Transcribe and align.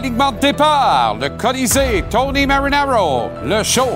Départ, 0.00 1.16
le 1.20 1.30
Colisée, 1.30 2.04
Tony 2.08 2.46
Marinaro, 2.46 3.30
le 3.44 3.62
show, 3.64 3.88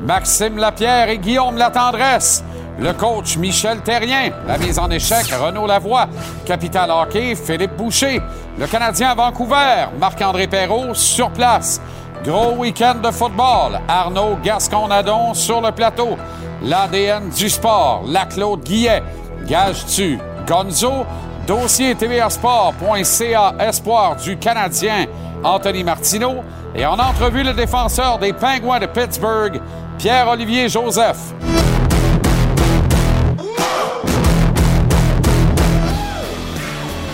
Maxime 0.00 0.56
Lapierre 0.56 1.10
et 1.10 1.18
Guillaume 1.18 1.58
Latendresse, 1.58 2.42
le 2.78 2.92
coach 2.94 3.36
Michel 3.36 3.80
Terrien, 3.80 4.30
la 4.46 4.56
mise 4.56 4.78
en 4.78 4.90
échec, 4.90 5.26
Renaud 5.30 5.66
Lavoie, 5.66 6.06
Capital 6.46 6.90
Hockey, 6.90 7.34
Philippe 7.34 7.76
Boucher, 7.76 8.22
le 8.58 8.66
Canadien 8.66 9.10
à 9.10 9.14
Vancouver, 9.14 9.86
Marc-André 9.98 10.46
Perrault 10.46 10.94
sur 10.94 11.30
place. 11.30 11.80
Gros 12.24 12.54
week-end 12.56 12.96
de 13.02 13.10
football, 13.10 13.80
Arnaud 13.86 14.38
Gascon-Nadon 14.42 15.34
sur 15.34 15.60
le 15.60 15.72
plateau, 15.72 16.16
l'ADN 16.62 17.28
du 17.28 17.50
sport, 17.50 18.04
la 18.06 18.24
Claude 18.24 18.62
Guillet, 18.62 19.02
Gage-tu, 19.46 20.18
Gonzo, 20.46 21.04
dossier 21.46 21.94
tvasport.ca 21.94 23.54
espoir 23.60 24.16
du 24.16 24.38
Canadien, 24.38 25.06
Anthony 25.42 25.84
Martineau, 25.84 26.42
et 26.74 26.86
en 26.86 26.98
entrevue 26.98 27.42
le 27.42 27.52
défenseur 27.52 28.18
des 28.18 28.32
Pingouins 28.32 28.78
de 28.78 28.86
Pittsburgh, 28.86 29.60
Pierre-Olivier 29.98 30.68
Joseph. 30.68 31.18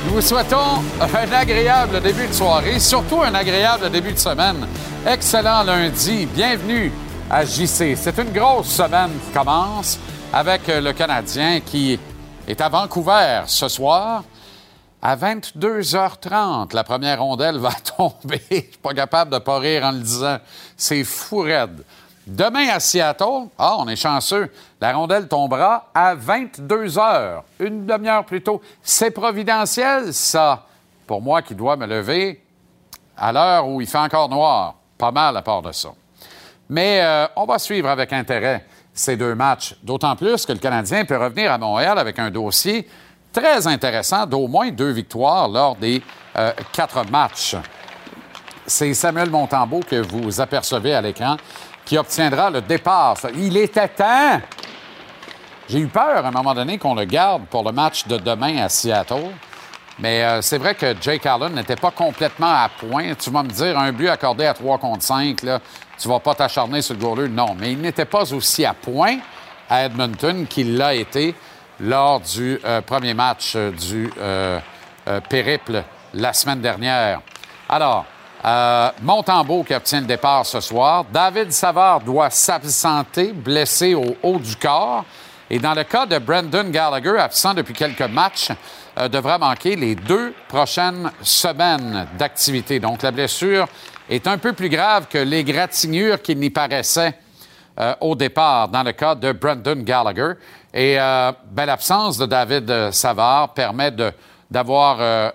Nous 0.07 0.15
vous 0.15 0.21
souhaitons 0.21 0.83
un 1.01 1.33
agréable 1.33 2.01
début 2.01 2.27
de 2.27 2.33
soirée, 2.33 2.79
surtout 2.79 3.23
un 3.23 3.35
agréable 3.35 3.91
début 3.91 4.13
de 4.13 4.19
semaine. 4.19 4.67
Excellent 5.07 5.63
lundi, 5.63 6.27
bienvenue 6.27 6.93
à 7.31 7.45
JC. 7.45 7.97
C'est 7.97 8.19
une 8.19 8.33
grosse 8.33 8.69
semaine 8.69 9.11
qui 9.27 9.33
commence 9.33 9.99
avec 10.33 10.63
le 10.69 10.93
Canadien 10.93 11.61
qui 11.61 11.99
est 12.47 12.61
à 12.61 12.69
Vancouver 12.69 13.43
ce 13.47 13.69
soir. 13.69 14.23
À 15.09 15.15
22h30, 15.15 16.75
la 16.75 16.83
première 16.83 17.23
rondelle 17.23 17.59
va 17.59 17.71
tomber. 17.97 18.43
Je 18.51 18.57
suis 18.57 18.79
pas 18.83 18.93
capable 18.93 19.31
de 19.31 19.39
pas 19.39 19.61
rire 19.61 19.85
en 19.85 19.93
le 19.93 20.01
disant. 20.01 20.39
C'est 20.77 21.05
fou 21.05 21.43
raide. 21.43 21.85
Demain 22.27 22.71
à 22.71 22.81
Seattle, 22.81 23.47
ah, 23.57 23.77
on 23.79 23.87
est 23.87 23.95
chanceux, 23.95 24.51
la 24.81 24.93
rondelle 24.95 25.29
tombera 25.29 25.91
à 25.95 26.17
22h, 26.17 27.43
une 27.61 27.87
demi-heure 27.87 28.25
plus 28.25 28.43
tôt. 28.43 28.61
C'est 28.83 29.13
providentiel, 29.13 30.13
ça, 30.13 30.67
pour 31.07 31.23
moi 31.23 31.41
qui 31.41 31.55
dois 31.55 31.77
me 31.77 31.87
lever 31.87 32.43
à 33.17 33.31
l'heure 33.31 33.69
où 33.69 33.81
il 33.81 33.87
fait 33.87 33.99
encore 33.99 34.29
noir. 34.29 34.75
Pas 34.99 35.13
mal 35.13 35.37
à 35.37 35.43
part 35.43 35.63
de 35.63 35.71
ça. 35.71 35.91
Mais 36.69 37.01
euh, 37.01 37.29
on 37.37 37.45
va 37.45 37.61
suivre 37.61 37.91
avec 37.91 38.13
intérêt 38.13 38.67
ces 38.93 39.17
deux 39.17 39.37
matchs, 39.37 39.77
d'autant 39.85 40.17
plus 40.17 40.45
que 40.45 40.53
le 40.53 40.59
Canadien 40.59 41.05
peut 41.05 41.17
revenir 41.17 41.53
à 41.53 41.59
Montréal 41.59 41.97
avec 41.97 42.19
un 42.19 42.33
dossier 42.33 42.89
très 43.37 43.67
intéressant 43.67 44.25
d'au 44.25 44.49
moins 44.49 44.71
deux 44.71 44.91
victoires 44.91 45.47
lors 45.49 45.77
des 45.77 46.03
euh, 46.39 46.53
quatre 46.73 47.05
matchs. 47.11 47.55
C'est 48.67 48.95
Samuel 48.95 49.29
Montambeau 49.29 49.81
que 49.81 49.97
vous 49.97 50.41
apercevez 50.41 50.95
à 50.95 51.03
l'écran 51.03 51.37
qui 51.85 51.99
obtiendra 51.99 52.51
le 52.51 52.63
départ. 52.63 53.17
Il 53.37 53.57
était 53.59 53.89
temps! 53.89 54.41
J'ai 55.69 55.81
eu 55.81 55.87
peur 55.87 56.25
à 56.25 56.29
un 56.29 56.31
moment 56.31 56.55
donné 56.55 56.79
qu'on 56.79 56.95
le 56.95 57.05
garde 57.05 57.45
pour 57.47 57.63
le 57.63 57.73
match 57.73 58.07
de 58.07 58.17
demain 58.17 58.57
à 58.59 58.69
Seattle. 58.69 59.31
Mais 59.99 60.25
euh, 60.25 60.41
c'est 60.41 60.59
vrai 60.59 60.75
que 60.75 60.95
Jake 61.01 61.27
Allen 61.27 61.53
n'était 61.55 61.77
pas 61.77 61.91
complètement 61.91 62.53
à 62.53 62.71
point. 62.71 63.15
Tu 63.15 63.31
vas 63.31 63.43
me 63.43 63.51
dire, 63.51 63.79
un 63.79 63.93
but 63.93 64.09
accordé 64.09 64.47
à 64.47 64.55
3 64.55 64.79
contre 64.79 65.03
5, 65.03 65.43
là, 65.43 65.61
tu 65.99 66.09
vas 66.09 66.21
pas 66.21 66.35
t'acharner 66.35 66.81
sur 66.81 66.95
le 66.95 67.01
goaler. 67.01 67.29
Non, 67.29 67.55
mais 67.59 67.73
il 67.73 67.81
n'était 67.81 68.05
pas 68.05 68.33
aussi 68.33 68.65
à 68.65 68.73
point 68.73 69.19
à 69.69 69.85
Edmonton 69.85 70.47
qu'il 70.47 70.77
l'a 70.77 70.95
été 70.95 71.35
lors 71.81 72.21
du 72.21 72.59
euh, 72.65 72.81
premier 72.81 73.15
match 73.15 73.53
euh, 73.55 73.71
du 73.71 74.11
euh, 74.19 74.61
périple 75.29 75.83
la 76.15 76.33
semaine 76.33 76.61
dernière. 76.61 77.21
Alors, 77.69 78.05
Montembeau 79.03 79.65
qui 79.65 79.75
obtient 79.75 80.01
le 80.01 80.07
départ 80.07 80.47
ce 80.47 80.61
soir. 80.61 81.05
David 81.13 81.53
Savard 81.53 82.01
doit 82.01 82.31
s'absenter, 82.31 83.33
blessé 83.33 83.95
au 83.95 84.17
haut 84.23 84.39
du 84.39 84.55
corps. 84.57 85.05
Et 85.51 85.59
dans 85.59 85.75
le 85.75 85.83
cas 85.83 86.07
de 86.07 86.19
Brendan 86.19 86.71
Gallagher, 86.71 87.19
absent 87.19 87.55
depuis 87.55 87.75
quelques 87.75 88.03
matchs, 88.03 88.51
devra 89.11 89.39
manquer 89.39 89.75
les 89.75 89.97
deux 89.97 90.33
prochaines 90.49 91.11
semaines 91.23 92.07
d'activité. 92.17 92.79
Donc, 92.79 93.03
la 93.03 93.11
blessure 93.11 93.67
est 94.09 94.27
un 94.29 94.39
peu 94.39 94.53
plus 94.53 94.69
grave 94.69 95.07
que 95.11 95.19
les 95.19 95.43
gratignures 95.43 96.23
qui 96.23 96.37
n'y 96.37 96.51
paraissaient 97.77 97.97
au 98.01 98.15
départ 98.15 98.69
dans 98.69 98.83
le 98.83 98.93
cas 98.93 99.15
de 99.15 99.33
Brendan 99.33 99.83
Gallagher. 99.83 100.33
Et 100.73 100.99
euh, 100.99 101.33
ben, 101.51 101.67
l'absence 101.67 102.19
de 102.19 102.27
David 102.27 102.91
Savard 102.91 103.55
permet 103.55 103.93
d'avoir 104.51 104.99
euh, 105.01 105.31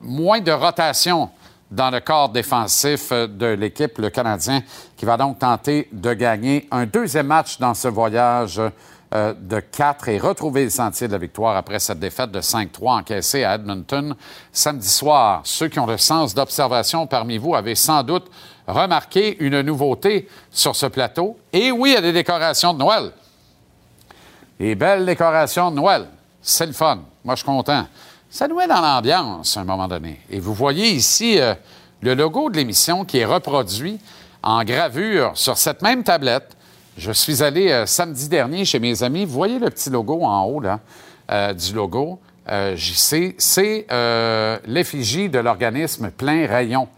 moins 0.00 0.40
de 0.40 0.52
rotation 0.52 1.30
dans 1.70 1.90
le 1.90 2.00
corps 2.00 2.28
défensif 2.28 3.12
de 3.12 3.46
l'équipe, 3.46 3.98
le 3.98 4.10
Canadien, 4.10 4.62
qui 4.96 5.04
va 5.04 5.16
donc 5.16 5.38
tenter 5.38 5.88
de 5.92 6.12
gagner 6.14 6.66
un 6.70 6.84
deuxième 6.84 7.28
match 7.28 7.58
dans 7.58 7.74
ce 7.74 7.88
voyage 7.88 8.60
euh, 9.12 9.34
de 9.36 9.58
quatre 9.58 10.08
et 10.08 10.18
retrouver 10.18 10.64
le 10.64 10.70
sentier 10.70 11.08
de 11.08 11.12
la 11.12 11.18
victoire 11.18 11.56
après 11.56 11.80
cette 11.80 11.98
défaite 11.98 12.30
de 12.30 12.40
5-3 12.40 13.00
encaissée 13.00 13.42
à 13.44 13.54
Edmonton 13.54 14.14
samedi 14.52 14.88
soir. 14.88 15.40
Ceux 15.44 15.68
qui 15.68 15.80
ont 15.80 15.86
le 15.86 15.98
sens 15.98 16.32
d'observation 16.32 17.08
parmi 17.08 17.36
vous 17.36 17.54
avaient 17.54 17.74
sans 17.74 18.04
doute 18.04 18.30
remarqué 18.72 19.36
une 19.40 19.60
nouveauté 19.62 20.28
sur 20.50 20.76
ce 20.76 20.86
plateau. 20.86 21.36
Et 21.52 21.70
oui, 21.70 21.90
il 21.90 21.94
y 21.94 21.96
a 21.96 22.00
des 22.00 22.12
décorations 22.12 22.72
de 22.72 22.78
Noël. 22.78 23.10
Les 24.58 24.74
belles 24.74 25.06
décorations 25.06 25.70
de 25.70 25.76
Noël. 25.76 26.06
C'est 26.42 26.66
le 26.66 26.72
fun. 26.72 27.00
Moi, 27.24 27.34
je 27.34 27.40
suis 27.40 27.46
content. 27.46 27.86
Ça 28.30 28.46
nous 28.46 28.56
met 28.56 28.68
dans 28.68 28.80
l'ambiance 28.80 29.56
à 29.56 29.60
un 29.60 29.64
moment 29.64 29.88
donné. 29.88 30.20
Et 30.30 30.38
vous 30.38 30.54
voyez 30.54 30.90
ici 30.90 31.40
euh, 31.40 31.54
le 32.00 32.14
logo 32.14 32.48
de 32.48 32.56
l'émission 32.56 33.04
qui 33.04 33.18
est 33.18 33.24
reproduit 33.24 33.98
en 34.42 34.62
gravure 34.62 35.32
sur 35.34 35.58
cette 35.58 35.82
même 35.82 36.04
tablette. 36.04 36.56
Je 36.96 37.10
suis 37.10 37.42
allé 37.42 37.70
euh, 37.70 37.86
samedi 37.86 38.28
dernier 38.28 38.64
chez 38.64 38.78
mes 38.78 39.02
amis. 39.02 39.24
Vous 39.24 39.32
voyez 39.32 39.58
le 39.58 39.68
petit 39.68 39.90
logo 39.90 40.22
en 40.22 40.44
haut 40.44 40.60
là, 40.60 40.78
euh, 41.30 41.52
du 41.52 41.74
logo 41.74 42.20
JC. 42.48 43.36
C'est 43.38 43.86
l'effigie 44.66 45.28
de 45.28 45.38
l'organisme 45.38 46.10
Plein 46.10 46.48
Rayon 46.48 46.88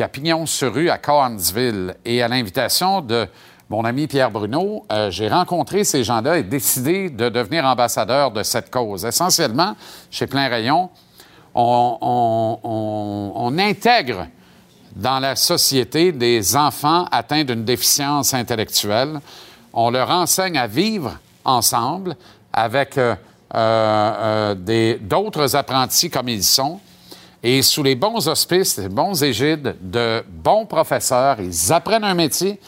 qui 0.00 0.04
a 0.04 0.08
pignon 0.08 0.46
sur 0.46 0.72
rue 0.72 0.88
à 0.88 0.96
Carnesville. 0.96 1.94
Et 2.06 2.22
à 2.22 2.28
l'invitation 2.28 3.02
de 3.02 3.28
mon 3.68 3.84
ami 3.84 4.06
Pierre 4.06 4.30
Bruno, 4.30 4.86
euh, 4.90 5.10
j'ai 5.10 5.28
rencontré 5.28 5.84
ces 5.84 6.04
gens-là 6.04 6.38
et 6.38 6.42
décidé 6.42 7.10
de 7.10 7.28
devenir 7.28 7.66
ambassadeur 7.66 8.30
de 8.30 8.42
cette 8.42 8.70
cause. 8.70 9.04
Essentiellement, 9.04 9.76
chez 10.10 10.26
Plein 10.26 10.48
Rayon, 10.48 10.88
on, 11.54 13.54
intègre 13.58 14.26
dans 14.96 15.18
la 15.18 15.36
société 15.36 16.12
des 16.12 16.56
enfants 16.56 17.04
atteints 17.12 17.44
d'une 17.44 17.66
déficience 17.66 18.32
intellectuelle. 18.32 19.20
On 19.74 19.90
leur 19.90 20.08
enseigne 20.08 20.56
à 20.56 20.66
vivre 20.66 21.18
ensemble 21.44 22.16
avec 22.54 22.96
euh, 22.96 23.14
euh, 23.54 24.96
d'autres 24.98 25.56
apprentis 25.56 26.08
comme 26.08 26.30
ils 26.30 26.42
sont. 26.42 26.80
Et 27.42 27.62
sous 27.62 27.82
les 27.82 27.94
bons 27.94 28.28
auspices, 28.28 28.76
les 28.78 28.88
bons 28.88 29.22
égides 29.22 29.76
de 29.80 30.22
bons 30.28 30.66
professeurs, 30.66 31.40
ils 31.40 31.72
apprennent 31.72 32.04
un 32.04 32.14
métier, 32.14 32.60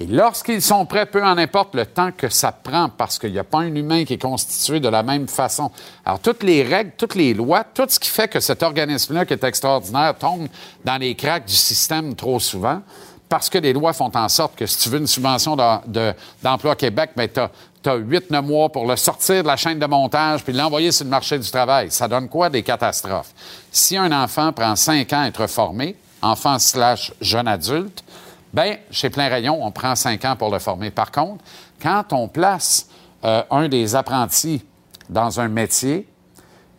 et 0.00 0.06
lorsqu'ils 0.06 0.62
sont 0.62 0.86
prêts, 0.86 1.04
peu 1.04 1.22
en 1.22 1.36
importe 1.36 1.74
le 1.74 1.84
temps 1.84 2.10
que 2.10 2.30
ça 2.30 2.52
prend, 2.52 2.88
parce 2.88 3.18
qu'il 3.18 3.32
n'y 3.32 3.38
a 3.38 3.44
pas 3.44 3.58
un 3.58 3.74
humain 3.74 4.04
qui 4.04 4.14
est 4.14 4.22
constitué 4.22 4.80
de 4.80 4.88
la 4.88 5.02
même 5.02 5.28
façon. 5.28 5.70
Alors, 6.06 6.20
toutes 6.20 6.42
les 6.42 6.62
règles, 6.62 6.92
toutes 6.96 7.16
les 7.16 7.34
lois, 7.34 7.64
tout 7.64 7.84
ce 7.86 8.00
qui 8.00 8.08
fait 8.08 8.26
que 8.26 8.40
cet 8.40 8.62
organisme-là, 8.62 9.26
qui 9.26 9.34
est 9.34 9.44
extraordinaire, 9.44 10.16
tombe 10.16 10.48
dans 10.86 10.96
les 10.96 11.14
cracks 11.14 11.44
du 11.44 11.54
système 11.54 12.14
trop 12.14 12.40
souvent, 12.40 12.80
parce 13.28 13.50
que 13.50 13.58
les 13.58 13.74
lois 13.74 13.92
font 13.92 14.10
en 14.14 14.28
sorte 14.28 14.56
que 14.56 14.64
si 14.64 14.78
tu 14.78 14.88
veux 14.88 14.98
une 14.98 15.06
subvention 15.06 15.54
d'emploi 15.54 16.74
de, 16.74 16.78
Québec, 16.78 17.10
ben, 17.14 17.28
tu 17.28 17.40
as, 17.40 17.50
8-9 17.88 18.42
mois 18.42 18.68
pour 18.68 18.86
le 18.86 18.96
sortir 18.96 19.42
de 19.42 19.48
la 19.48 19.56
chaîne 19.56 19.78
de 19.78 19.86
montage 19.86 20.44
puis 20.44 20.52
l'envoyer 20.52 20.92
sur 20.92 21.04
le 21.04 21.10
marché 21.10 21.38
du 21.38 21.50
travail. 21.50 21.90
Ça 21.90 22.08
donne 22.08 22.28
quoi? 22.28 22.50
Des 22.50 22.62
catastrophes? 22.62 23.32
Si 23.72 23.96
un 23.96 24.12
enfant 24.12 24.52
prend 24.52 24.76
5 24.76 25.12
ans 25.12 25.22
à 25.22 25.28
être 25.28 25.46
formé, 25.46 25.96
enfant 26.22 26.58
slash 26.58 27.12
jeune 27.20 27.48
adulte, 27.48 28.04
ben 28.52 28.76
chez 28.90 29.10
Plein 29.10 29.28
Rayon, 29.28 29.64
on 29.64 29.70
prend 29.70 29.94
5 29.94 30.24
ans 30.24 30.36
pour 30.36 30.50
le 30.50 30.58
former. 30.58 30.90
Par 30.90 31.10
contre, 31.10 31.44
quand 31.80 32.12
on 32.12 32.28
place 32.28 32.88
euh, 33.24 33.42
un 33.50 33.68
des 33.68 33.94
apprentis 33.94 34.64
dans 35.08 35.40
un 35.40 35.48
métier, 35.48 36.06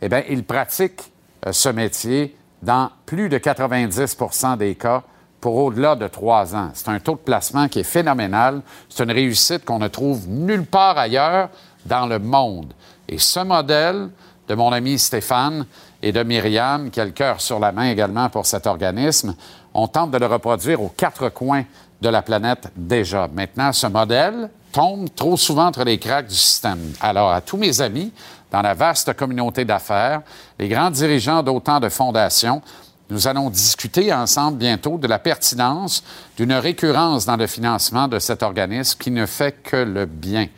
eh 0.00 0.08
bien, 0.08 0.22
il 0.28 0.44
pratique 0.44 1.00
euh, 1.46 1.52
ce 1.52 1.68
métier 1.68 2.36
dans 2.62 2.90
plus 3.06 3.28
de 3.28 3.38
90% 3.38 4.56
des 4.56 4.74
cas 4.74 5.02
pour 5.42 5.56
au-delà 5.56 5.96
de 5.96 6.06
trois 6.06 6.54
ans. 6.54 6.70
C'est 6.72 6.88
un 6.88 7.00
taux 7.00 7.16
de 7.16 7.18
placement 7.18 7.66
qui 7.66 7.80
est 7.80 7.84
phénoménal. 7.84 8.62
C'est 8.88 9.02
une 9.02 9.10
réussite 9.10 9.64
qu'on 9.64 9.80
ne 9.80 9.88
trouve 9.88 10.28
nulle 10.28 10.64
part 10.64 10.96
ailleurs 10.96 11.48
dans 11.84 12.06
le 12.06 12.20
monde. 12.20 12.72
Et 13.08 13.18
ce 13.18 13.40
modèle 13.40 14.08
de 14.46 14.54
mon 14.54 14.70
ami 14.70 15.00
Stéphane 15.00 15.66
et 16.00 16.12
de 16.12 16.22
Myriam, 16.22 16.90
qui 16.90 17.00
a 17.00 17.10
cœur 17.10 17.40
sur 17.40 17.58
la 17.58 17.72
main 17.72 17.90
également 17.90 18.28
pour 18.28 18.46
cet 18.46 18.68
organisme, 18.68 19.34
on 19.74 19.88
tente 19.88 20.12
de 20.12 20.18
le 20.18 20.26
reproduire 20.26 20.80
aux 20.80 20.92
quatre 20.96 21.28
coins 21.28 21.64
de 22.00 22.08
la 22.08 22.22
planète 22.22 22.68
déjà. 22.76 23.28
Maintenant, 23.32 23.72
ce 23.72 23.88
modèle 23.88 24.48
tombe 24.70 25.08
trop 25.14 25.36
souvent 25.36 25.66
entre 25.66 25.82
les 25.82 25.98
craques 25.98 26.28
du 26.28 26.36
système. 26.36 26.92
Alors, 27.00 27.32
à 27.32 27.40
tous 27.40 27.56
mes 27.56 27.80
amis, 27.80 28.12
dans 28.52 28.62
la 28.62 28.74
vaste 28.74 29.14
communauté 29.14 29.64
d'affaires, 29.64 30.22
les 30.58 30.68
grands 30.68 30.90
dirigeants 30.90 31.42
d'autant 31.42 31.80
de 31.80 31.88
fondations, 31.88 32.62
nous 33.12 33.28
allons 33.28 33.50
discuter 33.50 34.10
ensemble 34.10 34.56
bientôt 34.56 34.96
de 34.96 35.06
la 35.06 35.18
pertinence 35.18 36.02
d'une 36.38 36.54
récurrence 36.54 37.26
dans 37.26 37.36
le 37.36 37.46
financement 37.46 38.08
de 38.08 38.18
cet 38.18 38.42
organisme 38.42 38.98
qui 38.98 39.10
ne 39.10 39.26
fait 39.26 39.52
que 39.62 39.76
le 39.76 40.06
bien. 40.06 40.48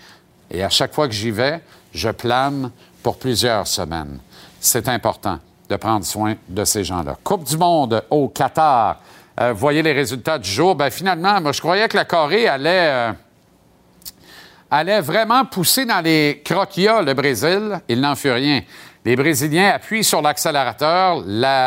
Et 0.52 0.62
à 0.62 0.70
chaque 0.70 0.94
fois 0.94 1.08
que 1.08 1.14
j'y 1.14 1.32
vais, 1.32 1.60
je 1.92 2.10
plane 2.10 2.70
pour 3.02 3.18
plusieurs 3.18 3.66
semaines. 3.66 4.20
C'est 4.60 4.88
important 4.88 5.40
de 5.68 5.74
prendre 5.74 6.04
soin 6.04 6.36
de 6.48 6.64
ces 6.64 6.84
gens-là. 6.84 7.18
Coupe 7.24 7.42
du 7.42 7.56
monde 7.56 8.04
au 8.08 8.28
Qatar. 8.28 9.00
Euh, 9.40 9.52
voyez 9.52 9.82
les 9.82 9.92
résultats 9.92 10.38
du 10.38 10.48
jour. 10.48 10.76
Ben, 10.76 10.90
finalement, 10.90 11.40
moi, 11.40 11.50
je 11.50 11.60
croyais 11.60 11.88
que 11.88 11.96
la 11.96 12.04
Corée 12.04 12.46
allait, 12.46 12.88
euh, 12.88 13.12
allait 14.70 15.00
vraiment 15.00 15.44
pousser 15.44 15.86
dans 15.86 16.00
les 16.00 16.40
croquillas 16.44 17.02
le 17.02 17.14
Brésil. 17.14 17.80
Il 17.88 18.00
n'en 18.00 18.14
fut 18.14 18.30
rien. 18.30 18.62
Les 19.06 19.16
Brésiliens 19.16 19.68
appuient 19.68 20.02
sur 20.02 20.22
l'accélérateur, 20.22 21.22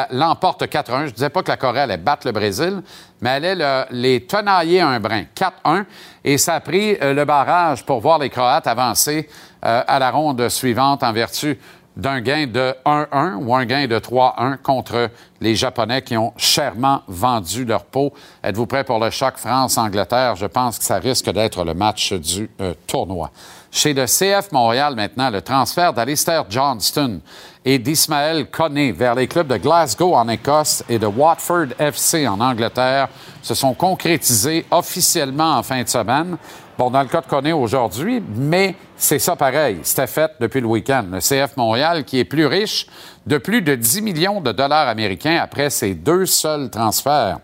l'emportent 0.10 0.64
4-1. 0.64 1.02
Je 1.02 1.06
ne 1.06 1.10
disais 1.12 1.30
pas 1.30 1.44
que 1.44 1.50
la 1.50 1.58
Corée 1.58 1.82
allait 1.82 1.98
battre 1.98 2.26
le 2.26 2.34
Brésil, 2.34 2.82
mais 3.22 3.30
elle 3.38 3.62
allait 3.62 3.86
les 3.92 4.26
tenailler 4.26 4.82
un 4.82 5.00
brin, 5.00 5.26
4-1. 5.36 5.86
Et 6.24 6.40
ça 6.40 6.56
a 6.56 6.60
pris 6.62 6.98
euh, 7.00 7.14
le 7.14 7.26
barrage 7.26 7.86
pour 7.86 8.00
voir 8.00 8.18
les 8.18 8.32
Croates 8.32 8.66
avancer 8.66 9.30
euh, 9.64 9.84
à 9.88 10.00
la 10.00 10.10
ronde 10.10 10.50
suivante 10.50 11.04
en 11.04 11.14
vertu 11.14 11.60
d'un 11.96 12.22
gain 12.22 12.48
de 12.48 12.74
1-1 12.86 13.36
ou 13.36 13.56
un 13.56 13.66
gain 13.66 13.88
de 13.88 14.00
3-1 14.00 14.58
contre 14.58 15.10
les 15.40 15.56
Japonais 15.56 16.02
qui 16.02 16.18
ont 16.18 16.34
chèrement 16.38 17.02
vendu 17.08 17.66
leur 17.66 17.86
peau. 17.86 18.14
Êtes-vous 18.44 18.66
prêt 18.66 18.84
pour 18.84 19.00
le 19.00 19.12
choc 19.12 19.38
France-Angleterre? 19.38 20.36
Je 20.36 20.46
pense 20.48 20.80
que 20.80 20.86
ça 20.86 20.98
risque 20.98 21.30
d'être 21.32 21.64
le 21.64 21.76
match 21.76 22.14
du 22.14 22.50
euh, 22.62 22.74
tournoi. 22.88 23.32
Chez 23.72 23.94
le 23.94 24.06
CF 24.06 24.52
Montréal 24.52 24.96
maintenant, 24.96 25.30
le 25.30 25.42
transfert 25.42 25.94
d'Alistair 25.94 26.46
Johnston 26.50 27.20
et 27.66 27.78
d'Ismaël 27.78 28.50
Koné 28.50 28.92
vers 28.92 29.14
les 29.14 29.28
clubs 29.28 29.48
de 29.48 29.58
Glasgow 29.58 30.16
en 30.16 30.30
Écosse 30.30 30.84
et 30.88 30.98
de 30.98 31.06
Watford 31.06 31.68
FC 31.78 32.28
en 32.28 32.40
Angleterre 32.40 33.10
se 33.42 33.54
sont 33.54 33.74
concrétisés 33.74 34.66
officiellement 34.72 35.58
en 35.58 35.64
fin 35.64 35.84
de 35.84 35.90
semaine. 35.90 36.38
Bon, 36.78 36.90
dans 36.90 37.02
le 37.02 37.08
cas 37.08 37.22
de 37.22 37.28
Koné 37.28 37.54
aujourd'hui, 37.54 38.24
mais 38.36 38.76
c'est 38.96 39.20
ça 39.20 39.36
pareil. 39.36 39.80
C'était 39.84 40.08
fait 40.08 40.32
depuis 40.40 40.62
le 40.62 40.68
week-end. 40.68 41.06
Le 41.12 41.20
CF 41.20 41.58
Montréal, 41.58 42.06
qui 42.06 42.20
est 42.20 42.26
plus 42.26 42.46
riche 42.46 42.88
de 43.26 43.38
plus 43.38 43.62
de 43.62 43.76
10 43.76 44.02
millions 44.02 44.42
de 44.42 44.52
dollars 44.52 44.88
américains 44.88 45.40
après 45.42 45.70
ses 45.70 45.94
deux 45.94 46.26
seuls 46.26 46.70
transferts. 46.70 47.40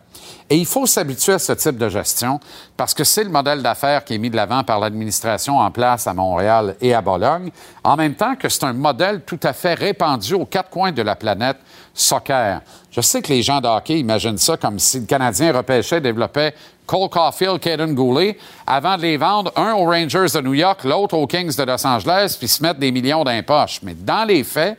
Et 0.50 0.58
il 0.58 0.66
faut 0.66 0.86
s'habituer 0.86 1.34
à 1.34 1.40
ce 1.40 1.54
type 1.54 1.78
de 1.78 1.90
gestion 1.90 2.40
parce 2.78 2.94
que 2.94 3.04
c'est 3.04 3.24
le 3.24 3.30
modèle 3.30 3.62
d'affaires 3.62 4.04
qui 4.04 4.16
est 4.16 4.18
mis 4.18 4.30
de 4.30 4.36
l'avant 4.36 4.64
par 4.64 4.80
l'administration 4.80 5.58
en 5.60 5.72
place 5.72 6.08
à 6.08 6.14
Montréal 6.14 6.75
et 6.81 6.94
à 6.94 7.02
Bologne, 7.02 7.52
en 7.84 7.96
même 7.96 8.16
temps 8.16 8.36
que 8.36 8.50
c'est 8.50 8.64
un 8.64 8.74
modèle 8.74 9.22
tout 9.25 9.40
à 9.44 9.54
fait 9.54 9.74
répandu 9.74 10.34
aux 10.34 10.46
quatre 10.46 10.70
coins 10.70 10.92
de 10.92 11.02
la 11.02 11.16
planète 11.16 11.58
soccer. 11.94 12.62
Je 12.92 13.02
sais 13.02 13.22
que 13.22 13.30
les 13.30 13.42
gens 13.42 13.60
de 13.60 13.92
imaginent 13.94 14.38
ça 14.38 14.58
comme 14.58 14.80
si 14.80 15.00
le 15.00 15.06
Canadien 15.06 15.52
repêchait, 15.52 16.02
développait 16.02 16.54
Cole 16.86 17.10
Caulfield, 17.10 17.60
Caden 17.60 17.94
Goulet, 17.94 18.38
avant 18.68 18.98
de 18.98 19.04
les 19.04 19.18
vendre, 19.18 19.52
un 19.56 19.74
aux 19.74 19.86
Rangers 19.86 20.28
de 20.34 20.42
New 20.42 20.54
York, 20.54 20.84
l'autre 20.84 21.16
aux 21.18 21.28
Kings 21.28 21.56
de 21.56 21.64
Los 21.64 21.86
Angeles, 21.88 22.36
puis 22.38 22.48
se 22.48 22.62
mettre 22.62 22.80
des 22.80 22.92
millions 22.92 23.24
d'impoches. 23.24 23.80
Mais 23.84 23.94
dans 23.94 24.25
les 24.25 24.44
faits, 24.44 24.78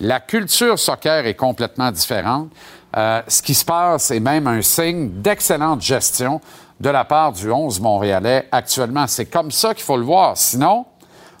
la 0.00 0.20
culture 0.20 0.78
soccer 0.78 1.26
est 1.26 1.34
complètement 1.34 1.90
différente. 1.90 2.48
Euh, 2.96 3.22
ce 3.28 3.42
qui 3.42 3.54
se 3.54 3.64
passe 3.64 4.10
est 4.10 4.20
même 4.20 4.46
un 4.46 4.62
signe 4.62 5.10
d'excellente 5.20 5.82
gestion 5.82 6.40
de 6.80 6.88
la 6.88 7.04
part 7.04 7.32
du 7.32 7.50
11 7.50 7.80
montréalais 7.80 8.48
actuellement. 8.50 9.06
C'est 9.06 9.26
comme 9.26 9.50
ça 9.50 9.74
qu'il 9.74 9.84
faut 9.84 9.96
le 9.96 10.04
voir. 10.04 10.36
Sinon, 10.36 10.86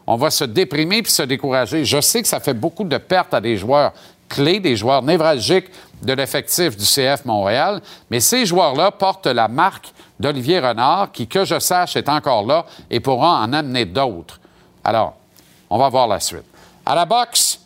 on 0.06 0.16
va 0.16 0.30
se 0.30 0.44
déprimer 0.44 1.02
puis 1.02 1.12
se 1.12 1.22
décourager. 1.22 1.84
Je 1.84 2.00
sais 2.00 2.22
que 2.22 2.28
ça 2.28 2.40
fait 2.40 2.54
beaucoup 2.54 2.84
de 2.84 2.98
pertes 2.98 3.34
à 3.34 3.40
des 3.40 3.56
joueurs 3.56 3.92
clés, 4.28 4.60
des 4.60 4.76
joueurs 4.76 5.02
névralgiques 5.02 5.70
de 6.02 6.12
l'effectif 6.12 6.76
du 6.76 6.84
CF 6.84 7.24
Montréal, 7.24 7.80
mais 8.10 8.20
ces 8.20 8.44
joueurs-là 8.44 8.90
portent 8.90 9.26
la 9.26 9.48
marque 9.48 9.92
d'Olivier 10.20 10.60
Renard, 10.60 11.10
qui, 11.12 11.26
que 11.26 11.44
je 11.44 11.58
sache, 11.58 11.96
est 11.96 12.08
encore 12.08 12.44
là 12.44 12.66
et 12.90 13.00
pourra 13.00 13.40
en 13.40 13.52
amener 13.52 13.84
d'autres. 13.84 14.40
Alors, 14.84 15.14
on 15.70 15.78
va 15.78 15.88
voir 15.88 16.06
la 16.06 16.20
suite. 16.20 16.44
À 16.84 16.94
la 16.94 17.04
boxe, 17.04 17.60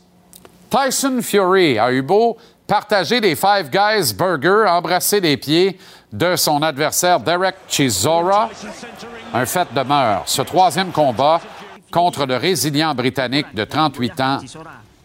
Tyson 0.70 1.18
Fury 1.20 1.78
a 1.78 1.92
eu 1.92 2.02
beau 2.02 2.36
partager 2.70 3.20
les 3.20 3.34
Five 3.34 3.68
Guys 3.68 4.14
Burger, 4.14 4.64
embrasser 4.68 5.18
les 5.18 5.36
pieds 5.36 5.76
de 6.12 6.36
son 6.36 6.62
adversaire 6.62 7.18
Derek 7.18 7.56
Chisora. 7.66 8.48
Un 9.34 9.44
fait 9.44 9.66
demeure. 9.74 10.22
Ce 10.26 10.40
troisième 10.42 10.92
combat 10.92 11.40
contre 11.90 12.26
le 12.26 12.36
résilient 12.36 12.94
britannique 12.94 13.52
de 13.56 13.64
38 13.64 14.20
ans 14.20 14.38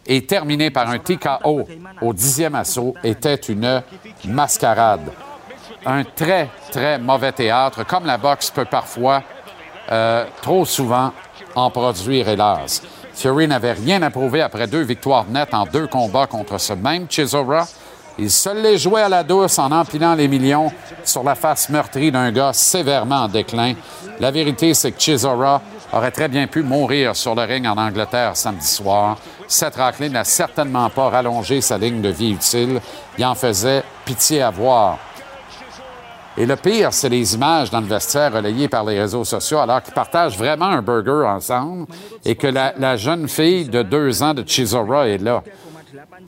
et 0.06 0.24
terminé 0.28 0.70
par 0.70 0.92
un 0.92 1.00
TKO 1.00 1.68
au 2.04 2.14
dixième 2.14 2.54
assaut 2.54 2.94
était 3.04 3.34
une 3.34 3.82
mascarade. 4.26 5.12
Un 5.88 6.04
très, 6.04 6.50
très 6.72 7.00
mauvais 7.00 7.32
théâtre, 7.32 7.84
comme 7.84 8.06
la 8.06 8.20
boxe 8.20 8.52
peut 8.52 8.66
parfois, 8.66 9.24
euh, 9.92 10.26
trop 10.40 10.66
souvent, 10.66 11.14
en 11.56 11.72
produire, 11.72 12.30
hélas. 12.30 12.84
Fury 13.16 13.48
n'avait 13.48 13.74
rien 13.74 14.02
à 14.02 14.10
prouver 14.10 14.42
après 14.42 14.68
deux 14.68 14.82
victoires 14.82 15.26
nettes 15.30 15.54
en 15.54 15.66
deux 15.66 15.88
combats 15.88 16.28
contre 16.28 16.60
ce 16.60 16.74
même 16.74 17.08
Chisora. 17.10 17.66
Il 18.18 18.30
se 18.30 18.50
les 18.50 18.78
jouait 18.78 19.02
à 19.02 19.10
la 19.10 19.24
douce 19.24 19.58
en 19.58 19.72
empilant 19.72 20.16
les 20.16 20.28
millions 20.28 20.72
sur 21.04 21.24
la 21.24 21.36
face 21.36 21.70
meurtrie 21.70 22.12
d'un 22.12 22.32
gars 22.32 22.54
sévèrement 22.54 23.24
en 23.24 23.28
déclin. 23.28 23.74
La 24.20 24.32
vérité, 24.32 24.74
c'est 24.74 24.92
que 24.92 25.00
Chisora 25.00 25.62
aurait 25.94 26.12
très 26.12 26.28
bien 26.28 26.48
pu 26.48 26.62
mourir 26.62 27.16
sur 27.16 27.36
le 27.36 27.44
ring 27.44 27.66
en 27.66 27.78
Angleterre 27.78 28.36
samedi 28.36 28.68
soir. 28.68 29.18
Seth 29.48 29.76
Racklin 29.76 30.10
n'a 30.10 30.24
certainement 30.24 30.90
pas 30.90 31.10
rallongé 31.10 31.62
sa 31.62 31.78
ligne 31.78 32.02
de 32.02 32.10
vie 32.10 32.32
utile. 32.32 32.82
Il 33.18 33.26
en 33.26 33.36
faisait 33.36 33.84
pitié 34.04 34.42
à 34.42 34.50
voir. 34.50 34.98
Et 36.38 36.46
le 36.46 36.56
pire, 36.58 36.92
c'est 36.92 37.08
les 37.08 37.34
images 37.34 37.70
dans 37.70 37.80
le 37.80 37.88
vestiaire 37.88 38.34
relayées 38.34 38.68
par 38.68 38.84
les 38.84 39.00
réseaux 39.00 39.24
sociaux 39.24 39.60
alors 39.60 39.82
qu'ils 39.82 39.94
partagent 39.94 40.38
vraiment 40.38 40.66
un 40.66 40.82
burger 40.82 41.26
ensemble 41.26 41.86
et 42.26 42.36
que 42.36 42.48
la, 42.48 42.98
jeune 42.98 43.30
fille 43.30 43.70
de 43.70 43.82
deux 43.84 44.22
ans 44.22 44.34
de 44.34 44.44
Chisora 44.46 45.08
est 45.08 45.18
là. 45.18 45.42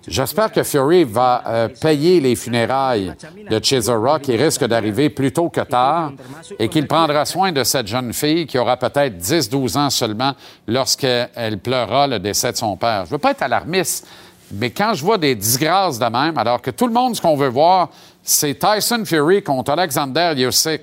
J'espère 0.07 0.49
que 0.53 0.63
Fury 0.63 1.03
va 1.03 1.43
euh, 1.45 1.67
payer 1.67 2.21
les 2.21 2.37
funérailles 2.37 3.13
de 3.49 3.59
Chisora 3.61 4.19
qui 4.19 4.37
risque 4.37 4.63
d'arriver 4.63 5.09
plus 5.09 5.33
tôt 5.33 5.49
que 5.49 5.59
tard 5.59 6.13
et 6.57 6.69
qu'il 6.69 6.87
prendra 6.87 7.25
soin 7.25 7.51
de 7.51 7.65
cette 7.65 7.87
jeune 7.87 8.13
fille 8.13 8.47
qui 8.47 8.57
aura 8.57 8.77
peut-être 8.77 9.17
10-12 9.17 9.77
ans 9.77 9.89
seulement 9.89 10.33
lorsqu'elle 10.67 11.59
pleurera 11.61 12.07
le 12.07 12.19
décès 12.19 12.53
de 12.53 12.57
son 12.57 12.77
père. 12.77 13.05
Je 13.05 13.11
veux 13.11 13.17
pas 13.17 13.31
être 13.31 13.41
alarmiste, 13.41 14.07
mais 14.51 14.69
quand 14.69 14.93
je 14.93 15.03
vois 15.03 15.17
des 15.17 15.35
disgrâces 15.35 15.99
de 15.99 16.05
même, 16.05 16.37
alors 16.37 16.61
que 16.61 16.71
tout 16.71 16.87
le 16.87 16.93
monde, 16.93 17.15
ce 17.15 17.21
qu'on 17.21 17.35
veut 17.35 17.49
voir, 17.49 17.89
c'est 18.27 18.59
Tyson 18.59 19.05
Fury 19.05 19.41
contre 19.41 19.71
Alexander 19.71 20.33
Usyk. 20.35 20.81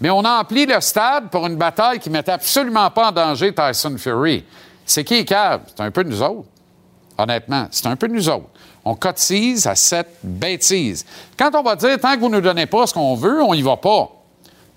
Mais 0.00 0.08
on 0.08 0.24
emplit 0.24 0.64
le 0.64 0.80
stade 0.80 1.28
pour 1.28 1.46
une 1.46 1.56
bataille 1.56 1.98
qui 1.98 2.08
ne 2.08 2.14
met 2.14 2.28
absolument 2.28 2.90
pas 2.90 3.08
en 3.08 3.12
danger 3.12 3.54
Tyson 3.54 3.96
Fury. 3.98 4.44
C'est 4.86 5.04
qui 5.04 5.26
cave? 5.26 5.60
C'est 5.66 5.82
un 5.82 5.90
peu 5.90 6.02
nous 6.02 6.22
autres. 6.22 6.48
Honnêtement, 7.18 7.68
c'est 7.70 7.86
un 7.86 7.96
peu 7.96 8.06
nous 8.06 8.28
autres. 8.30 8.48
On 8.82 8.94
cotise 8.94 9.66
à 9.66 9.74
cette 9.74 10.16
bêtise. 10.22 11.04
Quand 11.38 11.54
on 11.54 11.62
va 11.62 11.76
dire, 11.76 12.00
tant 12.00 12.14
que 12.14 12.20
vous 12.20 12.30
ne 12.30 12.36
nous 12.36 12.40
donnez 12.40 12.66
pas 12.66 12.86
ce 12.86 12.94
qu'on 12.94 13.14
veut, 13.14 13.42
on 13.42 13.54
n'y 13.54 13.62
va 13.62 13.76
pas. 13.76 14.10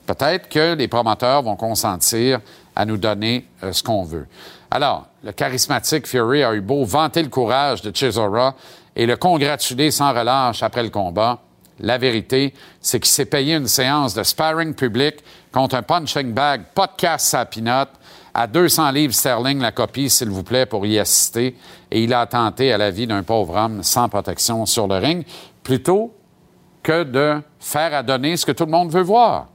Peut-être 0.06 0.50
que 0.50 0.76
les 0.76 0.90
promoteurs 0.90 1.42
vont 1.42 1.56
consentir 1.56 2.42
à 2.76 2.86
nous 2.86 2.98
donner 2.98 3.48
euh, 3.64 3.72
ce 3.72 3.82
qu'on 3.82 4.04
veut. 4.04 4.28
Alors, 4.70 5.08
le 5.24 5.32
charismatique 5.32 6.06
Fury 6.06 6.44
a 6.44 6.54
eu 6.54 6.62
beau 6.62 6.84
vanter 6.84 7.24
le 7.24 7.30
courage 7.30 7.82
de 7.82 7.96
Chisora 7.96 8.56
et 8.94 9.06
le 9.06 9.16
congratuler 9.16 9.90
sans 9.90 10.14
relâche 10.14 10.62
après 10.64 10.84
le 10.84 10.90
combat. 10.90 11.40
La 11.80 11.98
vérité, 11.98 12.54
c'est 12.82 13.00
qu'il 13.00 13.12
s'est 13.12 13.26
payé 13.26 13.56
une 13.56 13.68
séance 13.68 14.14
de 14.14 14.24
sparring 14.24 14.74
public 14.74 15.16
contre 15.52 15.76
un 15.76 15.84
punching 15.84 16.34
bag, 16.34 16.64
podcast 16.74 17.34
à 17.34 17.46
peanut, 17.46 17.90
à 18.34 18.46
200 18.48 18.92
livres 18.92 19.14
sterling 19.14 19.60
la 19.60 19.72
copie, 19.72 20.10
s'il 20.10 20.30
vous 20.30 20.44
plaît, 20.44 20.66
pour 20.66 20.86
y 20.86 21.00
assister. 21.00 21.56
Et 21.90 22.04
il 22.04 22.14
a 22.14 22.26
tenté 22.26 22.72
à 22.72 22.78
la 22.78 22.92
vie 22.92 23.08
d'un 23.08 23.24
pauvre 23.24 23.56
homme 23.56 23.82
sans 23.82 24.10
protection 24.10 24.66
sur 24.66 24.88
le 24.88 24.98
ring, 24.98 25.26
plutôt 25.64 26.14
que 26.84 27.04
de 27.04 27.42
faire 27.60 27.94
à 27.94 28.04
donner 28.04 28.38
ce 28.38 28.46
que 28.46 28.52
tout 28.52 28.66
le 28.66 28.72
monde 28.72 28.92
veut 28.92 29.02
voir. 29.02 29.48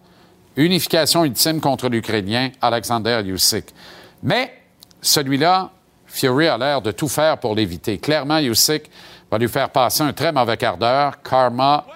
Unification 0.57 1.25
ultime 1.25 1.61
contre 1.61 1.89
l'Ukrainien 1.89 2.51
Alexander 2.61 3.23
Usyk. 3.25 3.67
Mais 4.23 4.53
celui-là, 5.01 5.71
Fury 6.07 6.49
a 6.49 6.59
l'air 6.59 6.83
de 6.83 6.91
tout 6.93 7.09
faire 7.09 7.39
pour 7.39 7.55
l'éviter. 7.55 7.99
Clairement, 7.99 8.39
Usyk 8.39 8.91
va 9.31 9.39
lui 9.39 9.49
faire 9.49 9.71
passer 9.71 10.03
un 10.03 10.13
très 10.13 10.31
mauvais 10.31 10.57
quart 10.59 10.77
d'heure. 10.77 11.23
Karma 11.23 11.87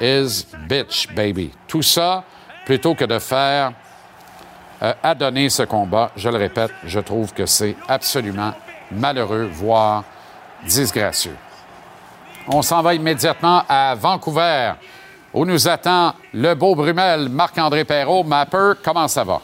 is 0.00 0.46
bitch, 0.68 1.12
baby. 1.14 1.50
Tout 1.68 1.82
ça, 1.82 2.24
plutôt 2.64 2.94
que 2.94 3.04
de 3.04 3.18
faire 3.18 3.72
euh, 4.82 4.92
adonner 5.02 5.50
ce 5.50 5.64
combat, 5.64 6.10
je 6.16 6.28
le 6.28 6.38
répète, 6.38 6.72
je 6.84 7.00
trouve 7.00 7.32
que 7.32 7.46
c'est 7.46 7.76
absolument 7.86 8.52
malheureux, 8.90 9.48
voire 9.52 10.04
disgracieux. 10.64 11.36
On 12.48 12.62
s'en 12.62 12.82
va 12.82 12.94
immédiatement 12.94 13.62
à 13.68 13.94
Vancouver, 13.94 14.72
où 15.32 15.44
nous 15.44 15.68
attend 15.68 16.14
le 16.32 16.54
beau 16.54 16.74
Brumel, 16.74 17.28
Marc-André 17.28 17.84
Perrault. 17.84 18.24
Mapper, 18.24 18.72
comment 18.82 19.06
ça 19.06 19.22
va? 19.22 19.40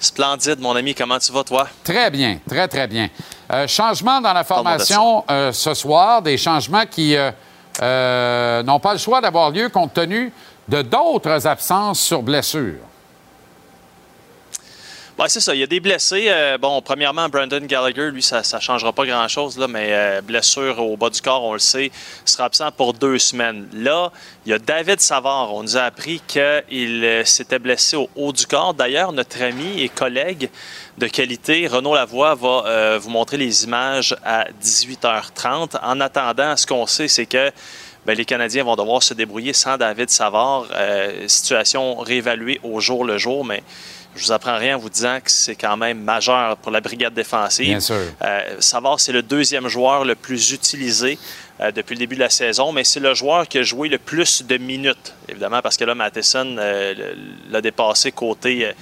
Splendide, 0.00 0.60
mon 0.60 0.74
ami. 0.74 0.94
Comment 0.94 1.18
tu 1.18 1.32
vas, 1.32 1.44
toi? 1.44 1.68
Très 1.84 2.10
bien, 2.10 2.38
très, 2.48 2.68
très 2.68 2.86
bien. 2.86 3.08
Euh, 3.52 3.66
changement 3.66 4.20
dans 4.20 4.32
la 4.32 4.44
formation 4.44 5.24
euh, 5.30 5.52
ce 5.52 5.74
soir, 5.74 6.22
des 6.22 6.36
changements 6.36 6.86
qui 6.86 7.16
euh, 7.80 8.62
n'ont 8.62 8.80
pas 8.80 8.92
le 8.92 8.98
choix 8.98 9.20
d'avoir 9.20 9.50
lieu 9.50 9.68
compte 9.68 9.94
tenu 9.94 10.32
de 10.68 10.82
d'autres 10.82 11.46
absences 11.46 12.00
sur 12.00 12.22
blessure. 12.22 12.80
Oui, 15.20 15.24
c'est 15.26 15.40
ça. 15.40 15.52
Il 15.52 15.58
y 15.58 15.64
a 15.64 15.66
des 15.66 15.80
blessés. 15.80 16.26
Euh, 16.28 16.58
bon, 16.58 16.80
premièrement, 16.80 17.28
Brandon 17.28 17.58
Gallagher, 17.62 18.12
lui, 18.12 18.22
ça 18.22 18.40
ne 18.40 18.60
changera 18.60 18.92
pas 18.92 19.04
grand-chose, 19.04 19.58
mais 19.68 19.88
euh, 19.90 20.20
blessure 20.20 20.78
au 20.78 20.96
bas 20.96 21.10
du 21.10 21.20
corps, 21.20 21.42
on 21.42 21.54
le 21.54 21.58
sait, 21.58 21.90
sera 22.24 22.44
absent 22.44 22.70
pour 22.70 22.94
deux 22.94 23.18
semaines. 23.18 23.66
Là, 23.72 24.12
il 24.46 24.50
y 24.50 24.52
a 24.52 24.60
David 24.60 25.00
Savard. 25.00 25.52
On 25.52 25.64
nous 25.64 25.76
a 25.76 25.80
appris 25.80 26.22
qu'il 26.24 27.04
euh, 27.04 27.24
s'était 27.24 27.58
blessé 27.58 27.96
au 27.96 28.08
haut 28.14 28.32
du 28.32 28.46
corps. 28.46 28.74
D'ailleurs, 28.74 29.10
notre 29.10 29.42
ami 29.42 29.82
et 29.82 29.88
collègue 29.88 30.50
de 30.98 31.08
qualité, 31.08 31.66
Renaud 31.66 31.96
Lavoie, 31.96 32.36
va 32.36 32.98
vous 32.98 33.10
montrer 33.10 33.38
les 33.38 33.64
images 33.64 34.14
à 34.24 34.44
18h30. 34.62 35.80
En 35.82 36.00
attendant, 36.00 36.56
ce 36.56 36.64
qu'on 36.64 36.86
sait, 36.86 37.08
c'est 37.08 37.26
que 37.26 37.50
ben, 38.06 38.16
les 38.16 38.24
Canadiens 38.24 38.62
vont 38.62 38.76
devoir 38.76 39.02
se 39.02 39.14
débrouiller 39.14 39.52
sans 39.52 39.78
David 39.78 40.10
Savard. 40.10 40.66
situation 41.26 41.96
réévaluée 41.96 42.60
au 42.62 42.78
jour 42.78 43.04
le 43.04 43.18
jour, 43.18 43.44
mais 43.44 43.64
je 44.18 44.24
vous 44.24 44.32
apprends 44.32 44.58
rien 44.58 44.76
en 44.76 44.80
vous 44.80 44.90
disant 44.90 45.18
que 45.22 45.30
c'est 45.30 45.54
quand 45.54 45.76
même 45.76 46.00
majeur 46.02 46.56
pour 46.56 46.72
la 46.72 46.80
brigade 46.80 47.14
défensive. 47.14 47.66
Bien 47.66 47.80
sûr. 47.80 47.96
Euh, 48.22 48.56
Savard, 48.58 48.98
c'est 48.98 49.12
le 49.12 49.22
deuxième 49.22 49.68
joueur 49.68 50.04
le 50.04 50.16
plus 50.16 50.52
utilisé 50.52 51.18
euh, 51.60 51.70
depuis 51.70 51.94
le 51.94 52.00
début 52.00 52.16
de 52.16 52.20
la 52.20 52.30
saison, 52.30 52.72
mais 52.72 52.82
c'est 52.82 53.00
le 53.00 53.14
joueur 53.14 53.46
qui 53.46 53.58
a 53.58 53.62
joué 53.62 53.88
le 53.88 53.98
plus 53.98 54.42
de 54.42 54.56
minutes, 54.56 55.14
évidemment, 55.28 55.62
parce 55.62 55.76
que 55.76 55.84
là, 55.84 55.94
Matheson 55.94 56.56
euh, 56.58 57.14
l'a 57.50 57.60
dépassé 57.60 58.10
côté 58.10 58.72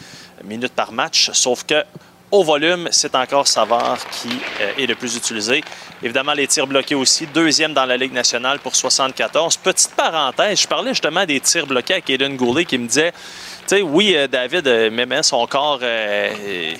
minutes 0.42 0.72
par 0.72 0.90
match. 0.92 1.30
Sauf 1.32 1.64
que 1.64 1.84
au 2.30 2.42
volume, 2.42 2.88
c'est 2.90 3.14
encore 3.14 3.46
Savard 3.46 3.98
qui 4.10 4.28
est 4.76 4.86
le 4.86 4.94
plus 4.96 5.16
utilisé. 5.16 5.62
Évidemment, 6.02 6.32
les 6.32 6.46
tirs 6.48 6.66
bloqués 6.66 6.96
aussi. 6.96 7.26
Deuxième 7.26 7.72
dans 7.72 7.84
la 7.84 7.96
Ligue 7.96 8.12
nationale 8.12 8.58
pour 8.58 8.74
74. 8.74 9.56
Petite 9.58 9.94
parenthèse, 9.94 10.62
je 10.62 10.66
parlais 10.66 10.90
justement 10.90 11.24
des 11.24 11.40
tirs 11.40 11.66
bloqués 11.66 11.94
avec 11.94 12.10
Aiden 12.10 12.36
Goulet 12.36 12.64
qui 12.64 12.78
me 12.78 12.88
disait 12.88 13.12
sais, 13.66 13.82
oui, 13.82 14.14
euh, 14.14 14.28
David 14.28 14.66
euh, 14.66 14.90
met 14.90 15.22
son 15.22 15.46
corps 15.46 15.80
euh, 15.82 16.74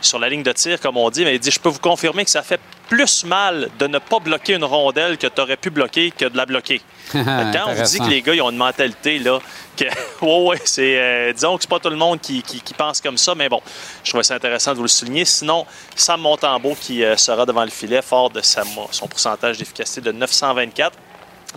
sur 0.00 0.18
la 0.18 0.28
ligne 0.28 0.42
de 0.42 0.52
tir, 0.52 0.80
comme 0.80 0.96
on 0.96 1.10
dit, 1.10 1.24
mais 1.24 1.34
il 1.34 1.40
dit 1.40 1.50
Je 1.50 1.60
peux 1.60 1.68
vous 1.68 1.78
confirmer 1.78 2.24
que 2.24 2.30
ça 2.30 2.42
fait 2.42 2.60
plus 2.88 3.24
mal 3.24 3.70
de 3.78 3.86
ne 3.86 3.98
pas 3.98 4.18
bloquer 4.18 4.54
une 4.54 4.64
rondelle 4.64 5.16
que 5.16 5.26
tu 5.26 5.40
aurais 5.40 5.56
pu 5.56 5.70
bloquer 5.70 6.10
que 6.10 6.26
de 6.26 6.36
la 6.36 6.44
bloquer. 6.44 6.80
Quand 7.12 7.52
on 7.68 7.74
vous 7.74 7.82
dit 7.82 7.98
que 7.98 8.08
les 8.08 8.22
gars 8.22 8.34
ils 8.34 8.42
ont 8.42 8.50
une 8.50 8.56
mentalité, 8.56 9.18
là, 9.18 9.38
que, 9.76 9.84
ouais, 10.24 10.48
ouais, 10.48 10.60
c'est, 10.64 11.32
disons 11.32 11.56
que 11.56 11.62
c'est 11.62 11.70
pas 11.70 11.78
tout 11.78 11.90
le 11.90 11.96
monde 11.96 12.20
qui, 12.20 12.42
pense 12.76 13.00
comme 13.00 13.16
ça, 13.16 13.34
mais 13.34 13.48
bon, 13.48 13.60
je 14.04 14.10
trouvais 14.10 14.24
ça 14.24 14.34
intéressant 14.34 14.72
de 14.72 14.76
vous 14.76 14.82
le 14.82 14.88
souligner. 14.88 15.24
Sinon, 15.24 15.66
Sam 15.94 16.20
Montembeau 16.20 16.76
qui 16.78 17.02
sera 17.16 17.46
devant 17.46 17.64
le 17.64 17.70
filet, 17.70 18.02
fort 18.02 18.30
de 18.30 18.40
son 18.42 19.06
pourcentage 19.08 19.58
d'efficacité 19.58 20.00
de 20.00 20.12
924. 20.12 20.96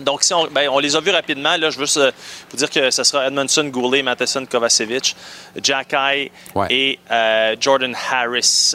Donc, 0.00 0.22
si 0.22 0.34
on, 0.34 0.46
ben, 0.48 0.68
on, 0.68 0.78
les 0.78 0.94
a 0.94 1.00
vus 1.00 1.10
rapidement, 1.10 1.56
là, 1.56 1.70
je 1.70 1.78
veux 1.78 2.12
vous 2.50 2.56
dire 2.56 2.70
que 2.70 2.90
ce 2.90 3.02
sera 3.02 3.26
Edmondson, 3.26 3.64
Goulet, 3.64 4.02
Matheson, 4.02 4.44
Kovacevic, 4.46 5.16
Jack 5.62 5.94
et 6.70 6.98
euh, 7.10 7.56
Jordan 7.58 7.96
Harris 8.10 8.74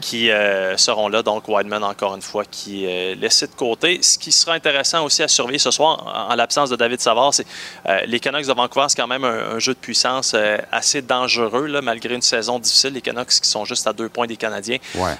qui 0.00 0.30
euh, 0.30 0.76
seront 0.76 1.08
là. 1.08 1.22
Donc, 1.22 1.46
Wideman, 1.46 1.84
encore 1.84 2.16
une 2.16 2.22
fois, 2.22 2.44
qui 2.44 2.86
est 2.86 3.14
laissé 3.14 3.46
de 3.46 3.52
côté. 3.52 4.02
Ce 4.02 4.18
qui 4.18 4.32
sera 4.32 4.54
intéressant 4.54 5.04
aussi 5.04 5.22
à 5.22 5.28
surveiller 5.28 5.60
ce 5.60 5.70
soir, 5.70 6.28
en, 6.30 6.34
l'absence 6.34 6.70
de 6.70 6.76
David 6.76 7.00
Savard, 7.00 7.32
c'est 7.32 7.46
euh, 7.86 8.00
les 8.06 8.18
Canucks 8.18 8.46
de 8.46 8.52
Vancouver, 8.52 8.86
c'est 8.88 8.96
quand 8.96 9.06
même 9.06 9.24
un, 9.24 9.60
jeu 9.60 9.74
de 9.74 9.78
puissance 9.78 10.34
assez 10.72 11.02
dangereux, 11.02 11.66
là, 11.66 11.82
malgré 11.82 12.14
une 12.14 12.22
saison 12.22 12.58
difficile. 12.58 12.94
Les 12.94 13.00
Canucks 13.00 13.28
qui 13.28 13.48
sont 13.48 13.64
juste 13.64 13.86
à 13.86 13.92
deux 13.92 14.08
points 14.08 14.26
des 14.26 14.36
Canadiens. 14.36 14.78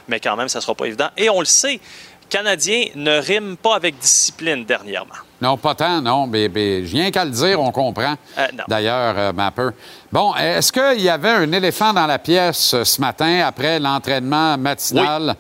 Mais 0.09 0.19
quand 0.19 0.35
même, 0.35 0.49
ça 0.49 0.59
ne 0.59 0.63
sera 0.63 0.75
pas 0.75 0.87
évident. 0.87 1.11
Et 1.17 1.31
on 1.31 1.39
le 1.39 1.47
sait, 1.47 1.79
Canadiens 2.29 2.87
ne 2.95 3.19
riment 3.19 3.57
pas 3.57 3.77
avec 3.77 3.99
discipline 3.99 4.65
dernièrement. 4.65 5.15
Non, 5.43 5.57
pas 5.57 5.75
tant, 5.75 6.01
non. 6.01 6.29
Mais, 6.29 6.49
mais 6.49 6.87
je 6.87 6.93
viens 6.93 7.11
qu'à 7.11 7.25
le 7.25 7.33
dire, 7.33 7.61
on 7.61 7.73
comprend. 7.73 8.15
Euh, 8.39 8.47
D'ailleurs, 8.69 9.15
euh, 9.19 9.33
Mapper. 9.33 9.71
Bon, 10.13 10.33
est-ce 10.37 10.71
qu'il 10.71 11.03
y 11.03 11.09
avait 11.09 11.31
un 11.31 11.51
éléphant 11.51 11.93
dans 11.93 12.07
la 12.07 12.21
pièce 12.21 12.75
euh, 12.75 12.85
ce 12.85 13.01
matin 13.01 13.43
après 13.45 13.81
l'entraînement 13.81 14.57
matinal 14.57 15.35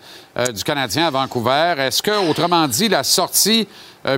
du 0.52 0.64
Canadien 0.64 1.06
à 1.06 1.10
Vancouver? 1.10 1.74
Est-ce 1.78 2.02
que, 2.02 2.28
autrement 2.28 2.66
dit, 2.66 2.88
la 2.88 3.04
sortie 3.04 3.68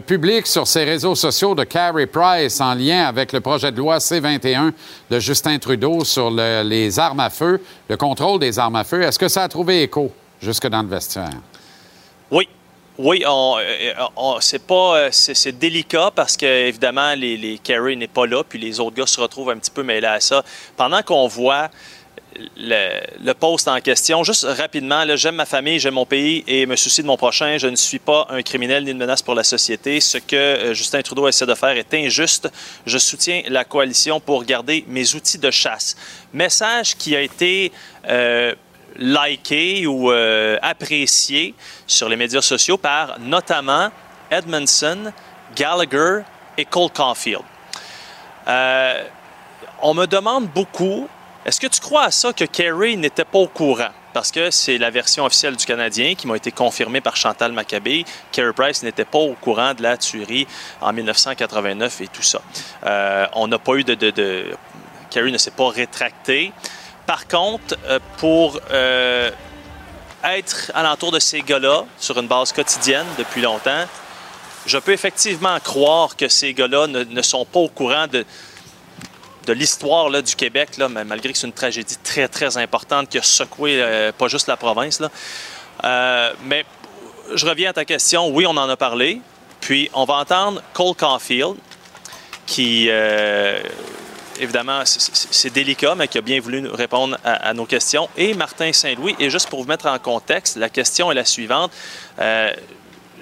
publique 0.06 0.46
sur 0.46 0.66
ses 0.66 0.84
réseaux 0.84 1.14
sociaux 1.14 1.54
de 1.54 1.64
Carey 1.64 2.06
Price 2.06 2.58
en 2.62 2.72
lien 2.72 3.04
avec 3.04 3.32
le 3.32 3.40
projet 3.40 3.70
de 3.70 3.76
loi 3.76 4.00
C-21 4.00 4.72
de 5.10 5.18
Justin 5.18 5.58
Trudeau 5.58 6.04
sur 6.04 6.30
les 6.30 6.98
armes 6.98 7.20
à 7.20 7.28
feu, 7.28 7.60
le 7.90 7.96
contrôle 7.98 8.38
des 8.38 8.58
armes 8.58 8.76
à 8.76 8.84
feu, 8.84 9.02
est-ce 9.02 9.18
que 9.18 9.28
ça 9.28 9.42
a 9.42 9.48
trouvé 9.48 9.82
écho 9.82 10.10
jusque 10.40 10.68
dans 10.68 10.80
le 10.80 10.88
vestiaire? 10.88 11.28
Oui, 12.30 12.48
oui, 12.96 13.24
euh, 13.26 13.92
on, 14.16 14.40
c'est 14.40 14.64
pas, 14.64 14.96
euh, 14.96 15.08
c'est, 15.10 15.58
délicat 15.58 16.12
parce 16.14 16.36
que 16.36 16.46
évidemment 16.46 17.14
les, 17.14 17.36
les 17.36 17.60
n'est 17.96 18.06
pas 18.06 18.24
là, 18.26 18.44
puis 18.48 18.58
les 18.58 18.78
autres 18.78 18.94
gars 18.94 19.06
se 19.06 19.20
retrouvent 19.20 19.50
un 19.50 19.58
petit 19.58 19.72
peu 19.72 19.82
mêlés 19.82 20.06
à 20.06 20.20
ça. 20.20 20.44
Pendant 20.76 21.02
qu'on 21.02 21.26
voit 21.26 21.70
le, 22.56 23.00
le, 23.24 23.34
poste 23.34 23.66
en 23.66 23.80
question, 23.80 24.22
juste 24.22 24.44
rapidement, 24.44 25.04
j'aime 25.16 25.34
ma 25.34 25.44
famille, 25.44 25.80
j'aime 25.80 25.94
mon 25.94 26.06
pays 26.06 26.44
et 26.46 26.66
me 26.66 26.76
soucie 26.76 27.02
de 27.02 27.08
mon 27.08 27.16
prochain. 27.16 27.58
Je 27.58 27.66
ne 27.66 27.74
suis 27.74 27.98
pas 27.98 28.28
un 28.30 28.42
criminel 28.42 28.84
ni 28.84 28.92
une 28.92 28.98
menace 28.98 29.22
pour 29.22 29.34
la 29.34 29.44
société. 29.44 30.00
Ce 30.00 30.18
que 30.18 30.36
euh, 30.36 30.74
Justin 30.74 31.02
Trudeau 31.02 31.26
essaie 31.26 31.46
de 31.46 31.54
faire 31.54 31.76
est 31.76 31.92
injuste. 31.94 32.48
Je 32.86 32.98
soutiens 32.98 33.42
la 33.48 33.64
coalition 33.64 34.20
pour 34.20 34.44
garder 34.44 34.84
mes 34.86 35.16
outils 35.16 35.38
de 35.38 35.50
chasse. 35.50 35.96
Message 36.32 36.96
qui 36.96 37.16
a 37.16 37.20
été 37.20 37.72
liké 38.96 39.86
ou 39.86 40.10
euh, 40.10 40.58
apprécié 40.62 41.54
sur 41.86 42.08
les 42.08 42.16
médias 42.16 42.42
sociaux 42.42 42.76
par 42.76 43.18
notamment 43.20 43.90
Edmondson, 44.30 45.12
Gallagher 45.54 46.22
et 46.56 46.64
Cole 46.64 46.90
Caulfield. 46.90 47.42
Euh, 48.48 49.04
on 49.82 49.94
me 49.94 50.06
demande 50.06 50.46
beaucoup, 50.48 51.08
est-ce 51.44 51.60
que 51.60 51.66
tu 51.66 51.80
crois 51.80 52.04
à 52.04 52.10
ça 52.10 52.32
que 52.32 52.44
Kerry 52.44 52.96
n'était 52.96 53.24
pas 53.24 53.38
au 53.38 53.48
courant? 53.48 53.90
Parce 54.12 54.30
que 54.30 54.50
c'est 54.50 54.78
la 54.78 54.90
version 54.90 55.24
officielle 55.24 55.56
du 55.56 55.66
Canadien 55.66 56.14
qui 56.14 56.28
m'a 56.28 56.36
été 56.36 56.52
confirmée 56.52 57.00
par 57.00 57.16
Chantal 57.16 57.52
Maccabé. 57.52 58.04
Kerry 58.30 58.52
Price 58.52 58.82
n'était 58.84 59.04
pas 59.04 59.18
au 59.18 59.34
courant 59.34 59.74
de 59.74 59.82
la 59.82 59.96
tuerie 59.96 60.46
en 60.80 60.92
1989 60.92 62.00
et 62.00 62.06
tout 62.06 62.22
ça. 62.22 62.40
Euh, 62.86 63.26
on 63.32 63.48
n'a 63.48 63.58
pas 63.58 63.74
eu 63.74 63.82
de... 63.84 63.94
de, 63.94 64.10
de 64.10 64.56
Kerry 65.10 65.32
ne 65.32 65.38
s'est 65.38 65.50
pas 65.50 65.68
rétracté. 65.68 66.52
Par 67.06 67.28
contre, 67.28 67.76
euh, 67.86 67.98
pour 68.16 68.58
euh, 68.70 69.30
être 70.24 70.72
alentour 70.74 71.12
de 71.12 71.18
ces 71.18 71.42
gars-là 71.42 71.84
sur 71.98 72.18
une 72.18 72.26
base 72.26 72.52
quotidienne 72.52 73.06
depuis 73.18 73.42
longtemps, 73.42 73.84
je 74.64 74.78
peux 74.78 74.92
effectivement 74.92 75.58
croire 75.60 76.16
que 76.16 76.28
ces 76.28 76.54
gars-là 76.54 76.86
ne, 76.86 77.22
sont 77.22 77.44
pas 77.44 77.60
au 77.60 77.68
courant 77.68 78.06
de, 78.06 78.24
de 79.46 79.52
l'histoire 79.52 80.10
du 80.22 80.34
Québec, 80.34 80.78
là, 80.78 80.88
malgré 80.88 81.32
que 81.32 81.38
c'est 81.38 81.46
une 81.46 81.52
tragédie 81.52 81.98
très, 82.02 82.28
très 82.28 82.56
importante 82.56 83.10
qui 83.10 83.18
a 83.18 83.22
secoué 83.22 83.82
euh, 83.82 84.10
pas 84.12 84.28
juste 84.28 84.48
la 84.48 84.56
province. 84.56 85.00
Là. 85.00 86.32
mais 86.44 86.64
je 87.34 87.44
reviens 87.44 87.70
à 87.70 87.72
ta 87.74 87.84
question. 87.84 88.28
Oui, 88.28 88.46
on 88.46 88.56
en 88.56 88.68
a 88.70 88.76
parlé. 88.78 89.20
Puis, 89.60 89.90
on 89.92 90.06
va 90.06 90.14
entendre 90.14 90.62
Cole 90.72 90.94
Caulfield, 90.94 91.56
qui 92.46 92.88
évidemment, 94.40 94.82
c'est 94.84 95.52
délicat, 95.52 95.94
mais 95.94 96.08
qui 96.08 96.18
a 96.18 96.20
bien 96.20 96.40
voulu 96.40 96.66
répondre 96.68 97.18
à, 97.24 97.52
nos 97.54 97.66
questions. 97.66 98.08
Et 98.16 98.34
Martin 98.34 98.72
Saint-Louis, 98.72 99.14
et 99.18 99.30
juste 99.30 99.48
pour 99.48 99.62
vous 99.62 99.68
mettre 99.68 99.86
en 99.86 99.98
contexte, 99.98 100.56
la 100.56 100.68
question 100.68 101.10
est 101.10 101.14
la 101.14 101.24
suivante. 101.24 101.72
Euh, 102.18 102.52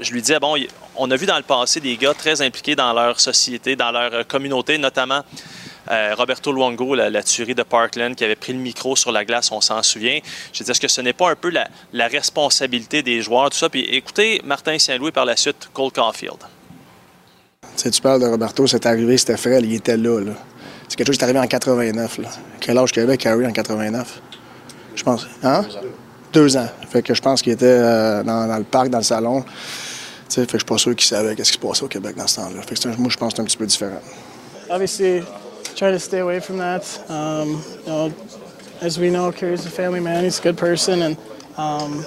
je 0.00 0.12
lui 0.12 0.20
disais, 0.20 0.38
bon, 0.40 0.56
on 0.96 1.10
a 1.10 1.16
vu 1.16 1.26
dans 1.26 1.36
le 1.36 1.42
passé 1.42 1.80
des 1.80 1.96
gars 1.96 2.14
très 2.14 2.42
impliqués 2.42 2.74
dans 2.74 2.92
leur 2.92 3.20
société, 3.20 3.76
dans 3.76 3.90
leur 3.90 4.12
euh, 4.12 4.22
communauté, 4.24 4.78
notamment 4.78 5.22
euh, 5.90 6.14
Roberto 6.16 6.52
Luongo, 6.52 6.94
la, 6.94 7.22
tuerie 7.22 7.54
de 7.54 7.62
Parkland, 7.62 8.14
qui 8.14 8.24
avait 8.24 8.36
pris 8.36 8.52
le 8.52 8.58
micro 8.58 8.94
sur 8.96 9.12
la 9.12 9.24
glace, 9.24 9.50
on 9.50 9.60
s'en 9.60 9.82
souvient. 9.82 10.20
J'ai 10.52 10.64
dit, 10.64 10.70
est-ce 10.70 10.80
que 10.80 10.88
ce 10.88 11.00
n'est 11.00 11.12
pas 11.12 11.30
un 11.30 11.36
peu 11.36 11.50
la, 11.50 12.08
responsabilité 12.08 13.02
des 13.02 13.22
joueurs, 13.22 13.50
tout 13.50 13.58
ça? 13.58 13.68
Puis 13.68 13.82
écoutez, 13.82 14.40
Martin 14.44 14.78
Saint-Louis, 14.78 15.12
par 15.12 15.24
la 15.24 15.36
suite, 15.36 15.70
Cole 15.72 15.92
Caulfield. 15.92 16.38
Tu 17.76 17.90
sais, 17.90 18.00
parles 18.00 18.20
de 18.20 18.26
Roberto, 18.26 18.66
c'est 18.66 18.86
arrivé, 18.86 19.16
c'était 19.16 19.36
frêle, 19.36 19.64
il 19.64 19.74
était 19.74 19.96
là. 19.96 20.20
là. 20.20 20.32
C'est 20.92 20.96
quelque 20.96 21.06
chose 21.06 21.16
qui 21.16 21.22
est 21.22 21.24
arrivé 21.24 21.38
en 21.38 21.46
89. 21.46 22.18
Là. 22.18 22.28
Quel 22.60 22.76
âge 22.76 22.92
qu'il 22.92 23.02
avait, 23.02 23.16
Carey, 23.16 23.46
en 23.46 23.50
89? 23.50 24.20
Je 24.94 25.02
pense. 25.02 25.26
Hein? 25.42 25.64
Deux 26.34 26.54
ans. 26.58 26.68
Fait 26.90 27.00
que 27.00 27.14
je 27.14 27.22
pense 27.22 27.40
qu'il 27.40 27.54
était 27.54 27.64
euh, 27.64 28.22
dans, 28.22 28.46
dans 28.46 28.58
le 28.58 28.64
parc, 28.64 28.90
dans 28.90 28.98
le 28.98 29.02
salon. 29.04 29.40
Tu 29.40 29.48
sais, 30.28 30.40
fait 30.42 30.46
que 30.48 30.52
je 30.52 30.56
suis 30.58 30.64
pas 30.66 30.76
sûr 30.76 30.94
qu'il 30.94 31.08
savait 31.08 31.34
qu'est-ce 31.34 31.50
qui 31.52 31.58
se 31.58 31.66
passait 31.66 31.82
au 31.82 31.88
Québec 31.88 32.14
dans 32.14 32.26
ce 32.26 32.36
temps-là. 32.36 32.60
Fait 32.60 32.74
que 32.74 32.88
un- 32.88 32.96
moi, 32.98 33.08
je 33.08 33.16
pense 33.16 33.32
que 33.32 33.36
c'est 33.36 33.40
un 33.42 33.46
petit 33.46 33.56
peu 33.56 33.64
différent. 33.64 34.02
obviously 34.68 35.22
try 35.76 35.90
to 35.90 35.98
stay 35.98 36.18
away 36.18 36.40
from 36.40 36.58
that. 36.58 36.82
Um, 37.08 37.62
you 37.86 37.86
know, 37.86 38.12
as 38.82 38.98
we 38.98 39.08
know, 39.08 39.32
Kerry's 39.32 39.64
a 39.64 39.70
family 39.70 40.00
man. 40.00 40.24
He's 40.24 40.40
a 40.40 40.42
good 40.42 40.58
person, 40.58 41.00
and 41.00 41.16
um, 41.56 42.04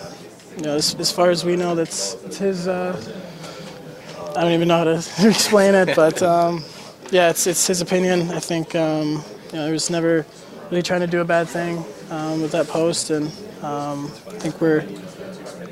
you 0.57 0.63
know, 0.63 0.75
as, 0.75 0.95
as 0.99 1.11
far 1.11 1.31
as 1.31 1.43
we 1.43 1.55
know, 1.55 1.73
that's 1.73 2.17
it's 2.23 2.37
his. 2.37 2.67
Uh, 2.67 2.95
I 4.35 4.41
don't 4.43 4.51
even 4.51 4.67
know 4.67 4.77
how 4.77 4.83
to 4.83 5.03
explain 5.27 5.73
it, 5.73 5.95
but 5.95 6.21
um, 6.21 6.63
yeah, 7.11 7.29
it's 7.29 7.47
it's 7.47 7.67
his 7.67 7.81
opinion. 7.81 8.31
I 8.31 8.39
think 8.39 8.75
um, 8.75 9.23
you 9.51 9.59
know, 9.59 9.67
he 9.67 9.73
was 9.73 9.89
never 9.89 10.25
really 10.69 10.83
trying 10.83 11.01
to 11.01 11.07
do 11.07 11.21
a 11.21 11.25
bad 11.25 11.47
thing 11.47 11.83
um, 12.11 12.41
with 12.41 12.51
that 12.51 12.67
post, 12.67 13.09
and 13.11 13.27
um, 13.63 14.11
I 14.27 14.37
think 14.39 14.59
we're 14.61 14.83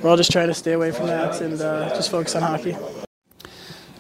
we're 0.02 0.10
all 0.10 0.18
just 0.18 0.32
trying 0.32 0.48
to 0.48 0.54
stay 0.54 0.74
away 0.74 0.92
from 0.92 1.08
that 1.08 1.42
and 1.42 1.60
uh, 1.62 1.90
just 1.96 2.12
focus 2.12 2.36
on 2.36 2.42
hockey. 2.44 2.76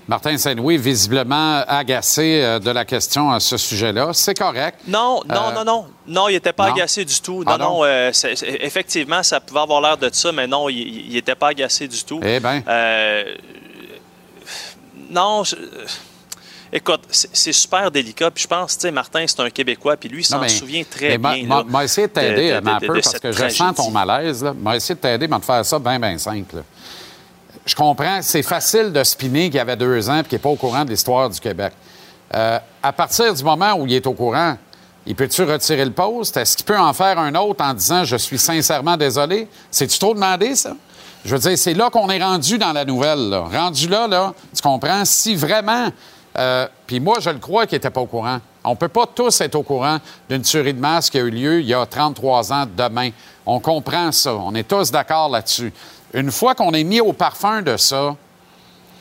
Martin 0.06 0.38
Saint-Louis, 0.38 0.78
visiblement 0.78 1.64
agacé 1.66 2.42
euh, 2.44 2.60
de 2.60 2.70
la 2.72 2.84
question 2.84 3.32
à 3.32 3.40
ce 3.40 3.56
sujet-là. 3.56 4.10
C'est 4.12 4.38
correct. 4.38 4.80
Non, 4.86 5.22
non, 5.26 5.48
Euh, 5.48 5.52
non, 5.54 5.64
non. 5.64 5.86
Non, 6.06 6.28
il 6.28 6.34
n'était 6.34 6.52
pas 6.52 6.68
non? 6.68 6.74
agacé 6.74 7.06
du 7.06 7.22
tout. 7.22 7.42
Ah 7.48 7.58
Non, 7.58 7.76
non? 7.80 7.86
euh, 7.86 8.12
effectivement, 8.60 9.24
ça 9.24 9.40
pouvait 9.40 9.62
avoir 9.62 9.80
l'air 9.80 9.98
de 9.98 10.10
ça, 10.12 10.34
mais 10.34 10.46
non, 10.46 10.68
il 10.68 11.10
n'était 11.14 11.36
pas 11.36 11.48
agacé 11.48 11.88
du 11.88 12.04
tout. 12.04 12.20
Eh 12.22 12.42
bien. 12.42 12.62
Euh, 12.68 13.36
non, 15.10 15.46
je- 15.46 15.56
écoute, 16.74 17.02
c'est 17.10 17.54
super 17.54 17.90
délicat. 17.92 18.30
Puis 18.32 18.44
je 18.44 18.48
pense, 18.48 18.76
tu 18.78 18.82
sais, 18.82 18.92
Martin, 18.92 19.24
c'est 19.28 19.40
un 19.40 19.50
Québécois, 19.50 19.96
puis 19.96 20.10
lui, 20.10 20.22
il 20.22 20.26
s'en 20.26 20.40
souvient 20.50 20.84
très 20.84 21.18
bien. 21.18 21.44
m'a- 21.46 21.64
m'a 21.64 21.84
essayé 21.86 22.08
de 22.08 22.12
t'aider 22.14 22.50
de- 22.50 22.56
un 22.56 22.80
de- 22.80 22.86
peu 22.88 22.94
parce 23.02 23.20
que 23.20 23.32
je 23.32 23.50
sens 23.50 23.76
ton 23.76 23.92
malaise. 23.92 24.44
Là. 24.44 24.54
M'a 24.54 24.76
essayé 24.76 24.96
de 24.96 25.00
t'aider, 25.00 25.28
mais 25.28 25.38
de 25.40 25.44
faire 25.46 25.66
ça 25.66 25.80
bien, 25.80 26.00
bien 26.00 26.18
simple. 26.18 26.58
là. 26.58 26.62
Je 27.66 27.76
comprends, 27.76 28.20
c'est 28.22 28.44
facile 28.44 28.92
de 28.92 29.04
spinner 29.04 29.46
qu'il 29.46 29.56
y 29.56 29.60
avait 29.60 29.78
deux 29.78 30.10
ans 30.10 30.20
et 30.20 30.24
qu'il 30.24 30.34
n'est 30.34 30.40
pas 30.40 30.50
au 30.50 30.56
courant 30.58 30.84
de 30.84 30.90
l'histoire 30.90 31.30
du 31.30 31.40
Québec. 31.40 31.72
Euh, 32.36 32.60
à 32.82 32.92
partir 32.92 33.34
du 33.34 33.44
moment 33.44 33.74
où 33.76 33.86
il 33.88 33.94
est 33.94 34.06
au 34.08 34.14
courant, 34.14 34.58
il 35.06 35.16
peut-tu 35.16 35.44
retirer 35.44 35.86
le 35.86 35.92
poste? 35.92 36.36
Est-ce 36.36 36.58
qu'il 36.58 36.66
peut 36.66 36.78
en 36.78 36.92
faire 36.94 37.18
un 37.20 37.34
autre 37.36 37.64
en 37.64 37.74
disant 37.74 38.04
Je 38.04 38.18
suis 38.18 38.38
sincèrement 38.38 38.98
désolé? 38.98 39.48
C'est-tu 39.72 39.98
trop 40.00 40.14
demandé, 40.14 40.56
ça? 40.56 40.76
Je 41.24 41.34
veux 41.36 41.40
dire, 41.40 41.58
c'est 41.58 41.74
là 41.74 41.90
qu'on 41.90 42.10
est 42.10 42.22
rendu 42.22 42.58
dans 42.58 42.74
la 42.74 42.84
nouvelle. 42.84 43.30
Là. 43.30 43.46
Rendu 43.50 43.88
là, 43.88 44.08
là, 44.08 44.34
tu 44.54 44.62
comprends? 44.62 45.06
Si 45.06 45.36
vraiment. 45.36 45.88
Euh, 46.38 46.68
Puis 46.88 47.00
moi, 47.00 47.18
je 47.20 47.30
le 47.30 47.40
crois 47.40 47.66
qu'il 47.66 47.76
n'était 47.76 47.90
pas 47.90 48.02
au 48.02 48.06
courant. 48.06 48.40
On 48.64 48.72
ne 48.72 48.76
peut 48.76 48.88
pas 48.88 49.06
tous 49.06 49.42
être 49.42 49.56
au 49.56 49.64
courant 49.64 49.98
d'une 50.30 50.42
tuerie 50.42 50.74
de 50.74 50.80
masse 50.80 51.10
qui 51.10 51.18
a 51.18 51.22
eu 51.22 51.30
lieu 51.30 51.60
il 51.60 51.68
y 51.68 51.74
a 51.74 51.86
33 51.86 52.54
ans 52.54 52.66
demain. 52.76 53.10
On 53.46 53.60
comprend 53.60 54.12
ça. 54.12 54.34
On 54.36 54.56
est 54.56 54.68
tous 54.68 54.92
d'accord 54.92 55.30
là-dessus. 55.30 55.74
Une 56.14 56.32
fois 56.32 56.56
qu'on 56.56 56.72
est 56.72 56.84
mis 56.84 57.02
au 57.02 57.12
parfum 57.12 57.62
de 57.62 57.76
ça, 57.76 58.16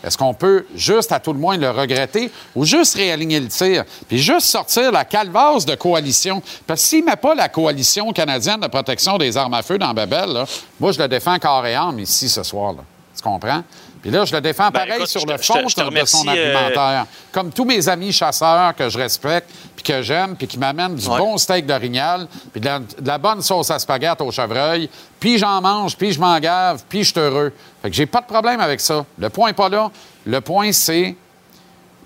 est-ce 0.04 0.18
qu'on 0.18 0.34
peut 0.34 0.66
juste, 0.74 1.12
à 1.12 1.20
tout 1.20 1.32
le 1.32 1.38
moins, 1.38 1.56
le 1.56 1.70
regretter 1.70 2.30
ou 2.56 2.64
juste 2.64 2.96
réaligner 2.96 3.38
le 3.38 3.46
tir? 3.48 3.84
Puis 4.08 4.18
juste 4.18 4.48
sortir 4.48 4.90
la 4.90 5.04
calvasse 5.04 5.64
de 5.64 5.76
coalition? 5.76 6.42
Parce 6.66 6.82
que 6.82 6.88
s'il 6.88 7.04
met 7.04 7.16
pas 7.16 7.34
la 7.34 7.48
coalition 7.48 8.12
canadienne 8.12 8.60
de 8.60 8.66
protection 8.66 9.16
des 9.16 9.36
armes 9.36 9.54
à 9.54 9.62
feu 9.62 9.78
dans 9.78 9.94
Babel, 9.94 10.30
là, 10.32 10.44
moi, 10.80 10.90
je 10.90 10.98
le 10.98 11.06
défends 11.06 11.38
corps 11.38 11.64
et 11.66 11.74
âme 11.74 12.00
ici 12.00 12.28
ce 12.28 12.42
soir. 12.42 12.74
Tu 13.14 13.22
comprends? 13.22 13.62
Puis 14.02 14.10
là, 14.10 14.24
je 14.24 14.34
le 14.34 14.40
défends 14.40 14.64
Ben, 14.70 14.80
pareil 14.80 14.94
écoute, 14.96 15.06
sur 15.08 15.24
le 15.24 15.38
fond 15.38 15.54
te- 15.64 16.00
de 16.00 16.04
son 16.04 16.26
euh, 16.26 16.30
argumentaire. 16.30 17.06
Comme 17.30 17.52
tous 17.52 17.64
mes 17.64 17.88
amis 17.88 18.12
chasseurs 18.12 18.74
que 18.74 18.88
je 18.88 18.98
respecte, 18.98 19.48
puis 19.76 19.84
que 19.84 20.02
j'aime, 20.02 20.34
puis 20.36 20.48
qui 20.48 20.58
m'amènent 20.58 20.96
du 20.96 21.08
Ouais. 21.08 21.18
bon 21.18 21.38
steak 21.38 21.66
d'orignal, 21.66 22.26
puis 22.50 22.60
de 22.60 22.66
la, 22.66 22.78
de 22.80 22.86
la 23.06 23.18
bonne 23.18 23.40
sauce 23.42 23.70
à 23.70 23.78
spaghetti 23.78 24.22
au 24.22 24.32
chevreuil, 24.32 24.90
puis 25.20 25.38
j'en 25.38 25.60
mange, 25.60 25.96
puis 25.96 26.10
je 26.12 26.18
m'en 26.20 26.36
gave, 26.40 26.82
puis 26.88 27.04
je 27.04 27.12
suis 27.12 27.20
heureux. 27.20 27.52
Fait 27.80 27.90
que 27.90 27.94
j'ai 27.96 28.06
pas 28.06 28.20
de 28.20 28.26
problème 28.26 28.60
avec 28.60 28.80
ça. 28.80 29.04
Le 29.18 29.30
point 29.30 29.48
n'est 29.50 29.54
pas 29.54 29.68
là. 29.68 29.88
Le 30.26 30.40
point, 30.40 30.72
c'est 30.72 31.14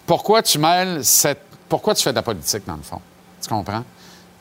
pourquoi 0.07 0.43
tu 0.43 0.59
mêles 0.59 1.05
cette... 1.05 1.41
Pourquoi 1.69 1.95
tu 1.95 2.03
fais 2.03 2.11
de 2.11 2.17
la 2.17 2.23
politique, 2.23 2.63
dans 2.67 2.77
le 2.77 2.83
fond? 2.83 3.01
Tu 3.43 3.49
comprends? 3.49 3.83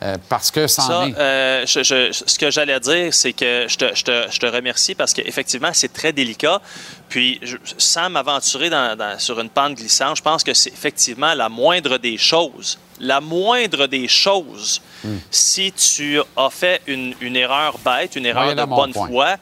Euh, 0.02 0.16
parce 0.28 0.50
que 0.50 0.66
ça 0.66 0.82
en 0.82 0.86
Ça, 0.86 1.08
est. 1.08 1.16
euh, 1.18 1.66
je- 1.66 1.82
je- 1.82 2.12
ce 2.12 2.38
que 2.38 2.50
j'allais 2.50 2.78
dire, 2.80 3.14
c'est 3.14 3.32
que 3.32 3.64
je 3.66 3.76
te, 3.78 3.94
je 3.94 4.04
te- 4.04 4.26
je 4.30 4.38
te 4.38 4.44
remercie 4.44 4.94
parce 4.94 5.14
qu'effectivement, 5.14 5.70
c'est 5.72 5.90
très 5.92 6.12
délicat. 6.12 6.60
Puis, 7.08 7.40
sans 7.78 8.10
m'aventurer 8.10 8.68
dans- 8.68 8.94
dans- 8.94 9.18
sur 9.18 9.40
une 9.40 9.48
pente 9.48 9.74
glissante, 9.76 10.18
je 10.18 10.22
pense 10.22 10.44
que 10.44 10.52
c'est 10.52 10.68
effectivement 10.70 11.32
la 11.32 11.48
moindre 11.48 11.96
des 11.96 12.18
choses. 12.18 12.78
La 13.00 13.22
moindre 13.22 13.86
des 13.86 14.06
choses, 14.06 14.82
Hmm. 15.02 15.16
si 15.30 15.72
tu 15.72 16.20
as 16.36 16.50
fait 16.50 16.82
une, 16.86 17.14
une 17.22 17.36
erreur 17.36 17.78
bête, 17.78 18.16
une 18.16 18.26
erreur 18.26 18.54
de 18.54 18.64
bonne 18.64 18.92
point. 18.92 19.06
foi, 19.08 19.36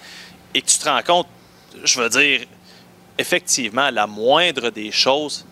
et 0.54 0.62
que 0.62 0.66
tu 0.68 0.78
te 0.78 0.88
rends 0.88 1.02
compte, 1.02 1.26
je 1.82 2.00
veux 2.00 2.08
dire, 2.08 2.40
effectivement, 3.18 3.90
la 3.90 4.06
moindre 4.06 4.70
des 4.70 4.92
choses, 4.92 5.44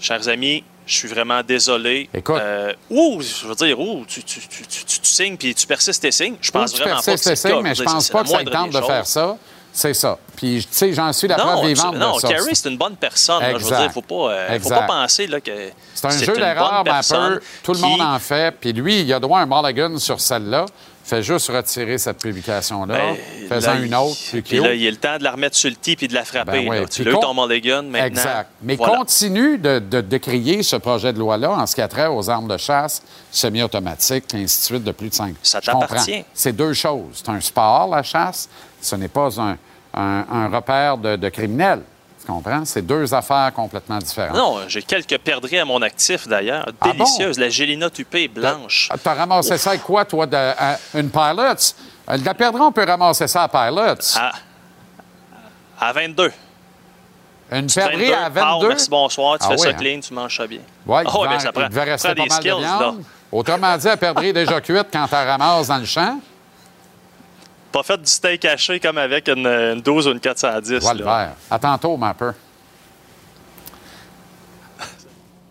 chers 0.00 0.28
amis, 0.28 0.64
je 0.88 0.94
suis 0.96 1.08
vraiment 1.08 1.42
désolé. 1.42 2.08
Écoute. 2.12 2.36
Euh, 2.40 2.72
ou, 2.90 3.20
je 3.20 3.46
veux 3.46 3.54
dire, 3.54 3.78
ou 3.78 4.04
tu, 4.08 4.22
tu, 4.24 4.40
tu, 4.40 4.66
tu- 4.66 4.84
tu- 4.84 4.98
tu 5.00 5.08
signes 5.10 5.36
puis 5.36 5.54
tu 5.54 5.66
persistes 5.66 6.02
tes 6.02 6.10
signes. 6.10 6.36
Je 6.40 6.50
pense 6.50 6.74
vraiment 6.76 7.00
pas 7.00 7.12
que 7.12 7.16
c'est 7.18 7.48
cas. 7.50 7.60
mais 7.62 7.74
je 7.74 7.82
pense 7.82 8.08
pas 8.08 8.22
que 8.22 8.28
ça 8.30 8.44
tente 8.44 8.70
de 8.70 8.80
faire 8.80 9.06
ça. 9.06 9.36
C'est 9.70 9.94
ça. 9.94 10.18
Puis, 10.34 10.66
tu 10.68 10.76
sais, 10.76 10.92
j'en 10.92 11.12
suis 11.12 11.28
la 11.28 11.36
preuve 11.36 11.66
vivante 11.66 11.94
non, 11.94 12.16
de 12.16 12.20
ça. 12.20 12.28
Carrie, 12.28 12.56
c'est 12.56 12.68
une 12.68 12.78
bonne 12.78 12.96
personne. 12.96 13.40
là. 13.40 13.52
je 13.58 13.64
veux 13.64 13.76
dire, 13.76 13.92
faut 13.92 14.02
pas, 14.02 14.32
euh, 14.32 14.60
faut 14.60 14.70
pas 14.70 14.82
penser 14.82 15.26
là, 15.28 15.40
que 15.40 15.52
C'est 15.94 16.06
un 16.06 16.10
jeu 16.18 16.34
d'erreur, 16.34 16.82
un 16.84 16.84
peu. 16.84 17.40
Tout 17.62 17.72
le 17.72 17.78
qui- 17.78 17.84
monde 17.84 18.00
en 18.00 18.18
fait. 18.18 18.56
Puis 18.60 18.72
lui, 18.72 19.02
il 19.02 19.12
a 19.12 19.20
droit 19.20 19.38
à 19.38 19.42
un 19.42 19.46
mulligan 19.46 19.96
sur 19.98 20.20
celle-là. 20.20 20.64
Fait 21.08 21.22
juste 21.22 21.48
retirer 21.48 21.96
cette 21.96 22.18
publication-là. 22.20 22.94
Ben, 22.98 23.48
Faisant 23.48 23.74
là, 23.74 23.80
une 23.80 23.94
autre, 23.94 24.16
puis 24.44 24.60
là, 24.60 24.74
il 24.74 24.82
y 24.82 24.86
a 24.86 24.90
le 24.90 24.96
temps 24.98 25.16
de 25.16 25.24
la 25.24 25.30
remettre 25.32 25.56
sur 25.56 25.70
le 25.70 25.76
tee 25.76 25.96
puis 25.96 26.06
de 26.06 26.12
la 26.12 26.22
frapper. 26.24 26.64
Ben 26.64 26.68
ouais, 26.68 26.86
Tu 26.86 27.02
l'as 27.02 27.12
eu 27.12 27.20
ton 27.20 27.32
mulligan 27.32 27.82
maintenant. 27.84 28.04
Exact. 28.06 28.50
Mais 28.62 28.76
voilà. 28.76 28.98
continue 28.98 29.56
de, 29.56 29.78
de, 29.78 30.02
de 30.02 30.16
crier 30.18 30.62
ce 30.62 30.76
projet 30.76 31.14
de 31.14 31.18
loi-là 31.18 31.50
en 31.52 31.66
ce 31.66 31.74
qui 31.74 31.80
a 31.80 31.88
trait 31.88 32.08
aux 32.08 32.28
armes 32.28 32.46
de 32.48 32.58
chasse 32.58 33.02
semi-automatiques, 33.30 34.34
et 34.34 34.42
ainsi 34.42 34.60
de 34.60 34.64
suite, 34.66 34.84
de 34.84 34.92
plus 34.92 35.08
de 35.08 35.14
5. 35.14 35.34
Ça 35.42 35.60
t'appartient. 35.62 36.24
C'est 36.34 36.52
deux 36.54 36.74
choses. 36.74 37.22
C'est 37.24 37.30
un 37.30 37.40
sport, 37.40 37.88
la 37.88 38.02
chasse. 38.02 38.48
Ce 38.80 38.94
n'est 38.94 39.08
pas 39.08 39.28
un, 39.40 39.56
un- 39.94 40.26
un 40.30 40.48
repère 40.48 40.98
de, 40.98 41.16
de 41.16 41.28
criminels. 41.30 41.80
Comprends? 42.28 42.62
C'est 42.66 42.82
deux 42.82 43.14
affaires 43.14 43.50
complètement 43.54 43.96
différentes. 43.98 44.36
Non, 44.36 44.58
j'ai 44.68 44.82
quelques 44.82 45.16
perdrix 45.18 45.58
à 45.58 45.64
mon 45.64 45.80
actif 45.80 46.28
d'ailleurs. 46.28 46.66
Ah 46.78 46.92
Délicieuses. 46.92 47.38
La 47.38 47.48
Gélina 47.48 47.88
tupée 47.88 48.28
blanche. 48.28 48.90
Tu 49.02 49.08
as 49.08 49.14
ramassé 49.14 49.56
ça 49.56 49.70
avec 49.70 49.82
quoi, 49.82 50.04
toi, 50.04 50.26
de, 50.26 50.36
à- 50.36 50.76
une 50.94 51.08
Pilots? 51.10 51.74
Euh, 52.10 52.18
la 52.22 52.34
perdrix, 52.34 52.60
on 52.62 52.70
peut 52.72 52.84
ramasser 52.84 53.26
ça 53.26 53.44
à 53.44 53.48
Pilots. 53.48 54.16
À, 54.16 54.32
à 55.80 55.92
22. 55.94 56.30
une 57.52 57.66
perdrix 57.66 58.12
à 58.12 58.28
22? 58.28 58.40
Pow, 58.60 58.68
merci, 58.68 58.90
bonsoir. 58.90 59.38
Tu 59.38 59.44
Ah 59.46 59.48
fais 59.48 59.54
oui, 59.54 59.60
ça 59.60 59.68
hein? 59.70 59.72
clean, 59.72 60.00
tu 60.00 60.12
manges 60.12 60.36
ça 60.36 60.46
bien. 60.46 60.60
Ouais, 60.86 61.02
Ah 61.06 61.10
ben, 61.30 61.38
ça 61.38 61.50
prend, 61.52 61.62
il 61.62 61.68
devait 61.70 61.84
rester 61.84 62.08
pas 62.08 62.14
des 62.14 62.20
mal 62.20 62.30
skills, 62.30 62.50
de. 62.50 63.02
Autrement 63.32 63.76
dit, 63.78 63.86
la 63.86 63.96
perdrix 63.96 64.28
est 64.28 64.32
déjà 64.34 64.60
cuite 64.60 64.88
quand 64.92 65.06
tu 65.06 65.12
la 65.12 65.24
ramasses 65.24 65.68
dans 65.68 65.78
le 65.78 65.84
champ. 65.86 66.20
Pas 67.72 67.82
fait 67.82 67.98
du 67.98 68.10
steak 68.10 68.44
haché 68.44 68.80
comme 68.80 68.98
avec 68.98 69.28
une, 69.28 69.46
une 69.46 69.80
12 69.80 70.08
ou 70.08 70.12
une 70.12 70.20
410. 70.20 70.80
Vois 70.82 70.94
le 70.94 71.04
là. 71.04 71.18
vert. 71.18 71.34
À 71.50 71.58
tantôt, 71.58 71.96
ma 71.96 72.14
peu. 72.14 72.32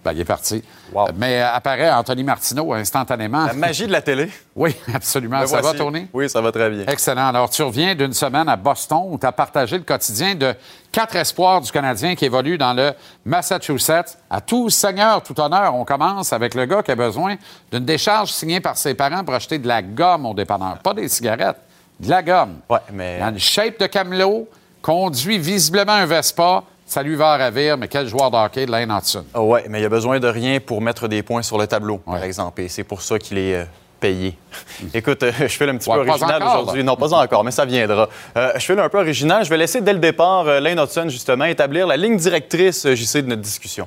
Ben, 0.08 0.14
il 0.14 0.22
est 0.22 0.26
parti. 0.26 0.64
Wow. 0.94 1.10
Euh, 1.10 1.12
Mais 1.18 1.42
euh, 1.42 1.54
apparaît 1.54 1.92
Anthony 1.92 2.24
Martineau 2.24 2.72
instantanément. 2.74 3.46
La 3.46 3.52
magie 3.52 3.88
de 3.88 3.92
la 3.92 4.02
télé. 4.02 4.30
Oui, 4.56 4.74
absolument. 4.92 5.42
Me 5.42 5.46
Ça 5.46 5.62
va 5.62 5.74
tourner? 5.74 6.08
Oui, 6.14 6.28
ça 6.30 6.42
va 6.42 6.52
très 6.52 6.70
bien. 6.72 6.86
Excellent. 6.88 7.28
Alors, 7.28 7.48
tu 7.50 7.62
reviens 7.62 7.94
d'une 7.94 8.14
semaine 8.14 8.50
à 8.50 8.56
Boston 8.56 9.02
où 9.06 9.18
tu 9.20 9.26
as 9.28 9.32
partagé 9.32 9.78
le 9.78 9.84
quotidien 9.84 10.34
de 10.34 10.56
quatre 10.92 11.16
espoirs 11.16 11.62
du 11.62 11.72
Canadien 11.72 12.16
qui 12.16 12.26
évoluent 12.26 12.58
dans 12.58 12.74
le 12.74 12.94
Massachusetts. 13.24 14.18
À 14.32 14.42
tout 14.42 14.70
seigneur, 14.72 15.22
tout 15.22 15.40
honneur, 15.40 15.76
on 15.76 15.86
commence 15.86 16.34
avec 16.34 16.56
le 16.56 16.66
gars 16.66 16.82
qui 16.82 16.90
a 16.90 16.96
besoin 16.96 17.36
d'une 17.72 17.86
décharge 17.86 18.32
signée 18.32 18.60
par 18.62 18.78
ses 18.78 18.96
parents 18.96 19.24
pour 19.24 19.36
acheter 19.36 19.60
de 19.60 19.68
la 19.68 19.82
gomme 19.84 20.26
au 20.26 20.34
dépanneur. 20.34 20.80
Pas 20.80 20.94
des 20.96 21.08
cigarettes, 21.08 21.60
de 22.00 22.10
la 22.10 22.22
gomme. 22.24 22.60
Ouais, 22.70 22.80
mais- 22.94 23.20
a 23.22 23.30
une 23.30 23.40
shape 23.40 23.80
de 23.80 23.88
camelot, 23.88 24.48
conduit 24.82 25.38
visiblement 25.38 25.94
un 25.94 26.06
Vespa. 26.06 26.64
Ça 26.86 27.04
lui 27.04 27.16
va 27.16 27.34
à 27.34 27.38
ravir, 27.38 27.78
mais 27.78 27.90
quel 27.90 28.08
joueur 28.08 28.32
de 28.32 28.38
hockey 28.38 28.66
de 28.66 28.72
Lane 28.72 28.90
Hudson. 28.92 29.26
Ah 29.34 29.42
ouais, 29.42 29.66
mais 29.68 29.82
il 29.82 29.86
a 29.86 29.90
besoin 29.90 30.20
de 30.22 30.28
rien 30.28 30.60
pour 30.62 30.82
mettre 30.82 31.10
des 31.10 31.22
points 31.22 31.42
sur 31.42 31.58
le 31.58 31.68
tableau, 31.68 31.96
Ouais. 32.08 32.14
par 32.16 32.24
exemple. 32.24 32.62
Et 32.62 32.70
c'est 32.70 32.86
pour 32.86 33.02
ça 33.02 33.20
qu'il 33.20 33.38
est 33.38 33.56
euh, 33.56 33.66
payé. 34.00 34.38
Écoute, 34.94 35.22
euh, 35.24 35.32
je 35.38 35.48
fais 35.48 35.68
un 35.68 35.76
petit 35.76 35.90
Ouais, 35.90 36.02
peu 36.02 36.10
original 36.10 36.42
aujourd'hui. 36.42 36.86
Non, 36.86 36.96
pas 36.96 37.14
encore, 37.14 37.44
mais 37.44 37.52
ça 37.52 37.66
viendra. 37.66 38.08
Euh, 38.38 38.54
je 38.56 38.66
fais 38.66 38.80
un 38.80 38.88
peu 38.88 39.00
original. 39.00 39.44
Je 39.44 39.50
vais 39.50 39.58
laisser 39.58 39.82
dès 39.82 39.92
le 39.92 40.00
départ 40.00 40.48
euh, 40.48 40.62
Lane 40.62 40.80
Hudson, 40.80 41.10
justement, 41.10 41.44
établir 41.44 41.88
la 41.88 41.98
ligne 41.98 42.16
directrice, 42.16 42.88
JC, 42.94 43.18
de 43.22 43.28
notre 43.28 43.42
discussion. 43.42 43.86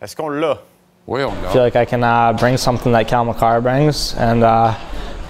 Est-ce 0.00 0.14
qu'on 0.14 0.28
l'a? 0.28 0.58
Oui, 1.10 1.22
on 1.24 1.32
I 1.42 1.52
feel 1.54 1.62
like 1.62 1.74
I 1.74 1.86
can 1.86 2.04
uh, 2.04 2.34
bring 2.34 2.58
something 2.58 2.92
that 2.92 3.08
Cal 3.08 3.24
McCarr 3.24 3.62
brings, 3.62 4.14
and 4.18 4.44
uh, 4.44 4.74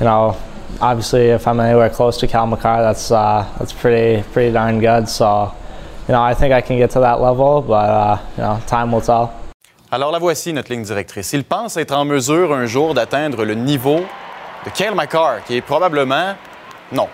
you 0.00 0.06
know, 0.06 0.36
obviously, 0.80 1.28
if 1.28 1.46
I'm 1.46 1.60
anywhere 1.60 1.88
close 1.88 2.18
to 2.18 2.26
Cal 2.26 2.48
McCarr, 2.48 2.82
that's 2.82 3.12
uh, 3.12 3.46
that's 3.60 3.72
pretty 3.72 4.24
pretty 4.32 4.50
darn 4.52 4.80
good. 4.80 5.08
So, 5.08 5.54
you 6.08 6.14
know, 6.14 6.20
I 6.20 6.34
think 6.34 6.52
I 6.52 6.62
can 6.62 6.78
get 6.78 6.90
to 6.94 7.00
that 7.00 7.20
level, 7.20 7.62
but 7.62 7.74
uh, 7.88 8.18
you 8.36 8.42
know, 8.42 8.60
time 8.66 8.90
will 8.90 9.02
tell. 9.02 9.30
Alors 9.92 10.10
la 10.10 10.18
voici, 10.18 10.52
notre 10.52 10.68
ligne 10.72 10.82
directrice. 10.82 11.32
Il 11.32 11.44
pense 11.44 11.76
être 11.76 11.92
en 11.96 12.04
mesure 12.04 12.52
un 12.52 12.66
jour 12.66 12.92
d'atteindre 12.92 13.44
le 13.44 13.54
niveau 13.54 14.00
de 14.64 14.70
Kale 14.70 14.96
McCarr, 14.96 15.44
qui 15.46 15.58
est 15.58 15.60
probablement, 15.62 16.34
non, 16.90 17.06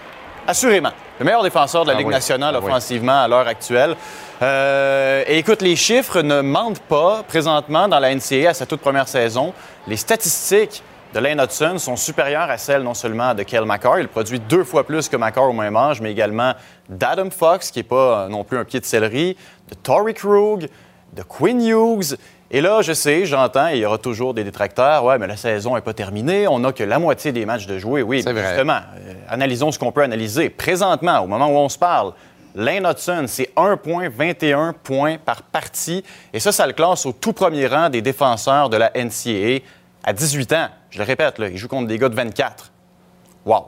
assurément, 0.47 0.93
le 1.19 1.25
meilleur 1.27 1.43
défenseur 1.43 1.85
de 1.85 1.91
la 1.91 1.97
Ah 1.97 1.99
Ligue 1.99 2.07
oui. 2.09 2.15
nationale 2.15 2.55
Ah 2.57 2.61
oui. 2.63 2.67
offensivement 2.71 3.21
à 3.25 3.29
l'heure 3.29 3.47
actuelle. 3.47 3.95
Euh, 4.43 5.25
et 5.27 5.39
écoute, 5.39 5.63
les 5.63 5.77
chiffres 5.77 6.23
ne 6.23 6.41
mentent 6.41 6.83
pas 6.83 7.23
présentement 7.23 7.89
dans 7.89 8.01
la 8.01 8.15
NCAA 8.15 8.51
à 8.51 8.55
sa 8.55 8.67
toute 8.67 8.81
première 8.81 9.09
saison. 9.09 9.53
Les 9.87 9.97
statistiques 9.97 10.83
de 11.15 11.21
Lane 11.21 11.41
Hudson 11.41 11.79
sont 11.79 11.95
supérieures 11.95 12.51
à 12.51 12.59
celles 12.59 12.83
non 12.83 12.95
seulement 12.95 13.35
de 13.35 13.45
Kale 13.45 13.65
McCarr, 13.65 14.01
il 14.01 14.09
produit 14.09 14.41
deux 14.41 14.65
fois 14.65 14.85
plus 14.85 15.09
que 15.09 15.17
McCarr 15.17 15.49
au 15.49 15.53
même 15.53 15.77
âge, 15.77 16.01
mais 16.01 16.11
également 16.11 16.55
d'Adam 16.89 17.31
Fox, 17.31 17.71
qui 17.71 17.79
n'est 17.79 17.85
pas 17.85 18.25
euh, 18.25 18.29
non 18.29 18.43
plus 18.43 18.59
un 18.59 18.65
pied 18.65 18.81
de 18.81 18.85
céleri, 18.85 19.37
de 19.71 19.75
Tory 19.77 20.15
Krug, 20.15 20.69
de 21.13 21.23
Quinn 21.23 21.65
Hughes. 21.65 22.17
Et 22.51 22.61
là, 22.61 22.83
je 22.83 22.93
sais, 22.93 23.27
j'entends, 23.27 23.69
il 23.69 23.79
y 23.79 23.87
aura 23.87 23.99
toujours 23.99 24.35
des 24.35 24.43
détracteurs. 24.43 25.05
Ouais, 25.05 25.19
mais 25.19 25.29
la 25.29 25.37
saison 25.37 25.77
n'est 25.77 25.81
pas 25.81 25.95
terminée. 25.95 26.49
On 26.49 26.59
n'a 26.59 26.73
que 26.73 26.85
la 26.85 26.99
moitié 26.99 27.31
des 27.31 27.47
matchs 27.47 27.67
de 27.67 27.79
jouer. 27.79 28.03
Oui, 28.03 28.23
vrai. 28.23 28.35
justement, 28.35 28.81
euh, 28.97 29.15
analysons 29.29 29.71
ce 29.71 29.79
qu'on 29.79 29.93
peut 29.93 30.03
analyser. 30.03 30.51
Présentement, 30.51 31.21
au 31.21 31.27
moment 31.29 31.47
où 31.47 31.57
on 31.57 31.69
se 31.69 31.79
parle, 31.79 32.13
Lane 32.55 32.87
Hudson, 32.87 33.25
c'est 33.27 33.51
1,21 33.57 34.73
points 34.75 35.19
par 35.19 35.43
partie. 35.43 36.05
Et 36.33 36.39
ça, 36.39 36.53
ça 36.53 36.67
le 36.67 36.73
classe 36.73 37.05
au 37.05 37.13
tout 37.13 37.33
premier 37.33 37.67
rang 37.67 37.89
des 37.89 38.01
défenseurs 38.01 38.71
de 38.71 38.77
la 38.77 38.93
NCAA 38.95 39.65
à 40.05 40.13
18 40.13 40.53
ans. 40.53 40.69
Je 40.91 40.99
le 40.99 41.05
répète, 41.05 41.39
là, 41.39 41.49
il 41.49 41.57
joue 41.57 41.69
contre 41.69 41.89
des 41.89 41.99
gars 41.99 42.09
de 42.09 42.15
24. 42.15 42.71
Wow. 43.45 43.67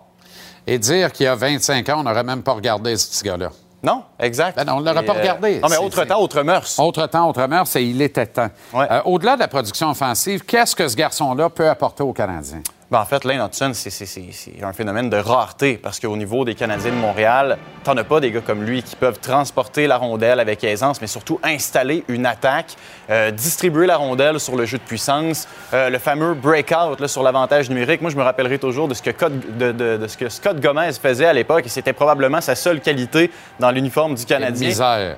Et 0.67 0.79
dire 0.79 1.13
qu'il 1.13 1.25
y 1.25 1.29
a 1.29 1.35
25 1.35 1.89
ans, 1.89 2.01
on 2.01 2.03
n'aurait 2.05 2.23
même 2.23 2.43
pas 2.43 2.53
regardé 2.53 2.97
ce 2.97 3.09
petit 3.09 3.25
gars-là. 3.25 3.51
Non, 3.83 4.03
exact. 4.19 4.57
Ben 4.57 4.65
non, 4.65 4.77
on 4.77 4.81
l'aurait 4.81 5.03
Et, 5.03 5.07
pas 5.07 5.15
euh, 5.15 5.21
regardé. 5.21 5.61
Non, 5.61 5.69
mais 5.69 5.77
autre 5.77 6.05
temps, 6.05 6.21
autre 6.21 6.43
mœurs. 6.43 6.79
Autre 6.79 7.07
temps, 7.07 7.29
autre 7.29 7.47
mœurs, 7.47 7.69
c'est 7.69 7.85
il 7.85 8.01
était 8.03 8.27
temps. 8.27 8.49
Ouais. 8.73 8.87
Euh, 8.91 9.03
Au-delà 9.05 9.35
de 9.35 9.41
la 9.41 9.49
production 9.49 9.91
offensive, 9.91 10.45
qu'est-ce 10.45 10.75
que 10.75 10.89
ce 10.89 10.97
garçon-là 10.97 11.51
peut 11.51 11.69
apporter 11.69 12.03
aux 12.03 12.13
Canadiens? 12.13 12.63
Ben, 12.89 13.01
en 13.01 13.05
fait, 13.05 13.25
Lane 13.25 13.45
Hudson, 13.45 13.73
c'est- 13.75 14.63
un 14.63 14.73
phénomène 14.73 15.11
de 15.11 15.17
rareté 15.17 15.77
parce 15.77 15.99
qu'au 15.99 16.17
niveau 16.17 16.45
des 16.45 16.55
Canadiens 16.55 16.93
de 16.93 16.97
Montréal, 16.97 17.59
t'en 17.83 17.97
as 17.97 18.05
pas 18.05 18.21
des 18.21 18.31
gars 18.31 18.41
comme 18.43 18.63
lui 18.63 18.85
qui 18.85 18.95
peuvent 18.95 19.19
transporter 19.19 19.89
la 19.89 19.97
rondelle 19.97 20.39
avec 20.39 20.63
aisance, 20.63 21.01
mais 21.01 21.09
surtout 21.09 21.41
installer 21.43 22.05
une 22.07 22.27
attaque, 22.27 22.77
euh, 23.11 23.33
distribuer 23.33 23.87
la 23.87 23.97
rondelle 23.97 24.39
sur 24.39 24.55
le 24.55 24.67
jeu 24.67 24.79
de 24.79 24.85
puissance, 24.85 25.49
euh, 25.75 25.91
le 25.91 25.99
fameux 25.99 26.35
breakout 26.35 27.01
là, 27.01 27.09
sur 27.09 27.25
l'avantage 27.25 27.69
numérique. 27.71 28.03
Moi, 28.03 28.11
je 28.13 28.17
me 28.17 28.23
rappellerai 28.23 28.61
toujours 28.61 28.87
de 28.87 28.95
ce 28.95 29.03
que, 29.03 29.11
Cod- 29.11 29.59
de, 29.59 29.73
de- 29.73 29.97
de 29.97 30.07
ce 30.07 30.17
que 30.17 30.29
Scott 30.29 30.61
Gomez 30.61 30.93
faisait 31.03 31.27
à 31.27 31.33
l'époque 31.33 31.67
et 31.67 31.71
c'était 31.71 31.93
probablement 31.93 32.41
sa 32.41 32.55
seule 32.55 32.81
qualité 32.81 33.33
dans 33.59 33.73
l'uniforme 33.73 34.15
du 34.15 34.25
Canadien. 34.25 34.69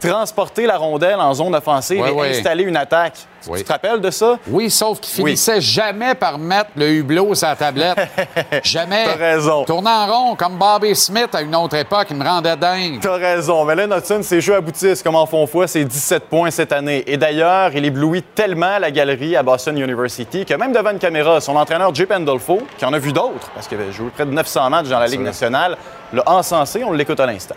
Transporter 0.00 0.64
la 0.64 0.78
rondelle 0.78 1.20
en 1.20 1.34
zone 1.34 1.54
offensive 1.54 2.00
Ouais, 2.00 2.08
et 2.08 2.12
ouais. 2.14 2.30
installer 2.38 2.64
une 2.64 2.76
attaque. 2.78 3.18
Tu- 3.42 3.50
Oui. 3.50 3.58
Tu 3.58 3.64
te 3.64 3.72
rappelles 3.72 4.00
de 4.00 4.10
ça? 4.10 4.38
Oui, 4.48 4.70
sauf 4.70 5.00
qu'il 5.00 5.22
Oui. 5.22 5.30
finissait 5.30 5.60
jamais 5.60 6.14
par 6.14 6.38
mettre 6.38 6.70
le 6.76 6.88
hublot 6.90 7.34
sur 7.34 7.46
la 7.48 7.56
tablette. 7.56 7.96
jamais. 8.64 9.04
T'as 9.04 9.14
raison. 9.16 9.64
Tournant 9.64 9.90
en 9.90 10.06
rond, 10.06 10.34
comme 10.36 10.56
Bobby 10.58 10.94
Smith 10.94 11.28
à 11.34 11.42
une 11.42 11.54
autre 11.54 11.76
époque, 11.76 12.08
il 12.10 12.16
me 12.16 12.24
rendait 12.24 12.56
dingue. 12.56 12.98
T'as 13.00 13.16
raison. 13.16 13.64
Mais 13.64 13.74
Lane 13.76 13.92
Hudson, 13.96 14.20
ses 14.22 14.40
jeux 14.40 14.56
aboutissent 14.56 15.02
comme 15.02 15.14
en 15.16 15.26
font 15.26 15.46
foi. 15.46 15.66
C'est 15.68 15.84
17 15.84 16.24
points 16.24 16.50
cette 16.50 16.72
année. 16.72 17.04
Et 17.06 17.16
d'ailleurs, 17.16 17.70
il 17.74 17.84
éblouit 17.84 18.22
tellement 18.22 18.78
la 18.78 18.90
galerie 18.90 19.36
à 19.36 19.42
Boston 19.42 19.78
University 19.78 20.44
que 20.44 20.54
même 20.54 20.72
devant 20.72 20.90
une 20.90 20.98
caméra, 20.98 21.40
son 21.40 21.56
entraîneur 21.56 21.94
Jay 21.94 22.06
Pandolfo, 22.06 22.60
qui 22.76 22.84
en 22.84 22.92
a 22.92 22.98
vu 22.98 23.12
d'autres, 23.12 23.50
parce 23.54 23.66
qu'il 23.68 23.80
avait 23.80 23.92
joué 23.92 24.10
près 24.14 24.26
de 24.26 24.32
900 24.32 24.68
matchs 24.70 24.88
dans 24.88 24.98
la 24.98 25.06
Ligue 25.06 25.20
nationale, 25.22 25.76
l'a 26.12 26.22
encensé. 26.26 26.82
On 26.84 26.92
l'écoute 26.92 27.20
à 27.20 27.26
l'instant. 27.26 27.54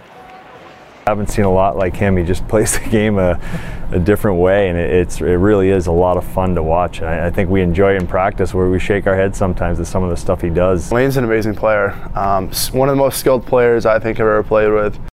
Haven't 1.12 1.28
seen 1.28 1.44
a 1.44 1.52
lot 1.52 1.76
like 1.76 1.94
him. 1.94 2.16
He 2.16 2.24
just 2.24 2.48
plays 2.48 2.80
the 2.80 2.90
game 2.90 3.20
a, 3.20 3.38
a 3.92 4.00
different 4.00 4.38
way, 4.38 4.70
and 4.70 4.78
it, 4.78 4.90
it's 4.90 5.20
it 5.20 5.26
really 5.26 5.70
is 5.70 5.88
a 5.88 5.92
lot 5.92 6.16
of 6.16 6.24
fun 6.24 6.56
to 6.56 6.64
watch. 6.64 7.02
I, 7.02 7.28
I 7.28 7.30
think 7.30 7.50
we 7.50 7.62
enjoy 7.62 7.96
it 7.96 8.02
in 8.02 8.08
practice, 8.08 8.54
where 8.54 8.70
we 8.70 8.80
shake 8.80 9.08
our 9.08 9.16
heads 9.18 9.38
sometimes 9.38 9.82
at 9.82 9.88
some 9.88 10.04
of 10.04 10.10
the 10.10 10.16
stuff 10.16 10.40
he 10.40 10.50
does. 10.50 10.90
Lane's 10.90 11.18
an 11.18 11.26
amazing 11.26 11.56
player. 11.56 11.92
Um, 12.16 12.50
one 12.72 12.88
of 12.88 12.96
the 12.96 13.02
most 13.04 13.20
skilled 13.20 13.46
players 13.46 13.86
I 13.86 14.00
think 14.00 14.22
I've 14.22 14.26
ever 14.26 14.42
played 14.42 14.72
with. 14.72 15.11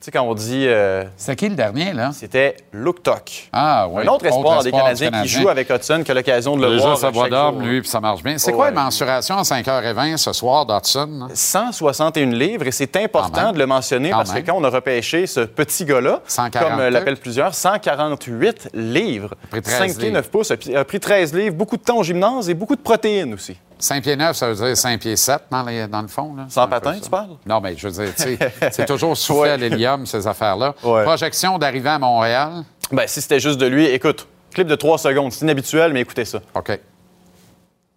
Tu 0.00 0.04
sais, 0.04 0.10
quand 0.12 0.22
on 0.22 0.34
dit. 0.34 0.64
euh, 0.68 1.02
C'est 1.16 1.34
qui 1.34 1.48
le 1.48 1.56
dernier, 1.56 1.92
là? 1.92 2.12
c'était 2.12 2.56
Luke 2.72 3.02
Tuck. 3.02 3.48
Ah, 3.52 3.88
oui. 3.90 4.04
Un 4.04 4.08
autre 4.12 4.26
espoir 4.26 4.62
des 4.62 4.68
espoir 4.68 4.84
Canadiens 4.84 5.10
qui 5.22 5.28
joue 5.28 5.48
avec 5.48 5.68
Hudson, 5.70 6.02
qui 6.04 6.12
a 6.12 6.14
l'occasion 6.14 6.56
de 6.56 6.62
le 6.64 6.70
Déjà, 6.74 6.84
voir. 6.84 6.98
ça 6.98 7.10
d'homme, 7.10 7.54
jour. 7.58 7.62
lui, 7.62 7.80
puis 7.80 7.90
ça 7.90 7.98
marche 7.98 8.22
bien. 8.22 8.38
C'est 8.38 8.52
Oh, 8.52 8.56
quoi 8.56 8.66
ouais. 8.66 8.74
la 8.74 8.84
mensuration 8.84 9.36
à 9.38 9.42
5h20 9.42 10.16
ce 10.16 10.32
soir 10.32 10.66
d'Hudson? 10.66 11.26
161 11.34 12.26
livres 12.26 12.68
et 12.68 12.70
c'est 12.70 12.94
important 12.94 13.50
de 13.50 13.58
le 13.58 13.66
mentionner 13.66 14.10
Quand 14.10 14.18
parce 14.18 14.32
même. 14.34 14.44
que 14.44 14.50
quand 14.52 14.56
on 14.56 14.62
a 14.62 14.70
repêché 14.70 15.26
ce 15.26 15.40
petit 15.40 15.84
gars-là, 15.84 16.20
142. 16.28 16.70
comme 16.70 16.80
euh, 16.80 16.90
l'appellent 16.90 17.16
plusieurs, 17.16 17.52
148 17.54 18.70
livres, 18.74 19.34
pris 19.50 19.62
13 19.62 19.78
5 19.78 19.86
pieds 19.96 20.02
livres. 20.10 20.14
9 20.18 20.30
pouces, 20.30 20.52
a 20.52 20.84
pris 20.84 21.00
13 21.00 21.34
livres, 21.34 21.56
beaucoup 21.56 21.76
de 21.76 21.82
temps 21.82 21.96
au 21.98 22.04
gymnase 22.04 22.48
et 22.48 22.54
beaucoup 22.54 22.76
de 22.76 22.80
protéines 22.82 23.34
aussi. 23.34 23.56
5 23.78 24.02
pieds 24.02 24.16
9, 24.16 24.36
ça 24.36 24.48
veut 24.48 24.54
dire 24.54 24.76
5 24.76 25.00
pieds 25.00 25.16
7 25.16 25.42
dans, 25.50 25.62
les- 25.62 25.86
dans 25.86 26.02
le 26.02 26.08
fond. 26.08 26.34
Là. 26.36 26.46
Sans 26.48 26.66
patin, 26.66 26.96
tu 27.02 27.08
parles? 27.08 27.36
Non, 27.46 27.60
mais 27.60 27.76
je 27.76 27.88
veux 27.88 28.04
dire, 28.04 28.14
tu 28.14 28.22
sais, 28.22 28.38
c'est 28.72 28.86
toujours 28.86 29.16
soufflé 29.16 29.42
Ouais. 29.42 29.50
à 29.50 29.56
l'hélium, 29.56 30.04
ces 30.06 30.26
affaires-là. 30.26 30.74
Ouais. 30.82 31.04
Projection 31.04 31.58
d'arriver 31.58 31.90
à 31.90 31.98
Montréal. 31.98 32.64
Ben, 32.90 33.06
si 33.06 33.20
c'était 33.20 33.40
juste 33.40 33.58
de 33.58 33.66
lui, 33.66 33.86
écoute, 33.86 34.26
clip 34.52 34.66
de 34.66 34.74
3 34.74 34.98
secondes, 34.98 35.30
c'est 35.32 35.44
inhabituel, 35.44 35.92
mais 35.92 36.00
écoutez 36.00 36.24
ça. 36.24 36.40
OK. 36.54 36.78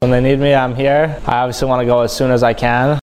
When 0.02 0.12
they 0.12 0.22
need 0.22 0.40
me, 0.40 0.52
I'm 0.54 0.74
here. 0.76 1.18
I 1.28 1.44
obviously 1.44 1.68
want 1.68 1.80
to 1.82 1.86
go 1.86 2.02
as 2.02 2.10
soon 2.10 2.32
as 2.32 2.42
I 2.44 2.54
can. 2.56 2.98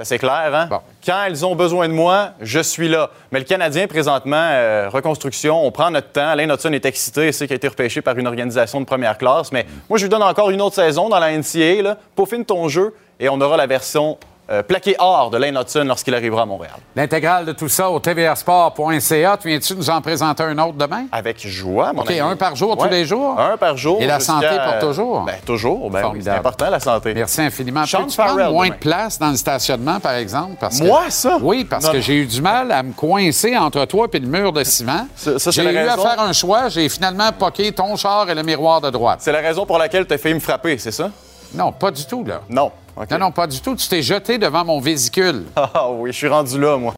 C'est 0.00 0.14
assez 0.14 0.18
clair, 0.18 0.50
hein? 0.54 0.66
Bon. 0.70 0.80
Quand 1.04 1.26
ils 1.28 1.44
ont 1.44 1.54
besoin 1.54 1.86
de 1.86 1.92
moi, 1.92 2.30
je 2.40 2.60
suis 2.60 2.88
là. 2.88 3.10
Mais 3.30 3.38
le 3.38 3.44
Canadien, 3.44 3.86
présentement, 3.86 4.48
euh, 4.50 4.88
reconstruction, 4.90 5.62
on 5.62 5.70
prend 5.70 5.90
notre 5.90 6.08
temps. 6.08 6.34
Lane 6.34 6.50
Hudson 6.50 6.72
est 6.72 6.86
excité, 6.86 7.26
il 7.26 7.34
sait 7.34 7.46
qu'il 7.46 7.52
a 7.52 7.56
été 7.56 7.68
repêché 7.68 8.00
par 8.00 8.16
une 8.16 8.26
organisation 8.26 8.80
de 8.80 8.86
première 8.86 9.18
classe. 9.18 9.52
Mais 9.52 9.66
moi, 9.90 9.98
je 9.98 10.04
lui 10.04 10.08
donne 10.08 10.22
encore 10.22 10.48
une 10.48 10.62
autre 10.62 10.76
saison 10.76 11.10
dans 11.10 11.18
la 11.18 11.36
NCAA. 11.36 11.82
Là. 11.82 11.98
Peaufine 12.16 12.46
ton 12.46 12.66
jeu 12.68 12.94
et 13.18 13.28
on 13.28 13.38
aura 13.42 13.58
la 13.58 13.66
version 13.66 14.16
euh, 14.50 14.62
plaquée 14.62 14.96
or 14.98 15.30
de 15.30 15.36
Lane 15.38 15.56
Hudson 15.56 15.84
lorsqu'il 15.86 16.14
arrivera 16.14 16.42
à 16.42 16.46
Montréal. 16.46 16.74
L'intégrale 16.96 17.44
de 17.46 17.52
tout 17.52 17.68
ça 17.68 17.88
au 17.90 18.00
tvrsport.ca. 18.00 19.36
Tu 19.40 19.48
viens-tu 19.48 19.74
nous 19.76 19.90
en 19.90 20.00
présenter 20.00 20.42
un 20.42 20.58
autre 20.58 20.74
demain? 20.76 21.04
Avec 21.12 21.46
joie, 21.46 21.92
mon 21.92 22.02
OK, 22.02 22.10
ami. 22.10 22.20
un 22.20 22.36
par 22.36 22.56
jour, 22.56 22.76
tous 22.76 22.88
les 22.88 23.04
jours? 23.04 23.38
Un 23.38 23.56
par 23.56 23.76
jour. 23.76 23.98
Et 24.00 24.06
la 24.06 24.20
santé 24.20 24.46
pour 24.64 24.78
toujours? 24.88 25.20
Ben, 25.22 25.36
toujours. 25.44 25.90
Ben, 25.90 26.10
oui, 26.12 26.20
c'est 26.22 26.30
important, 26.30 26.70
la 26.70 26.80
santé. 26.80 27.14
Merci 27.14 27.42
infiniment. 27.42 27.86
Sean 27.86 28.02
Peux-tu 28.04 28.16
prendre 28.16 28.50
moins 28.50 28.66
demain. 28.66 28.76
de 28.76 28.80
place 28.80 29.18
dans 29.18 29.30
le 29.30 29.36
stationnement, 29.36 30.00
par 30.00 30.14
exemple? 30.14 30.56
Parce 30.58 30.80
que- 30.80 30.84
Moi, 30.84 31.02
ça? 31.10 31.36
Oui, 31.40 31.64
parce 31.64 31.84
Non, 31.86 31.92
que 31.92 32.00
j'ai 32.00 32.14
eu 32.16 32.26
du 32.26 32.40
mal 32.42 32.72
à 32.72 32.82
me 32.82 32.92
coincer 32.92 33.56
entre 33.56 33.84
toi 33.84 34.06
et 34.12 34.18
le 34.18 34.26
mur 34.26 34.52
de 34.52 34.64
ciment. 34.64 35.06
Ça- 35.16 35.50
j'ai 35.50 35.62
eu 35.62 35.66
raison. 35.76 36.04
à 36.04 36.08
faire 36.08 36.20
un 36.20 36.32
choix. 36.32 36.68
J'ai 36.68 36.88
finalement 36.88 37.30
poqué 37.32 37.72
ton 37.72 37.96
char 37.96 38.28
et 38.30 38.34
le 38.34 38.42
miroir 38.42 38.80
de 38.80 38.90
droite. 38.90 39.20
C'est 39.22 39.32
la 39.32 39.40
raison 39.40 39.66
pour 39.66 39.78
laquelle 39.78 40.06
tu 40.06 40.14
as 40.14 40.18
failli 40.18 40.34
me 40.34 40.40
frapper, 40.40 40.76
c'est 40.78 40.90
ça? 40.92 41.10
Non, 41.54 41.72
pas 41.72 41.90
du 41.90 42.04
tout, 42.06 42.24
là. 42.24 42.40
Non. 42.48 42.70
Non, 43.10 43.18
non, 43.18 43.32
pas 43.32 43.46
du 43.46 43.60
tout. 43.60 43.76
Tu 43.76 43.88
t'es 43.88 44.02
jeté 44.02 44.38
devant 44.38 44.64
mon 44.64 44.80
vésicule. 44.80 45.44
Ah 45.56 45.90
oui, 45.90 46.12
je 46.12 46.16
suis 46.16 46.28
rendu 46.28 46.60
là, 46.60 46.76
moi. 46.76 46.94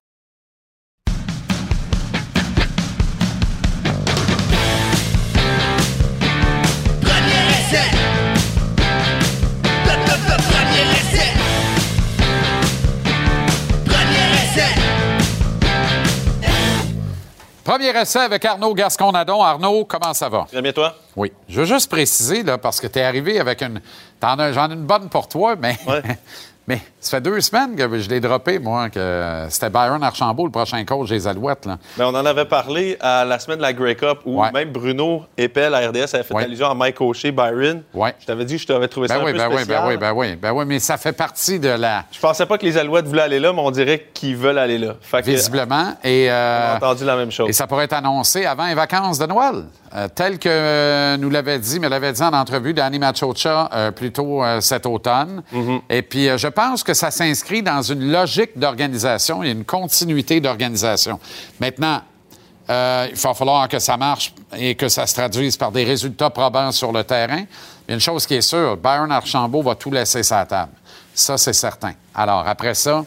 Premier 17.73 17.99
essai 17.99 18.19
avec 18.19 18.45
Arnaud 18.45 18.75
Gasconadon. 18.75 19.43
Arnaud, 19.43 19.87
comment 19.87 20.13
ça 20.13 20.29
va? 20.29 20.45
Très 20.47 20.61
bien, 20.61 20.75
toi? 20.75 20.95
Oui. 21.17 21.33
Je 21.49 21.61
veux 21.61 21.65
juste 21.65 21.91
préciser, 21.91 22.43
là, 22.43 22.59
parce 22.59 22.79
que 22.79 22.87
tu 22.87 22.99
es 22.99 23.03
arrivé 23.03 23.41
avec 23.41 23.63
une. 23.63 23.81
J'en 24.21 24.69
ai 24.69 24.75
une 24.75 24.85
bonne 24.85 25.09
pour 25.09 25.27
toi, 25.27 25.57
mais. 25.59 25.79
Ouais. 25.89 26.03
Mais 26.69 26.83
ça 27.03 27.17
fait 27.17 27.21
deux 27.21 27.41
semaines 27.41 27.75
que 27.77 27.99
je 27.99 28.09
l'ai 28.09 28.21
droppé, 28.21 28.59
moi, 28.59 28.89
que 28.89 29.47
c'était 29.49 29.71
Byron 29.71 30.03
Archambault, 30.03 30.47
le 30.47 30.53
prochain 30.53 30.85
coach 30.85 31.09
des 31.09 31.27
Alouettes. 31.27 31.67
Là. 31.67 31.79
Mais 31.99 32.05
on 32.05 32.09
en 32.09 32.25
avait 32.25 32.45
parlé 32.45 32.97
à 33.01 33.25
la 33.25 33.39
semaine 33.39 33.57
de 33.59 33.63
la 33.63 33.73
Grey 33.73 33.97
Cup 33.97 34.21
où 34.25 34.41
Ouais. 34.41 34.53
même 34.53 34.71
Bruno 34.71 35.25
Epel 35.37 35.75
à 35.75 35.81
RDS 35.89 36.15
avait 36.15 36.23
fait 36.23 36.35
Ouais. 36.35 36.45
allusion 36.45 36.71
à 36.71 36.75
Mike 36.75 37.01
O'Shea, 37.01 37.33
Byron. 37.33 37.83
Ouais. 37.93 38.15
Je 38.21 38.27
t'avais 38.27 38.45
dit 38.45 38.55
que 38.57 38.63
je 38.63 38.67
t'avais 38.67 38.89
trouvé 38.89 39.09
ça 39.09 39.15
Ben 39.17 39.23
un 39.23 39.25
oui, 39.25 39.33
peu 39.33 39.39
ben 39.39 39.49
oui, 39.51 39.65
ben 39.67 39.85
oui, 39.87 39.97
ben 39.97 40.13
oui, 40.15 40.37
ben 40.37 40.53
oui, 40.53 40.65
mais 40.67 40.79
ça 40.79 40.97
fait 40.97 41.13
partie 41.13 41.59
de 41.59 41.69
la. 41.69 42.05
Je 42.13 42.21
pensais 42.21 42.47
pas 42.47 42.57
que 42.57 42.65
les 42.65 42.79
Alouettes 42.79 43.07
voulaient 43.07 43.23
aller 43.23 43.41
là, 43.41 43.53
mais 43.53 43.61
on 43.61 43.71
dirait 43.71 44.07
qu'ils 44.15 44.37
veulent 44.37 44.59
aller 44.59 44.79
là. 44.79 44.95
Fait 45.01 45.21
que, 45.23 45.27
Visiblement. 45.27 45.95
Et, 46.05 46.29
on 46.29 46.33
euh, 46.33 46.73
a 46.75 46.77
entendu 46.77 47.05
la 47.05 47.17
même 47.17 47.31
chose. 47.33 47.49
et 47.49 47.53
ça 47.53 47.67
pourrait 47.67 47.85
être 47.87 47.93
annoncé 47.95 48.47
avant 48.47 48.67
les 48.67 48.75
vacances 48.75 49.19
de 49.19 49.27
Noël. 49.27 49.65
Euh, 49.95 50.09
tel 50.15 50.39
que 50.39 50.49
euh, 50.49 51.17
nous 51.19 51.29
l'avait 51.29 51.59
dit, 51.59 51.79
mais 51.79 51.89
l'avait 51.91 52.13
dit 52.13 52.23
en 52.23 52.33
entrevue 52.33 52.73
Danny 52.73 52.99
Machocha 52.99 53.91
plus 53.95 54.13
tôt 54.13 54.43
cet 54.61 54.87
automne. 54.87 55.43
Et 55.91 56.03
puis, 56.03 56.29
je 56.39 56.49
pense 56.49 56.83
que 56.83 56.92
ça 56.95 57.11
s'inscrit 57.11 57.63
dans 57.63 57.83
une 57.83 58.11
logique 58.11 58.59
d'organisation 58.59 59.43
et 59.43 59.51
une 59.51 59.65
continuité 59.65 60.41
d'organisation. 60.41 61.19
Maintenant, 61.61 62.01
euh, 62.71 63.09
il 63.11 63.17
va 63.17 63.35
falloir 63.35 63.69
que 63.69 63.79
ça 63.79 63.97
marche 63.97 64.33
et 64.57 64.75
que 64.75 64.89
ça 64.89 65.07
se 65.07 65.15
traduise 65.15 65.57
par 65.57 65.73
des 65.73 65.85
résultats 65.85 66.31
probants 66.31 66.73
sur 66.73 66.93
le 66.93 67.05
terrain. 67.05 67.45
Mais 67.89 67.95
une 67.95 68.01
chose 68.01 68.27
qui 68.27 68.35
est 68.35 68.41
sûre, 68.43 68.77
Byron 68.77 69.11
Archambault 69.11 69.63
va 69.63 69.75
tout 69.75 69.91
laisser 69.91 70.23
sur 70.23 70.37
la 70.37 70.47
table. 70.47 70.73
Ça, 71.15 71.37
c'est 71.37 71.53
certain. 71.53 71.93
Alors, 72.15 72.47
après 72.47 72.75
ça, 72.75 73.05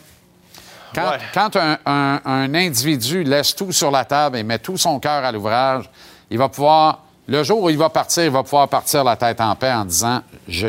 quand, 0.93 1.01
quand 1.33 1.55
un, 1.55 1.77
un- 1.85 2.21
un 2.25 2.53
individu 2.53 3.23
laisse 3.23 3.55
tout 3.55 3.71
sur 3.71 3.91
la 3.91 4.05
table 4.05 4.37
et 4.37 4.43
met 4.43 4.59
tout 4.59 4.77
son 4.77 4.99
cœur 4.99 5.23
à 5.25 5.31
l'ouvrage, 5.31 5.89
il 6.29 6.37
va 6.37 6.47
pouvoir, 6.49 7.03
le 7.27 7.43
jour 7.43 7.63
où 7.63 7.69
il 7.69 7.77
va 7.77 7.89
partir, 7.89 8.23
il 8.25 8.29
va 8.31 8.43
pouvoir 8.43 8.67
partir 8.67 9.03
la 9.03 9.15
tête 9.15 9.41
en 9.41 9.55
paix 9.55 9.71
en 9.73 9.85
disant 9.85 10.21
Je, 10.47 10.67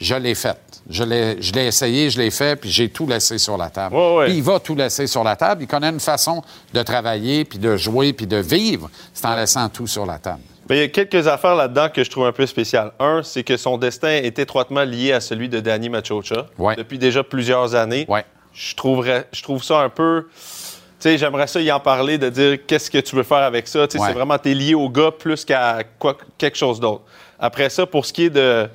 je 0.00 0.14
l'ai 0.14 0.34
fait. 0.34 0.58
Je 0.90 1.04
l'ai, 1.04 1.36
je 1.42 1.52
l'ai 1.52 1.66
essayé, 1.66 2.08
je 2.08 2.18
l'ai 2.18 2.30
fait, 2.30 2.56
puis 2.56 2.70
j'ai 2.70 2.88
tout 2.88 3.06
laissé 3.06 3.36
sur 3.36 3.58
la 3.58 3.68
table. 3.68 3.94
Puis 4.24 4.36
il 4.38 4.42
va 4.42 4.58
tout 4.58 4.74
laisser 4.74 5.06
sur 5.06 5.22
la 5.22 5.36
table. 5.36 5.62
Il 5.62 5.66
connaît 5.66 5.90
une 5.90 6.00
façon 6.00 6.42
de 6.72 6.82
travailler, 6.82 7.44
puis 7.44 7.58
de 7.58 7.76
jouer, 7.76 8.12
puis 8.14 8.26
de 8.26 8.38
vivre, 8.38 8.88
c'est 9.12 9.26
en 9.26 9.34
laissant 9.36 9.68
tout 9.68 9.86
sur 9.86 10.06
la 10.06 10.18
table. 10.18 10.40
Ben, 10.66 10.76
il 10.76 10.80
y 10.80 10.84
a 10.84 10.88
quelques 10.88 11.26
affaires 11.26 11.54
là-dedans 11.54 11.88
que 11.88 12.04
je 12.04 12.10
trouve 12.10 12.26
un 12.26 12.32
peu 12.32 12.46
spéciales. 12.46 12.92
Un, 13.00 13.22
c'est 13.22 13.42
que 13.42 13.56
son 13.56 13.76
destin 13.78 14.08
est 14.08 14.38
étroitement 14.38 14.84
lié 14.84 15.12
à 15.12 15.20
celui 15.20 15.48
de 15.48 15.60
Danny 15.60 15.88
Machocha 15.88 16.46
depuis 16.76 16.98
déjà 16.98 17.22
plusieurs 17.22 17.74
années. 17.74 18.06
Je, 18.54 18.74
trouverais, 18.74 19.26
je 19.32 19.42
trouve 19.42 19.62
ça 19.62 19.80
un 19.80 19.88
peu. 19.88 20.26
Tu 20.30 21.04
sais, 21.04 21.16
j'aimerais 21.18 21.46
ça 21.46 21.60
y 21.60 21.70
en 21.70 21.80
parler, 21.80 22.18
de 22.18 22.28
dire 22.28 22.58
qu'est-ce 22.66 22.90
que 22.90 22.98
tu 22.98 23.14
veux 23.14 23.22
faire 23.22 23.38
avec 23.38 23.68
ça. 23.68 23.86
Tu 23.86 23.92
sais, 23.96 24.02
Ouais. 24.02 24.08
C'est 24.08 24.14
vraiment, 24.14 24.36
t'es 24.38 24.52
lié 24.54 24.74
au 24.74 24.88
gars 24.90 25.10
plus 25.10 25.44
qu'à 25.44 25.78
quoi- 25.98 26.16
quelque 26.36 26.56
chose 26.58 26.80
d'autre. 26.80 27.02
Après 27.38 27.70
ça, 27.70 27.86
pour 27.86 28.04
ce 28.04 28.12
qui 28.12 28.24
est 28.24 28.30
de, 28.30 28.68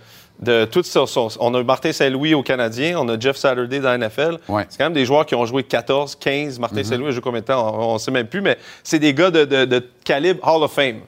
de 0.44 0.66
tout 0.66 0.84
ça, 0.84 1.06
ça- 1.08 1.22
on 1.40 1.54
a 1.56 1.64
Martin 1.64 1.92
Saint-Louis 1.92 2.34
au 2.34 2.44
Canadien, 2.44 2.98
on 3.00 3.08
a 3.10 3.20
Jeff 3.20 3.38
Saturday 3.38 3.80
dans 3.80 3.90
la 3.90 3.98
NFL. 3.98 4.38
C'est 4.70 4.78
quand 4.78 4.86
même 4.86 4.94
des 4.94 5.06
joueurs 5.06 5.26
qui 5.26 5.36
ont 5.36 5.46
joué 5.46 5.64
14, 5.64 6.16
15. 6.16 6.60
Martin 6.60 6.78
Mhm. 6.78 6.84
Saint-Louis 6.84 7.08
a 7.08 7.12
joué 7.12 7.22
combien 7.22 7.42
de 7.42 7.46
temps? 7.46 7.76
On 7.90 7.94
ne 7.94 7.98
sait 8.00 8.12
même 8.12 8.28
plus, 8.28 8.42
mais 8.42 8.58
c'est 8.84 9.00
des 9.00 9.14
gars 9.14 9.32
de, 9.32 9.46
de- 9.46 9.66
de 9.66 9.84
calibre 10.04 10.40
Hall 10.48 10.64
of 10.64 10.72
Fame. 10.72 11.00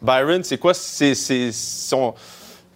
Byron, 0.00 0.42
c'est 0.44 0.58
quoi? 0.58 0.74
C'est, 0.74 1.14
c'est 1.14 1.50
son- 1.52 2.14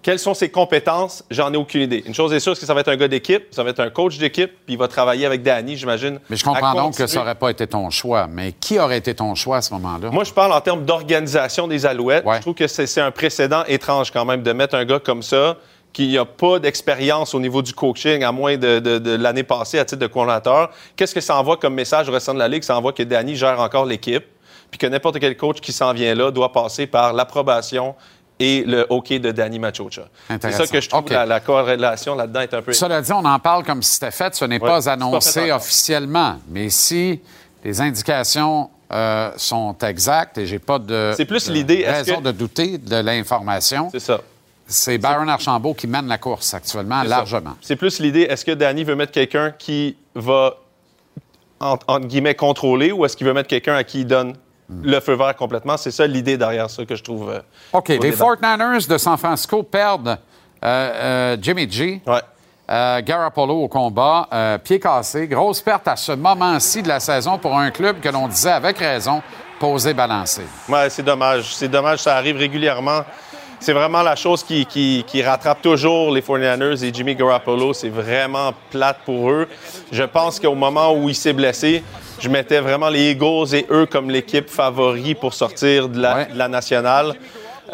Quelles 0.01 0.21
sont 0.21 0.33
ses 0.33 0.49
compétences? 0.49 1.25
J'en 1.31 1.53
ai 1.53 1.57
aucune 1.57 1.83
idée. 1.83 2.03
Une 2.07 2.15
chose 2.15 2.33
est 2.33 2.41
sûre, 2.41 2.55
c'est 2.55 2.61
que 2.61 2.67
ça 2.67 2.73
va 2.73 2.81
être 2.81 2.89
un 2.89 2.97
gars 2.97 3.09
d'équipe, 3.09 3.47
ça 3.51 3.63
va 3.65 3.71
être 3.71 3.81
un 3.81 3.91
coach 3.91 4.17
d'équipe, 4.17 4.51
puis 4.65 4.75
il 4.75 4.79
va 4.79 4.87
travailler 4.89 5.27
avec 5.27 5.43
Danny, 5.43 5.77
j'imagine. 5.77 6.21
Mais 6.31 6.37
je 6.37 6.45
comprends 6.45 6.73
donc 6.73 6.97
que 6.97 7.07
ça 7.07 7.19
n'aurait 7.19 7.35
pas 7.35 7.51
été 7.51 7.67
ton 7.67 7.91
choix. 7.91 8.27
Mais 8.29 8.53
qui 8.53 8.79
aurait 8.79 8.97
été 8.99 9.13
ton 9.15 9.35
choix 9.35 9.57
à 9.59 9.61
ce 9.61 9.75
moment-là? 9.75 10.11
Moi, 10.11 10.25
je 10.25 10.33
parle 10.33 10.53
en 10.53 10.61
termes 10.61 10.85
d'organisation 10.87 11.67
des 11.69 11.85
Alouettes. 11.85 12.25
Je 12.37 12.41
trouve 12.41 12.55
que 12.55 12.69
c'est 12.69 13.01
un 13.01 13.11
précédent 13.11 13.65
étrange 13.67 14.11
quand 14.13 14.25
même 14.25 14.43
de 14.43 14.53
mettre 14.53 14.77
un 14.77 14.85
gars 14.85 15.01
comme 15.01 15.23
ça 15.23 15.57
qui 15.99 16.15
n'a 16.15 16.25
pas 16.25 16.61
d'expérience 16.61 17.35
au 17.35 17.41
niveau 17.41 17.61
du 17.61 17.73
coaching, 17.73 18.23
à 18.23 18.31
moins 18.31 18.57
de, 18.57 18.79
de- 18.79 18.99
de 18.99 19.17
l'année 19.17 19.43
passée 19.43 19.81
à 19.81 19.85
titre 19.85 20.01
de 20.01 20.07
coordinateur. 20.07 20.71
Qu'est-ce 20.95 21.13
que 21.13 21.21
ça 21.21 21.37
envoie 21.37 21.57
comme 21.57 21.75
message 21.75 22.09
au 22.09 22.13
restant 22.13 22.35
de 22.35 22.39
la 22.39 22.47
Ligue? 22.47 22.63
Ça 22.63 22.77
envoie 22.79 22.93
que 22.93 23.03
Danny 23.03 23.35
gère 23.35 23.59
encore 23.59 23.85
l'équipe, 23.85 24.25
puis 24.71 24.79
que 24.79 24.87
n'importe 24.87 25.19
quel 25.19 25.37
coach 25.37 25.61
qui 25.61 25.73
s'en 25.73 25.93
vient 25.93 26.15
là 26.15 26.31
doit 26.31 26.53
passer 26.53 26.87
par 26.87 27.15
l'approbation 27.15 27.97
et 28.39 28.63
le 28.65 28.87
OK 28.91 29.09
de 29.09 29.33
Danny 29.33 29.59
Machocha. 29.59 30.03
C'est 30.41 30.53
ça 30.53 30.69
que 30.69 30.81
je 30.81 30.89
trouve 30.89 31.01
OK. 31.01 31.11
la, 31.11 31.27
la 31.27 31.41
corrélation 31.41 32.15
là-dedans 32.15 32.43
est 32.43 32.55
un 32.55 32.63
peu... 32.63 32.73
Cela 32.73 33.03
dit, 33.03 33.13
on 33.13 33.25
en 33.25 33.41
parle 33.41 33.65
comme 33.65 33.83
si 33.83 33.95
c'était 33.95 34.13
fait. 34.13 34.33
Ce 34.37 34.45
n'est 34.45 34.61
Ouais, 34.63 34.69
pas 34.69 34.89
annoncé 34.89 35.51
officiellement. 35.51 36.37
Mais 36.49 36.71
si 36.71 37.21
les 37.65 37.81
indications 37.81 38.71
euh, 38.93 39.33
sont 39.37 39.75
exactes 39.83 40.39
et 40.39 40.47
j'ai 40.47 40.61
pas 40.61 40.79
de, 40.79 41.13
C'est 41.17 41.25
plus 41.25 41.51
l'idée, 41.51 41.85
raison 41.85 42.19
que- 42.19 42.23
de 42.27 42.31
douter 42.31 42.79
de 42.79 42.95
l'information. 42.95 43.89
C'est 43.91 43.99
ça. 43.99 44.21
C'est 44.71 44.99
Byron 44.99 45.29
Archambault 45.29 45.73
qui 45.75 45.87
mène 45.87 46.07
la 46.09 46.19
course 46.19 46.53
actuellement 46.53 47.03
largement. 47.03 47.57
C'est 47.63 47.77
plus 47.77 48.01
l'idée, 48.01 48.23
est-ce 48.23 48.45
que 48.45 48.53
Danny 48.53 48.85
veut 48.85 48.95
mettre 48.95 49.13
quelqu'un 49.13 49.51
qui 49.51 49.97
va, 50.15 50.57
entre, 51.59 51.87
entre 51.89 52.07
guillemets, 52.07 52.35
contrôler 52.35 52.93
ou 52.93 53.05
est-ce 53.05 53.17
qu'il 53.17 53.27
veut 53.27 53.33
mettre 53.33 53.49
quelqu'un 53.49 53.75
à 53.77 53.85
qui 53.85 54.01
il 54.01 54.07
donne 54.07 54.35
le 54.83 55.01
feu 55.01 55.15
vert 55.15 55.35
complètement? 55.37 55.79
C'est 55.79 55.91
ça 55.91 56.07
l'idée 56.07 56.37
derrière 56.37 56.69
ça 56.69 56.85
que 56.85 56.95
je 56.95 57.03
trouve. 57.03 57.31
euh, 57.31 57.41
OK. 57.73 57.89
Les 57.89 57.99
débat. 57.99 58.25
49ers 58.37 58.87
de 58.89 58.99
San 58.99 59.17
Francisco 59.17 59.63
perdent 59.63 60.19
euh, 60.63 60.93
euh, 61.33 61.37
Jimmy 61.41 61.71
G. 61.71 62.03
Euh, 62.71 63.01
Garoppolo 63.01 63.63
au 63.63 63.69
combat, 63.69 64.29
pied 64.63 64.79
cassé. 64.79 65.27
Grosse 65.27 65.63
perte 65.63 65.89
à 65.89 65.97
ce 65.97 66.13
moment-ci 66.13 66.83
de 66.83 66.89
la 66.89 67.01
saison 67.01 67.39
pour 67.39 67.57
un 67.59 67.71
club 67.71 68.01
que 68.01 68.11
l'on 68.11 68.29
disait 68.29 68.51
avec 68.53 68.77
raison 68.77 69.23
posé 69.59 69.95
balancé. 69.95 70.43
Ouais, 70.69 70.91
c'est 70.91 71.03
dommage. 71.03 71.55
C'est 71.55 71.69
dommage, 71.69 72.01
ça 72.01 72.17
arrive 72.17 72.37
régulièrement. 72.37 73.01
C'est 73.61 73.73
vraiment 73.73 74.03
la 74.03 74.15
chose 74.17 74.43
qui, 74.45 74.65
qui- 74.67 75.05
qui 75.07 75.23
rattrape 75.23 75.61
toujours 75.63 76.11
les 76.13 76.21
49ers 76.21 76.85
et 76.85 76.93
Jimmy 76.95 77.15
Garoppolo. 77.15 77.73
C'est 77.73 77.89
vraiment 77.89 78.53
plate 78.71 78.99
pour 79.05 79.31
eux. 79.31 79.49
Je 79.93 80.05
pense 80.05 80.39
qu'au 80.39 80.55
moment 80.55 80.93
où 80.95 81.09
il 81.09 81.15
s'est 81.15 81.33
blessé, 81.33 81.83
je 82.21 82.29
mettais 82.29 82.61
vraiment 82.61 82.89
les 82.89 83.11
Eagles 83.11 83.55
et 83.55 83.67
eux 83.71 83.87
comme 83.87 84.11
l'équipe 84.11 84.49
favori 84.49 85.15
pour 85.15 85.35
sortir 85.35 85.89
de 85.89 86.01
la, 86.01 86.25
de 86.27 86.39
la 86.39 86.49
nationale. 86.49 87.15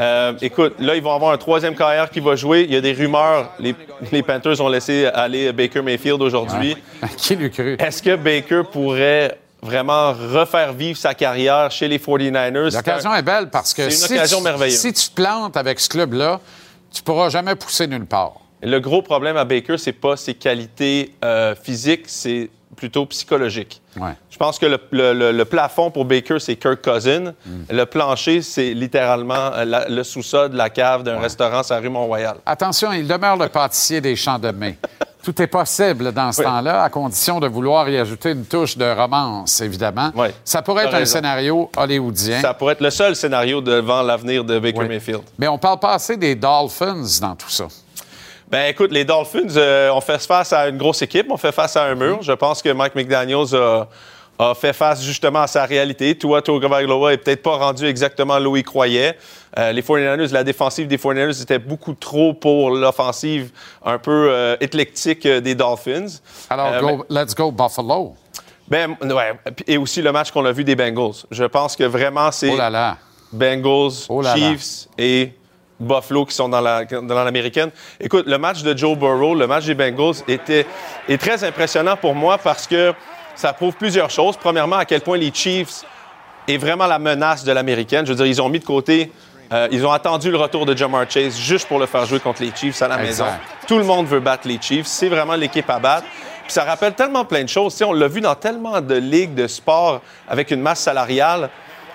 Euh, 0.01 0.33
écoute, 0.43 0.75
là, 0.81 0.97
ils 0.97 1.03
vont 1.03 1.15
avoir 1.15 1.33
un 1.33 1.37
troisième 1.39 1.77
carrière 1.77 2.11
qui 2.11 2.19
va 2.19 2.35
jouer. 2.35 2.63
Il 2.69 2.75
y 2.75 2.77
a 2.77 2.81
des 2.81 2.93
rumeurs. 2.93 3.51
Les, 3.61 3.75
les 4.11 4.23
Panthers 4.25 4.61
ont 4.61 4.69
laissé 4.69 5.07
aller 5.07 5.53
Baker 5.53 5.83
Mayfield 5.83 6.21
aujourd'hui. 6.21 6.77
qui 7.17 7.37
l'eût 7.37 7.51
cru? 7.51 7.77
Est-ce 7.79 8.03
que 8.03 8.17
Baker 8.17 8.63
pourrait 8.73 9.39
vraiment 9.65 10.13
refaire 10.13 10.73
vivre 10.73 10.99
sa 10.99 11.15
carrière 11.15 11.71
chez 11.71 11.89
les 11.89 11.99
49ers? 11.99 12.75
L'occasion 12.75 13.15
est 13.15 13.23
belle 13.23 13.51
parce 13.51 13.73
que 13.75 13.89
C'est 13.91 14.03
une 14.03 14.07
si, 14.09 14.13
occasion 14.15 14.39
tu, 14.39 14.45
merveilleuse. 14.45 14.79
si 14.79 14.93
tu 14.93 15.09
te 15.09 15.15
plantes 15.15 15.57
avec 15.57 15.81
ce 15.81 15.89
club-là, 15.89 16.41
tu 16.93 17.03
pourras 17.03 17.29
jamais 17.31 17.55
pousser 17.55 17.87
nulle 17.87 18.07
part. 18.07 18.35
Le 18.63 18.79
gros 18.79 19.03
problème 19.03 19.37
à 19.37 19.45
Baker, 19.45 19.77
c'est 19.79 19.93
pas 19.93 20.17
ses 20.17 20.35
qualités 20.35 21.15
euh, 21.25 21.55
physiques, 21.55 22.05
c'est 22.07 22.49
plutôt 22.77 23.07
psychologique. 23.07 23.81
Ouais. 23.97 24.13
Je 24.31 24.37
pense 24.37 24.59
que 24.59 24.67
le, 24.67 24.79
le- 24.91 25.31
le- 25.33 25.45
plafond 25.45 25.91
pour 25.93 26.05
Baker, 26.07 26.39
c'est 26.41 26.57
Kirk 26.57 26.83
Cousin. 26.83 27.33
Mm. 27.47 27.63
Le 27.71 27.85
plancher, 27.85 28.43
c'est 28.43 28.75
littéralement 28.75 29.53
euh, 29.55 29.65
la- 29.65 29.89
le 29.89 30.03
sous-sol 30.03 30.51
de 30.51 30.57
la 30.57 30.71
cave 30.71 31.03
d'un 31.05 31.21
restaurant 31.21 31.63
sur 31.63 31.75
la 31.75 31.81
rue 31.81 31.89
Mont-Royal. 31.91 32.37
Attention, 32.47 32.93
il 32.93 33.07
demeure 33.07 33.37
le 33.37 33.49
pâtissier 33.49 34.01
des 34.01 34.17
champs 34.17 34.39
de 34.41 34.51
mai. 34.51 34.77
Tout 35.25 35.41
est 35.41 35.47
possible 35.47 36.13
dans 36.13 36.33
ce 36.33 36.41
Oui. 36.41 36.45
temps-là, 36.45 36.83
à 36.83 36.91
condition 36.91 37.41
de 37.41 37.47
vouloir 37.49 37.89
y 37.89 37.97
ajouter 37.97 38.33
une 38.33 38.45
touche 38.45 38.77
de 38.77 38.85
romance, 38.85 39.61
évidemment. 39.63 40.13
Ça 40.45 40.61
pourrait 40.61 40.85
être 40.85 40.95
un 40.95 41.05
scénario 41.07 41.71
hollywoodien. 41.77 42.41
Ça 42.43 42.53
pourrait 42.53 42.75
être 42.75 42.83
le 42.83 42.91
seul 42.91 43.17
scénario 43.17 43.61
devant 43.63 44.03
l'avenir 44.03 44.45
de 44.45 44.59
Baker 44.59 44.81
Oui. 44.81 44.89
Mayfield. 44.89 45.23
Mais 45.39 45.49
on 45.49 45.57
parle 45.59 45.79
pas 45.81 45.95
assez 45.95 46.17
des 46.19 46.35
Dolphins 46.35 47.05
dans 47.23 47.35
tout 47.35 47.49
ça. 47.49 47.65
Ben 48.51 48.69
écoute, 48.69 48.93
les 48.93 49.05
Dolphins, 49.07 49.57
euh, 49.57 49.91
on 49.95 50.01
fait 50.03 50.21
face 50.25 50.53
à 50.53 50.69
une 50.69 50.77
grosse 50.77 51.01
équipe, 51.03 51.27
on 51.31 51.37
fait 51.39 51.51
face 51.53 51.77
à 51.77 51.85
un 51.85 51.95
mur. 51.95 52.19
Je 52.23 52.33
pense 52.33 52.61
que 52.61 52.69
Mike 52.69 52.95
McDaniels 52.95 53.55
a, 53.57 53.89
a 54.39 54.55
fait 54.55 54.75
face 54.75 55.03
justement 55.03 55.41
à 55.41 55.47
sa 55.47 55.65
réalité. 55.65 56.17
Tua 56.17 56.43
Tagovailoa 56.43 57.15
est 57.15 57.17
peut-être 57.17 57.43
pas 57.43 57.57
rendu 57.57 57.87
exactement 57.87 58.39
là 58.39 58.49
où 58.49 58.57
il 58.57 58.63
croyait. 58.63 59.17
Euh, 59.59 59.71
les 59.73 59.83
49ers, 59.83 60.33
la 60.33 60.43
défensive 60.45 60.89
des 60.89 60.97
49ers 60.99 61.41
était 61.43 61.59
beaucoup 61.61 61.95
trop 61.95 62.35
pour 62.35 62.71
l'offensive 62.71 63.51
un 63.85 63.99
peu 63.99 64.29
euh, 64.31 64.57
éclectique 64.61 65.27
euh, 65.27 65.41
des 65.41 65.55
Dolphins. 65.55 66.07
Alors, 66.51 66.67
Euh, 66.73 66.81
go- 66.81 67.07
let's 67.09 67.35
go 67.35 67.53
Buffalo. 67.53 68.15
ben, 68.69 68.97
ouais. 69.03 69.33
Et 69.69 69.77
aussi 69.79 70.03
le 70.03 70.11
match 70.11 70.31
qu'on 70.33 70.45
a 70.45 70.51
vu 70.53 70.65
des 70.65 70.75
Bengals. 70.75 71.15
Je 71.31 71.45
pense 71.45 71.77
que 71.77 71.85
vraiment, 71.85 72.33
c'est 72.33 72.51
Oh 72.53 72.57
là 72.57 72.69
là. 72.71 72.97
Bengals, 73.33 73.93
Oh 74.09 74.23
là. 74.23 74.35
Chiefs 74.35 74.89
et 74.99 75.33
Buffalo 75.79 76.25
qui 76.25 76.35
sont 76.35 76.49
dans 76.49 76.61
la- 76.61 76.85
dans 76.85 77.23
l'américaine. 77.25 77.71
Écoute, 78.01 78.27
le 78.27 78.39
match 78.39 78.63
de 78.63 78.77
Joe 78.77 78.97
Burrow, 78.99 79.35
le 79.35 79.47
match 79.47 79.67
des 79.67 79.75
Bengals 79.75 80.15
était 80.29 80.67
est 81.09 81.19
très 81.21 81.43
impressionnant 81.45 81.97
pour 81.97 82.15
moi 82.15 82.39
parce 82.39 82.67
que 82.67 82.93
ça 83.37 83.53
prouve 83.53 83.75
plusieurs 83.77 84.11
choses. 84.11 84.37
Premièrement, 84.37 84.77
à 84.77 84.85
quel 84.85 85.01
point 85.01 85.17
les 85.19 85.33
Chiefs 85.33 85.85
est 86.49 86.57
vraiment 86.59 86.87
la 86.87 86.99
menace 86.99 87.43
de 87.45 87.53
l'américaine. 87.53 88.05
Je 88.07 88.11
veux 88.13 88.17
dire, 88.17 88.27
ils 88.27 88.41
ont 88.41 88.49
mis 88.49 88.61
de 88.61 88.65
côté, 88.65 89.11
euh, 89.53 89.69
ils 89.71 89.85
ont 89.87 89.93
attendu 89.93 90.31
le 90.31 90.37
retour 90.37 90.67
de 90.67 90.77
Jamar 90.77 91.05
Chase 91.09 91.37
juste 91.39 91.69
pour 91.69 91.79
le 91.79 91.87
faire 91.87 92.07
jouer 92.07 92.21
contre 92.21 92.43
les 92.43 92.53
Chiefs 92.55 92.81
à 92.83 92.89
la 92.89 93.03
Exact. 93.05 93.25
maison. 93.25 93.37
Tout 93.67 93.79
le 93.79 93.85
monde 93.85 94.07
veut 94.07 94.21
battre 94.21 94.49
les 94.49 94.59
Chiefs. 94.61 94.87
C'est 94.87 95.09
vraiment 95.09 95.35
l'équipe 95.35 95.69
à 95.69 95.79
battre. 95.79 96.07
Puis 96.45 96.53
ça 96.53 96.65
rappelle 96.65 96.95
tellement 96.95 97.25
plein 97.25 97.43
de 97.43 97.49
choses. 97.49 97.73
Tu 97.73 97.79
sais, 97.79 97.85
on 97.85 97.93
l'a 97.93 98.09
vu 98.09 98.21
dans 98.21 98.35
tellement 98.35 98.81
de 98.81 98.95
ligues 98.97 99.35
de 99.35 99.47
sport 99.47 100.01
avec 100.29 100.51
une 100.51 100.61
masse 100.61 100.81
salariale 100.81 101.49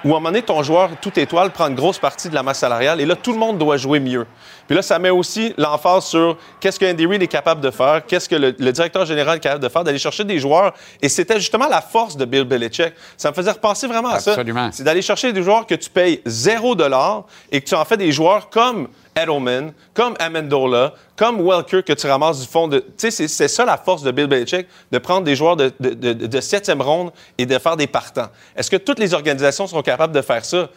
où 0.06 0.14
à 0.14 0.18
un 0.18 0.20
moment 0.20 0.30
donné, 0.30 0.42
ton 0.42 0.64
joueur 0.64 0.90
tout 1.02 1.18
étoile 1.20 1.52
prend 1.52 1.68
une 1.68 1.76
grosse 1.76 2.00
partie 2.00 2.30
de 2.30 2.36
la 2.36 2.44
masse 2.44 2.60
salariale 2.60 3.02
et 3.02 3.06
là, 3.06 3.16
tout 3.16 3.32
le 3.34 3.38
monde 3.38 3.58
doit 3.58 3.78
jouer 3.78 4.00
mieux. 4.00 4.26
Puis 4.68 4.76
là, 4.76 4.82
ça 4.82 5.00
met 5.00 5.10
aussi 5.10 5.54
l'emphase 5.58 6.06
sur 6.06 6.38
qu'est-ce 6.60 6.80
que 6.80 6.86
Andy 6.86 7.06
Reid 7.06 7.22
est 7.24 7.28
capable 7.28 7.62
de 7.62 7.72
faire, 7.72 8.06
qu'est-ce 8.06 8.30
que 8.30 8.36
le, 8.36 8.56
le 8.58 8.72
directeur 8.72 9.06
général 9.06 9.38
est 9.38 9.42
capable 9.42 9.64
de 9.64 9.70
faire, 9.70 9.84
d'aller 9.84 9.98
chercher 9.98 10.24
des 10.24 10.40
joueurs. 10.40 10.74
Et 11.02 11.10
c'était 11.10 11.40
justement 11.40 11.68
la 11.68 11.82
force 11.82 12.16
de 12.16 12.26
Bill 12.26 12.44
Belichick. 12.44 12.94
Ça 13.18 13.30
me 13.32 13.36
faisait 13.36 13.52
repenser 13.52 13.88
vraiment 13.88 14.10
à 14.10 14.20
ça. 14.20 14.32
Absolument. 14.32 14.70
C'est 14.72 14.84
d'aller 14.84 15.02
chercher 15.02 15.34
des 15.34 15.42
joueurs 15.44 15.66
que 15.66 15.76
tu 15.76 15.90
payes 15.90 16.22
0 16.26 16.76
et 17.52 17.62
que 17.62 17.68
tu 17.68 17.76
en 17.76 17.84
fais 17.84 17.98
des 17.98 18.12
joueurs 18.12 18.50
comme 18.50 18.88
Edelman, 19.24 19.74
comme 19.94 20.14
Amendola, 20.20 20.94
comme 21.16 21.42
Welker 21.42 21.84
que 21.84 21.94
tu 21.94 22.08
ramasses 22.08 22.42
du 22.42 22.48
fond 22.48 22.68
de. 22.68 22.80
Tu 22.98 23.12
sais, 23.12 23.28
c'est- 23.28 23.48
ça 23.48 23.66
la 23.66 23.78
force 23.78 24.02
de 24.04 24.12
Bill 24.12 24.28
Belichick, 24.28 24.68
de 24.92 24.98
prendre 24.98 25.24
des 25.24 25.36
joueurs 25.36 25.56
de, 25.56 25.72
de, 25.80 25.90
de- 25.94 26.28
de 26.28 26.42
septième 26.42 26.82
ronde 26.82 27.12
et 27.38 27.46
de 27.46 27.58
faire 27.60 27.76
des 27.78 27.88
partants. 27.88 28.28
Est-ce 28.56 28.70
que 28.72 28.78
toutes 28.78 29.00
les 29.00 29.14
organisations 29.14 29.68
sont 29.68 29.82
capables 29.82 30.14
de 30.14 30.22
faire 30.22 30.46
ça? 30.46 30.70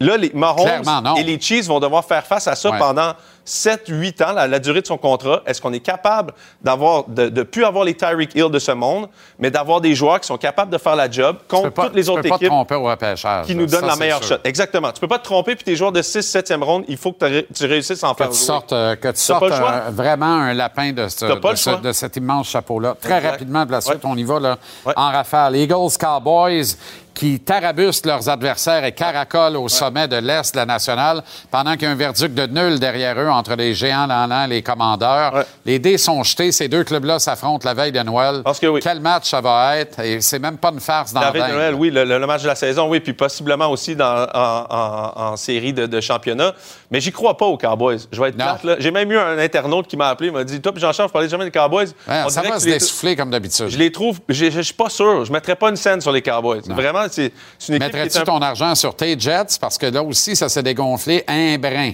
Là, 0.00 0.16
les 0.16 0.30
Mahomes 0.32 0.82
et 1.18 1.24
les 1.24 1.40
Chiefs 1.40 1.66
vont 1.66 1.80
devoir 1.80 2.04
faire 2.04 2.24
face 2.24 2.46
à 2.46 2.54
ça 2.54 2.70
Ouais. 2.70 2.78
pendant 2.78 3.14
7-8 3.48 4.22
ans, 4.24 4.32
la, 4.32 4.46
la 4.46 4.58
durée 4.58 4.82
de 4.82 4.86
son 4.86 4.98
contrat. 4.98 5.42
Est-ce 5.46 5.60
qu'on 5.60 5.72
est 5.72 5.80
capable 5.80 6.32
d'avoir, 6.62 7.04
de 7.08 7.28
ne 7.30 7.42
plus 7.42 7.64
avoir 7.64 7.84
les 7.84 7.94
Tyreek 7.94 8.34
Hill 8.34 8.50
de 8.50 8.58
ce 8.58 8.72
monde, 8.72 9.08
mais 9.38 9.50
d'avoir 9.50 9.80
des 9.80 9.94
joueurs 9.94 10.20
qui 10.20 10.26
sont 10.26 10.36
capables 10.36 10.70
de 10.70 10.78
faire 10.78 10.94
la 10.96 11.10
job 11.10 11.36
contre 11.48 11.70
pas, 11.70 11.86
toutes 11.86 11.94
les 11.94 12.04
tu 12.04 12.10
autres 12.10 12.22
peux 12.22 12.28
pas 12.28 12.36
te 12.38 12.44
équipes 12.44 12.48
tromper 12.52 12.74
au 12.74 12.84
repêchage. 12.84 13.46
qui 13.46 13.54
nous 13.54 13.66
donnent 13.66 13.86
la 13.86 13.96
meilleure 13.96 14.22
shot? 14.22 14.36
Exactement. 14.44 14.92
Tu 14.92 15.00
peux 15.00 15.08
pas 15.08 15.18
te 15.18 15.24
tromper, 15.24 15.54
puis 15.54 15.64
tes 15.64 15.76
joueurs 15.76 15.92
de 15.92 16.02
6 16.02 16.18
7e 16.36 16.62
ronde, 16.62 16.84
il 16.88 16.96
faut 16.96 17.12
que 17.12 17.40
tu 17.54 17.64
réussisses 17.66 18.04
à 18.04 18.08
en 18.10 18.12
Que 18.14 18.18
faire 18.24 18.30
tu 18.30 18.36
jouer. 18.36 18.44
sortes, 18.46 18.72
euh, 18.72 18.96
que 18.96 19.08
tu 19.08 19.18
sortes 19.20 19.42
euh, 19.44 19.90
vraiment 19.90 20.26
un 20.26 20.52
lapin 20.54 20.92
de, 20.92 21.08
ce- 21.08 21.24
de, 21.24 21.80
de 21.82 21.92
cet 21.92 22.16
immense 22.16 22.48
chapeau-là. 22.50 22.94
Très 23.00 23.16
Exact. 23.16 23.30
rapidement, 23.30 23.64
de 23.64 23.72
la 23.72 23.80
suite, 23.80 24.04
Ouais. 24.04 24.10
on 24.12 24.16
y 24.16 24.24
va 24.24 24.38
là, 24.40 24.58
en 24.96 25.10
rafale. 25.10 25.56
Eagles, 25.56 25.96
Cowboys, 25.98 26.76
qui 27.18 27.40
tarabustent 27.40 28.06
leurs 28.06 28.28
adversaires 28.28 28.84
et 28.84 28.92
caracolent 28.92 29.56
au 29.56 29.68
sommet 29.68 30.06
de 30.06 30.14
l'Est 30.16 30.54
de 30.54 30.60
la 30.60 30.66
nationale, 30.66 31.22
pendant 31.50 31.72
qu'il 31.72 31.82
y 31.82 31.86
a 31.86 31.90
un 31.90 31.96
verdict 31.96 32.32
de 32.32 32.46
nul 32.46 32.78
derrière 32.78 33.18
eux 33.18 33.28
entre 33.28 33.56
les 33.56 33.74
géants 33.74 34.06
l'an 34.06 34.44
et 34.44 34.46
les 34.46 34.62
commandeurs. 34.62 35.44
Les 35.66 35.80
dés 35.80 35.98
sont 35.98 36.22
jetés. 36.22 36.52
Ces 36.52 36.68
deux 36.68 36.84
clubs-là 36.84 37.18
s'affrontent 37.18 37.66
la 37.68 37.74
veille 37.74 37.90
de 37.90 37.98
Noël. 38.00 38.42
Quel 38.80 39.00
match 39.00 39.30
ça 39.30 39.40
va 39.40 39.78
être? 39.78 39.98
Et 39.98 40.20
c'est 40.20 40.38
même 40.38 40.58
pas 40.58 40.70
une 40.70 40.78
farce 40.78 41.12
dans 41.12 41.18
La 41.20 41.26
la 41.26 41.32
veille 41.32 41.42
de 41.50 41.56
Noël, 41.56 41.74
oui, 41.74 41.90
le, 41.90 42.18
match 42.24 42.42
de 42.42 42.46
la 42.46 42.54
saison, 42.54 42.88
oui, 42.88 43.00
puis 43.00 43.14
possiblement 43.14 43.68
aussi 43.68 43.96
dans, 43.96 44.26
en, 44.32 44.66
en- 44.70 45.20
en 45.32 45.36
série 45.36 45.72
de, 45.72 45.86
de 45.86 46.00
championnat. 46.00 46.54
Mais 46.92 47.00
j'y 47.00 47.10
crois 47.10 47.36
pas 47.36 47.46
aux 47.46 47.58
Cowboys. 47.58 47.98
Je 48.12 48.20
vais 48.22 48.28
être 48.28 48.36
plate, 48.36 48.62
là. 48.62 48.76
J'ai 48.78 48.92
même 48.92 49.10
eu 49.10 49.18
un 49.18 49.38
internaute 49.38 49.88
qui 49.88 49.96
m'a 49.96 50.08
appelé, 50.08 50.28
il 50.28 50.32
m'a 50.32 50.44
dit 50.44 50.60
Toi, 50.60 50.70
puis 50.72 50.80
Jean-Charles, 50.80 51.08
vous 51.08 51.12
parlez 51.12 51.28
jamais 51.28 51.44
des 51.46 51.50
Cowboys? 51.50 51.88
Ouais, 52.06 52.22
On 52.26 52.28
ça 52.28 52.42
va 52.42 52.50
que 52.50 52.58
se 52.60 52.66
dessouffler 52.66 53.16
comme 53.16 53.30
d'habitude. 53.30 53.68
Je 53.68 53.76
les 53.78 53.90
trouve, 53.90 54.20
je 54.28 54.50
je 54.50 54.60
suis 54.60 54.74
pas 54.74 54.88
sûr. 54.88 55.24
Je 55.24 55.32
mettrais 55.32 55.56
pas 55.56 55.68
une 55.68 55.76
scène 55.76 56.00
sur 56.00 56.12
les 56.12 56.22
Cowboys. 56.22 56.60
Vraiment, 56.68 57.07
c'est 57.10 57.32
une 57.68 57.74
équipe 57.74 57.80
Mettrais-tu 57.94 58.18
un 58.18 58.24
ton 58.24 58.38
argent 58.42 58.74
sur 58.74 58.94
tes 58.94 59.18
Jets? 59.18 59.58
Parce 59.60 59.78
que 59.78 59.86
là 59.86 60.02
aussi, 60.02 60.36
ça 60.36 60.48
s'est 60.48 60.62
dégonflé 60.62 61.24
un 61.26 61.58
brin. 61.58 61.92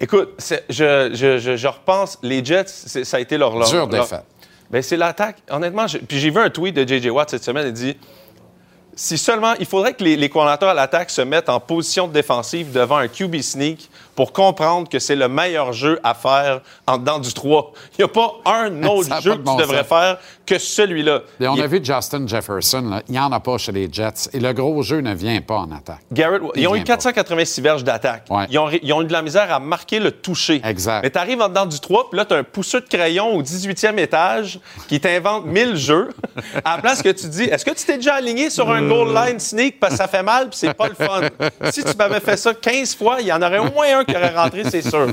Écoute, 0.00 0.30
je, 0.68 1.10
je, 1.14 1.38
je, 1.38 1.56
je 1.56 1.66
repense, 1.68 2.18
les 2.22 2.44
Jets, 2.44 2.66
ça 2.66 3.16
a 3.16 3.20
été 3.20 3.38
leur... 3.38 3.56
leur 3.56 3.68
Dure 3.68 3.86
leur- 3.88 4.02
défaite. 4.04 4.24
Ben, 4.70 4.82
c'est 4.82 4.96
l'attaque. 4.96 5.36
Honnêtement, 5.50 5.86
puis 6.08 6.18
j'ai 6.18 6.30
vu 6.30 6.38
un 6.40 6.48
tweet 6.50 6.74
de 6.74 6.86
J.J. 6.88 7.10
Watt 7.10 7.30
cette 7.30 7.44
semaine, 7.44 7.66
il 7.68 7.72
dit... 7.72 7.96
Si 8.94 9.16
seulement, 9.16 9.54
il 9.58 9.64
faudrait 9.66 9.94
que 9.94 10.04
les, 10.04 10.16
les 10.16 10.28
coordinateurs 10.28 10.68
à 10.68 10.74
l'attaque 10.74 11.10
se 11.10 11.22
mettent 11.22 11.48
en 11.48 11.60
position 11.60 12.08
défensive 12.08 12.72
devant 12.72 12.96
un 12.98 13.08
QB 13.08 13.40
sneak 13.40 13.88
pour 14.14 14.34
comprendre 14.34 14.86
que 14.90 14.98
c'est 14.98 15.16
le 15.16 15.28
meilleur 15.28 15.72
jeu 15.72 15.98
à 16.04 16.12
faire 16.12 16.60
en 16.86 16.98
dedans 16.98 17.18
du 17.18 17.32
3. 17.32 17.72
Il 17.98 18.00
n'y 18.00 18.04
a 18.04 18.08
pas 18.08 18.34
un 18.44 18.82
autre 18.86 19.22
jeu 19.22 19.32
que 19.36 19.38
tu 19.50 19.56
devrais 19.56 19.78
sens. 19.78 19.88
faire 19.88 20.18
que 20.44 20.58
celui-là. 20.58 21.20
Et 21.40 21.48
on 21.48 21.54
Il- 21.56 21.62
a 21.62 21.66
vu 21.66 21.80
Justin 21.82 22.26
Jefferson, 22.26 22.82
là, 22.90 23.02
il 23.08 23.12
n'y 23.12 23.18
en 23.18 23.32
a 23.32 23.40
pas 23.40 23.56
chez 23.56 23.72
les 23.72 23.88
Jets. 23.90 24.28
Et 24.34 24.40
le 24.40 24.52
gros 24.52 24.82
jeu 24.82 25.00
ne 25.00 25.14
vient 25.14 25.40
pas 25.40 25.56
en 25.60 25.72
attaque. 25.72 26.00
Garrett, 26.12 26.42
Il 26.54 26.60
ils 26.62 26.66
ont 26.68 26.72
eu 26.74 26.78
vient 26.78 26.84
pas. 26.84 26.92
486 26.96 27.60
verges 27.62 27.84
d'attaque. 27.84 28.26
Ouais. 28.28 28.44
Ils, 28.50 28.58
ont, 28.58 28.66
ré- 28.66 28.80
ils 28.82 28.92
ont 28.92 29.00
eu 29.00 29.06
de 29.06 29.12
la 29.12 29.22
misère 29.22 29.50
à 29.54 29.58
marquer 29.58 30.00
le 30.00 30.10
toucher. 30.10 30.60
Exact. 30.62 31.02
Mais 31.02 31.10
tu 31.10 31.18
arrives 31.18 31.40
en 31.40 31.48
dedans 31.48 31.64
du 31.64 31.80
3, 31.80 32.10
puis 32.10 32.18
là, 32.18 32.26
tu 32.26 32.34
as 32.34 32.38
un 32.38 32.44
pousseux 32.44 32.82
de 32.82 32.86
crayon 32.88 33.34
au 33.34 33.42
18e 33.42 33.96
étage 33.98 34.60
qui 34.88 35.00
t'invente 35.00 35.46
1000 35.46 35.76
jeux. 35.76 36.10
À 36.64 36.76
la 36.76 36.82
place 36.82 37.02
que 37.02 37.08
tu 37.08 37.26
dis, 37.28 37.44
est-ce 37.44 37.64
que 37.64 37.70
tu 37.70 37.84
t'es 37.86 37.96
déjà 37.96 38.14
aligné 38.14 38.50
sur 38.50 38.70
un 38.70 38.81
goal 38.88 39.14
line 39.14 39.40
sneak 39.40 39.76
ça 39.90 40.08
fait 40.08 40.22
mal 40.22 40.48
puis 40.48 40.58
c'est 40.58 40.74
pas 40.74 40.88
le 40.88 40.94
fun? 40.94 41.22
Si 41.70 41.84
tu 41.84 41.96
m'avais 41.96 42.20
fait 42.20 42.36
ça 42.36 42.54
15 42.54 42.94
fois, 42.96 43.18
il 43.20 43.26
y 43.26 43.32
en 43.32 43.42
aurait 43.42 43.58
au 43.58 43.70
moins 43.70 43.98
un 43.98 44.04
qui 44.04 44.16
aurait 44.16 44.34
rentré, 44.34 44.64
c'est 44.64 44.82
sûr. 44.82 45.08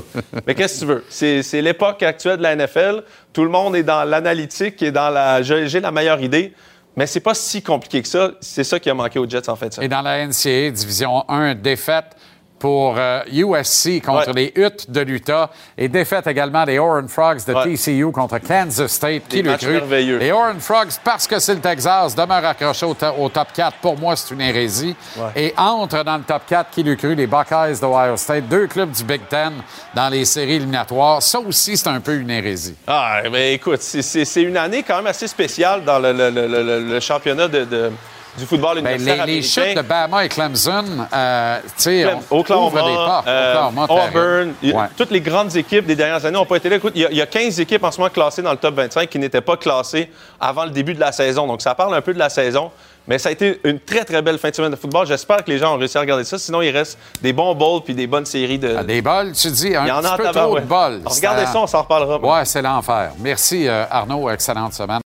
Mais 0.46 0.54
qu'est-ce 0.54 0.74
que 0.74 0.80
tu 0.80 0.86
veux? 0.86 1.04
C'est 1.08 1.62
l'époque 1.62 2.02
actuelle 2.02 2.38
de 2.38 2.42
la 2.42 2.56
NFL. 2.56 3.02
Tout 3.32 3.44
le 3.44 3.50
monde 3.50 3.76
est 3.76 3.82
dans 3.82 4.04
l'analytique 4.04 4.82
et 4.82 4.90
dans 4.90 5.10
la. 5.10 5.42
J'ai 5.42 5.68
j'ai 5.68 5.80
la 5.80 5.90
meilleure 5.90 6.20
idée. 6.20 6.52
Mais 6.96 7.06
c'est 7.06 7.20
pas 7.20 7.34
si 7.34 7.62
compliqué 7.62 8.02
que 8.02 8.08
ça. 8.08 8.32
C'est 8.40 8.64
ça 8.64 8.80
qui 8.80 8.90
a 8.90 8.94
manqué 8.94 9.18
aux 9.18 9.28
Jets 9.28 9.48
en 9.48 9.56
fait. 9.56 9.78
Et 9.80 9.88
dans 9.88 10.02
la 10.02 10.26
NCAA, 10.26 10.70
Division 10.70 11.24
1, 11.28 11.54
défaite 11.54 12.16
pour 12.60 12.94
euh, 12.98 13.22
USC 13.32 14.00
contre 14.04 14.28
Ouais. 14.32 14.52
les 14.54 14.62
Utes 14.62 14.88
de 14.90 15.00
l'Utah 15.00 15.50
et 15.76 15.88
défaite 15.88 16.26
également 16.28 16.64
des 16.64 16.78
Horned 16.78 17.08
Frogs 17.08 17.44
de 17.46 17.54
Ouais. 17.54 17.74
TCU 17.74 18.12
contre 18.12 18.38
Kansas 18.38 18.92
State. 18.92 19.22
Qui 19.28 19.42
le 19.42 19.56
cru? 19.56 19.72
merveilleux. 19.72 20.18
Les 20.18 20.30
Horned 20.30 20.60
Frogs, 20.60 20.92
parce 21.02 21.26
que 21.26 21.38
c'est 21.40 21.54
le 21.54 21.60
Texas, 21.60 22.14
demeurent 22.14 22.44
accrochés 22.44 22.86
au, 22.86 22.94
to- 22.94 23.14
au 23.18 23.28
top 23.30 23.48
4. 23.54 23.78
Pour 23.78 23.98
moi, 23.98 24.14
c'est 24.14 24.32
une 24.34 24.42
hérésie. 24.42 24.94
Ouais. 25.16 25.30
Et 25.34 25.54
entre 25.56 26.04
dans 26.04 26.18
le 26.18 26.22
top 26.22 26.42
4, 26.46 26.70
qui 26.70 26.82
le 26.82 26.94
cru? 26.94 27.14
Les 27.14 27.26
Buckeyes 27.26 27.80
d'Ohio 27.80 28.16
State, 28.16 28.46
deux 28.48 28.66
clubs 28.66 28.90
du 28.90 29.02
Big 29.04 29.22
Ten 29.28 29.52
dans 29.94 30.08
les 30.10 30.24
séries 30.26 30.54
éliminatoires. 30.56 31.22
Ça 31.22 31.40
aussi, 31.40 31.76
c'est 31.76 31.88
un 31.88 32.00
peu 32.00 32.14
une 32.16 32.30
hérésie. 32.30 32.76
Ah, 32.86 33.22
ben 33.32 33.54
écoute, 33.54 33.80
c'est- 33.80 34.42
une 34.42 34.56
année 34.58 34.82
quand 34.86 34.96
même 34.96 35.06
assez 35.06 35.26
spéciale 35.26 35.82
dans 35.84 35.98
le, 35.98 36.12
le- 36.12 36.30
le- 36.30 36.46
le- 36.46 36.80
le 36.80 37.00
championnat 37.00 37.48
de, 37.48 37.64
de- 37.64 37.90
du 38.38 38.46
football 38.46 38.76
Ben, 38.80 38.80
universitaire 38.94 39.26
les, 39.26 39.34
les 39.36 39.42
chutes 39.42 39.76
de 39.76 39.82
Bama 39.82 40.24
et 40.24 40.28
Clemson, 40.28 40.84
euh, 41.12 41.58
tu 41.64 41.70
sais, 41.76 42.06
on 42.30 42.38
Oklahoma, 42.38 42.66
ouvre 42.66 42.88
des 42.88 42.94
portes. 42.94 43.26
euh, 43.28 43.52
Oklahoma. 43.54 43.86
Auburn, 43.88 44.54
Ouais. 44.62 44.88
toutes 44.96 45.10
les 45.10 45.20
grandes 45.20 45.54
équipes 45.56 45.86
des 45.86 45.96
dernières 45.96 46.24
années 46.24 46.36
n'ont 46.38 46.46
pas 46.46 46.56
été 46.56 46.68
là. 46.68 46.76
Écoute, 46.76 46.92
il 46.94 47.02
y, 47.02 47.06
a- 47.06 47.10
il 47.10 47.16
y 47.16 47.22
a 47.22 47.26
15 47.26 47.60
équipes 47.60 47.84
en 47.84 47.90
ce 47.90 47.98
moment 48.00 48.10
classées 48.10 48.42
dans 48.42 48.52
le 48.52 48.56
top 48.56 48.74
25 48.76 49.08
qui 49.08 49.18
n'étaient 49.18 49.40
pas 49.40 49.56
classées 49.56 50.10
avant 50.40 50.64
le 50.64 50.70
début 50.70 50.94
de 50.94 51.00
la 51.00 51.12
saison. 51.12 51.46
Donc, 51.46 51.60
ça 51.62 51.74
parle 51.74 51.94
un 51.94 52.00
peu 52.00 52.14
de 52.14 52.18
la 52.18 52.28
saison. 52.30 52.70
Mais 53.08 53.18
ça 53.18 53.30
a 53.30 53.32
été 53.32 53.58
une 53.64 53.80
très, 53.80 54.04
très 54.04 54.22
belle 54.22 54.38
fin 54.38 54.50
de 54.50 54.54
semaine 54.54 54.70
de 54.70 54.76
football. 54.76 55.06
J'espère 55.06 55.42
que 55.42 55.50
les 55.50 55.58
gens 55.58 55.74
ont 55.74 55.78
réussi 55.78 55.96
à 55.98 56.00
regarder 56.00 56.22
ça. 56.22 56.38
Sinon, 56.38 56.62
il 56.62 56.70
reste 56.70 56.98
des 57.22 57.32
bons 57.32 57.54
bowls 57.54 57.82
puis 57.82 57.94
des 57.94 58.06
bonnes 58.06 58.26
séries 58.26 58.58
de. 58.58 58.76
Ah, 58.78 58.84
Des 58.84 59.02
bols, 59.02 59.32
tu 59.32 59.50
dis, 59.50 59.74
un 59.74 59.84
Il 59.84 59.88
y 59.88 59.90
en 59.90 60.00
petit 60.00 60.06
a 60.06 60.16
peu 60.16 60.24
trop 60.30 60.54
de 60.60 60.64
bols. 60.64 61.00
Alors, 61.00 61.14
regardez 61.16 61.46
ça, 61.46 61.58
on 61.58 61.66
s'en 61.66 61.82
reparlera. 61.82 62.18
Ouais, 62.20 62.44
c'est 62.44 62.62
l'enfer. 62.62 63.10
Merci, 63.18 63.66
euh, 63.66 63.84
Arnaud. 63.90 64.30
Excellente 64.30 64.74
semaine. 64.74 65.00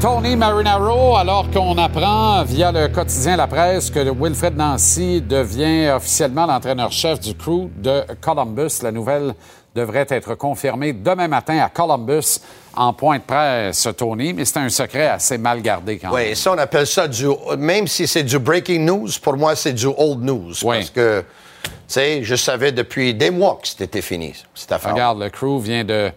Tony 0.00 0.36
Marinaro, 0.36 1.16
alors 1.16 1.50
qu'on 1.50 1.78
apprend 1.78 2.44
via 2.44 2.70
le 2.70 2.88
quotidien 2.88 3.36
La 3.36 3.46
Presse 3.46 3.90
que 3.90 3.98
Wilfred 3.98 4.54
Nancy 4.56 5.22
devient 5.22 5.90
officiellement 5.90 6.46
l'entraîneur-chef 6.46 7.18
du 7.18 7.34
crew 7.34 7.70
de 7.76 8.04
Columbus, 8.20 8.82
la 8.82 8.92
nouvelle 8.92 9.34
devrait 9.74 10.06
être 10.10 10.34
confirmée 10.34 10.92
demain 10.92 11.28
matin 11.28 11.58
à 11.58 11.70
Columbus 11.70 12.40
en 12.74 12.92
point 12.92 13.18
de 13.18 13.22
presse, 13.22 13.88
Tony, 13.96 14.34
mais 14.34 14.44
c'est 14.44 14.58
un 14.58 14.68
secret 14.68 15.06
assez 15.06 15.38
mal 15.38 15.62
gardé 15.62 15.98
quand 15.98 16.14
même. 16.14 16.28
Oui, 16.28 16.36
ça, 16.36 16.52
on 16.52 16.58
appelle 16.58 16.86
ça 16.86 17.08
du. 17.08 17.26
Même 17.56 17.86
si 17.86 18.06
c'est 18.06 18.22
du 18.22 18.38
breaking 18.38 18.84
news, 18.84 19.08
pour 19.22 19.36
moi, 19.36 19.56
c'est 19.56 19.72
du 19.72 19.86
old 19.86 20.22
news. 20.22 20.52
Parce 20.62 20.90
que, 20.90 21.24
tu 21.62 21.70
sais, 21.88 22.22
je 22.22 22.34
savais 22.34 22.72
depuis 22.72 23.14
des 23.14 23.30
mois 23.30 23.58
que 23.62 23.68
c'était 23.68 24.02
fini, 24.02 24.34
cette 24.54 24.72
affaire. 24.72 24.92
Regarde, 24.92 25.20
le 25.20 25.30
crew 25.30 25.58
vient 25.58 25.84
de 25.84 26.10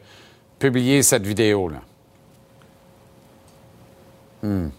publier 0.59 1.01
cette 1.01 1.25
vidéo-là. 1.25 1.79
Hmm. 4.41 4.69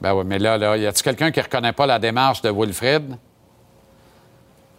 Ben 0.00 0.12
oui, 0.14 0.24
mais 0.26 0.38
là, 0.38 0.58
là, 0.58 0.76
y 0.76 0.86
a-tu 0.86 1.02
quelqu'un 1.02 1.30
qui 1.30 1.40
reconnaît 1.40 1.72
pas 1.72 1.86
la 1.86 1.98
démarche 1.98 2.42
de 2.42 2.50
Wilfred? 2.50 3.16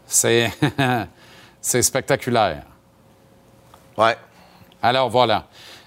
C'est. 0.06 0.52
C'est 1.62 1.82
spectaculaire. 1.82 2.62
Ouais. 3.98 4.16
Alors 4.84 5.10
voilà. 5.10 5.46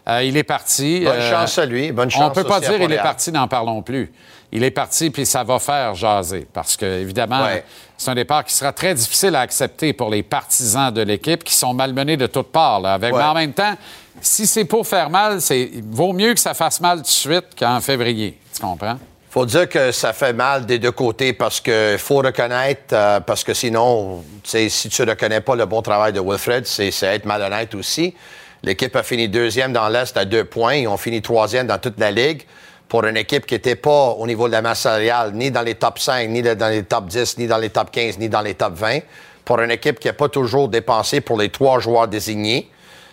Euh, 0.09 0.25
il 0.25 0.37
est 0.37 0.43
parti. 0.43 1.05
Bonne 1.05 1.21
chance 1.21 1.57
à 1.57 1.67
lui, 1.67 1.93
bonne 1.93 2.09
On 2.09 2.11
chance 2.11 2.33
peut 2.35 2.43
pas 2.43 2.59
dire 2.59 2.83
il 2.83 2.91
est 2.93 2.97
parti, 2.97 3.31
n'en 3.31 3.47
parlons 3.47 3.81
plus. 3.83 4.13
Il 4.51 4.65
est 4.65 4.73
parti, 4.73 5.11
puis 5.11 5.25
ça 5.25 5.45
va 5.45 5.61
faire 5.61 5.95
jaser. 5.95 6.49
Parce 6.53 6.77
que, 6.77 6.85
évidemment, 6.85 7.45
Ouais. 7.45 7.65
c'est 7.97 8.11
un 8.11 8.15
départ 8.17 8.45
qui 8.45 8.55
sera 8.55 8.73
très 8.73 8.93
difficile 8.95 9.37
à 9.37 9.41
accepter 9.41 9.93
pour 9.93 10.11
les 10.11 10.25
partisans 10.25 10.91
de 10.93 11.03
l'équipe 11.03 11.45
qui 11.45 11.55
sont 11.55 11.75
malmenés 11.75 12.17
de 12.17 12.27
toutes 12.27 12.51
parts. 12.51 12.81
là, 12.81 12.95
avec... 12.95 13.13
Ouais. 13.13 13.21
Mais 13.21 13.27
en 13.27 13.35
même 13.35 13.53
temps, 13.53 13.75
si 14.21 14.47
c'est 14.47 14.65
pour 14.65 14.87
faire 14.87 15.11
mal, 15.11 15.41
c'est 15.41 15.71
vaut 15.91 16.13
mieux 16.13 16.35
que 16.35 16.41
ça 16.41 16.55
fasse 16.55 16.81
mal 16.81 16.99
tout 16.99 17.05
de 17.05 17.09
suite 17.09 17.47
qu'en 17.59 17.81
février. 17.81 18.39
Tu 18.55 18.61
comprends? 18.61 18.99
faut 19.31 19.45
dire 19.45 19.69
que 19.69 19.93
ça 19.93 20.13
fait 20.15 20.33
mal 20.33 20.65
des 20.65 20.79
deux 20.79 20.91
côtés 20.91 21.33
parce 21.33 21.61
que 21.61 21.97
faut 21.99 22.17
reconnaître, 22.17 22.93
euh, 22.93 23.21
parce 23.21 23.45
que 23.45 23.53
sinon, 23.53 24.25
si 24.43 24.89
tu 24.89 25.03
reconnais 25.03 25.43
pas 25.43 25.55
le 25.55 25.67
bon 25.67 25.83
travail 25.83 26.13
de 26.13 26.21
Wilfred, 26.21 26.67
c'est 26.67 26.91
c'est 26.91 27.07
être 27.07 27.27
malhonnête 27.27 27.75
aussi. 27.75 28.15
L'équipe 28.63 28.97
a 28.97 29.03
fini 29.03 29.29
deuxième 29.29 29.73
dans 29.73 29.89
l'Est 29.89 30.17
à 30.17 30.25
deux 30.25 30.45
points. 30.45 30.75
Ils 30.75 30.89
ont 30.89 30.97
fini 30.97 31.23
troisième 31.23 31.67
dans 31.67 31.79
toute 31.79 32.01
la 32.01 32.11
Ligue 32.11 32.43
pour 32.89 33.05
une 33.05 33.17
équipe 33.17 33.47
qui 33.47 33.55
n'était 33.55 33.77
pas 33.77 34.11
au 34.11 34.27
niveau 34.27 34.47
de 34.49 34.53
la 34.53 34.63
masse 34.63 34.81
salariale, 34.81 35.33
ni 35.35 35.51
dans 35.51 35.63
les 35.63 35.75
top 35.75 35.99
5, 35.99 36.29
ni 36.31 36.43
dans 36.43 36.69
les 36.69 36.83
top 36.83 37.07
10, 37.07 37.39
ni 37.39 37.47
dans 37.47 37.59
les 37.59 37.71
top 37.71 37.91
15, 37.91 38.19
ni 38.19 38.29
dans 38.29 38.41
les 38.41 38.55
top 38.55 38.75
20. 38.75 39.01
Pour 39.45 39.61
une 39.61 39.71
équipe 39.71 40.01
qui 40.01 40.09
n'a 40.09 40.15
pas 40.15 40.29
toujours 40.29 40.69
dépensé 40.69 41.21
pour 41.21 41.39
les 41.39 41.51
trois 41.51 41.81
joueurs 41.81 42.09
désignés. 42.09 42.71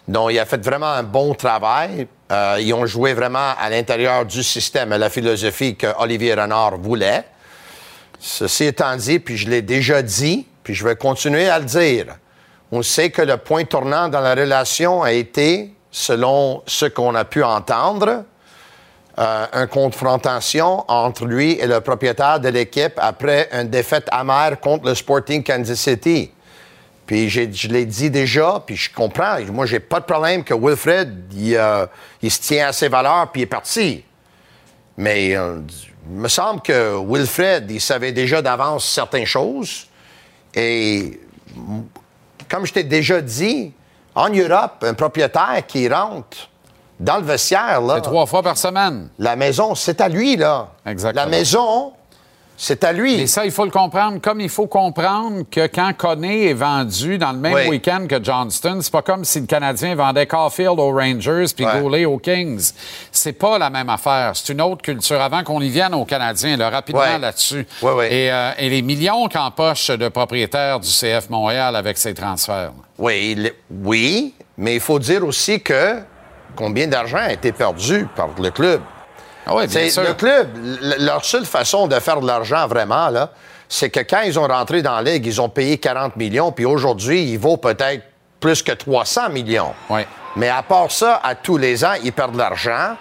Donc, 0.07 0.31
il 0.31 0.39
a 0.39 0.45
fait 0.45 0.63
vraiment 0.63 0.91
un 0.91 1.03
bon 1.03 1.33
travail. 1.33 2.07
Euh, 2.31 2.57
ils 2.59 2.73
ont 2.73 2.85
joué 2.85 3.13
vraiment 3.13 3.53
à 3.59 3.69
l'intérieur 3.69 4.25
du 4.25 4.43
système, 4.43 4.91
à 4.91 4.97
la 4.97 5.09
philosophie 5.09 5.75
que 5.75 5.87
Olivier 5.99 6.33
Renard 6.33 6.77
voulait. 6.77 7.23
Ceci 8.19 8.65
étant 8.65 8.95
dit, 8.95 9.19
puis 9.19 9.37
je 9.37 9.49
l'ai 9.49 9.61
déjà 9.61 10.01
dit, 10.01 10.47
puis 10.63 10.73
je 10.73 10.83
vais 10.83 10.95
continuer 10.95 11.47
à 11.47 11.59
le 11.59 11.65
dire, 11.65 12.17
on 12.71 12.81
sait 12.81 13.09
que 13.09 13.21
le 13.21 13.37
point 13.37 13.63
tournant 13.65 14.09
dans 14.09 14.21
la 14.21 14.33
relation 14.33 15.03
a 15.03 15.11
été, 15.11 15.73
selon 15.91 16.63
ce 16.65 16.85
qu'on 16.85 17.13
a 17.15 17.25
pu 17.25 17.43
entendre, 17.43 18.25
euh, 19.17 19.45
une 19.53 19.67
confrontation 19.67 20.83
entre 20.89 21.25
lui 21.25 21.53
et 21.53 21.67
le 21.67 21.79
propriétaire 21.79 22.39
de 22.39 22.49
l'équipe 22.49 22.93
après 22.97 23.47
une 23.53 23.69
défaite 23.69 24.07
amère 24.11 24.59
contre 24.59 24.87
le 24.87 24.95
Sporting 24.95 25.41
Kansas 25.41 25.79
City. 25.79 26.31
Puis 27.05 27.29
je 27.29 27.67
l'ai 27.67 27.85
dit 27.85 28.09
déjà, 28.09 28.63
puis 28.65 28.75
je 28.75 28.91
comprends. 28.91 29.37
Moi, 29.51 29.65
j'ai 29.67 29.79
pas 29.79 29.99
de 29.99 30.05
problème 30.05 30.43
que 30.43 30.53
Wilfred, 30.55 31.31
il, 31.35 31.55
euh, 31.55 31.85
il 32.21 32.31
se 32.31 32.39
tient 32.41 32.69
à 32.69 32.73
ses 32.73 32.87
valeurs, 32.87 33.31
puis 33.31 33.41
il 33.41 33.43
est 33.43 33.47
parti. 33.47 34.03
Mais 34.97 35.35
euh, 35.35 35.59
il 36.09 36.17
me 36.17 36.27
semble 36.27 36.61
que 36.61 36.97
Wilfred, 37.05 37.69
il 37.69 37.81
savait 37.81 38.11
déjà 38.11 38.41
d'avance 38.41 38.85
certaines 38.85 39.25
choses. 39.25 39.87
Et 40.55 41.19
comme 42.49 42.65
je 42.65 42.73
t'ai 42.73 42.83
déjà 42.83 43.21
dit, 43.21 43.71
en 44.15 44.29
Europe, 44.29 44.83
un 44.83 44.93
propriétaire 44.93 45.63
qui 45.67 45.87
rentre 45.87 46.49
dans 46.99 47.17
le 47.17 47.23
vestiaire, 47.23 47.81
là, 47.81 47.99
Trois 48.01 48.25
fois 48.25 48.41
par 48.41 48.57
semaine. 48.57 49.09
la 49.19 49.35
maison, 49.35 49.75
c'est 49.75 49.99
à 49.99 50.07
lui, 50.07 50.37
là. 50.37 50.69
Exactement. 50.85 51.25
La 51.25 51.29
maison, 51.29 51.93
c'est 52.57 52.83
à 52.83 52.93
lui. 52.93 53.15
Et 53.21 53.27
ça, 53.27 53.45
il 53.45 53.51
faut 53.51 53.65
le 53.65 53.71
comprendre. 53.71 54.19
Comme 54.21 54.39
il 54.39 54.49
faut 54.49 54.67
comprendre 54.67 55.43
que 55.49 55.67
quand 55.67 55.91
Conné 55.97 56.49
est 56.49 56.53
vendu 56.53 57.17
dans 57.17 57.31
le 57.31 57.37
même 57.39 57.53
Oui. 57.53 57.67
week-end 57.67 58.05
que 58.09 58.23
Johnston, 58.23 58.79
c'est 58.81 58.91
pas 58.91 59.01
comme 59.01 59.25
si 59.25 59.39
le 59.41 59.45
Canadien 59.45 59.95
vendait 59.95 60.25
Caulfield 60.25 60.79
aux 60.79 60.91
Rangers 60.93 61.45
puis 61.55 61.65
Ouais. 61.65 61.81
Goulet 61.81 62.05
aux 62.05 62.17
Kings. 62.17 62.71
C'est 63.11 63.33
pas 63.33 63.57
la 63.57 63.69
même 63.69 63.89
affaire. 63.89 64.31
C'est 64.35 64.53
une 64.53 64.61
autre 64.61 64.81
culture. 64.81 65.21
Avant 65.21 65.43
qu'on 65.43 65.59
y 65.61 65.69
vienne 65.69 65.93
aux 65.93 66.05
Canadiens, 66.05 66.55
là, 66.57 66.69
rapidement 66.69 67.01
Ouais. 67.01 67.19
là-dessus. 67.19 67.65
Ouais. 67.81 68.13
Et, 68.13 68.31
euh, 68.31 68.51
et 68.57 68.69
les 68.69 68.81
millions 68.81 69.27
qu'empoche 69.27 69.89
de 69.91 70.07
propriétaires 70.09 70.79
du 70.79 70.89
CF 70.89 71.29
Montréal 71.29 71.75
avec 71.75 71.97
ces 71.97 72.13
transferts. 72.13 72.71
Oui, 72.97 73.51
oui, 73.69 74.33
mais 74.57 74.75
il 74.75 74.79
faut 74.81 74.99
dire 74.99 75.25
aussi 75.25 75.59
que 75.61 75.97
combien 76.55 76.87
d'argent 76.87 77.17
a 77.17 77.33
été 77.33 77.51
perdu 77.51 78.07
par 78.15 78.29
le 78.41 78.49
club? 78.51 78.81
Ah 79.45 79.65
bien 79.65 79.89
sûr. 79.89 80.03
Le 80.03 80.13
club, 80.13 80.49
leur 80.99 81.23
seule 81.23 81.45
façon 81.45 81.87
de 81.87 81.99
faire 81.99 82.19
de 82.19 82.27
l'argent 82.27 82.67
vraiment, 82.67 83.09
là, 83.09 83.31
c'est 83.67 83.89
que 83.89 83.99
quand 83.99 84.21
ils 84.21 84.39
ont 84.39 84.47
rentré 84.47 84.81
dans 84.81 84.95
la 84.99 85.13
Ligue, 85.13 85.25
ils 85.25 85.41
ont 85.41 85.49
payé 85.49 85.77
40 85.77 86.15
millions, 86.15 86.51
puis 86.51 86.65
aujourd'hui, 86.65 87.23
il 87.23 87.37
vaut 87.37 87.57
peut-être 87.57 88.03
plus 88.39 88.61
que 88.61 88.71
300 88.71 89.29
millions. 89.29 89.73
Oui. 89.89 90.01
Mais 90.35 90.49
à 90.49 90.63
part 90.63 90.91
ça, 90.91 91.21
à 91.23 91.35
tous 91.35 91.57
les 91.57 91.83
ans, 91.83 91.93
ils 92.03 92.11
perdent 92.11 92.33
de 92.33 92.37
l'argent. 92.37 92.95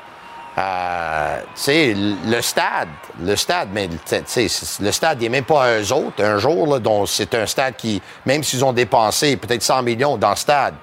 Euh, 0.57 1.41
tu 1.57 1.63
sais, 1.63 1.95
le 1.95 2.41
stade, 2.41 2.89
le 3.21 3.35
stade, 3.35 3.69
mais 3.73 3.89
le 3.89 4.93
stade, 4.93 5.21
il 5.21 5.25
n'est 5.25 5.29
même 5.29 5.45
pas 5.45 5.65
à 5.65 5.81
eux 5.81 5.93
autres. 5.93 6.23
Un 6.23 6.39
jour, 6.39 6.67
là, 6.69 6.79
dont 6.79 7.07
c'est 7.07 7.35
un 7.35 7.47
stade 7.47 7.75
qui, 7.77 8.01
même 8.25 8.45
s'ils 8.45 8.65
ont 8.65 8.73
dépensé 8.73 9.37
peut-être 9.37 9.63
100 9.63 9.83
millions 9.83 10.17
dans 10.17 10.31
le 10.31 10.37
stade, 10.37 10.75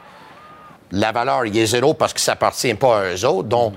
la 0.91 1.13
valeur, 1.13 1.45
il 1.45 1.57
est 1.57 1.67
zéro 1.67 1.93
parce 1.93 2.11
que 2.13 2.19
ça 2.19 2.33
appartient 2.33 2.73
pas 2.73 2.99
à 2.99 3.13
eux 3.13 3.25
autres. 3.25 3.47
Donc, 3.47 3.73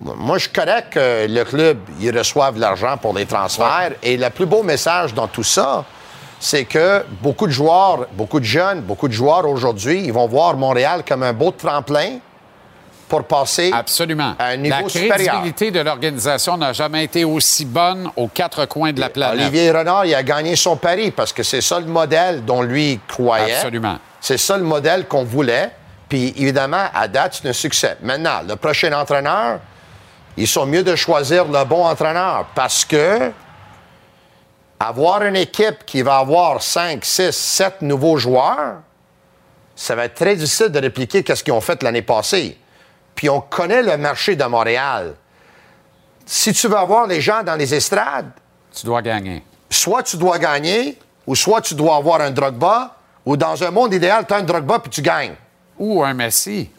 moi, 0.00 0.38
je 0.38 0.48
correct 0.48 0.90
que 0.90 1.26
le 1.26 1.44
club, 1.44 1.78
ils 2.00 2.16
reçoivent 2.16 2.58
l'argent 2.58 2.96
pour 2.98 3.14
les 3.14 3.26
transferts. 3.26 3.92
Et 4.02 4.16
le 4.16 4.28
plus 4.30 4.46
beau 4.46 4.62
message 4.62 5.14
dans 5.14 5.26
tout 5.26 5.42
ça, 5.42 5.84
c'est 6.38 6.64
que 6.64 7.04
beaucoup 7.22 7.46
de 7.46 7.52
joueurs, 7.52 8.06
beaucoup 8.12 8.40
de 8.40 8.44
jeunes, 8.44 8.82
beaucoup 8.82 9.08
de 9.08 9.12
joueurs 9.12 9.48
aujourd'hui, 9.48 10.02
ils 10.04 10.12
vont 10.12 10.26
voir 10.26 10.56
Montréal 10.56 11.02
comme 11.06 11.22
un 11.22 11.32
beau 11.32 11.50
tremplin 11.50 12.18
pour 13.08 13.24
passer 13.24 13.70
Absolument. 13.72 14.34
à 14.38 14.46
un 14.46 14.56
niveau 14.56 14.82
la 14.82 14.88
supérieur. 14.88 15.16
crédibilité 15.16 15.70
de 15.70 15.80
l'organisation 15.80 16.56
n'a 16.56 16.72
jamais 16.72 17.04
été 17.04 17.24
aussi 17.24 17.64
bonne 17.64 18.10
aux 18.16 18.28
quatre 18.28 18.66
coins 18.66 18.92
de 18.92 19.00
la 19.00 19.08
planète. 19.08 19.40
Olivier 19.40 19.70
Renard, 19.70 20.04
il 20.06 20.14
a 20.14 20.22
gagné 20.22 20.56
son 20.56 20.76
pari 20.76 21.10
parce 21.12 21.32
que 21.32 21.42
c'est 21.42 21.60
ça 21.60 21.78
le 21.78 21.86
modèle 21.86 22.44
dont 22.44 22.62
lui 22.62 23.00
croyait. 23.06 23.54
Absolument. 23.54 23.98
C'est 24.20 24.38
ça 24.38 24.56
le 24.56 24.64
modèle 24.64 25.06
qu'on 25.06 25.24
voulait. 25.24 25.70
Puis 26.08 26.34
évidemment, 26.36 26.84
à 26.94 27.08
date, 27.08 27.40
c'est 27.40 27.48
un 27.48 27.52
succès. 27.52 27.96
Maintenant, 28.02 28.40
le 28.46 28.56
prochain 28.56 28.92
entraîneur, 28.92 29.60
ils 30.36 30.48
sont 30.48 30.66
mieux 30.66 30.82
de 30.82 30.94
choisir 30.96 31.46
le 31.46 31.64
bon 31.64 31.84
entraîneur 31.84 32.46
parce 32.54 32.84
que 32.84 33.32
avoir 34.78 35.22
une 35.22 35.36
équipe 35.36 35.86
qui 35.86 36.02
va 36.02 36.18
avoir 36.18 36.62
5, 36.62 37.04
6, 37.04 37.32
7 37.32 37.82
nouveaux 37.82 38.18
joueurs, 38.18 38.80
ça 39.74 39.94
va 39.94 40.04
être 40.04 40.14
très 40.14 40.36
difficile 40.36 40.68
de 40.68 40.78
répliquer 40.78 41.24
ce 41.34 41.42
qu'ils 41.42 41.52
ont 41.52 41.60
fait 41.60 41.82
l'année 41.82 42.02
passée. 42.02 42.58
Puis 43.14 43.28
on 43.30 43.40
connaît 43.40 43.82
le 43.82 43.96
marché 43.96 44.36
de 44.36 44.44
Montréal. 44.44 45.14
Si 46.26 46.52
tu 46.52 46.68
veux 46.68 46.76
avoir 46.76 47.06
les 47.06 47.20
gens 47.20 47.42
dans 47.42 47.56
les 47.56 47.74
estrades, 47.74 48.30
Tu 48.74 48.84
dois 48.84 49.00
gagner. 49.00 49.42
soit 49.70 50.02
tu 50.02 50.16
dois 50.18 50.38
gagner, 50.38 50.98
ou 51.26 51.34
soit 51.34 51.62
tu 51.62 51.74
dois 51.74 51.96
avoir 51.96 52.20
un 52.20 52.30
Drogba, 52.30 52.96
ou 53.24 53.36
dans 53.36 53.62
un 53.64 53.70
monde 53.70 53.94
idéal, 53.94 54.26
tu 54.26 54.34
as 54.34 54.38
un 54.38 54.42
Drogba 54.42 54.78
puis 54.80 54.90
tu 54.90 55.00
gagnes. 55.02 55.34
Ou 55.78 56.02
un 56.04 56.12
Messi. 56.14 56.70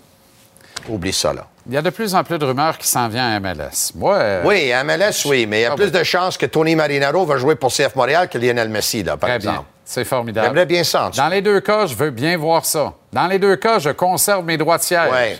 Oublie 0.87 1.13
ça, 1.13 1.33
là. 1.33 1.47
Il 1.67 1.73
y 1.73 1.77
a 1.77 1.81
de 1.81 1.89
plus 1.89 2.15
en 2.15 2.23
plus 2.23 2.37
de 2.37 2.45
rumeurs 2.45 2.77
qui 2.77 2.87
s'en 2.87 3.09
viennent 3.09 3.25
à 3.25 3.39
MLS. 3.39 3.91
Moi, 3.95 4.15
euh, 4.15 4.43
Oui, 4.45 4.71
MLS, 4.85 5.25
oui, 5.25 5.45
mais 5.45 5.59
il 5.59 5.61
y 5.63 5.65
a 5.65 5.71
Ah 5.73 5.75
plus 5.75 5.91
de 5.91 6.03
chances 6.03 6.37
que 6.37 6.45
Tony 6.45 6.75
Marinaro 6.75 7.25
va 7.25 7.37
jouer 7.37 7.55
pour 7.55 7.73
CF 7.73 7.93
Montréal 7.95 8.29
que 8.29 8.37
Lionel 8.37 8.69
Messi, 8.69 9.03
là, 9.03 9.17
par 9.17 9.29
très 9.29 9.35
exemple. 9.35 9.65
C'est 9.83 10.05
formidable. 10.05 10.47
J'aimerais 10.47 10.65
bien 10.65 10.83
ça. 10.83 11.11
Dans 11.15 11.27
les 11.27 11.41
deux 11.41 11.59
cas, 11.59 11.85
je 11.85 11.95
veux 11.95 12.09
bien 12.11 12.37
voir 12.37 12.65
ça. 12.65 12.93
Dans 13.11 13.27
les 13.27 13.39
deux 13.39 13.55
cas, 13.57 13.79
je 13.79 13.89
conserve 13.89 14.45
mes 14.45 14.57
droits 14.57 14.77
de 14.77 14.83
siège. 14.83 15.11
Ouais. 15.11 15.39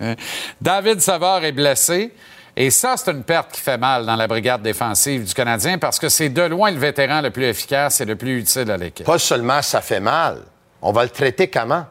David 0.60 1.00
Savard 1.00 1.44
est 1.44 1.52
blessé. 1.52 2.12
Et 2.56 2.70
ça, 2.70 2.94
c'est 2.96 3.10
une 3.10 3.24
perte 3.24 3.50
qui 3.52 3.60
fait 3.60 3.78
mal 3.78 4.06
dans 4.06 4.14
la 4.14 4.28
brigade 4.28 4.62
défensive 4.62 5.24
du 5.24 5.34
Canadien 5.34 5.78
parce 5.78 5.98
que 5.98 6.08
c'est 6.08 6.28
de 6.28 6.42
loin 6.42 6.70
le 6.70 6.78
vétéran 6.78 7.20
le 7.20 7.30
plus 7.30 7.46
efficace 7.46 8.00
et 8.00 8.04
le 8.04 8.14
plus 8.14 8.38
utile 8.38 8.70
à 8.70 8.76
l'équipe. 8.76 9.04
Pas 9.06 9.18
seulement 9.18 9.60
ça 9.60 9.80
fait 9.80 9.98
mal, 9.98 10.38
on 10.80 10.92
va 10.92 11.02
le 11.02 11.10
traiter 11.10 11.48
comment? 11.48 11.84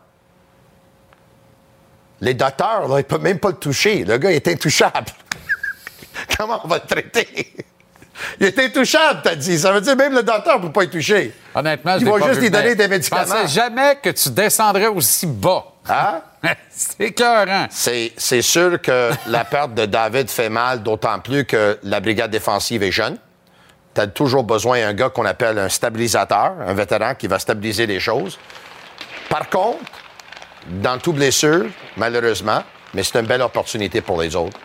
Les 2.23 2.35
docteurs, 2.35 2.87
là, 2.87 2.95
ils 2.95 2.97
ne 2.99 3.01
peuvent 3.01 3.21
même 3.21 3.37
pas 3.37 3.49
le 3.49 3.55
toucher. 3.55 4.05
Le 4.05 4.17
gars 4.17 4.31
est 4.31 4.47
intouchable. 4.47 5.11
comment 6.37 6.61
on 6.63 6.69
va 6.69 6.77
le 6.77 6.87
traiter? 6.87 7.53
Il 8.39 8.45
est 8.45 8.59
intouchable, 8.59 9.19
t'as 9.21 9.35
dit. 9.35 9.59
Ça 9.59 9.73
veut 9.73 9.81
dire 9.81 9.97
même 9.97 10.13
le 10.13 10.23
docteur 10.23 10.57
ne 10.57 10.67
peut 10.67 10.71
pas 10.71 10.83
le 10.83 10.89
toucher. 10.89 11.33
Honnêtement, 11.53 11.95
je 11.97 12.05
Ils 12.05 12.05
vont 12.05 12.17
pas 12.17 12.29
juste 12.29 12.39
lui 12.39 12.49
donner 12.49 12.75
des 12.75 12.87
médicaments. 12.87 13.23
Je 13.25 13.29
pensais 13.29 13.47
jamais 13.49 13.97
que 14.01 14.09
tu 14.11 14.29
descendrais 14.29 14.87
aussi 14.87 15.25
bas. 15.25 15.65
Hein? 15.89 16.21
c'est 16.69 17.01
écœurant. 17.01 17.67
C'est, 17.69 18.13
c'est 18.15 18.41
sûr 18.41 18.81
que 18.81 19.09
la 19.27 19.43
perte 19.43 19.73
de 19.73 19.85
David 19.85 20.29
fait 20.29 20.49
mal, 20.49 20.81
d'autant 20.81 21.19
plus 21.19 21.43
que 21.43 21.77
la 21.83 21.99
brigade 21.99 22.31
défensive 22.31 22.83
est 22.83 22.91
jeune. 22.91 23.17
Tu 23.93 23.99
as 23.99 24.07
toujours 24.07 24.45
besoin 24.45 24.79
d'un 24.79 24.93
gars 24.93 25.09
qu'on 25.09 25.25
appelle 25.25 25.59
un 25.59 25.67
stabilisateur, 25.67 26.53
un 26.65 26.73
vétéran 26.73 27.15
qui 27.15 27.27
va 27.27 27.37
stabiliser 27.37 27.85
les 27.85 27.99
choses. 27.99 28.39
Par 29.27 29.49
contre, 29.49 29.91
dans 30.67 30.97
tout 30.97 31.13
blessure, 31.13 31.65
malheureusement, 31.97 32.63
mais 32.93 33.03
c'est 33.03 33.19
une 33.19 33.25
belle 33.25 33.41
opportunité 33.41 34.01
pour 34.01 34.21
les 34.21 34.35
autres. 34.35 34.57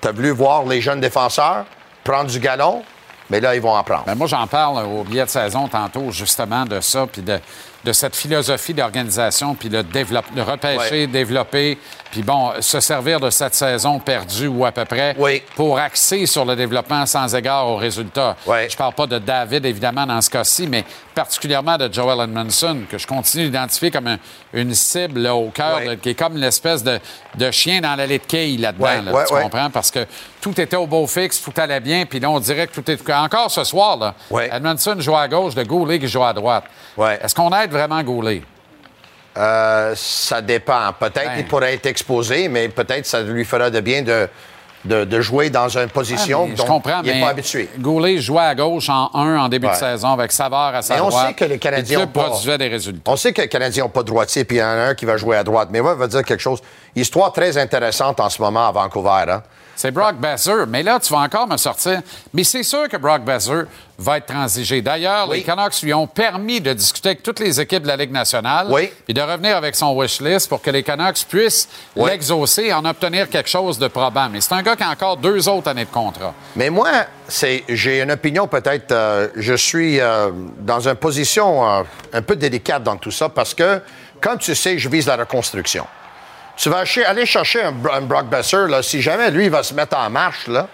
Tu 0.00 0.08
as 0.08 0.12
voulu 0.12 0.30
voir 0.30 0.64
les 0.64 0.80
jeunes 0.80 1.00
défenseurs 1.00 1.64
prendre 2.04 2.30
du 2.30 2.40
galon, 2.40 2.82
mais 3.28 3.40
là, 3.40 3.54
ils 3.54 3.60
vont 3.60 3.74
en 3.76 3.84
prendre. 3.84 4.04
Ben, 4.06 4.14
moi, 4.14 4.26
j'en 4.26 4.46
parle 4.46 4.84
au 4.86 5.04
billet 5.04 5.24
de 5.24 5.30
saison 5.30 5.68
tantôt, 5.68 6.10
justement, 6.10 6.64
de 6.64 6.80
ça, 6.80 7.06
puis 7.06 7.22
de, 7.22 7.38
de 7.84 7.92
cette 7.92 8.16
philosophie 8.16 8.74
d'organisation, 8.74 9.54
puis 9.54 9.68
le 9.68 9.82
de 9.84 10.40
repêcher, 10.40 11.02
Ouais. 11.02 11.06
développer, 11.06 11.78
puis 12.10 12.22
bon, 12.22 12.50
se 12.60 12.80
servir 12.80 13.20
de 13.20 13.30
cette 13.30 13.54
saison 13.54 13.98
perdue 14.00 14.48
ou 14.48 14.64
à 14.64 14.72
peu 14.72 14.84
près 14.84 15.14
Oui. 15.18 15.42
pour 15.54 15.78
axer 15.78 16.26
sur 16.26 16.44
le 16.44 16.56
développement 16.56 17.06
sans 17.06 17.32
égard 17.36 17.68
aux 17.68 17.76
résultats. 17.76 18.36
Ouais. 18.46 18.68
Je 18.68 18.76
parle 18.76 18.94
pas 18.94 19.06
de 19.06 19.18
David, 19.18 19.64
évidemment, 19.64 20.06
dans 20.06 20.20
ce 20.20 20.30
cas-ci, 20.30 20.66
mais 20.66 20.84
particulièrement 21.14 21.76
de 21.76 21.92
Joel 21.92 22.20
Edmondson, 22.20 22.78
que 22.90 22.98
je 22.98 23.06
continue 23.06 23.44
d'identifier 23.44 23.90
comme 23.90 24.06
un- 24.06 24.18
une 24.52 24.74
cible 24.74 25.20
là, 25.20 25.34
au 25.34 25.50
cœur, 25.50 25.78
Ouais. 25.78 25.96
qui 25.96 26.10
est 26.10 26.14
comme 26.14 26.36
l'espèce 26.36 26.82
de, 26.82 26.98
de 27.36 27.50
chien 27.50 27.80
dans 27.80 27.94
l'allée 27.96 28.18
de 28.18 28.24
quilles 28.24 28.58
là-dedans. 28.58 28.84
Ouais, 28.84 29.02
là, 29.02 29.12
ouais, 29.12 29.24
tu 29.26 29.34
comprends? 29.34 29.70
Parce 29.70 29.90
que 29.90 30.06
tout 30.40 30.58
était 30.60 30.76
au 30.76 30.86
beau 30.86 31.06
fixe, 31.06 31.40
tout 31.42 31.52
allait 31.56 31.80
bien, 31.80 32.06
puis 32.06 32.20
là, 32.20 32.30
on 32.30 32.40
dirait 32.40 32.66
que 32.66 32.74
tout 32.80 32.90
est. 32.90 33.10
Encore 33.10 33.50
ce 33.50 33.64
soir, 33.64 33.96
là. 33.96 34.14
Edmondson 34.52 34.96
joue 35.00 35.16
à 35.16 35.26
gauche, 35.28 35.54
de 35.54 35.62
Goulet 35.64 35.98
qui 35.98 36.08
joue 36.08 36.22
à 36.24 36.32
droite. 36.32 36.64
Est-ce 37.22 37.34
qu'on 37.34 37.50
aide 37.58 37.70
vraiment 37.70 38.02
Goulet? 38.02 38.42
Euh, 39.36 39.92
ça 39.96 40.40
dépend. 40.42 40.92
Peut-être 40.98 41.14
Ben. 41.30 41.36
qu'il 41.36 41.46
pourrait 41.46 41.74
être 41.74 41.86
exposé, 41.86 42.48
mais 42.48 42.68
peut-être 42.68 43.06
ça 43.06 43.20
lui 43.20 43.44
fera 43.44 43.70
de 43.70 43.80
bien 43.80 44.02
de, 44.02 44.28
de, 44.84 45.04
de 45.04 45.20
jouer 45.20 45.50
dans 45.50 45.68
une 45.68 45.88
position 45.88 46.48
Ah, 46.50 46.56
dont 46.56 46.62
je 46.64 46.68
comprends, 46.68 47.02
il 47.04 47.12
n'est 47.12 47.20
pas 47.20 47.28
habitué. 47.28 47.68
Goulet 47.78 48.18
jouait 48.18 48.42
à 48.42 48.54
gauche 48.54 48.88
en 48.88 49.10
1 49.14 49.36
en 49.38 49.48
début 49.48 49.68
de 49.68 49.74
saison 49.74 50.08
avec 50.08 50.32
Savard 50.32 50.74
à 50.74 50.82
sa 50.82 50.94
Mais 50.94 51.00
on 51.02 51.08
droite. 51.08 51.28
sait 51.28 51.34
que 51.34 51.44
les 51.44 51.58
Canadiens 51.58 52.06
pas- 52.06 52.56
des 52.58 52.68
résultats. 52.68 53.10
On 53.12 53.16
sait 53.16 53.32
que 53.32 53.42
les 53.42 53.48
Canadiens 53.48 53.84
n'ont 53.84 53.90
pas 53.90 54.02
de 54.02 54.06
droitier, 54.08 54.44
puis 54.44 54.56
il 54.56 54.60
y 54.60 54.62
en 54.62 54.66
a 54.68 54.70
un 54.88 54.94
qui 54.94 55.04
va 55.04 55.16
jouer 55.18 55.36
à 55.36 55.44
droite. 55.44 55.68
Mais 55.70 55.80
moi, 55.82 55.94
je 55.98 56.02
vais 56.02 56.08
dire 56.08 56.22
quelque 56.24 56.40
chose. 56.40 56.60
Histoire 56.96 57.32
très 57.32 57.58
intéressante 57.58 58.20
en 58.20 58.28
ce 58.30 58.40
moment 58.40 58.68
à 58.68 58.72
Vancouver. 58.72 59.24
Hein? 59.28 59.42
C'est 59.80 59.92
Brock 59.92 60.16
Besser. 60.16 60.66
Mais 60.68 60.82
là, 60.82 60.98
tu 61.00 61.10
vas 61.10 61.20
encore 61.20 61.46
me 61.46 61.56
sortir. 61.56 62.02
Mais 62.34 62.44
c'est 62.44 62.62
sûr 62.62 62.86
que 62.86 62.98
Brock 62.98 63.22
Besser 63.22 63.62
va 63.98 64.18
être 64.18 64.26
transigé. 64.26 64.82
D'ailleurs, 64.82 65.26
Oui. 65.30 65.38
les 65.38 65.42
Canucks 65.42 65.80
lui 65.80 65.94
ont 65.94 66.06
permis 66.06 66.60
de 66.60 66.74
discuter 66.74 67.08
avec 67.08 67.22
toutes 67.22 67.40
les 67.40 67.58
équipes 67.58 67.84
de 67.84 67.88
la 67.88 67.96
Ligue 67.96 68.12
nationale 68.12 68.66
Oui. 68.68 68.90
et 69.08 69.14
de 69.14 69.22
revenir 69.22 69.56
avec 69.56 69.74
son 69.74 69.94
wish 69.96 70.20
list 70.20 70.50
pour 70.50 70.60
que 70.60 70.70
les 70.70 70.82
Canucks 70.82 71.24
puissent 71.26 71.66
Oui. 71.96 72.10
l'exaucer 72.10 72.64
et 72.64 72.74
en 72.74 72.84
obtenir 72.84 73.30
quelque 73.30 73.48
chose 73.48 73.78
de 73.78 73.88
probant. 73.88 74.28
Mais 74.28 74.42
c'est 74.42 74.52
un 74.52 74.60
gars 74.62 74.76
qui 74.76 74.82
a 74.82 74.90
encore 74.90 75.16
deux 75.16 75.48
autres 75.48 75.68
années 75.70 75.86
de 75.86 75.90
contrat. 75.90 76.34
Mais 76.56 76.68
moi, 76.68 76.90
c'est, 77.26 77.64
j'ai 77.66 78.02
une 78.02 78.10
opinion 78.10 78.46
peut-être. 78.48 78.92
euh, 78.92 79.28
je 79.34 79.54
suis 79.54 79.98
euh, 79.98 80.28
dans 80.58 80.86
une 80.88 80.96
position 80.96 81.66
euh, 81.66 81.82
un 82.12 82.20
peu 82.20 82.36
délicate 82.36 82.82
dans 82.82 82.96
tout 82.98 83.10
ça 83.12 83.30
parce 83.30 83.54
que, 83.54 83.80
comme 84.20 84.36
tu 84.36 84.54
sais, 84.54 84.78
je 84.78 84.90
vise 84.90 85.06
la 85.06 85.16
reconstruction. 85.16 85.86
Tu 86.60 86.68
vas 86.68 86.84
aller 87.06 87.24
chercher 87.24 87.62
un, 87.62 87.72
un 87.90 88.02
Brock 88.02 88.26
Besser, 88.26 88.66
là, 88.68 88.82
si 88.82 89.00
jamais 89.00 89.30
lui 89.30 89.48
va 89.48 89.62
se 89.62 89.72
mettre 89.72 89.96
en 89.96 90.10
marche, 90.10 90.46
là, 90.46 90.68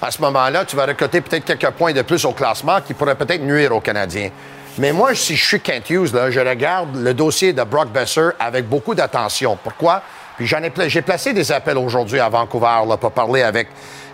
à 0.00 0.10
ce 0.10 0.22
moment-là, 0.22 0.64
tu 0.64 0.74
vas 0.74 0.86
récolter 0.86 1.20
peut-être 1.20 1.44
quelques 1.44 1.70
points 1.72 1.92
de 1.92 2.00
plus 2.00 2.24
au 2.24 2.32
classement 2.32 2.80
qui 2.80 2.94
pourraient 2.94 3.14
peut-être 3.14 3.42
nuire 3.42 3.74
aux 3.76 3.80
Canadiens. 3.82 4.30
Mais 4.78 4.90
moi, 4.90 5.14
si 5.14 5.36
je 5.36 5.44
suis 5.44 5.60
Kent 5.60 5.90
Hughes, 5.90 6.14
là, 6.14 6.30
je 6.30 6.40
regarde 6.40 6.96
le 6.96 7.12
dossier 7.12 7.52
de 7.52 7.62
Brock 7.62 7.90
Besser 7.90 8.30
avec 8.40 8.66
beaucoup 8.66 8.94
d'attention. 8.94 9.58
Pourquoi? 9.62 10.02
Puis 10.38 10.46
j'en 10.46 10.62
ai, 10.62 10.72
j'ai 10.88 11.02
placé 11.02 11.34
des 11.34 11.52
appels 11.52 11.76
aujourd'hui 11.76 12.20
à 12.20 12.30
Vancouver 12.30 12.86
là, 12.88 12.96
pour 12.96 13.12
parler 13.12 13.42
avec 13.42 13.68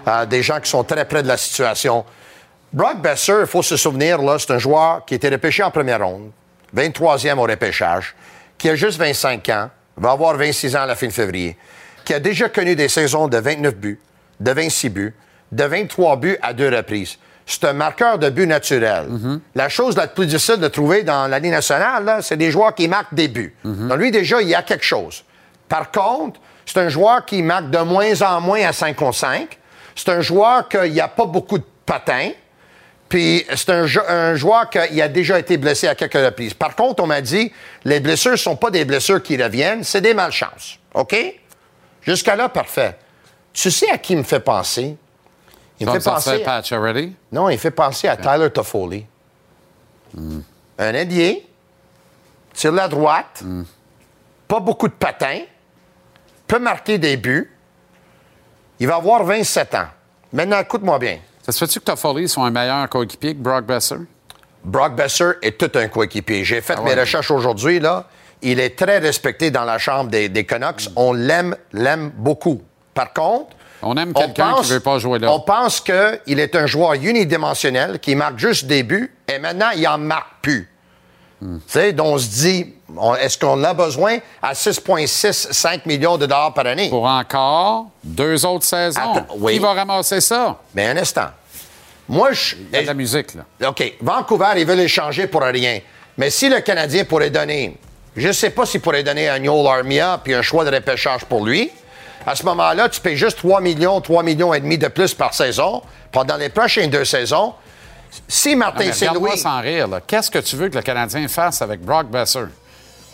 euh, 0.08 0.26
des 0.26 0.42
gens 0.42 0.58
qui 0.58 0.68
sont 0.68 0.82
très 0.82 1.04
près 1.04 1.22
de 1.22 1.28
la 1.28 1.36
situation. 1.36 2.04
Brock 2.72 3.00
Besser, 3.00 3.36
il 3.42 3.46
faut 3.46 3.62
se 3.62 3.76
souvenir, 3.76 4.20
là, 4.20 4.36
c'est 4.40 4.50
un 4.50 4.58
joueur 4.58 5.04
qui 5.04 5.14
a 5.14 5.16
été 5.16 5.28
repêché 5.28 5.62
en 5.62 5.70
première 5.70 6.04
ronde, 6.04 6.32
23e 6.74 7.38
au 7.38 7.42
repêchage, 7.42 8.16
qui 8.58 8.68
a 8.68 8.74
juste 8.74 8.98
25 8.98 9.48
ans, 9.50 9.70
va 9.96 10.12
avoir 10.12 10.36
26 10.36 10.76
ans 10.76 10.82
à 10.82 10.86
la 10.86 10.94
fin 10.96 11.06
de 11.06 11.12
février, 11.12 11.56
qui 12.04 12.14
a 12.14 12.20
déjà 12.20 12.48
connu 12.48 12.76
des 12.76 12.88
saisons 12.88 13.28
de 13.28 13.38
29 13.38 13.74
buts, 13.76 14.00
de 14.40 14.50
26 14.50 14.88
buts, 14.90 15.14
de 15.52 15.64
23 15.64 16.16
buts 16.16 16.36
à 16.42 16.52
deux 16.52 16.74
reprises. 16.74 17.18
C'est 17.46 17.64
un 17.64 17.74
marqueur 17.74 18.18
de 18.18 18.30
but 18.30 18.46
naturel. 18.46 19.06
La 19.54 19.68
chose 19.68 19.96
la 19.96 20.06
plus 20.06 20.26
difficile 20.26 20.56
de 20.56 20.68
trouver 20.68 21.02
dans 21.02 21.26
la 21.26 21.38
Ligue 21.38 21.52
nationale, 21.52 22.20
c'est 22.22 22.38
des 22.38 22.50
joueurs 22.50 22.74
qui 22.74 22.88
marquent 22.88 23.14
des 23.14 23.28
buts. 23.28 23.54
Donc 23.64 23.98
lui, 23.98 24.10
déjà, 24.10 24.40
il 24.40 24.48
y 24.48 24.54
a 24.54 24.62
quelque 24.62 24.84
chose. 24.84 25.24
Par 25.68 25.90
contre, 25.90 26.40
c'est 26.64 26.78
un 26.80 26.88
joueur 26.88 27.24
qui 27.26 27.42
marque 27.42 27.68
de 27.70 27.78
moins 27.78 28.20
en 28.22 28.40
moins 28.40 28.62
à 28.66 28.72
5 28.72 28.96
contre 28.96 29.18
5. 29.18 29.58
C'est 29.94 30.08
un 30.08 30.22
joueur 30.22 30.68
qu'il 30.68 30.92
n'y 30.92 31.00
a 31.00 31.08
pas 31.08 31.26
beaucoup 31.26 31.58
de 31.58 31.64
patins. 31.84 32.30
Puis 33.14 33.46
c'est 33.54 33.70
un, 33.70 33.86
jo- 33.86 34.00
un 34.08 34.34
joueur 34.34 34.68
qui 34.68 35.00
a 35.00 35.06
déjà 35.06 35.38
été 35.38 35.56
blessé 35.56 35.86
à 35.86 35.94
quelques 35.94 36.14
reprises. 36.14 36.52
Par 36.52 36.74
contre, 36.74 37.00
on 37.00 37.06
m'a 37.06 37.20
dit, 37.20 37.52
les 37.84 38.00
blessures 38.00 38.32
ne 38.32 38.36
sont 38.36 38.56
pas 38.56 38.72
des 38.72 38.84
blessures 38.84 39.22
qui 39.22 39.40
reviennent, 39.40 39.84
c'est 39.84 40.00
des 40.00 40.14
malchances. 40.14 40.80
OK? 40.94 41.14
Jusqu'à 42.02 42.34
là, 42.34 42.48
parfait. 42.48 42.98
Tu 43.52 43.70
sais 43.70 43.88
à 43.88 43.98
qui 43.98 44.14
il 44.14 44.18
me 44.18 44.24
fait 44.24 44.40
penser? 44.40 44.96
Il 45.78 45.86
me 45.86 45.92
fait 45.92 46.00
ça 46.00 46.10
penser. 46.10 46.38
fait 46.38 46.42
Patch 46.42 46.72
already? 46.72 47.14
Non, 47.30 47.48
il 47.50 47.56
fait 47.56 47.70
penser 47.70 48.08
à 48.08 48.16
Tyler 48.16 48.50
Toffoli. 48.50 49.06
Un 50.18 50.92
ailier, 50.94 51.46
sur 52.52 52.72
la 52.72 52.88
droite, 52.88 53.44
pas 54.48 54.58
beaucoup 54.58 54.88
de 54.88 54.92
patins, 54.92 55.42
peut 56.48 56.58
marquer 56.58 56.98
des 56.98 57.16
buts. 57.16 57.48
Il 58.80 58.88
va 58.88 58.96
avoir 58.96 59.22
27 59.22 59.72
ans. 59.76 59.86
Maintenant, 60.32 60.58
écoute-moi 60.58 60.98
bien. 60.98 61.20
Ça 61.44 61.52
se 61.52 61.58
fait-tu 61.58 61.78
que 61.80 61.84
Toffoli 61.84 62.26
soit 62.26 62.46
un 62.46 62.50
meilleur 62.50 62.88
coéquipier 62.88 63.34
que 63.34 63.40
Brock 63.40 63.66
Besser? 63.66 63.96
Brock 64.64 64.94
Besser 64.96 65.32
est 65.42 65.58
tout 65.58 65.78
un 65.78 65.88
coéquipier. 65.88 66.42
J'ai 66.42 66.62
fait 66.62 66.74
Ah 66.78 66.80
mes 66.82 66.94
recherches 66.94 67.30
aujourd'hui, 67.30 67.80
là. 67.80 68.06
Il 68.40 68.60
est 68.60 68.78
très 68.78 68.98
respecté 68.98 69.50
dans 69.50 69.64
la 69.64 69.76
chambre 69.78 70.10
des, 70.10 70.30
des 70.30 70.44
Canucks. 70.44 70.88
On 70.96 71.12
l'aime, 71.12 71.54
l'aime 71.72 72.10
beaucoup. 72.16 72.62
Par 72.94 73.12
contre, 73.12 73.56
On 73.82 73.94
aime 73.96 74.14
quelqu'un 74.14 74.54
qui 74.62 74.70
veut 74.70 74.80
pas 74.80 74.98
jouer 74.98 75.18
là. 75.18 75.30
On 75.32 75.40
pense 75.40 75.80
qu'il 75.82 76.40
est 76.40 76.56
un 76.56 76.66
joueur 76.66 76.94
unidimensionnel, 76.94 77.98
qui 78.00 78.14
marque 78.14 78.38
juste 78.38 78.66
des 78.66 78.82
buts, 78.82 79.14
et 79.28 79.38
maintenant, 79.38 79.70
il 79.76 79.86
en 79.86 79.98
marque 79.98 80.40
plus. 80.40 80.70
Hmm. 81.40 81.58
Donc 81.92 82.06
on 82.06 82.18
se 82.18 82.28
dit, 82.28 82.74
est-ce 83.20 83.38
qu'on 83.38 83.62
a 83.64 83.74
besoin 83.74 84.18
à 84.42 84.52
6,65 84.52 85.80
millions 85.86 86.16
de 86.16 86.26
dollars 86.26 86.54
par 86.54 86.66
année? 86.66 86.88
Pour 86.88 87.04
encore 87.04 87.86
deux 88.02 88.44
autres 88.46 88.64
saisons. 88.64 89.00
Attends, 89.00 89.26
oui. 89.38 89.54
Qui 89.54 89.58
va 89.58 89.72
ramasser 89.72 90.20
ça? 90.20 90.58
Mais 90.74 90.86
un 90.86 90.96
instant. 90.96 91.28
Moi, 92.08 92.32
je. 92.32 92.56
Il 92.56 92.74
y 92.74 92.76
a 92.76 92.82
de 92.82 92.86
la 92.86 92.94
musique, 92.94 93.34
là. 93.34 93.68
OK. 93.68 93.94
Vancouver, 94.00 94.52
ils 94.56 94.66
veulent 94.66 94.80
échanger 94.80 95.26
pour 95.26 95.42
rien. 95.42 95.80
Mais 96.16 96.30
si 96.30 96.48
le 96.48 96.60
Canadien 96.60 97.04
pourrait 97.04 97.30
donner, 97.30 97.76
je 98.16 98.28
ne 98.28 98.32
sais 98.32 98.50
pas 98.50 98.66
s'il 98.66 98.80
pourrait 98.80 99.02
donner 99.02 99.28
un 99.28 99.38
Noel 99.38 99.66
Armia 99.66 100.20
puis 100.22 100.34
un 100.34 100.42
choix 100.42 100.64
de 100.64 100.74
repêchage 100.74 101.24
pour 101.24 101.44
lui, 101.44 101.70
à 102.26 102.34
ce 102.34 102.44
moment-là, 102.44 102.88
tu 102.88 103.00
payes 103.00 103.16
juste 103.16 103.38
3 103.38 103.60
millions, 103.60 104.00
3 104.00 104.22
millions 104.22 104.54
et 104.54 104.60
demi 104.60 104.78
de 104.78 104.88
plus 104.88 105.12
par 105.14 105.34
saison 105.34 105.82
pendant 106.12 106.36
les 106.36 106.48
prochaines 106.48 106.90
deux 106.90 107.04
saisons. 107.04 107.54
Si 108.28 108.54
Martin 108.56 108.92
Saint-Louis. 108.92 109.38
sans 109.38 109.60
rire. 109.60 109.88
là. 109.88 110.00
Qu'est-ce 110.06 110.30
que 110.30 110.38
tu 110.38 110.56
veux 110.56 110.68
que 110.68 110.76
le 110.76 110.82
Canadien 110.82 111.26
fasse 111.28 111.62
avec 111.62 111.80
Brock 111.80 112.06
Besser? 112.08 112.44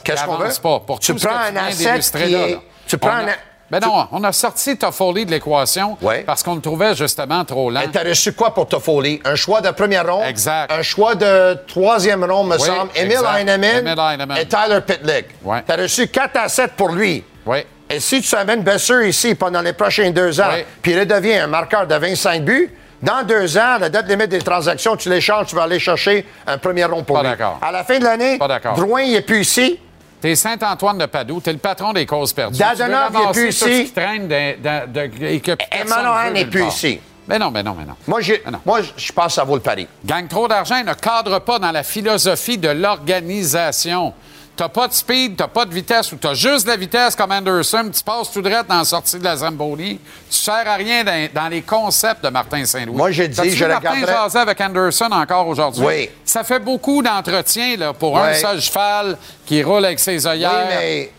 Qu'est-ce 0.05 0.25
qu'on 0.25 0.37
veut? 0.37 0.49
pas. 0.63 0.81
Pour 0.81 0.99
Tu 1.01 1.13
tout 1.13 1.19
ce 1.19 1.27
prends 1.27 1.37
que 1.37 1.53
un 1.53 1.57
asset 1.57 1.91
d'illustrer 1.91 2.25
qui 2.27 2.31
là, 2.33 2.39
est- 2.49 2.53
là. 2.53 2.59
tu 2.87 2.99
prends 2.99 3.11
a- 3.11 3.21
un 3.23 3.27
Ben 3.71 3.79
non, 3.81 4.09
on 4.11 4.25
a 4.25 4.33
sorti 4.33 4.77
Toffoli 4.77 5.25
de 5.27 5.31
l'équation 5.31 5.97
parce 6.27 6.43
qu'on 6.43 6.57
le 6.57 6.61
trouvait 6.61 6.95
justement 6.97 7.45
trop 7.45 7.71
lent. 7.71 7.83
Et 7.83 7.89
t'as 7.89 8.03
reçu 8.03 8.33
quoi 8.33 8.53
pour 8.53 8.67
Toffoli? 8.67 9.21
Un 9.25 9.37
choix 9.37 9.61
de 9.61 9.71
première 9.71 10.13
ronde? 10.13 10.25
Exact. 10.27 10.73
Un 10.73 10.83
choix 10.83 11.15
de 11.15 11.57
troisième 11.69 12.25
ronde, 12.25 12.49
me 12.49 12.57
Oui, 12.57 12.67
semble. 12.67 12.91
Emil 12.97 13.13
exact. 13.13 13.39
Heinemann 13.39 14.37
et 14.39 14.47
Tyler 14.47 14.81
Pitlick. 14.85 15.27
Ouais. 15.45 15.63
T'as 15.65 15.77
reçu 15.77 16.09
4 16.09 16.37
à 16.37 16.49
7 16.49 16.73
pour 16.73 16.89
lui. 16.91 17.23
Oui. 17.47 17.59
Et 17.89 18.01
si 18.01 18.21
tu 18.23 18.35
amènes 18.35 18.63
Besser 18.63 19.09
ici 19.09 19.35
pendant 19.37 19.61
les 19.63 19.73
prochains 19.73 20.11
deux 20.11 20.41
ans, 20.41 20.49
Oui. 20.53 20.65
puis 20.83 20.93
il 20.93 20.99
redevient 21.01 21.35
un 21.35 21.47
marqueur 21.47 21.87
de 21.87 21.95
25 21.95 22.43
buts, 22.45 22.71
dans 23.03 23.23
deux 23.27 23.57
ans, 23.59 23.79
la 23.81 23.89
date 23.89 24.09
limite 24.09 24.29
des 24.29 24.41
transactions, 24.41 24.97
tu 24.97 25.09
l'échanges, 25.09 25.47
tu 25.47 25.57
vas 25.57 25.63
aller 25.65 25.79
chercher 25.79 26.27
un 26.47 26.59
premier 26.59 26.85
rond 26.85 27.03
pour 27.03 27.17
Pas 27.17 27.23
d'accord. 27.23 27.59
À 27.63 27.73
la 27.73 27.85
fin 27.85 27.99
de 27.99 28.05
l'année. 28.05 28.39
Drouin, 28.77 29.03
il 29.03 29.13
n'est 29.13 29.21
plus 29.23 29.41
ici. 29.41 29.79
T'es 30.21 30.35
Saint-Antoine 30.35 30.99
de 30.99 31.07
Padoue, 31.07 31.41
t'es 31.41 31.53
le 31.53 31.59
patron 31.59 31.95
des 31.95 32.05
causes 32.05 32.35
perdues. 32.35 32.59
Dadonov, 32.59 32.79
Tu 32.79 32.85
veux 32.85 32.91
il 32.91 32.93
est 32.93 33.19
ramasser 33.25 33.41
plus 33.41 33.49
ici. 33.49 33.85
qui 33.87 33.93
traîne 33.93 34.29
de, 34.29 34.87
de- 34.87 35.09
de- 35.09 35.25
et 35.25 35.41
que 35.41 35.53
personne 35.53 35.89
Manohan 35.89 36.25
veut 36.27 36.33
n'est 36.35 36.41
nulle 36.43 36.51
plus 36.51 36.61
part. 36.61 36.69
ici. 36.69 37.01
Mais 37.27 37.39
non, 37.39 37.51
mais 37.51 37.63
non, 37.63 37.75
mais 37.79 37.85
non. 37.87 37.95
Moi, 38.07 38.21
j'ai- 38.21 38.43
moi, 38.67 38.81
je 38.97 39.13
pense 39.13 39.27
que 39.27 39.33
ça 39.33 39.45
vaut 39.45 39.55
le 39.55 39.61
pari. 39.63 39.87
Gagne 40.05 40.27
trop 40.27 40.47
d'argent 40.49 40.83
ne 40.85 40.93
cadre 40.93 41.39
pas 41.39 41.59
dans 41.59 41.71
la 41.71 41.83
philosophie 41.83 42.59
de 42.59 42.69
l'organisation. 42.69 44.13
T'as 44.61 44.69
pas 44.69 44.89
de 44.89 44.93
speed, 44.93 45.37
t'as 45.39 45.49
pas 45.49 45.65
de 45.65 45.73
vitesse 45.73 46.13
ou 46.13 46.17
t'as 46.17 46.35
juste 46.35 46.67
de 46.67 46.71
la 46.71 46.77
vitesse 46.77 47.17
comme 47.17 47.33
Anderson, 47.33 47.91
tu 47.97 48.03
passes 48.05 48.31
tout 48.31 48.43
droit 48.43 48.63
dans 48.63 48.81
la 48.81 48.85
sortie 48.85 49.19
de 49.19 49.25
la 49.25 49.35
Zamboni. 49.35 49.99
Tu 50.29 50.37
sers 50.37 50.69
à 50.69 50.75
rien 50.75 51.03
dans, 51.03 51.29
dans 51.33 51.49
les 51.49 51.63
concepts 51.63 52.23
de 52.23 52.29
Martin 52.29 52.63
Saint-Louis. 52.67 52.95
Moi, 52.95 53.11
j'ai 53.11 53.27
dit, 53.27 53.57
je 53.57 53.65
Martin 53.65 54.05
jaser 54.07 54.39
avec 54.39 54.61
Anderson 54.61 55.09
encore 55.13 55.49
aujourd'hui? 55.49 55.87
Oui. 55.87 56.11
Ça 56.27 56.45
fait 56.45 56.59
beaucoup 56.59 57.03
d'entretien 57.03 57.77
pour 57.99 58.19
un 58.19 58.35
seul 58.35 58.61
cheval 58.61 59.17
qui 59.47 59.63
roule 59.63 59.83
avec 59.87 59.99
ses 59.99 60.27
œillères. 60.27 60.67
Oui, 60.69 60.75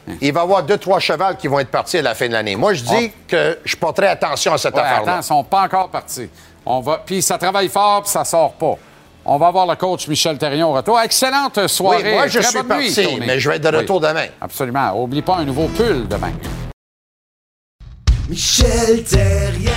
mais 0.08 0.18
il 0.22 0.32
va 0.32 0.42
y 0.42 0.44
avoir 0.44 0.62
deux, 0.62 0.78
trois 0.78 1.00
chevals 1.00 1.36
qui 1.38 1.48
vont 1.48 1.58
être 1.62 1.72
partis 1.72 1.98
à 1.98 2.04
la 2.04 2.14
fin 2.14 2.28
de 2.28 2.34
l'année. 2.34 2.56
Moi, 2.56 2.76
je 2.76 2.84
dis 2.84 3.12
que 3.28 3.58
je 3.66 3.76
porterai 3.76 4.10
attention 4.10 4.54
à 4.54 4.60
cette 4.60 4.76
Ouais, 4.76 4.82
affaire-là. 4.82 5.14
attends, 5.14 5.22
ils 5.22 5.26
sont 5.28 5.44
pas 5.44 5.64
encore 5.64 5.90
partis. 5.90 6.30
On 6.64 6.80
va, 6.82 7.02
puis 7.04 7.24
ça 7.24 7.40
travaille 7.40 7.70
fort, 7.70 8.04
puis 8.04 8.12
ça 8.12 8.24
sort 8.24 8.52
pas. 8.54 8.76
On 9.34 9.38
va 9.38 9.50
voir 9.50 9.66
le 9.66 9.78
coach 9.78 10.10
Michel 10.10 10.38
Terrien 10.38 10.68
au 10.68 10.74
retour. 10.74 11.00
Excellente 11.00 11.66
soirée. 11.68 12.04
Oui, 12.04 12.12
moi, 12.16 12.28
je 12.28 12.40
Très 12.40 12.50
suis 12.50 12.58
bonne 12.58 12.68
parti, 12.68 13.18
mais 13.26 13.40
je 13.40 13.50
vais 13.50 13.56
être 13.56 13.72
de 13.72 13.78
retour 13.78 14.02
demain. 14.02 14.26
Absolument. 14.42 15.02
Oublie 15.02 15.22
pas 15.22 15.38
un 15.38 15.46
nouveau 15.46 15.68
pull 15.70 16.06
demain. 16.06 16.34
Michel 18.28 19.06
Terrien 19.06 19.72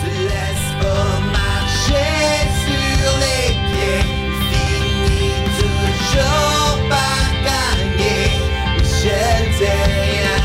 se 0.00 0.06
laisse 0.24 0.72
pas 0.80 1.20
marcher 1.30 2.48
sur 2.64 3.12
les 3.20 3.52
pieds. 3.68 4.06
Finit 4.48 5.44
toujours 5.58 6.78
par 6.88 7.28
gagner. 7.44 8.24
Michel 8.78 9.44
Terrien. 9.58 10.40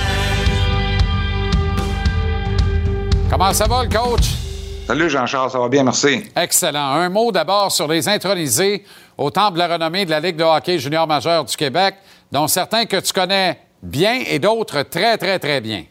Comment 3.30 3.54
ça 3.54 3.68
va, 3.68 3.84
le 3.84 3.90
coach? 3.90 4.43
Salut 4.88 5.10
Jean-Charles, 5.10 5.50
ça 5.52 5.60
va 5.60 5.70
bien, 5.70 5.84
merci. 5.84 6.24
Excellent. 6.36 6.92
Un 6.96 7.10
mot 7.10 7.32
d'abord 7.32 7.72
sur 7.72 7.88
les 7.88 8.08
intronisés 8.10 8.84
au 9.18 9.30
temple 9.30 9.54
de 9.54 9.60
la 9.60 9.68
renommée 9.68 10.06
de 10.06 10.10
la 10.10 10.20
Ligue 10.20 10.36
de 10.36 10.44
hockey 10.44 10.78
junior 10.78 11.08
majeur 11.08 11.46
du 11.46 11.56
Québec, 11.56 11.96
dont 12.32 12.48
certains 12.48 12.86
que 12.86 12.98
tu 12.98 13.14
connais 13.14 13.60
bien 13.82 14.20
et 14.28 14.40
d'autres 14.40 14.84
très, 14.84 15.18
très, 15.18 15.40
très 15.40 15.62
bien. 15.62 15.84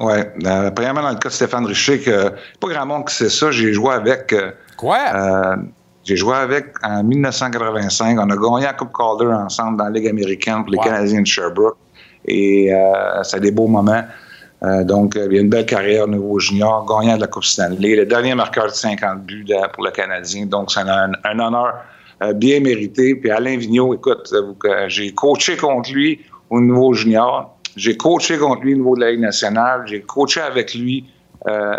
Oui. 0.00 0.14
Euh, 0.46 0.70
premièrement, 0.70 1.02
dans 1.02 1.10
le 1.10 1.16
cas 1.16 1.28
de 1.28 1.34
Stéphane 1.34 1.66
Richer, 1.66 2.00
que 2.00 2.30
pas 2.60 2.68
grand 2.68 2.86
monde 2.86 3.06
qui 3.08 3.14
sait 3.14 3.28
ça, 3.28 3.50
j'ai 3.50 3.72
joué 3.72 3.92
avec. 3.92 4.32
euh, 4.32 4.52
Quoi? 4.76 4.98
euh, 5.14 5.56
j'ai 6.04 6.16
joué 6.16 6.34
avec 6.36 6.66
en 6.82 7.02
1985. 7.02 8.18
On 8.18 8.30
a 8.30 8.36
gagné 8.36 8.64
la 8.66 8.72
Coupe 8.72 8.92
Calder 8.96 9.32
ensemble 9.34 9.78
dans 9.78 9.84
la 9.84 9.90
Ligue 9.90 10.08
américaine 10.08 10.62
pour 10.62 10.70
les 10.70 10.78
Wow. 10.78 10.84
Canadiens 10.84 11.20
de 11.22 11.26
Sherbrooke. 11.26 11.76
Et 12.24 12.72
euh, 12.72 13.22
c'est 13.24 13.40
des 13.40 13.50
beaux 13.50 13.66
moments. 13.68 14.02
Euh, 14.64 14.84
donc, 14.84 15.16
euh, 15.16 15.26
il 15.28 15.34
y 15.34 15.38
a 15.38 15.42
une 15.42 15.48
belle 15.48 15.66
carrière 15.66 16.04
au 16.04 16.08
niveau 16.08 16.38
junior, 16.38 16.86
gagnant 16.86 17.16
de 17.16 17.22
la 17.22 17.26
Coupe 17.26 17.44
Stanley, 17.44 17.96
le 17.96 18.06
dernier 18.06 18.34
marqueur 18.34 18.66
de 18.66 18.72
50 18.72 19.22
buts 19.22 19.46
pour 19.72 19.84
le 19.84 19.90
Canadien. 19.90 20.46
Donc, 20.46 20.70
c'est 20.70 20.80
un, 20.80 21.10
un 21.24 21.38
honneur 21.40 21.74
euh, 22.22 22.32
bien 22.32 22.60
mérité. 22.60 23.16
Puis 23.16 23.30
Alain 23.30 23.56
Vigneault, 23.56 23.94
écoute, 23.94 24.32
j'ai 24.86 25.12
coaché 25.12 25.56
contre 25.56 25.92
lui 25.92 26.20
au 26.48 26.60
niveau 26.60 26.94
junior. 26.94 27.58
J'ai 27.74 27.96
coaché 27.96 28.38
contre 28.38 28.62
lui 28.62 28.74
au 28.74 28.76
niveau 28.76 28.94
de 28.94 29.00
la 29.00 29.10
Ligue 29.10 29.20
nationale. 29.20 29.82
J'ai 29.86 30.02
coaché 30.02 30.40
avec 30.40 30.74
lui. 30.74 31.06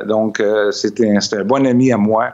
Donc, 0.05 0.43
c'était 0.71 1.09
un, 1.09 1.43
bon 1.45 1.65
ami 1.65 1.93
à 1.93 1.97
moi. 1.97 2.31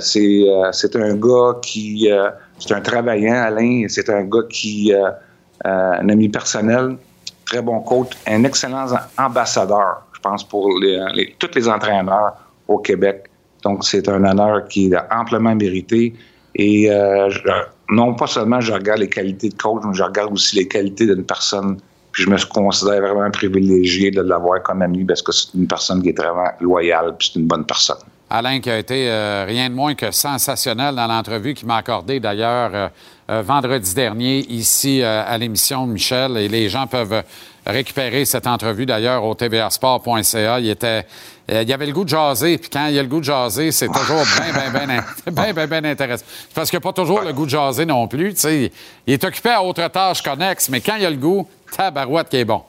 C'est 0.00 0.96
un 0.96 1.14
gars 1.14 1.58
qui... 1.62 2.10
c'est 2.58 2.74
un 2.74 2.80
travaillant, 2.80 3.36
Alain. 3.36 3.86
C'est 3.88 4.10
un 4.10 4.24
gars 4.24 4.42
qui... 4.50 4.92
un 5.64 6.08
ami 6.08 6.28
personnel, 6.28 6.96
très 7.46 7.62
bon 7.62 7.80
coach, 7.80 8.10
un 8.26 8.44
excellent 8.44 8.86
ambassadeur, 9.16 10.02
je 10.12 10.20
pense, 10.20 10.44
pour 10.44 10.78
les, 10.80 11.34
tous 11.38 11.50
les 11.54 11.68
entraîneurs 11.68 12.34
au 12.68 12.78
Québec. 12.78 13.30
Donc, 13.62 13.84
c'est 13.84 14.08
un 14.08 14.22
honneur 14.24 14.68
qui 14.68 14.92
est 14.92 14.96
amplement 15.10 15.54
mérité. 15.54 16.14
Et 16.54 16.90
euh, 16.90 17.30
non 17.90 18.14
pas 18.14 18.26
seulement 18.26 18.60
je 18.60 18.72
regarde 18.72 19.00
les 19.00 19.08
qualités 19.08 19.48
de 19.48 19.54
coach, 19.54 19.82
mais 19.86 19.94
je 19.94 20.02
regarde 20.02 20.32
aussi 20.32 20.56
les 20.56 20.68
qualités 20.68 21.06
d'une 21.06 21.24
personne. 21.24 21.78
Puis 22.12 22.24
je 22.24 22.30
me 22.30 22.36
considère 22.48 23.00
vraiment 23.00 23.30
privilégié 23.30 24.10
de 24.10 24.22
l'avoir 24.22 24.62
comme 24.62 24.82
ami 24.82 25.04
parce 25.04 25.22
que 25.22 25.32
c'est 25.32 25.52
une 25.54 25.68
personne 25.68 26.02
qui 26.02 26.08
est 26.08 26.18
vraiment 26.18 26.50
loyale 26.60 27.14
puis 27.18 27.30
c'est 27.32 27.38
une 27.38 27.46
bonne 27.46 27.66
personne. 27.66 27.98
Alain 28.28 28.58
qui 28.58 28.70
a 28.70 28.78
été 28.78 29.08
euh, 29.08 29.44
rien 29.46 29.70
de 29.70 29.74
moins 29.74 29.94
que 29.94 30.10
sensationnel 30.10 30.96
dans 30.96 31.06
l'entrevue 31.06 31.54
qu'il 31.54 31.68
m'a 31.68 31.76
accordé 31.76 32.18
d'ailleurs 32.18 32.70
euh, 32.74 32.88
euh, 33.30 33.42
vendredi 33.42 33.94
dernier 33.94 34.40
ici 34.48 35.02
à 35.02 35.36
l'émission 35.38 35.86
de 35.86 35.92
Michel. 35.92 36.36
Et 36.36 36.48
les 36.48 36.68
gens 36.68 36.88
peuvent 36.88 37.22
récupérer 37.64 38.24
cette 38.24 38.46
entrevue 38.46 38.84
d'ailleurs 38.84 39.24
au 39.24 39.34
tvrsport.ca. 39.34 40.60
Il 40.60 40.68
était, 40.68 41.06
il 41.48 41.72
avait 41.72 41.86
le 41.86 41.92
goût 41.92 42.04
de 42.04 42.08
jaser. 42.08 42.58
Puis 42.58 42.68
quand 42.68 42.86
il 42.86 42.98
a 42.98 43.02
le 43.02 43.08
goût 43.08 43.20
de 43.20 43.24
jaser, 43.24 43.70
c'est 43.72 43.88
toujours 43.88 44.24
bien, 44.36 44.70
bien, 44.70 44.86
bien, 44.86 45.04
bien, 45.32 45.52
bien, 45.52 45.66
bien 45.66 45.90
intéressant. 45.90 46.24
Parce 46.54 46.70
qu'il 46.70 46.76
n'a 46.76 46.82
pas 46.82 46.92
toujours 46.92 47.20
le 47.22 47.32
goût 47.32 47.44
de 47.44 47.50
jaser 47.50 47.84
non 47.84 48.06
plus. 48.06 48.34
Il 48.44 48.70
est 49.06 49.24
occupé 49.24 49.50
à 49.50 49.62
autre 49.62 49.86
tâche 49.88 50.22
connexes, 50.22 50.68
mais 50.68 50.80
quand 50.80 50.96
il 50.96 51.06
a 51.06 51.10
le 51.10 51.16
goût, 51.16 51.48
tabarouette 51.76 52.28
qui 52.28 52.38
est 52.38 52.44
bon. 52.44 52.62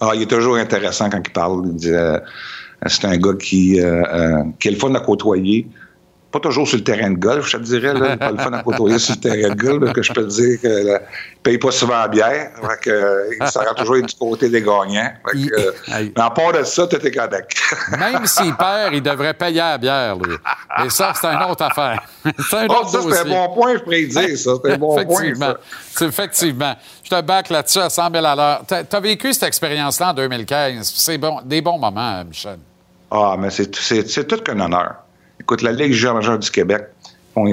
Ah, 0.00 0.12
il 0.14 0.22
est 0.22 0.30
toujours 0.30 0.56
intéressant 0.56 1.08
quand 1.10 1.20
il 1.24 1.32
parle. 1.32 1.62
Il 1.66 1.76
dit, 1.76 1.92
c'est 2.86 3.04
un 3.06 3.16
gars 3.16 3.34
qui, 3.38 3.80
euh, 3.80 4.02
euh, 4.12 4.42
qui 4.60 4.68
est 4.68 4.72
le 4.72 4.78
fun 4.78 4.94
à 4.94 5.00
côtoyer. 5.00 5.66
Pas 6.32 6.40
toujours 6.40 6.66
sur 6.66 6.78
le 6.78 6.82
terrain 6.82 7.12
de 7.12 7.16
golf, 7.16 7.46
je 7.48 7.56
te 7.56 7.62
dirais. 7.62 7.94
Là, 7.94 8.16
pas 8.16 8.32
le 8.32 8.38
fun 8.38 8.52
à 8.52 8.60
côtoyer 8.64 8.98
sur 8.98 9.14
le 9.14 9.20
terrain 9.20 9.54
de 9.54 9.60
golf, 9.60 9.84
là, 9.84 9.92
que 9.92 10.02
je 10.02 10.12
peux 10.12 10.24
te 10.26 10.30
dire 10.30 10.58
qu'il 10.60 10.68
ne 10.68 10.96
paye 11.44 11.58
pas 11.58 11.70
souvent 11.70 11.96
la 11.96 12.08
bière. 12.08 12.50
Que, 12.82 12.90
euh, 12.90 13.30
il 13.40 13.46
sera 13.46 13.72
toujours 13.72 14.02
du 14.02 14.14
côté 14.18 14.48
des 14.48 14.60
gagnants. 14.60 15.12
Euh, 15.32 15.70
mais 15.88 16.10
à 16.20 16.30
part 16.30 16.52
de 16.52 16.64
ça, 16.64 16.88
tout 16.88 16.96
est 17.06 17.10
correct. 17.12 17.56
Même 18.00 18.26
s'il 18.26 18.52
perd, 18.56 18.94
il 18.94 19.00
devrait 19.00 19.34
payer 19.34 19.60
à 19.60 19.70
la 19.72 19.78
bière, 19.78 20.16
lui. 20.16 20.34
Et 20.84 20.90
ça, 20.90 21.12
c'est 21.14 21.28
une 21.28 21.50
autre 21.52 21.62
affaire. 21.62 22.02
c'est 22.50 22.56
un 22.56 22.66
Oh, 22.68 22.72
autre 22.80 22.88
ça, 22.88 22.98
c'est 23.12 23.18
un 23.20 23.24
bon 23.30 23.54
point, 23.54 23.74
je 23.76 23.82
pourrais 23.84 24.02
dire, 24.02 24.36
ça. 24.36 24.50
C'est 24.64 24.72
un 24.72 24.76
bon 24.78 24.94
point, 24.96 25.02
Effectivement. 25.04 25.46
ça. 25.46 25.56
C'est- 25.92 26.06
Effectivement. 26.06 26.74
Je 27.04 27.10
te 27.10 27.20
back 27.20 27.48
là-dessus 27.48 27.78
à 27.78 27.88
100 27.88 28.10
000 28.12 28.26
à 28.26 28.34
l'heure. 28.34 28.62
Tu 28.66 28.96
as 28.96 29.00
vécu 29.00 29.32
cette 29.32 29.44
expérience-là 29.44 30.10
en 30.10 30.14
2015. 30.14 30.92
C'est 30.96 31.16
bon, 31.18 31.38
des 31.44 31.60
bons 31.62 31.78
moments, 31.78 32.24
Michel. 32.24 32.56
Ah, 33.16 33.36
mais 33.38 33.48
c'est, 33.50 34.26
tout 34.26 34.36
qu'un 34.38 34.58
honneur. 34.58 34.96
Écoute, 35.40 35.62
la 35.62 35.70
Ligue 35.70 35.92
junior 35.92 36.36
du 36.36 36.50
Québec 36.50 36.86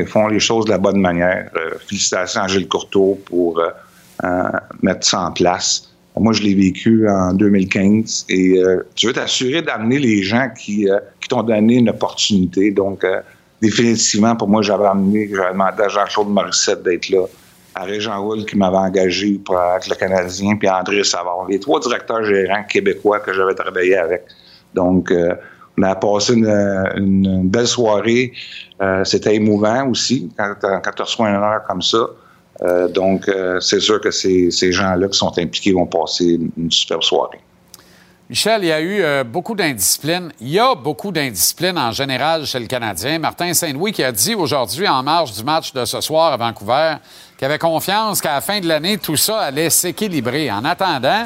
font, 0.08 0.28
les 0.28 0.40
choses 0.40 0.66
de 0.66 0.72
la 0.72 0.80
bonne 0.80 1.00
manière. 1.00 1.52
Euh, 1.56 1.78
félicitations 1.88 2.42
à 2.42 2.48
Gilles 2.48 2.68
Courteau 2.68 3.22
pour 3.26 3.60
euh, 3.60 3.70
euh, 4.24 4.50
mettre 4.82 5.06
ça 5.06 5.22
en 5.22 5.32
place. 5.32 5.88
Moi, 6.18 6.34
je 6.34 6.42
l'ai 6.42 6.56
vécu 6.56 7.08
en 7.08 7.34
2015 7.34 8.26
et 8.30 8.60
tu 8.96 9.08
veux 9.08 9.14
t'assurer 9.14 9.62
d'amener 9.62 9.98
les 9.98 10.24
gens 10.24 10.50
qui, 10.50 10.88
t'ont 11.30 11.44
donné 11.44 11.76
une 11.76 11.90
opportunité. 11.90 12.72
Donc, 12.72 13.06
définitivement, 13.62 14.36
pour 14.36 14.50
moi, 14.50 14.62
j'avais 14.62 14.88
amené, 14.88 15.30
j'avais 15.34 15.54
demandé 15.54 15.84
à 15.84 15.88
Jean-Claude 15.88 16.28
Morissette 16.28 16.84
d'être 16.84 17.08
là, 17.10 17.28
à 17.76 17.84
Régent 17.84 18.22
Roule 18.22 18.46
qui 18.46 18.58
m'avait 18.58 18.76
engagé 18.76 19.40
pour 19.46 19.58
être 19.58 19.88
le 19.88 19.96
Canadien, 19.96 20.58
puis 20.58 20.68
à 20.68 20.80
André 20.80 21.04
Savard. 21.06 21.46
Les 21.50 21.60
trois 21.60 21.80
directeurs 21.80 22.26
gérants 22.26 22.64
québécois 22.64 23.22
que 23.22 23.32
j'avais 23.32 23.56
travaillé 23.56 23.96
avec. 23.96 24.24
Donc, 24.74 25.14
on 25.78 25.84
a 25.84 25.96
passé 25.96 26.34
une, 26.34 27.50
belle 27.50 27.68
soirée. 27.68 28.34
Euh, 28.82 29.04
C'était 29.04 29.36
émouvant 29.36 29.88
aussi 29.90 30.30
quand, 30.38 30.54
quand 30.62 30.92
tu 30.96 31.02
reçois 31.02 31.28
un 31.28 31.36
honneur 31.36 31.64
comme 31.68 31.82
ça. 31.82 32.08
Euh, 32.64 32.88
donc, 32.88 33.28
euh, 33.28 33.60
c'est 33.60 33.80
sûr 33.80 34.00
que 34.02 34.12
ces, 34.12 34.52
ces 34.52 34.72
gens-là 34.72 35.08
qui 35.08 35.18
sont 35.18 35.36
impliqués 35.38 35.74
vont 35.74 35.88
passer 35.88 36.40
une, 36.58 36.72
superbe 36.72 37.02
soirée. 37.02 37.40
Michel, 38.30 38.64
il 38.64 38.68
y 38.68 38.72
a 38.72 38.82
eu 38.82 39.24
beaucoup 39.26 39.56
d'indiscipline. 39.56 40.32
Il 40.40 40.50
y 40.50 40.60
a 40.60 40.74
beaucoup 40.74 41.12
d'indiscipline 41.12 41.78
en 41.78 41.92
général 41.92 42.46
chez 42.46 42.60
le 42.60 42.66
Canadien. 42.66 43.20
Martin 43.20 43.54
Saint-Louis 43.54 43.92
qui 43.92 44.06
a 44.06 44.12
dit 44.14 44.36
aujourd'hui, 44.36 44.88
en 44.88 45.04
marge 45.04 45.34
du 45.34 45.44
match 45.44 45.74
de 45.74 45.84
ce 45.84 46.00
soir 46.00 46.32
à 46.32 46.38
Vancouver, 46.38 46.96
qu'il 47.38 47.46
avait 47.46 47.60
confiance 47.60 48.22
qu'à 48.22 48.36
la 48.36 48.42
fin 48.42 48.62
de 48.62 48.70
l'année, 48.70 48.98
tout 48.98 49.18
ça 49.18 49.40
allait 49.40 49.70
s'équilibrer. 49.70 50.50
En 50.50 50.64
attendant, 50.64 51.26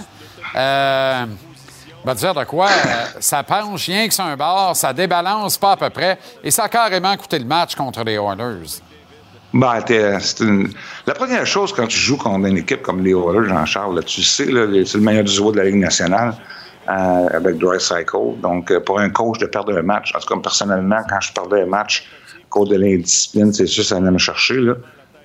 euh, 2.11 2.13
te 2.13 2.19
dire 2.19 2.33
de 2.33 2.43
quoi, 2.43 2.67
euh, 2.67 3.05
ça 3.19 3.43
penche 3.43 3.85
rien 3.87 4.07
que 4.07 4.13
sur 4.13 4.23
un 4.25 4.35
bord, 4.37 4.75
ça 4.75 4.93
débalance 4.93 5.57
pas 5.57 5.73
à 5.73 5.77
peu 5.77 5.89
près, 5.89 6.17
et 6.43 6.51
ça 6.51 6.63
a 6.65 6.69
carrément 6.69 7.15
coûté 7.17 7.39
le 7.39 7.45
match 7.45 7.75
contre 7.75 8.03
les 8.03 8.15
Oilers. 8.15 8.81
Ben, 9.53 9.79
c'est 10.19 10.39
une- 10.43 10.69
La 11.07 11.13
première 11.13 11.45
chose 11.45 11.71
quand 11.71 11.87
tu 11.87 11.97
joues 11.97 12.17
contre 12.17 12.45
une 12.47 12.57
équipe 12.57 12.81
comme 12.81 13.01
les 13.03 13.11
Oilers, 13.13 13.47
Jean-Charles, 13.47 14.03
tu 14.03 14.21
sais, 14.21 14.45
c'est 14.45 14.97
le 14.97 15.01
meilleur 15.01 15.23
duo 15.23 15.51
de 15.51 15.57
la 15.57 15.63
Ligue 15.65 15.75
nationale 15.77 16.33
euh, 16.89 17.27
avec 17.33 17.57
Dry 17.57 17.79
Cycle. 17.79 18.39
Donc, 18.41 18.69
euh, 18.69 18.79
pour 18.81 18.99
un 18.99 19.09
coach 19.09 19.39
de 19.39 19.45
perdre 19.45 19.77
un 19.77 19.81
match, 19.81 20.13
en 20.15 20.19
tout 20.19 20.33
cas, 20.33 20.39
personnellement, 20.41 20.99
quand 21.09 21.21
je 21.21 21.31
perdais 21.31 21.61
un 21.61 21.67
match 21.67 22.05
cause 22.49 22.69
de 22.69 22.75
l'indiscipline, 22.75 23.51
c'est 23.53 23.65
sûr, 23.65 23.83
ça 23.83 23.95
allait 23.97 24.11
me 24.11 24.17
chercher. 24.17 24.55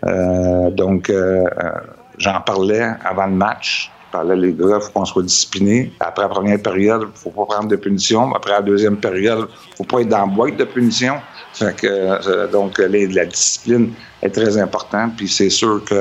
Euh, 0.07 0.70
donc, 0.70 1.11
euh, 1.11 1.45
euh, 1.62 1.70
j'en 2.18 2.41
parlais 2.41 2.89
avant 3.05 3.26
le 3.26 3.33
match. 3.33 3.91
Je 4.11 4.18
parlais, 4.18 4.34
les 4.34 4.52
gars, 4.52 4.80
faut 4.80 4.90
qu'on 4.90 5.04
soit 5.04 5.22
discipliné. 5.22 5.92
Après 6.00 6.22
la 6.22 6.28
première 6.28 6.61
période, 6.61 7.08
il 7.14 7.20
faut 7.20 7.30
pas 7.30 7.46
prendre 7.46 7.68
de 7.68 7.76
punition. 7.76 8.34
Après 8.34 8.50
la 8.50 8.61
deuxième 8.61 8.96
période, 8.96 9.46
il 9.70 9.76
faut 9.76 9.84
pas 9.84 10.00
être 10.00 10.08
dans 10.08 10.26
la 10.26 10.26
boîte 10.26 10.56
de 10.56 10.64
punition. 10.64 11.14
Euh, 11.62 12.48
donc, 12.48 12.78
la 12.78 13.24
discipline 13.26 13.92
est 14.20 14.30
très 14.30 14.58
importante. 14.58 15.12
Puis 15.16 15.28
c'est 15.28 15.48
sûr 15.48 15.84
que 15.84 15.94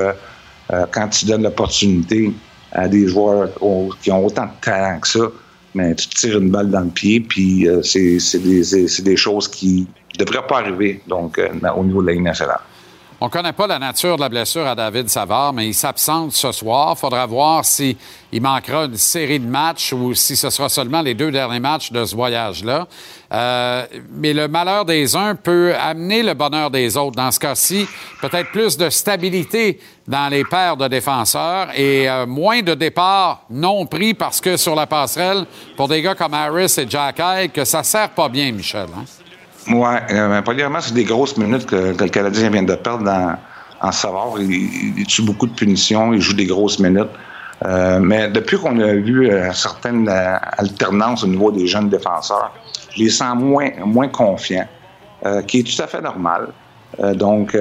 euh, 0.72 0.86
quand 0.90 1.06
tu 1.08 1.26
donnes 1.26 1.44
l'opportunité 1.44 2.32
à 2.72 2.88
des 2.88 3.06
joueurs 3.06 3.48
qui 4.02 4.10
ont 4.10 4.26
autant 4.26 4.46
de 4.46 4.60
talent 4.60 4.98
que 4.98 5.06
ça, 5.06 5.30
mais 5.76 5.94
tu 5.94 6.08
te 6.08 6.14
tires 6.16 6.38
une 6.38 6.50
balle 6.50 6.70
dans 6.70 6.80
le 6.80 6.90
pied, 6.90 7.20
puis 7.20 7.68
euh, 7.68 7.80
c'est 7.82 8.38
des, 8.38 9.02
des 9.02 9.16
choses 9.16 9.46
qui 9.46 9.86
ne 10.18 10.24
devraient 10.24 10.46
pas 10.48 10.58
arriver 10.58 11.00
donc, 11.06 11.40
au 11.76 11.84
niveau 11.84 12.02
de 12.02 12.08
la 12.08 12.12
Ligue 12.14 12.24
nationale. 12.24 12.60
On 13.22 13.26
ne 13.26 13.30
connaît 13.30 13.52
pas 13.52 13.66
la 13.66 13.78
nature 13.78 14.16
de 14.16 14.22
la 14.22 14.30
blessure 14.30 14.66
à 14.66 14.74
David 14.74 15.10
Savard, 15.10 15.52
mais 15.52 15.66
il 15.66 15.74
s'absente 15.74 16.32
ce 16.32 16.52
soir. 16.52 16.94
Il 16.96 16.98
faudra 16.98 17.26
voir 17.26 17.66
s'il 17.66 17.96
manquera 18.32 18.86
une 18.86 18.96
série 18.96 19.38
de 19.38 19.46
matchs 19.46 19.92
ou 19.92 20.14
si 20.14 20.36
ce 20.36 20.48
sera 20.48 20.70
seulement 20.70 21.02
les 21.02 21.12
deux 21.12 21.30
derniers 21.30 21.60
matchs 21.60 21.92
de 21.92 22.02
ce 22.06 22.16
voyage-là. 22.16 22.88
Euh, 23.30 23.86
mais 24.12 24.32
le 24.32 24.48
malheur 24.48 24.86
des 24.86 25.16
uns 25.16 25.34
peut 25.34 25.74
amener 25.78 26.22
le 26.22 26.32
bonheur 26.32 26.70
des 26.70 26.96
autres. 26.96 27.16
Dans 27.16 27.30
ce 27.30 27.38
cas-ci, 27.38 27.86
peut-être 28.22 28.52
plus 28.52 28.78
de 28.78 28.88
stabilité 28.88 29.78
dans 30.08 30.30
les 30.30 30.44
paires 30.44 30.78
de 30.78 30.88
défenseurs 30.88 31.68
et 31.78 32.08
euh, 32.08 32.24
moins 32.24 32.62
de 32.62 32.72
départs 32.72 33.42
non 33.50 33.84
pris 33.84 34.14
parce 34.14 34.40
que 34.40 34.56
sur 34.56 34.74
la 34.74 34.86
passerelle, 34.86 35.44
pour 35.76 35.88
des 35.88 36.00
gars 36.00 36.14
comme 36.14 36.32
Harris 36.32 36.74
et 36.78 36.88
Jack 36.88 37.20
Hyde, 37.22 37.52
que 37.52 37.66
ça 37.66 37.82
sert 37.82 38.08
pas 38.08 38.30
bien, 38.30 38.50
Michel. 38.50 38.86
hein? 38.96 39.04
Oui, 39.68 39.88
euh, 40.10 40.42
premièrement, 40.42 40.80
c'est 40.80 40.94
des 40.94 41.04
grosses 41.04 41.36
minutes 41.36 41.66
que, 41.66 41.92
que 41.92 42.04
le 42.04 42.10
Canadien 42.10 42.50
vient 42.50 42.62
de 42.62 42.74
perdre 42.74 43.36
en 43.80 43.92
Savard. 43.92 44.34
Il, 44.38 45.06
tue 45.06 45.22
beaucoup 45.22 45.46
de 45.46 45.54
punitions, 45.54 46.12
il 46.12 46.20
joue 46.20 46.34
des 46.34 46.46
grosses 46.46 46.78
minutes. 46.78 47.10
Euh, 47.66 47.98
mais 48.00 48.28
depuis 48.28 48.56
qu'on 48.56 48.80
a 48.80 48.94
vu 48.94 49.30
euh, 49.30 49.52
certaines 49.52 50.08
euh, 50.08 50.36
alternances 50.56 51.24
au 51.24 51.26
niveau 51.26 51.52
des 51.52 51.66
jeunes 51.66 51.90
défenseurs, 51.90 52.52
je 52.94 53.02
les 53.04 53.10
sens 53.10 53.36
moins, 53.36 53.68
moins 53.84 54.08
confiants, 54.08 54.66
euh, 55.26 55.42
qui 55.42 55.60
est 55.60 55.62
tout 55.62 55.82
à 55.82 55.86
fait 55.86 56.00
normal. 56.00 56.48
Donc, 57.14 57.56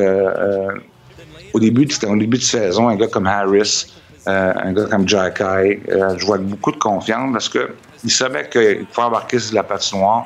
au 1.54 1.60
début, 1.60 1.86
de- 1.86 2.08
au 2.08 2.16
début 2.16 2.40
de 2.40 2.44
saison, 2.44 2.90
un 2.90 2.96
gars 2.96 3.08
comme 3.08 3.28
Harris, 3.28 3.86
un 4.26 4.74
gars 4.74 4.86
comme 4.90 5.08
Jack 5.08 5.40
High, 5.40 5.80
je 6.18 6.26
vois 6.26 6.40
beaucoup 6.40 6.72
de 6.72 6.78
confiance 6.78 7.32
parce 7.32 7.48
que 7.48 7.70
il 8.04 8.10
savait 8.10 8.50
qu'il 8.50 8.88
faut 8.92 9.04
embarquer 9.04 9.38
sur 9.38 9.54
la 9.56 9.62
patinoire. 9.64 10.26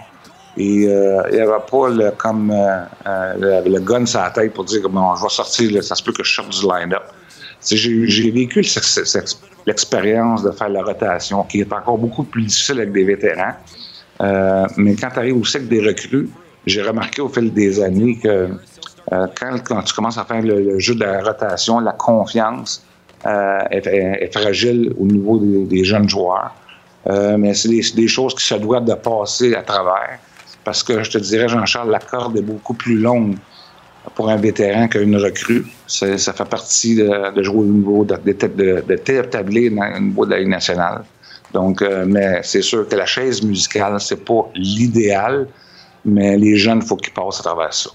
Et 0.55 0.85
euh, 0.87 1.21
il 1.31 1.35
n'y 1.35 1.41
avait 1.41 1.51
pas 1.69 1.89
le, 1.89 2.11
comme 2.11 2.51
euh, 2.51 2.83
euh, 3.07 3.61
le, 3.63 3.69
le 3.71 3.79
gun 3.79 4.05
sur 4.05 4.19
la 4.21 4.29
tête 4.29 4.53
pour 4.53 4.65
dire 4.65 4.87
bon, 4.87 5.15
je 5.15 5.23
vais 5.23 5.29
sortir, 5.29 5.71
là, 5.71 5.81
ça 5.81 5.95
se 5.95 6.03
peut 6.03 6.13
que 6.13 6.23
je 6.23 6.31
sorte 6.31 6.49
du 6.49 6.61
line-up. 6.67 7.03
J'ai 7.65 8.29
vécu 8.31 8.59
le- 8.59 8.63
ce- 8.63 9.03
ce- 9.05 9.35
l'expérience 9.65 10.43
de 10.43 10.51
faire 10.51 10.69
la 10.69 10.83
rotation, 10.83 11.43
qui 11.43 11.61
est 11.61 11.73
encore 11.73 11.97
beaucoup 11.97 12.23
plus 12.23 12.43
difficile 12.43 12.77
avec 12.81 12.91
des 12.91 13.03
vétérans. 13.03 13.53
Euh, 14.21 14.65
mais 14.77 14.95
quand 14.95 15.09
tu 15.11 15.19
arrives 15.19 15.37
aussi 15.37 15.57
avec 15.57 15.69
des 15.69 15.81
recrues, 15.85 16.29
j'ai 16.67 16.81
remarqué 16.81 17.21
au 17.21 17.29
fil 17.29 17.51
des 17.51 17.81
années 17.81 18.19
que 18.21 18.27
euh, 19.11 19.27
quand, 19.39 19.57
quand 19.63 19.81
tu 19.83 19.93
commences 19.93 20.17
à 20.17 20.25
faire 20.25 20.41
le, 20.41 20.77
jeu 20.79 20.93
de 20.95 21.03
la 21.03 21.21
rotation, 21.23 21.79
la 21.79 21.93
confiance 21.93 22.83
euh, 23.25 23.59
est, 23.71 23.87
est- 23.87 24.37
fragile 24.37 24.93
au 24.99 25.05
niveau 25.05 25.39
des, 25.39 25.63
des 25.65 25.83
jeunes 25.83 26.07
joueurs. 26.07 26.51
Mais 27.37 27.53
c'est 27.53 27.67
des, 27.69 27.81
des 27.95 28.07
choses 28.07 28.33
qui 28.35 28.43
se 28.45 28.55
doivent 28.55 28.85
de 28.85 28.93
passer 28.93 29.53
à 29.55 29.61
travers. 29.63 30.19
Parce 30.63 30.81
que 30.83 31.03
je 31.03 31.11
te 31.11 31.17
dirais, 31.17 31.47
Jean-Charles, 31.49 31.89
la 31.91 31.99
corde 31.99 32.37
est 32.37 32.41
beaucoup 32.41 32.73
plus 32.73 32.97
longue 32.97 33.35
pour 34.15 34.29
un 34.29 34.37
vétéran 34.37 34.87
qu'une 34.87 35.15
recrue. 35.17 35.65
C'est- 35.87 36.17
Ça 36.17 36.33
fait 36.33 36.45
partie 36.45 36.95
de, 36.95 37.33
de 37.35 37.43
jouer 37.43 37.59
au 37.59 37.65
niveau 37.65 38.05
de, 38.05 38.15
de, 38.15 38.31
de, 38.31 38.83
au 39.97 39.99
niveau 39.99 40.25
de 40.25 40.31
la 40.31 40.39
Ligue 40.39 40.49
nationale. 40.49 41.03
Donc, 41.53 41.81
euh, 41.81 42.05
mais 42.07 42.39
c'est 42.43 42.61
sûr 42.61 42.87
que 42.87 42.95
la 42.95 43.05
chaise 43.05 43.43
musicale, 43.43 43.99
c'est 43.99 44.23
pas 44.25 44.49
l'idéal, 44.55 45.47
mais 46.03 46.35
les 46.37 46.55
jeunes, 46.57 46.79
il 46.81 46.87
faut 46.87 46.95
qu'ils 46.95 47.13
passent 47.13 47.39
à 47.39 47.43
travers 47.43 47.73
ça. 47.73 47.89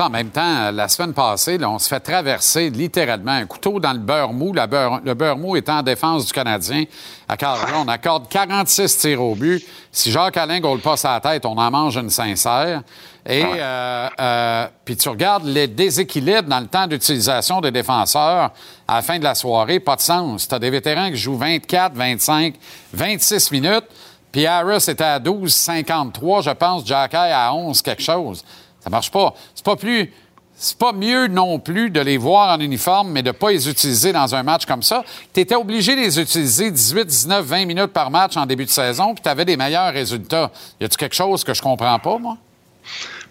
En 0.00 0.10
même 0.10 0.30
temps, 0.30 0.70
la 0.72 0.88
semaine 0.88 1.12
passée, 1.12 1.56
là, 1.56 1.70
on 1.70 1.78
se 1.78 1.88
fait 1.88 2.00
traverser 2.00 2.70
littéralement 2.70 3.32
un 3.32 3.46
couteau 3.46 3.78
dans 3.78 3.92
le 3.92 3.98
beurre 3.98 4.32
mou. 4.32 4.52
La 4.52 4.66
beurre- 4.66 5.00
le 5.04 5.14
beurre 5.14 5.38
mou 5.38 5.56
étant 5.56 5.78
en 5.78 5.82
défense 5.82 6.26
du 6.26 6.32
Canadien. 6.32 6.84
À 7.28 7.36
on 7.76 7.88
accorde 7.88 8.28
46 8.28 8.98
tirs 8.98 9.22
au 9.22 9.34
but. 9.34 9.64
Si 9.92 10.10
Jacques 10.10 10.36
Alain 10.36 10.60
ne 10.60 10.76
pas 10.78 10.96
sa 10.96 11.20
tête, 11.20 11.46
on 11.46 11.56
en 11.56 11.70
mange 11.70 11.96
une 11.96 12.10
sincère. 12.10 12.82
Et 13.26 13.44
euh, 13.44 14.08
euh, 14.20 14.66
puis 14.84 14.96
tu 14.96 15.08
regardes 15.08 15.44
les 15.46 15.66
déséquilibres 15.68 16.48
dans 16.48 16.60
le 16.60 16.66
temps 16.66 16.86
d'utilisation 16.86 17.60
des 17.60 17.70
défenseurs 17.70 18.50
à 18.86 18.96
la 18.96 19.02
fin 19.02 19.18
de 19.18 19.24
la 19.24 19.34
soirée, 19.34 19.80
pas 19.80 19.96
de 19.96 20.00
sens. 20.02 20.46
Tu 20.48 20.54
as 20.54 20.58
des 20.58 20.70
vétérans 20.70 21.08
qui 21.10 21.16
jouent 21.16 21.38
24, 21.38 21.94
25, 21.94 22.54
26 22.92 23.50
minutes. 23.52 23.84
Puis 24.30 24.46
Harris 24.46 24.84
était 24.88 25.04
à 25.04 25.20
12,53, 25.20 26.42
je 26.42 26.50
pense. 26.50 26.84
Jacky 26.84 27.16
à 27.16 27.54
11 27.54 27.80
quelque 27.82 28.02
chose. 28.02 28.44
Ça 28.84 28.90
marche 28.90 29.10
pas. 29.10 29.34
C'est 29.54 29.64
pas 29.64 29.76
plus... 29.76 30.12
C'est 30.56 30.78
pas 30.78 30.92
mieux 30.92 31.26
non 31.26 31.58
plus 31.58 31.90
de 31.90 32.00
les 32.00 32.16
voir 32.16 32.56
en 32.56 32.60
uniforme, 32.60 33.10
mais 33.10 33.24
de 33.24 33.32
pas 33.32 33.50
les 33.50 33.68
utiliser 33.68 34.12
dans 34.12 34.36
un 34.36 34.44
match 34.44 34.66
comme 34.66 34.84
ça. 34.84 35.02
Tu 35.32 35.40
étais 35.40 35.56
obligé 35.56 35.96
de 35.96 36.00
les 36.02 36.20
utiliser 36.20 36.70
18, 36.70 37.06
19, 37.06 37.44
20 37.44 37.66
minutes 37.66 37.92
par 37.92 38.08
match 38.08 38.36
en 38.36 38.46
début 38.46 38.64
de 38.64 38.70
saison, 38.70 39.14
puis 39.14 39.22
tu 39.22 39.28
avais 39.28 39.44
des 39.44 39.56
meilleurs 39.56 39.92
résultats. 39.92 40.52
Y 40.80 40.84
a-tu 40.84 40.96
quelque 40.96 41.16
chose 41.16 41.42
que 41.42 41.54
je 41.54 41.60
comprends 41.60 41.98
pas, 41.98 42.18
moi? 42.18 42.36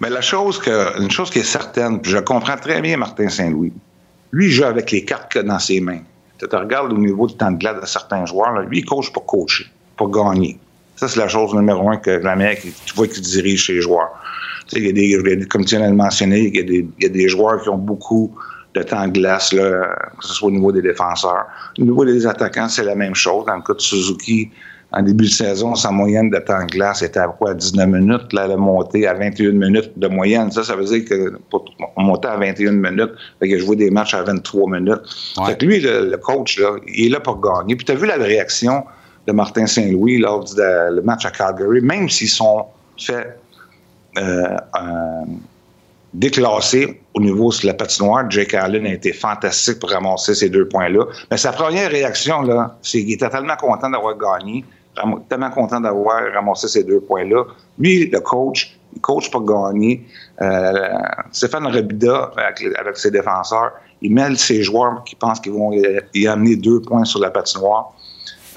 Mais 0.02 0.10
la 0.10 0.20
chose 0.20 0.60
que, 0.60 1.02
une 1.02 1.12
chose 1.12 1.30
qui 1.30 1.40
est 1.40 1.44
certaine, 1.44 2.02
puis 2.02 2.12
je 2.12 2.18
comprends 2.18 2.58
très 2.58 2.82
bien 2.82 2.98
Martin 2.98 3.30
Saint-Louis. 3.30 3.72
Lui, 4.34 4.48
il 4.48 4.52
joue 4.52 4.66
avec 4.66 4.92
les 4.92 5.06
cartes 5.06 5.32
qu'il 5.32 5.42
a 5.42 5.44
dans 5.46 5.60
ses 5.60 5.80
mains. 5.80 6.02
Tu 6.38 6.46
te 6.46 6.56
regardes 6.58 6.92
au 6.92 6.98
niveau 6.98 7.28
du 7.28 7.36
temps 7.38 7.52
de 7.52 7.58
glace 7.58 7.80
de 7.80 7.86
certains 7.86 8.26
joueurs, 8.26 8.52
lui, 8.64 8.80
il 8.80 8.86
coach 8.86 9.14
pour 9.14 9.26
coacher, 9.26 9.68
pour 9.96 10.10
gagner. 10.10 10.60
Ça, 10.96 11.08
c'est 11.08 11.20
la 11.20 11.28
chose 11.28 11.54
numéro 11.54 11.90
un 11.90 11.98
que 11.98 12.12
la 12.12 12.36
manière 12.36 12.56
que 12.56 12.68
tu 12.86 12.96
vois 12.96 13.08
qu'il 13.08 13.24
dirige 13.24 13.66
ses 13.66 13.82
joueurs. 13.82 14.10
Tu 14.68 14.76
sais, 14.76 14.82
il 14.82 15.10
y 15.10 15.16
a 15.16 15.22
des, 15.22 15.46
comme 15.48 15.66
tu 15.66 15.76
viens 15.76 15.86
de 15.86 15.92
le 15.92 15.98
mentionner, 15.98 16.48
il 16.48 16.56
y, 16.56 16.60
a 16.60 16.64
des, 16.64 16.88
il 17.00 17.04
y 17.04 17.06
a 17.06 17.10
des 17.10 17.28
joueurs 17.28 17.62
qui 17.62 17.70
ont 17.70 17.78
beaucoup 17.78 18.34
de 18.74 18.84
temps 18.84 19.08
de 19.08 19.12
glace, 19.12 19.54
là, 19.54 19.96
que 20.20 20.26
ce 20.26 20.34
soit 20.34 20.48
au 20.48 20.52
niveau 20.52 20.72
des 20.72 20.82
défenseurs. 20.82 21.46
Au 21.80 21.84
niveau 21.84 22.06
des 22.06 22.26
attaquants, 22.26 22.70
c'est 22.70 22.84
la 22.84 22.96
même 22.96 23.16
chose. 23.16 23.46
Dans 23.46 23.56
le 23.56 23.62
cas 23.62 23.74
de 23.74 23.82
Suzuki, 23.82 24.50
en 24.92 25.02
début 25.02 25.26
de 25.26 25.30
saison, 25.30 25.76
sa 25.76 25.92
moyenne 25.92 26.30
de 26.30 26.38
temps 26.38 26.64
de 26.66 26.72
glace 26.72 27.02
était 27.02 27.20
à 27.20 27.28
quoi? 27.28 27.54
19 27.54 27.88
minutes? 27.88 28.32
Là, 28.32 28.44
elle 28.46 28.52
a 28.52 28.58
monté 28.58 29.08
à 29.08 29.14
21 29.16 29.52
minutes 29.52 29.92
de 29.98 30.08
moyenne. 30.08 30.52
Ça, 30.52 30.64
ça 30.64 30.76
veut 30.76 30.86
dire 30.86 31.04
que 31.06 31.38
pour 31.50 31.66
monter 31.98 32.28
à 32.28 32.38
21 32.38 32.72
minutes, 32.72 33.12
fait 33.40 33.50
que 33.50 33.58
je 33.58 33.66
vois 33.66 33.76
des 33.76 33.90
matchs 33.90 34.14
à 34.14 34.22
23 34.22 34.70
minutes. 34.70 35.02
Fait 35.46 35.58
que 35.58 35.66
lui, 35.66 35.80
le, 35.80 36.10
le 36.10 36.18
coach, 36.18 36.60
là, 36.60 36.76
il 36.88 37.08
est 37.08 37.10
là 37.10 37.20
pour 37.20 37.42
gagner. 37.42 37.76
Puis 37.76 37.86
tu 37.86 37.92
as 37.92 37.96
vu 37.96 38.06
la 38.06 38.16
réaction 38.16 38.84
de 39.28 39.32
Martin 39.32 39.66
Saint-Louis 39.68 40.18
lors 40.18 40.44
du 40.44 40.56
de- 40.56 41.02
match 41.02 41.26
à 41.26 41.32
Calgary, 41.32 41.82
même 41.82 42.10
s'ils 42.10 42.30
sont 42.30 42.66
fait 42.98 43.38
euh, 44.18 44.22
euh, 44.22 45.26
déclassés 46.14 47.02
au 47.14 47.22
niveau 47.22 47.52
sur 47.52 47.68
la 47.68 47.74
patinoire. 47.74 48.30
Jake 48.30 48.54
Allen 48.54 48.86
a 48.86 48.94
été 48.94 49.14
fantastique 49.14 49.80
pour 49.80 49.90
ramasser 49.90 50.36
ces 50.36 50.50
deux 50.50 50.68
points-là. 50.68 51.06
Mais 51.32 51.38
sa 51.38 51.52
première 51.52 51.90
réaction, 51.90 52.42
là, 52.42 52.78
c'est 52.82 53.00
qu'il 53.00 53.14
était 53.14 53.30
tellement 53.30 53.56
content 53.56 53.90
d'avoir 53.90 54.16
gagné, 54.18 54.64
tellement 55.30 55.50
content 55.50 55.80
d'avoir 55.80 56.22
ramassé 56.34 56.68
ces 56.68 56.84
deux 56.84 57.00
points-là. 57.00 57.46
Lui, 57.80 58.08
le 58.10 58.20
coach, 58.20 58.78
il 58.96 59.02
coach 59.02 59.32
pour 59.32 59.44
gagner. 59.44 60.06
Euh, 60.42 60.90
Stéphane 61.32 61.66
Robida, 61.66 62.32
avec, 62.38 62.64
avec 62.78 62.98
ses 62.98 63.10
défenseurs, 63.10 63.72
il 64.04 64.14
mêle 64.14 64.38
ses 64.38 64.62
joueurs 64.62 65.04
qui 65.04 65.16
pensent 65.16 65.40
qu'ils 65.40 65.54
vont 65.54 65.72
y 66.14 66.28
amener 66.28 66.56
deux 66.58 66.82
points 66.82 67.06
sur 67.06 67.20
la 67.20 67.32
patinoire. 67.32 67.94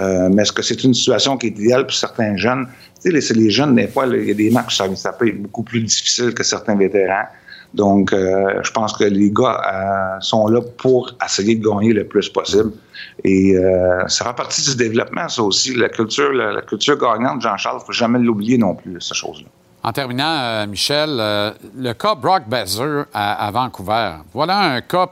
Euh, 0.01 0.29
mais 0.31 0.43
est-ce 0.43 0.53
que 0.53 0.63
c'est 0.63 0.83
une 0.85 0.95
situation 0.95 1.37
qui 1.37 1.49
est 1.49 1.51
idéale 1.51 1.87
pour 1.87 1.95
certains 1.95 2.37
jeunes? 2.37 2.67
Tu 3.03 3.11
sais, 3.11 3.35
les, 3.35 3.41
les 3.41 3.51
jeunes, 3.51 3.75
des 3.75 3.89
fois, 3.89 4.07
il 4.07 4.25
y 4.25 4.31
a 4.31 4.35
des 4.35 4.51
matchs, 4.51 4.77
ça, 4.77 4.95
ça 4.97 5.13
peut 5.13 5.29
être 5.29 5.41
beaucoup 5.43 5.63
plus 5.63 5.81
difficile 5.81 6.35
que 6.35 6.43
certains 6.43 6.77
vétérans. 6.77 7.27
Donc, 7.75 8.13
euh, 8.13 8.61
je 8.63 8.71
pense 8.71 8.97
que 8.97 9.05
les 9.05 9.31
gars 9.31 9.61
euh, 9.61 10.21
sont 10.21 10.47
là 10.49 10.61
pour 10.79 11.13
essayer 11.25 11.57
de 11.57 11.69
gagner 11.69 11.93
le 11.93 12.07
plus 12.07 12.29
possible. 12.29 12.73
Et 13.25 13.57
ça 14.09 14.25
fait 14.25 14.37
partie 14.37 14.63
du 14.63 14.77
développement, 14.77 15.29
ça 15.29 15.43
aussi. 15.43 15.75
La 15.75 15.89
culture, 15.89 16.33
la, 16.33 16.63
culture 16.63 16.97
gagnante, 16.97 17.43
Jean-Charles, 17.43 17.79
il 17.79 17.83
ne 17.83 17.87
faut 17.87 17.93
jamais 17.93 18.19
l'oublier 18.19 18.59
non 18.59 18.75
plus, 18.75 19.01
cette 19.01 19.17
chose-là. 19.17 19.49
En 19.83 19.93
terminant, 19.93 20.67
Michel, 20.67 21.09
le 21.17 21.93
cas 21.93 22.15
Brock 22.15 22.45
Besser 22.47 23.03
à, 23.13 23.47
à 23.47 23.51
Vancouver. 23.51 24.13
Voilà 24.33 24.59
un 24.59 24.81
cas, 24.81 25.09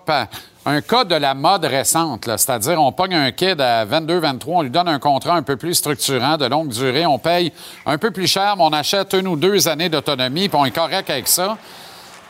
un 0.67 0.81
cas 0.81 1.05
de 1.05 1.15
la 1.15 1.35
mode 1.35 1.65
récente, 1.65 2.25
c'est-à-dire 2.25 2.81
on 2.81 2.91
pogne 2.91 3.15
un 3.15 3.33
kid 3.33 3.61
à 3.61 3.85
22-23, 3.85 4.39
on 4.47 4.63
lui 4.63 4.71
donne 4.71 4.89
un 4.89 4.99
contrat 4.99 5.35
un 5.35 5.43
peu 5.43 5.57
plus 5.57 5.75
structurant, 5.75 6.37
de 6.39 6.47
longue 6.47 6.69
durée, 6.69 7.05
on 7.05 7.19
paye 7.19 7.53
un 7.85 7.99
peu 7.99 8.11
plus 8.11 8.27
cher, 8.27 8.57
mais 8.57 8.65
on 8.65 8.73
achète 8.73 9.13
une 9.13 9.29
ou 9.29 9.37
deux 9.37 9.69
années 9.69 9.91
d'autonomie, 9.91 10.49
puis 10.49 10.59
on 10.59 10.65
est 10.65 10.71
correct 10.71 11.11
avec 11.11 11.29
ça. 11.29 11.59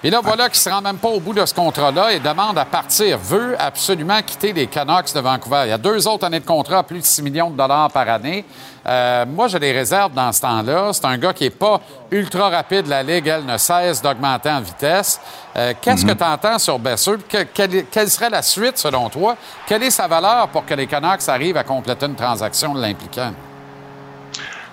Et 0.06 0.10
là, 0.10 0.20
voilà 0.22 0.50
qu'il 0.50 0.58
ne 0.58 0.62
se 0.64 0.68
rend 0.68 0.82
même 0.82 0.98
pas 0.98 1.08
au 1.08 1.18
bout 1.18 1.32
de 1.32 1.46
ce 1.46 1.54
contrat-là 1.54 2.12
et 2.12 2.20
demande 2.20 2.58
à 2.58 2.66
partir, 2.66 3.16
veut 3.16 3.56
absolument 3.58 4.20
quitter 4.20 4.52
les 4.52 4.66
Canucks 4.66 5.14
de 5.14 5.20
Vancouver. 5.20 5.62
Il 5.64 5.70
y 5.70 5.72
a 5.72 5.78
deux 5.78 6.06
autres 6.06 6.26
années 6.26 6.40
de 6.40 6.44
contrat 6.44 6.80
à 6.80 6.82
plus 6.82 6.98
de 6.98 7.04
6 7.06 7.22
millions 7.22 7.48
de 7.48 7.56
dollars 7.56 7.90
par 7.90 8.06
année. 8.10 8.44
Euh, 8.86 9.24
moi, 9.24 9.48
j'ai 9.48 9.58
des 9.58 9.72
réserves 9.72 10.12
dans 10.12 10.30
ce 10.30 10.42
temps-là. 10.42 10.90
C'est 10.92 11.06
un 11.06 11.16
gars 11.16 11.32
qui 11.32 11.44
n'est 11.44 11.50
pas 11.50 11.80
ultra 12.10 12.50
rapide. 12.50 12.86
La 12.86 13.02
Ligue, 13.02 13.28
elle, 13.28 13.46
ne 13.46 13.56
cesse 13.56 14.02
d'augmenter 14.02 14.50
en 14.50 14.60
vitesse. 14.60 15.18
Euh, 15.56 15.72
Qu'est-ce 15.80 16.04
que 16.04 16.12
tu 16.12 16.22
entends 16.24 16.58
sur 16.58 16.78
Besser? 16.78 17.12
Que- 17.26 17.44
quelle, 17.44 17.86
quelle 17.86 18.10
serait 18.10 18.28
la 18.28 18.42
suite, 18.42 18.76
selon 18.76 19.08
toi? 19.08 19.36
Quelle 19.66 19.84
est 19.84 19.90
sa 19.90 20.06
valeur 20.06 20.48
pour 20.48 20.66
que 20.66 20.74
les 20.74 20.86
Canucks 20.86 21.26
arrivent 21.28 21.56
à 21.56 21.64
compléter 21.64 22.04
une 22.04 22.14
transaction 22.14 22.74
l'impliquant? 22.74 23.32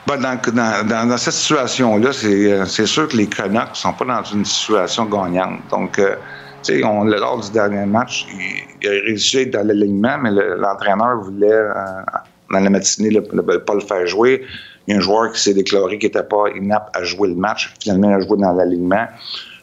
Ben, 0.08 0.18
dans, 0.18 0.36
dans- 0.88 1.08
dans- 1.08 1.18
cette 1.18 1.34
situation-là, 1.34 2.12
c'est 2.12 2.52
euh, 2.52 2.66
sûr 2.66 3.08
que 3.08 3.16
les 3.18 3.28
Canucks 3.28 3.70
ne 3.70 3.76
sont 3.76 3.94
pas 3.94 4.06
dans 4.06 4.24
une 4.24 4.46
situation 4.46 5.06
gagnante. 5.06 5.60
Donc, 5.70 6.00
euh, 6.00 6.16
on- 6.84 7.04
lors 7.04 7.40
du 7.40 7.52
dernier 7.52 7.86
match, 7.86 8.26
il, 8.82 8.88
a 8.88 8.92
réussi 8.92 9.46
dans 9.46 9.66
l'alignement, 9.66 10.18
mais 10.18 10.32
le- 10.32 10.56
l'entraîneur 10.58 11.22
voulait, 11.22 11.52
euh, 11.52 11.74
dans 12.52 12.60
la 12.60 12.70
matinée, 12.70 13.10
ne 13.12 13.42
pas 13.58 13.74
le 13.76 13.80
faire 13.82 14.06
jouer. 14.08 14.44
Il 14.88 14.94
y 14.94 14.96
a 14.96 14.98
un 14.98 15.02
joueur 15.02 15.32
qui 15.32 15.40
s'est 15.42 15.54
déclaré 15.54 16.00
qu'il 16.00 16.08
n'était 16.10 16.24
pas 16.24 16.46
inapte 16.56 16.96
à 16.98 17.04
jouer 17.04 17.30
le 17.30 17.36
match. 17.36 17.72
Finalement, 17.80 18.10
il 18.10 18.16
a 18.16 18.28
joué 18.28 18.38
dans 18.40 18.54
l'alignement. 18.54 19.06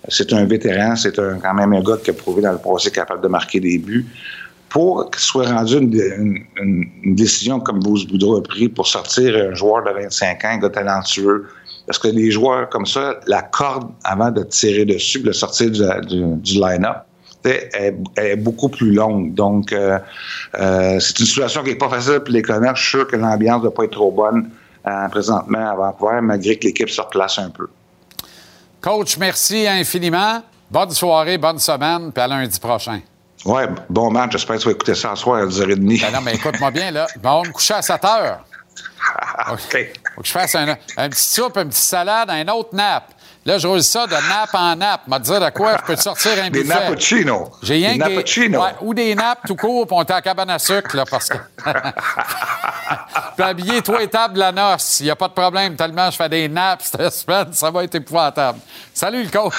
C'est 0.08 0.32
un 0.32 0.44
vétéran, 0.46 0.94
c'est 0.94 1.16
quand 1.16 1.54
même 1.54 1.72
un 1.72 1.82
gars 1.82 1.96
qui 2.02 2.10
a 2.10 2.12
prouvé 2.14 2.40
dans 2.40 2.52
le 2.52 2.58
passé 2.58 2.90
capable 2.92 3.20
de 3.20 3.28
marquer 3.28 3.58
des 3.58 3.78
buts. 3.78 4.06
Pour 4.68 5.10
qu'il 5.10 5.20
soit 5.20 5.48
rendu 5.50 5.78
une, 5.78 7.14
décision 7.14 7.58
comme 7.60 7.80
Bruce 7.80 8.06
Boudreau 8.06 8.36
a 8.36 8.42
pris 8.42 8.68
pour 8.68 8.86
sortir 8.86 9.34
un 9.34 9.54
joueur 9.54 9.84
de 9.84 9.90
25 9.90 10.44
ans, 10.44 10.48
un 10.48 10.58
gars 10.58 10.68
talentueux, 10.68 11.46
parce 11.86 11.98
que 11.98 12.08
les 12.08 12.30
joueurs 12.30 12.68
comme 12.68 12.84
ça, 12.84 13.18
la 13.26 13.42
corde 13.42 13.90
avant 14.04 14.30
de 14.30 14.42
tirer 14.42 14.84
dessus, 14.84 15.20
de 15.20 15.32
sortir 15.32 15.70
du, 15.70 16.54
line-up, 16.54 16.98
est, 17.44 18.36
beaucoup 18.36 18.68
plus 18.68 18.92
longue. 18.92 19.32
Donc, 19.32 19.72
euh, 19.72 19.98
euh, 20.58 21.00
c'est 21.00 21.18
une 21.18 21.26
situation 21.26 21.62
qui 21.62 21.70
n'est 21.70 21.76
pas 21.76 21.88
facile 21.88 22.20
pour 22.20 22.34
les 22.34 22.42
Canucks. 22.42 22.76
Je 22.76 22.82
suis 22.82 22.90
sûr 22.90 23.06
que 23.06 23.16
l'ambiance 23.16 23.62
ne 23.62 23.68
va 23.68 23.70
pas 23.70 23.84
être 23.84 23.92
trop 23.92 24.10
bonne 24.10 24.50
euh, 24.86 25.08
présentement 25.08 25.70
à 25.70 25.74
Vancouver, 25.74 26.20
malgré 26.20 26.56
que 26.56 26.66
l'équipe 26.66 26.90
se 26.90 27.00
replace 27.00 27.38
un 27.38 27.50
peu. 27.50 27.68
Coach, 28.80 29.16
merci 29.16 29.66
infiniment. 29.66 30.42
Bonne 30.70 30.90
soirée, 30.90 31.38
bonne 31.38 31.58
semaine, 31.58 32.12
puis 32.12 32.22
à 32.22 32.28
lundi 32.28 32.60
prochain. 32.60 33.00
Ouais, 33.44 33.66
bon 33.88 34.10
match. 34.10 34.32
J'espère 34.32 34.56
que 34.56 34.62
tu 34.62 34.66
vas 34.68 34.72
écouter 34.72 34.94
ça 34.94 35.14
ce 35.14 35.22
soir 35.22 35.42
à 35.42 35.46
10h30. 35.46 36.00
Ben 36.02 36.12
non, 36.12 36.20
mais 36.22 36.34
écoute-moi 36.34 36.70
bien, 36.70 36.90
là. 36.90 37.06
Bon, 37.22 37.30
on 37.30 37.42
va 37.42 37.48
me 37.48 37.52
coucher 37.52 37.74
à 37.74 37.82
7 37.82 38.04
heures. 38.04 38.40
OK. 39.52 39.88
Faut 40.14 40.20
que 40.22 40.26
je 40.26 40.32
fasse 40.32 40.54
un, 40.54 40.76
un 40.96 41.08
petit 41.08 41.22
soupe, 41.24 41.56
une 41.56 41.68
petite 41.68 41.82
salade, 41.84 42.30
un 42.30 42.46
autre 42.48 42.70
nap. 42.74 43.04
Là, 43.46 43.56
je 43.56 43.66
roule 43.66 43.82
ça 43.82 44.06
de 44.06 44.12
nappe 44.12 44.50
en 44.52 44.76
nappe. 44.76 45.06
M'a 45.06 45.18
dire 45.18 45.40
de 45.40 45.48
quoi? 45.50 45.76
Je 45.78 45.82
peux 45.84 45.96
te 45.96 46.02
sortir 46.02 46.32
un 46.42 46.50
Des 46.50 46.62
buffet. 46.64 46.74
nappuccinos. 46.74 47.48
J'ai 47.62 47.74
rien 47.74 47.96
Des. 47.96 48.16
Ouais, 48.56 48.74
ou 48.82 48.92
des 48.92 49.14
nappes 49.14 49.38
tout 49.46 49.56
court, 49.56 49.86
puis 49.86 49.96
on 49.96 50.02
est 50.02 50.10
à 50.10 50.16
la 50.16 50.22
cabane 50.22 50.50
à 50.50 50.58
sucre, 50.58 50.94
là, 50.96 51.04
parce 51.08 51.28
que... 51.30 51.36
puis 53.36 53.44
habiller 53.46 53.80
toi 53.80 54.02
et 54.02 54.08
table 54.08 54.38
la 54.38 54.52
noce. 54.52 55.00
Il 55.00 55.04
n'y 55.04 55.10
a 55.10 55.16
pas 55.16 55.28
de 55.28 55.32
problème, 55.32 55.76
tellement 55.76 56.10
je 56.10 56.16
fais 56.16 56.28
des 56.28 56.48
nappes 56.48 56.82
cette 56.82 57.10
semaine, 57.12 57.52
ça 57.52 57.70
va 57.70 57.84
être 57.84 57.94
épouvantable. 57.94 58.58
Salut, 58.92 59.22
le 59.22 59.30
coach! 59.30 59.54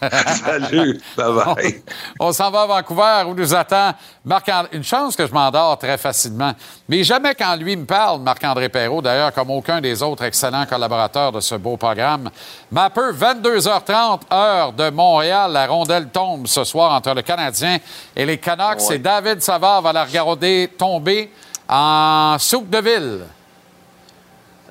Salut, 0.44 1.00
bye-bye. 1.16 1.82
On 2.20 2.32
s'en 2.32 2.50
va 2.50 2.62
à 2.62 2.66
Vancouver 2.66 3.24
où 3.26 3.34
nous 3.34 3.54
attend 3.54 3.92
Marc 4.24 4.50
Une 4.72 4.84
chance 4.84 5.16
que 5.16 5.26
je 5.26 5.32
m'endors 5.32 5.76
très 5.78 5.98
facilement. 5.98 6.52
Mais 6.88 7.02
jamais 7.02 7.34
quand 7.34 7.56
lui 7.56 7.76
me 7.76 7.84
parle, 7.84 8.20
Marc-André 8.20 8.68
Perrault, 8.68 9.02
d'ailleurs, 9.02 9.32
comme 9.32 9.50
aucun 9.50 9.80
des 9.80 10.02
autres 10.02 10.24
excellents 10.24 10.66
collaborateurs 10.66 11.32
de 11.32 11.40
ce 11.40 11.56
beau 11.56 11.76
programme. 11.76 12.30
Mapper, 12.70 13.12
22h30, 13.12 14.20
heure 14.32 14.72
de 14.72 14.90
Montréal. 14.90 15.52
La 15.52 15.66
rondelle 15.66 16.08
tombe 16.08 16.46
ce 16.46 16.64
soir 16.64 16.92
entre 16.92 17.14
le 17.14 17.22
Canadien 17.22 17.78
et 18.14 18.24
les 18.24 18.38
Canucks. 18.38 18.88
Ouais. 18.88 18.96
Et 18.96 18.98
David 18.98 19.42
Savard 19.42 19.82
va 19.82 19.92
la 19.92 20.04
regarder 20.04 20.70
tomber 20.78 21.30
en 21.68 22.36
soupe 22.38 22.70
de 22.70 22.78
ville. 22.78 23.37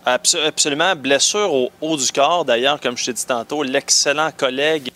Abso- 0.08 0.44
absolument. 0.46 0.96
Blessure 0.96 1.54
au 1.54 1.70
haut 1.82 1.98
du 1.98 2.12
corps. 2.12 2.46
D'ailleurs, 2.46 2.80
comme 2.80 2.98
je 2.98 3.06
t'ai 3.06 3.14
dit 3.14 3.26
tantôt, 3.26 3.62
l'excellent 3.64 4.32
collègue 4.36 4.90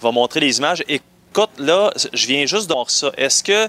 va 0.00 0.10
montrer 0.12 0.40
les 0.40 0.58
images. 0.58 0.82
Écoute, 0.88 1.50
là, 1.58 1.90
je 2.12 2.26
viens 2.26 2.46
juste 2.46 2.68
de 2.68 2.74
voir 2.74 2.90
ça. 2.90 3.10
Est-ce 3.16 3.42
que 3.42 3.66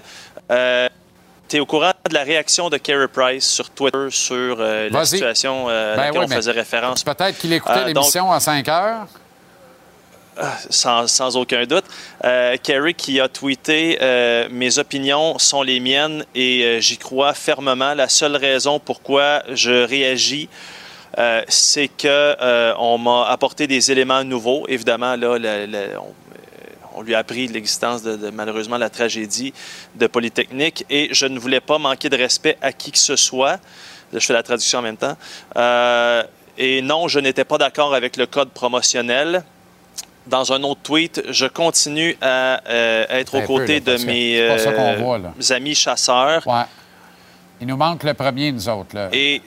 tu 1.48 1.56
es 1.56 1.60
au 1.60 1.66
courant 1.66 1.92
de 2.08 2.14
la 2.14 2.22
réaction 2.22 2.70
de 2.70 2.76
Carey 2.76 3.08
Price 3.08 3.48
sur 3.50 3.68
Twitter 3.70 4.06
sur 4.10 4.56
euh, 4.60 4.88
la 4.88 5.04
situation 5.04 5.68
euh, 5.68 5.94
à 5.94 5.96
Ben 5.96 6.02
laquelle 6.06 6.20
oui, 6.20 6.26
on 6.30 6.34
faisait 6.36 6.50
référence? 6.52 7.02
Peut-être 7.02 7.38
qu'il 7.38 7.52
écoutait 7.52 7.80
Euh, 7.80 7.86
l'émission 7.86 8.30
à 8.30 8.38
5 8.38 8.68
heures. 8.68 9.06
Sans, 10.70 11.36
aucun 11.36 11.64
doute. 11.64 11.84
Euh, 12.24 12.56
Kerry 12.62 12.94
qui 12.94 13.20
a 13.20 13.28
tweeté 13.28 13.98
euh, 14.00 14.48
Mes 14.50 14.78
opinions 14.78 15.38
sont 15.38 15.62
les 15.62 15.80
miennes 15.80 16.24
et 16.34 16.64
euh, 16.64 16.80
j'y 16.80 16.98
crois 16.98 17.34
fermement. 17.34 17.94
La 17.94 18.08
seule 18.08 18.36
raison 18.36 18.78
pourquoi 18.78 19.42
je 19.52 19.84
réagis, 19.84 20.48
c'est 21.48 21.88
que 21.88 22.74
on 22.78 22.98
m'a 22.98 23.26
apporté 23.26 23.66
des 23.66 23.90
éléments 23.92 24.24
nouveaux. 24.24 24.64
Évidemment, 24.68 25.16
là, 25.16 25.36
on, 26.94 27.02
lui 27.02 27.14
a 27.14 27.18
appris 27.18 27.46
l'existence 27.48 28.02
de, 28.02 28.16
de, 28.16 28.30
malheureusement 28.30 28.78
la 28.78 28.90
tragédie 28.90 29.52
de 29.96 30.06
Polytechnique 30.06 30.84
et 30.88 31.08
je 31.12 31.26
ne 31.26 31.38
voulais 31.38 31.60
pas 31.60 31.78
manquer 31.78 32.08
de 32.08 32.16
respect 32.16 32.56
à 32.62 32.72
qui 32.72 32.92
que 32.92 32.98
ce 32.98 33.16
soit. 33.16 33.58
je 34.12 34.18
fais 34.20 34.32
la 34.32 34.42
traduction 34.42 34.78
en 34.78 34.82
même 34.82 34.96
temps. 34.96 35.16
Et 36.58 36.82
non, 36.82 37.08
je 37.08 37.18
n'étais 37.18 37.44
pas 37.44 37.58
d'accord 37.58 37.94
avec 37.94 38.16
le 38.16 38.26
code 38.26 38.50
promotionnel. 38.50 39.44
Dans 40.30 40.52
un 40.52 40.62
autre 40.62 40.80
tweet, 40.82 41.22
je 41.28 41.46
continue 41.46 42.16
à 42.20 42.60
euh, 42.68 43.04
être 43.10 43.34
Un 43.34 43.38
aux 43.38 43.40
peu, 43.40 43.46
côtés 43.48 43.80
là, 43.80 43.98
de 43.98 44.04
mes 44.04 44.40
euh, 44.40 44.96
voit, 44.98 45.18
amis 45.50 45.74
chasseurs. 45.74 46.46
Ouais. 46.46 46.62
Il 47.60 47.66
nous 47.66 47.76
manque 47.76 48.04
le 48.04 48.14
premier, 48.14 48.52
nous 48.52 48.68
autres. 48.68 48.94
Là. 48.94 49.08
Et 49.12 49.42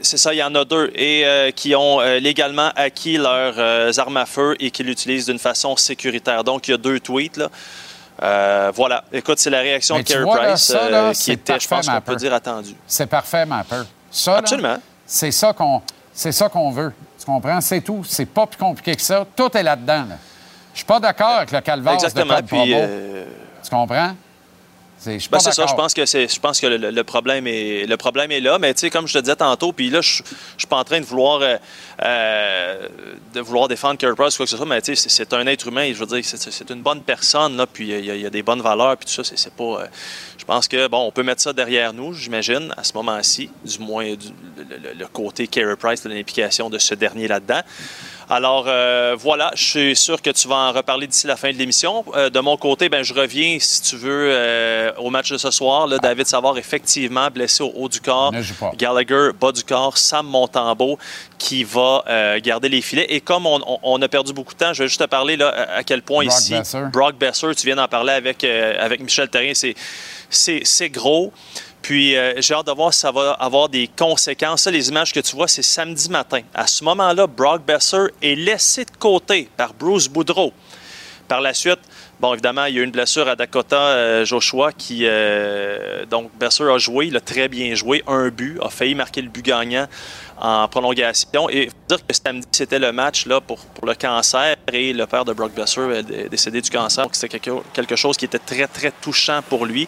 c'est 0.00 0.16
ça, 0.16 0.32
il 0.32 0.36
y 0.36 0.42
en 0.42 0.54
a 0.54 0.64
deux. 0.64 0.92
Et 0.94 1.26
euh, 1.26 1.50
qui 1.50 1.74
ont 1.74 2.00
légalement 2.20 2.70
acquis 2.76 3.16
leurs 3.16 3.98
armes 3.98 4.16
à 4.16 4.26
feu 4.26 4.54
et 4.60 4.70
qui 4.70 4.84
l'utilisent 4.84 5.26
d'une 5.26 5.40
façon 5.40 5.76
sécuritaire. 5.76 6.44
Donc, 6.44 6.68
il 6.68 6.70
y 6.70 6.74
a 6.74 6.78
deux 6.78 7.00
tweets. 7.00 7.36
Là. 7.36 8.70
Voilà. 8.70 9.04
Écoute, 9.12 9.40
c'est 9.40 9.50
la 9.50 9.60
réaction 9.60 9.98
de 9.98 10.14
là, 10.14 10.36
Price 10.36 10.62
ça, 10.62 10.88
là, 10.88 11.12
qui 11.12 11.32
était, 11.32 11.58
je 11.58 11.68
pense 11.68 11.88
qu'on 11.88 12.00
peut 12.00 12.16
dire, 12.16 12.32
attendue. 12.32 12.76
C'est 12.86 13.08
parfait, 13.08 13.44
Mapper. 13.44 13.82
Ça, 14.10 14.30
là, 14.32 14.38
Absolument. 14.38 14.78
c'est 15.04 15.32
ça 15.32 15.52
qu'on 15.52 15.82
c'est 16.18 16.32
ça 16.32 16.48
qu'on 16.48 16.70
veut. 16.70 16.92
Tu 17.28 17.34
comprends? 17.34 17.60
C'est 17.60 17.82
tout. 17.82 18.02
C'est 18.04 18.24
pas 18.24 18.46
plus 18.46 18.56
compliqué 18.56 18.96
que 18.96 19.02
ça. 19.02 19.26
Tout 19.36 19.54
est 19.54 19.62
là-dedans. 19.62 20.06
Là. 20.08 20.16
Je 20.72 20.78
suis 20.78 20.86
pas 20.86 20.98
d'accord 20.98 21.36
avec 21.36 21.52
le 21.52 21.60
calvaire 21.60 21.98
de 21.98 22.22
code 22.22 22.46
Puis, 22.46 22.72
euh, 22.74 23.26
Tu 23.62 23.68
comprends? 23.68 24.12
Je 25.24 25.28
Ben, 25.30 25.38
c'est 25.38 25.52
ça, 25.52 25.62
je 25.68 25.74
pense 25.76 25.94
que 25.94 26.04
c'est 26.06 26.28
je 26.32 26.40
pense 26.40 26.60
que 26.60 26.66
le, 26.66 26.90
le 26.90 27.04
problème 27.04 27.46
est 27.46 27.86
le 27.86 27.96
problème 27.96 28.30
est 28.32 28.40
là, 28.40 28.58
mais 28.58 28.74
tu 28.74 28.80
sais 28.80 28.90
comme 28.90 29.06
je 29.06 29.12
te 29.14 29.18
disais 29.18 29.36
tantôt, 29.36 29.72
puis 29.72 29.90
là 29.90 30.00
je 30.00 30.22
je 30.22 30.22
suis 30.58 30.66
pas 30.68 30.76
en 30.76 30.84
train 30.84 31.00
de 31.00 31.04
vouloir 31.06 31.40
euh, 31.40 31.56
euh, 32.02 32.88
de 33.34 33.40
vouloir 33.40 33.68
défendre 33.68 33.96
Carey 33.98 34.14
Price 34.16 34.34
ou 34.34 34.38
quoi 34.38 34.46
que 34.46 34.50
ce 34.50 34.56
soit, 34.56 34.66
mais 34.66 34.80
tu 34.82 34.96
sais 34.96 35.08
c'est- 35.08 35.32
un 35.32 35.46
être 35.46 35.66
humain, 35.68 35.90
je 35.92 35.98
veux 35.98 36.06
dire 36.06 36.24
c'est- 36.24 36.70
une 36.70 36.82
bonne 36.82 37.02
personne 37.02 37.56
là, 37.56 37.66
puis 37.66 37.88
il 37.88 38.04
y, 38.04 38.10
a- 38.10 38.14
il 38.16 38.20
y 38.22 38.26
a 38.26 38.30
des 38.30 38.42
bonnes 38.42 38.62
valeurs 38.62 38.96
puis 38.96 39.06
tout 39.06 39.22
ça, 39.22 39.30
c'est 39.36 39.52
pas 39.54 39.64
euh, 39.82 39.86
je 40.38 40.44
pense 40.44 40.66
que 40.66 40.88
bon, 40.88 41.06
on 41.06 41.12
peut 41.12 41.22
mettre 41.22 41.42
ça 41.42 41.52
derrière 41.52 41.92
nous, 41.92 42.12
j'imagine 42.14 42.72
à 42.76 42.82
ce 42.84 42.92
moment-ci, 42.94 43.50
du 43.64 43.78
moins 43.78 44.14
du- 44.14 44.28
le, 44.56 44.76
le- 44.76 44.94
le 44.98 45.06
côté 45.06 45.46
Carey 45.46 45.76
Price, 45.76 46.02
de 46.02 46.08
l'implication 46.08 46.70
de 46.70 46.78
ce 46.78 46.94
dernier 46.94 47.28
là-dedans. 47.28 47.60
Alors 48.30 48.66
euh, 48.68 49.16
voilà, 49.18 49.50
je 49.54 49.64
suis 49.64 49.96
sûr 49.96 50.20
que 50.20 50.28
tu 50.30 50.48
vas 50.48 50.56
en 50.56 50.72
reparler 50.72 51.06
d'ici 51.06 51.26
la 51.26 51.36
fin 51.36 51.50
de 51.50 51.56
l'émission. 51.56 52.04
Euh, 52.14 52.28
de 52.28 52.40
mon 52.40 52.56
côté, 52.58 52.88
ben 52.90 53.02
je 53.02 53.14
reviens 53.14 53.56
si 53.58 53.80
tu 53.82 53.96
veux 53.96 54.28
euh, 54.30 54.92
au 54.98 55.08
match 55.08 55.30
de 55.30 55.38
ce 55.38 55.50
soir. 55.50 55.86
Là, 55.86 55.96
David 55.98 56.26
Savard 56.26 56.58
effectivement 56.58 57.28
blessé 57.30 57.62
au 57.62 57.72
haut 57.74 57.88
du 57.88 58.00
corps. 58.02 58.30
Gallagher 58.76 59.30
bas 59.40 59.52
du 59.52 59.64
corps. 59.64 59.96
Sam 59.96 60.26
Montembeau 60.26 60.98
qui 61.38 61.64
va 61.64 62.04
euh, 62.08 62.38
garder 62.40 62.68
les 62.68 62.82
filets. 62.82 63.06
Et 63.08 63.20
comme 63.22 63.46
on, 63.46 63.60
on- 63.66 63.78
on 63.82 64.02
a 64.02 64.08
perdu 64.08 64.32
beaucoup 64.34 64.52
de 64.52 64.58
temps, 64.58 64.74
je 64.74 64.82
vais 64.82 64.88
juste 64.88 65.00
te 65.00 65.06
parler 65.06 65.36
là, 65.36 65.48
à 65.76 65.82
quel 65.82 66.02
point 66.02 66.24
Brock 66.26 66.38
ici 66.38 66.52
Besser. 66.52 66.78
Brock 66.92 67.16
Besser, 67.16 67.54
tu 67.56 67.66
viens 67.66 67.76
d'en 67.76 67.88
parler 67.88 68.12
avec 68.12 68.44
euh, 68.44 68.74
avec 68.78 69.00
Michel 69.00 69.28
Terrien, 69.30 69.54
c'est 69.54 69.74
c'est 70.28 70.60
c'est 70.64 70.90
gros. 70.90 71.32
Puis 71.82 72.16
euh, 72.16 72.34
j'ai 72.38 72.54
hâte 72.54 72.66
de 72.66 72.72
voir 72.72 72.92
si 72.92 73.00
ça 73.00 73.10
va 73.10 73.32
avoir 73.32 73.68
des 73.68 73.88
conséquences. 73.88 74.66
Les 74.66 74.88
images 74.88 75.12
que 75.12 75.20
tu 75.20 75.36
vois, 75.36 75.48
c'est 75.48 75.62
samedi 75.62 76.10
matin. 76.10 76.40
À 76.54 76.66
ce 76.66 76.84
moment-là, 76.84 77.26
Brock 77.26 77.62
Besser 77.64 78.06
est 78.20 78.34
laissé 78.34 78.84
de 78.84 78.90
côté 78.98 79.48
par 79.56 79.74
Bruce 79.74 80.08
Boudreau. 80.08 80.52
Par 81.28 81.42
la 81.42 81.52
suite, 81.52 81.80
bon, 82.20 82.32
évidemment, 82.32 82.64
il 82.64 82.74
y 82.74 82.78
a 82.78 82.80
eu 82.80 82.84
une 82.84 82.90
blessure 82.90 83.28
à 83.28 83.36
Dakota 83.36 83.76
euh, 83.76 84.24
Joshua 84.24 84.72
qui, 84.72 85.00
euh, 85.02 86.06
donc, 86.06 86.30
Besser 86.38 86.64
a 86.64 86.78
joué, 86.78 87.08
il 87.08 87.16
a 87.18 87.20
très 87.20 87.48
bien 87.48 87.74
joué, 87.74 88.02
un 88.06 88.28
but, 88.30 88.58
a 88.62 88.70
failli 88.70 88.94
marquer 88.94 89.20
le 89.20 89.28
but 89.28 89.44
gagnant 89.44 89.86
en 90.40 90.66
prolongation. 90.68 91.50
Et 91.50 91.64
il 91.64 91.68
faut 91.70 91.76
dire 91.96 92.06
que 92.06 92.14
samedi, 92.14 92.46
c'était 92.50 92.78
le 92.78 92.92
match 92.92 93.26
là, 93.26 93.42
pour, 93.42 93.58
pour 93.58 93.86
le 93.86 93.94
cancer 93.94 94.56
et 94.72 94.94
le 94.94 95.06
père 95.06 95.26
de 95.26 95.34
Brock 95.34 95.52
Besser 95.52 95.82
est 95.98 96.30
décédé 96.30 96.62
du 96.62 96.70
cancer. 96.70 97.04
Donc, 97.04 97.14
c'était 97.14 97.38
quelque, 97.38 97.62
quelque 97.74 97.96
chose 97.96 98.16
qui 98.16 98.24
était 98.24 98.38
très, 98.38 98.66
très 98.66 98.90
touchant 98.90 99.40
pour 99.46 99.66
lui. 99.66 99.86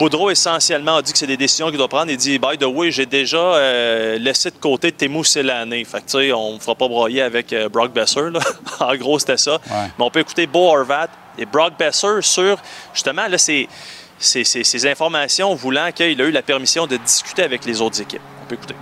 Boudreau, 0.00 0.30
essentiellement, 0.30 0.96
a 0.96 1.02
dit 1.02 1.12
que 1.12 1.18
c'est 1.18 1.26
des 1.26 1.36
décisions 1.36 1.68
qu'il 1.68 1.76
doit 1.76 1.86
prendre. 1.86 2.10
Il 2.10 2.16
dit, 2.16 2.38
by 2.38 2.56
the 2.58 2.64
way, 2.64 2.90
j'ai 2.90 3.04
déjà 3.04 3.36
euh, 3.36 4.18
laissé 4.18 4.50
de 4.50 4.56
côté 4.56 4.90
Temu 4.92 5.22
Selane. 5.22 5.70
Fait 5.84 5.84
que, 6.00 6.10
tu 6.10 6.18
sais, 6.18 6.32
on 6.32 6.54
ne 6.54 6.58
fera 6.58 6.74
pas 6.74 6.88
broyer 6.88 7.20
avec 7.20 7.52
euh, 7.52 7.68
Brock 7.68 7.92
Besser. 7.92 8.30
là. 8.32 8.40
en 8.80 8.96
gros, 8.96 9.18
c'était 9.18 9.36
ça. 9.36 9.60
Mais 9.70 10.04
on 10.04 10.10
peut 10.10 10.20
écouter 10.20 10.46
Bo 10.46 10.70
Horvat 10.74 11.08
et 11.36 11.44
Brock 11.44 11.74
Besser 11.78 12.22
sur, 12.22 12.56
justement, 12.94 13.28
là, 13.28 13.36
c'est 13.36 13.68
ces, 14.18 14.42
ces- 14.44 14.64
ces 14.64 14.86
informations 14.86 15.54
voulant 15.54 15.92
qu'il 15.92 16.18
a 16.20 16.24
eu 16.24 16.30
la 16.30 16.42
permission 16.42 16.86
de 16.86 16.96
discuter 16.96 17.42
avec 17.42 17.66
les 17.66 17.82
autres 17.82 18.00
équipes. 18.00 18.22
On 18.42 18.46
peut 18.46 18.54
écouter. 18.54 18.74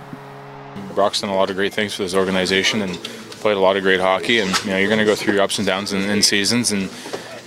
Brock's 0.95 1.19
done 1.19 1.29
a 1.31 1.33
lot 1.35 1.49
of 1.49 1.55
great 1.57 1.73
things 1.73 1.89
for 1.93 2.05
this 2.05 2.13
organization 2.15 2.81
and 2.81 2.93
played 3.41 3.57
a 3.57 3.59
lot 3.59 3.75
of 3.75 3.83
great 3.83 3.99
hockey. 4.01 4.39
And 4.39 4.49
you 4.65 4.71
know, 4.71 4.77
you're 4.77 4.87
going 4.89 4.99
to 4.99 5.05
go 5.05 5.15
through 5.15 5.33
your 5.33 5.43
ups 5.43 5.59
and 5.59 5.65
downs 5.67 5.91
in, 5.91 6.09
in 6.09 6.21
seasons, 6.21 6.71
and 6.71 6.89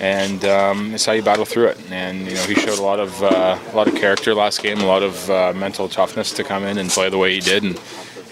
and 0.03 0.45
um, 0.45 0.95
it's 0.95 1.07
how 1.07 1.13
you 1.13 1.23
battle 1.23 1.45
through 1.45 1.69
it. 1.69 1.91
And 1.91 2.27
you 2.27 2.35
know, 2.35 2.43
he 2.43 2.55
showed 2.55 2.79
a 2.79 2.83
lot 2.83 2.99
of 3.01 3.23
uh, 3.23 3.59
a 3.73 3.75
lot 3.75 3.87
of 3.87 3.95
character 3.95 4.35
last 4.35 4.63
game, 4.63 4.81
a 4.81 4.87
lot 4.87 5.03
of 5.03 5.31
uh, 5.31 5.53
mental 5.55 5.89
toughness 5.89 6.33
to 6.33 6.45
come 6.45 6.65
in 6.65 6.77
and 6.77 6.91
play 6.91 7.09
the 7.09 7.19
way 7.19 7.33
he 7.33 7.41
did 7.41 7.63
and 7.63 7.81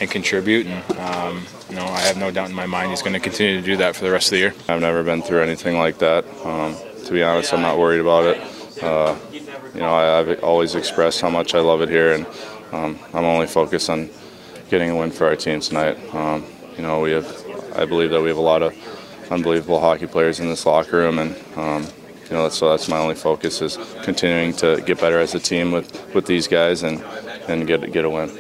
and 0.01 0.11
contribute. 0.11 0.66
And 0.66 0.99
um, 0.99 1.47
you 1.71 1.77
know, 1.77 1.85
I 1.85 2.01
have 2.01 2.16
no 2.16 2.31
doubt 2.31 2.51
in 2.51 2.57
my 2.57 2.66
mind 2.66 2.91
he's 2.91 3.03
going 3.03 3.14
to 3.14 3.21
continue 3.21 3.61
to 3.61 3.64
do 3.64 3.77
that 3.77 3.95
for 3.95 4.05
the 4.05 4.11
rest 4.11 4.27
of 4.27 4.33
the 4.33 4.39
year. 4.39 4.55
I've 4.68 4.81
never 4.81 5.05
been 5.05 5.23
through 5.23 5.43
anything 5.43 5.79
like 5.79 5.99
that. 5.99 6.27
Um, 6.45 6.77
to 7.05 7.12
be 7.12 7.23
honest, 7.23 7.55
I'm 7.55 7.62
not 7.62 7.79
worried 7.79 8.01
about 8.01 8.25
it. 8.25 8.83
Uh, 8.83 9.16
you 9.33 9.81
know, 9.81 9.95
I, 9.95 10.18
I've 10.18 10.43
always 10.43 10.75
expressed 10.75 11.21
how 11.21 11.31
much 11.31 11.55
I 11.55 11.61
love 11.61 11.81
it 11.83 11.89
here, 11.89 12.14
and 12.14 12.27
um, 12.73 12.99
I'm 13.14 13.25
only 13.25 13.47
focused 13.47 13.89
on 13.89 14.11
getting 14.68 14.91
a 14.91 14.97
win 14.97 15.12
for 15.12 15.27
our 15.27 15.37
team 15.37 15.61
tonight. 15.61 15.99
Um, 16.12 16.45
you 16.77 16.83
know, 16.83 17.01
we 17.01 17.12
have, 17.12 17.27
I 17.77 17.85
believe 17.85 18.11
that 18.11 18.21
we 18.21 18.29
have 18.29 18.39
a 18.39 18.41
lot 18.41 18.62
of 18.62 18.75
unbelievable 19.31 19.81
hockey 19.81 20.07
players 20.07 20.41
in 20.41 20.49
this 20.49 20.66
locker 20.66 20.97
room, 20.99 21.18
and 21.18 21.35
um, 21.57 21.87
you 22.28 22.37
know, 22.37 22.49
so 22.49 22.68
that's 22.70 22.89
my 22.89 22.99
only 22.99 23.14
focus 23.14 23.61
is 23.62 23.78
continuing 24.03 24.53
to 24.55 24.81
get 24.87 25.01
better 25.01 25.18
as 25.20 25.35
a 25.35 25.41
team 25.41 25.72
with, 25.72 26.14
with 26.14 26.26
these 26.26 26.47
guys 26.49 26.83
and, 26.83 27.03
and 27.49 27.66
get 27.66 27.91
get 27.93 28.05
a 28.05 28.11
win. 28.11 28.31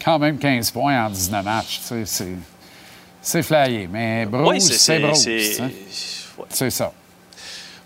Quand 0.00 0.18
même 0.20 0.38
15 0.38 0.70
points 0.72 0.96
en 0.96 1.10
19 1.10 1.44
matchs. 1.44 1.78
tu 1.78 2.04
sais, 2.04 2.04
C'est 2.06 2.36
c'est 3.22 3.42
flyé. 3.42 3.86
Mais 3.88 4.26
Bruce, 4.26 4.48
Oui, 4.48 4.60
c'est- 4.60 4.72
c'est 4.72 4.78
c'est- 4.78 4.98
Bruce. 5.00 5.22
c'est- 5.56 5.62
hein. 5.62 5.70
C'est 6.48 6.70
ça. 6.70 6.92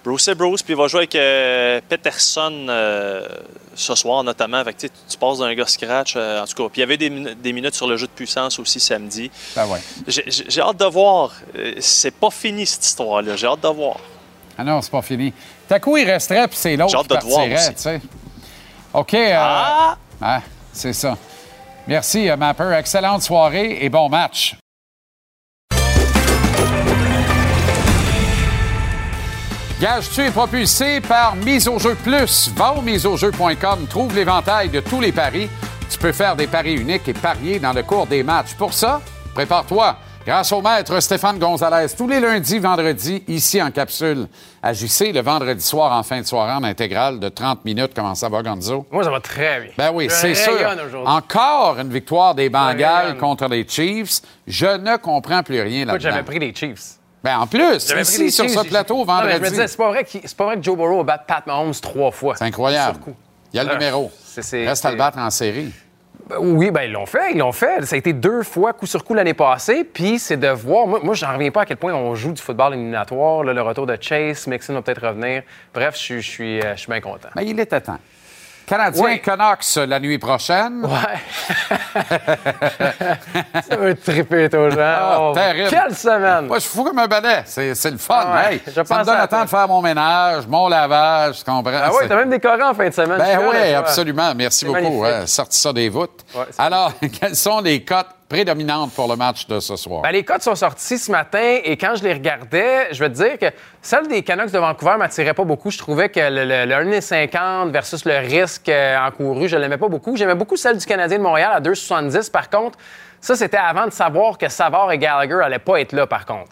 Bruce 0.06 0.22
c'est 0.22 0.34
Bruce, 0.36 0.62
puis 0.62 0.74
il 0.74 0.76
va 0.76 0.86
jouer 0.86 1.00
avec 1.00 1.14
euh, 1.16 1.80
Peterson 1.88 2.66
euh, 2.68 3.26
ce 3.74 3.94
soir 3.96 4.22
notamment. 4.22 4.62
Fait 4.62 4.72
que, 4.72 4.80
tu 4.86 4.88
tu 5.08 5.18
passes 5.18 5.38
d'un 5.38 5.52
gars 5.52 5.66
scratch, 5.66 6.14
euh, 6.16 6.42
en 6.42 6.46
tout 6.46 6.54
cas. 6.62 6.68
Puis 6.70 6.76
il 6.76 6.80
y 6.80 6.82
avait 6.84 6.96
des, 6.96 7.10
minu- 7.10 7.34
des 7.34 7.52
minutes 7.52 7.74
sur 7.74 7.88
le 7.88 7.96
jeu 7.96 8.06
de 8.06 8.12
puissance 8.12 8.58
aussi 8.60 8.78
samedi. 8.78 9.30
Ben 9.56 9.66
ouais. 9.66 9.80
J'ai- 10.06 10.60
hâte 10.60 10.76
de 10.78 10.84
voir. 10.84 11.32
C'est 11.80 12.12
pas 12.12 12.30
fini 12.30 12.64
cette 12.66 12.84
histoire-là. 12.86 13.34
J'ai 13.34 13.48
hâte 13.48 13.62
de 13.62 13.68
voir. 13.68 13.96
Ah 14.56 14.62
non, 14.64 14.80
c'est 14.80 14.92
pas 14.92 15.02
fini. 15.02 15.32
T'as 15.68 15.80
coup, 15.80 15.96
il 15.96 16.08
resterait, 16.08 16.46
puis 16.48 16.56
c'est 16.56 16.76
l'autre 16.76 16.92
J'ai 16.92 16.96
qui 17.08 17.12
hâte 17.14 17.22
de 17.22 17.26
te 17.26 17.30
voir 17.30 17.46
partirait, 17.48 17.74
tu 17.74 17.82
sais. 17.82 18.00
OK. 18.94 19.14
euh, 19.14 19.34
Ah! 19.36 19.96
ah, 20.22 20.40
c'est 20.72 20.92
ça. 20.92 21.16
Merci, 21.88 22.28
Mapper. 22.38 22.72
Excellente 22.78 23.22
soirée 23.22 23.78
et 23.84 23.88
bon 23.88 24.08
match. 24.08 24.54
Gage-tu 29.80 30.22
est 30.22 30.30
propulsé 30.30 31.00
par 31.02 31.36
Mise 31.36 31.68
au 31.68 31.78
jeu 31.78 31.94
plus. 31.96 32.50
Va 32.56 32.72
au 32.72 32.80
miseaujeu.com, 32.80 33.86
trouve 33.90 34.14
l'éventail 34.16 34.70
de 34.70 34.80
tous 34.80 35.02
les 35.02 35.12
paris. 35.12 35.50
Tu 35.90 35.98
peux 35.98 36.12
faire 36.12 36.34
des 36.34 36.46
paris 36.46 36.74
uniques 36.76 37.06
et 37.08 37.12
parier 37.12 37.58
dans 37.58 37.74
le 37.74 37.82
cours 37.82 38.06
des 38.06 38.22
matchs. 38.22 38.54
Pour 38.54 38.72
ça, 38.72 39.02
prépare-toi. 39.34 39.96
Grâce 40.26 40.50
au 40.52 40.62
maître 40.62 40.98
Stéphane 41.00 41.38
Gonzalez, 41.38 41.86
tous 41.96 42.08
les 42.08 42.18
lundis, 42.20 42.58
vendredis, 42.58 43.22
ici 43.28 43.62
en 43.62 43.70
capsule 43.70 44.26
à 44.62 44.72
JC, 44.72 45.12
le 45.12 45.20
vendredi 45.20 45.62
soir 45.62 45.92
en 45.92 46.02
fin 46.02 46.22
de 46.22 46.26
soirée 46.26 46.54
en 46.54 46.64
intégrale 46.64 47.20
de 47.20 47.28
30 47.28 47.64
minutes. 47.66 47.92
Comment 47.94 48.14
ça 48.14 48.28
va, 48.30 48.42
Gonzo? 48.42 48.86
Moi, 48.90 49.04
ça 49.04 49.10
va 49.10 49.20
très 49.20 49.60
bien. 49.60 49.70
Ben 49.76 49.90
oui, 49.92 50.08
c'est 50.10 50.34
sûr. 50.34 50.58
Encore 51.04 51.78
une 51.78 51.92
victoire 51.92 52.34
des 52.34 52.48
Bengals 52.48 53.18
contre 53.18 53.46
les 53.46 53.64
Chiefs. 53.68 54.22
Je 54.48 54.78
ne 54.78 54.96
comprends 54.96 55.42
plus 55.42 55.60
rien 55.60 55.86
Écoute, 55.86 56.00
j'avais 56.00 56.16
là-dedans. 56.16 56.26
pris 56.30 56.38
les 56.40 56.54
Chiefs. 56.54 56.95
Ben 57.26 57.40
en 57.40 57.46
plus, 57.48 57.74
ici, 58.00 58.30
sur 58.30 58.48
ce 58.48 58.68
plateau, 58.68 58.98
Non, 58.98 59.04
mais 59.04 59.12
vendredi. 59.12 59.34
je 59.36 59.40
me 59.42 59.48
disais, 59.50 59.66
c'est 59.66 59.76
pas 59.76 59.88
vrai 59.88 60.06
pas 60.36 60.44
vrai 60.44 60.56
que 60.56 60.62
Joe 60.62 60.76
Burrow 60.76 61.02
battre 61.02 61.24
Pat 61.26 61.44
Mahomes 61.46 61.74
trois 61.82 62.12
fois. 62.12 62.36
C'est 62.36 62.44
incroyable. 62.44 62.98
Il 63.52 63.56
y 63.56 63.58
a 63.58 63.64
le 63.64 63.70
Ah, 63.70 63.74
numéro. 63.74 64.10
c'est- 64.24 64.66
Reste 64.68 64.84
à 64.84 64.92
le 64.92 64.96
battre 64.96 65.18
en 65.18 65.30
série. 65.30 65.72
Ben 66.28 66.36
Oui, 66.40 66.70
ben 66.70 66.82
ils 66.82 66.92
l'ont 66.92 67.06
fait, 67.06 67.32
ils 67.32 67.38
l'ont 67.38 67.52
fait. 67.52 67.84
Ça 67.84 67.94
a 67.94 67.98
été 67.98 68.12
deux 68.12 68.42
fois 68.42 68.72
coup 68.72 68.86
sur 68.86 69.02
coup 69.04 69.14
l'année 69.14 69.34
passée. 69.34 69.82
Puis 69.84 70.18
c'est 70.18 70.36
de 70.36 70.48
voir. 70.48 70.86
Moi, 70.86 71.00
moi 71.02 71.14
j'en 71.14 71.32
reviens 71.32 71.50
pas 71.50 71.62
à 71.62 71.66
quel 71.66 71.76
point 71.76 71.92
on 71.94 72.14
joue 72.14 72.32
du 72.32 72.40
football 72.42 72.74
éliminatoire. 72.74 73.42
là, 73.44 73.52
le 73.52 73.62
retour 73.62 73.86
de 73.86 73.96
Chase, 74.00 74.46
Mixon 74.46 74.74
va 74.74 74.82
peut-être 74.82 75.06
revenir. 75.06 75.42
Bref, 75.74 75.94
je 75.94 76.00
suis, 76.00 76.22
je 76.22 76.28
suis, 76.30 76.60
euh, 76.60 76.74
je 76.74 76.80
suis 76.80 76.90
bien 76.90 77.00
content. 77.00 77.28
Mais 77.36 77.44
il 77.46 77.58
était 77.60 77.80
temps. 77.80 77.98
Canadien 78.66 79.04
Ouais. 79.04 79.18
Canucks 79.20 79.76
la 79.88 80.00
nuit 80.00 80.18
prochaine. 80.18 80.84
Ouais. 80.84 81.20
Ça 83.68 83.76
va 83.76 83.94
triper, 83.94 84.48
toi, 84.48 84.70
Jean. 84.70 84.78
Ah, 84.80 85.16
Oh, 85.20 85.32
terrible. 85.34 85.70
Quelle 85.70 85.94
semaine! 85.94 86.46
Moi, 86.46 86.58
je 86.58 86.62
suis 86.62 86.70
fou 86.76 86.84
comme 86.84 86.98
un 86.98 87.06
balai. 87.06 87.42
C'est 87.46 87.90
le 87.90 87.96
fun. 87.98 88.24
Ah 88.26 88.34
ouais, 88.48 88.54
Hey, 88.54 88.62
je 88.66 88.72
ça 88.72 88.98
me 88.98 89.04
donne 89.04 89.20
le 89.20 89.26
temps 89.28 89.44
de 89.44 89.48
faire 89.48 89.68
mon 89.68 89.80
ménage, 89.82 90.46
mon 90.48 90.68
lavage, 90.68 91.38
tu 91.38 91.44
comprends? 91.44 91.70
Ah 91.74 91.90
oui, 91.92 92.06
t'as 92.08 92.16
même 92.16 92.30
décoré 92.30 92.62
en 92.62 92.74
fin 92.74 92.88
de 92.88 92.94
semaine. 92.94 93.18
Ben 93.18 93.38
oui, 93.48 93.74
absolument. 93.74 94.32
Merci 94.34 94.64
beaucoup. 94.64 95.04
hein, 95.04 95.26
sorti 95.26 95.58
ça 95.58 95.72
des 95.72 95.88
voûtes. 95.88 96.24
Ouais, 96.34 96.44
Alors, 96.58 96.92
quelles 97.20 97.36
sont 97.36 97.60
les 97.60 97.84
cotes 97.84 98.06
prédominantes 98.28 98.92
pour 98.92 99.08
le 99.08 99.16
match 99.16 99.46
de 99.46 99.60
ce 99.60 99.76
soir? 99.76 100.02
Ben, 100.02 100.10
les 100.10 100.24
codes 100.24 100.42
sont 100.42 100.54
sortis 100.54 100.98
ce 100.98 101.10
matin 101.10 101.58
et 101.64 101.76
quand 101.76 101.94
je 101.94 102.04
les 102.04 102.12
regardais, 102.12 102.92
je 102.92 103.02
veux 103.02 103.10
te 103.10 103.16
dire 103.16 103.38
que 103.38 103.46
celle 103.82 104.08
des 104.08 104.22
Canucks 104.22 104.50
de 104.50 104.58
Vancouver 104.58 104.96
m'attirait 104.98 105.34
pas 105.34 105.44
beaucoup. 105.44 105.70
Je 105.70 105.78
trouvais 105.78 106.08
que 106.08 106.20
le, 106.20 106.44
le, 106.44 106.64
le 106.66 106.98
1,50 106.98 107.70
versus 107.70 108.04
le 108.04 108.18
risque 108.18 108.68
euh, 108.68 108.98
encouru, 108.98 109.48
je 109.48 109.56
l'aimais 109.56 109.78
pas 109.78 109.88
beaucoup. 109.88 110.16
J'aimais 110.16 110.34
beaucoup 110.34 110.56
celle 110.56 110.78
du 110.78 110.86
Canadien 110.86 111.18
de 111.18 111.22
Montréal 111.22 111.52
à 111.54 111.60
2,70. 111.60 112.30
Par 112.30 112.50
contre, 112.50 112.78
ça, 113.20 113.34
c'était 113.34 113.56
avant 113.56 113.86
de 113.86 113.92
savoir 113.92 114.38
que 114.38 114.48
Savard 114.48 114.92
et 114.92 114.98
Gallagher 114.98 115.40
allaient 115.42 115.58
pas 115.58 115.80
être 115.80 115.92
là, 115.92 116.06
par 116.06 116.26
contre. 116.26 116.50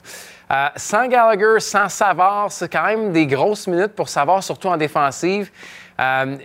Euh, 0.51 0.69
sans 0.77 1.07
Gallagher, 1.07 1.59
sans 1.61 1.89
Savard, 1.89 2.51
c'est 2.51 2.71
quand 2.71 2.85
même 2.85 3.13
des 3.13 3.27
grosses 3.27 3.67
minutes 3.67 3.95
pour 3.95 4.09
Savard, 4.09 4.43
surtout 4.43 4.69
en 4.69 4.77
défensive. 4.77 5.51
Euh, 6.01 6.37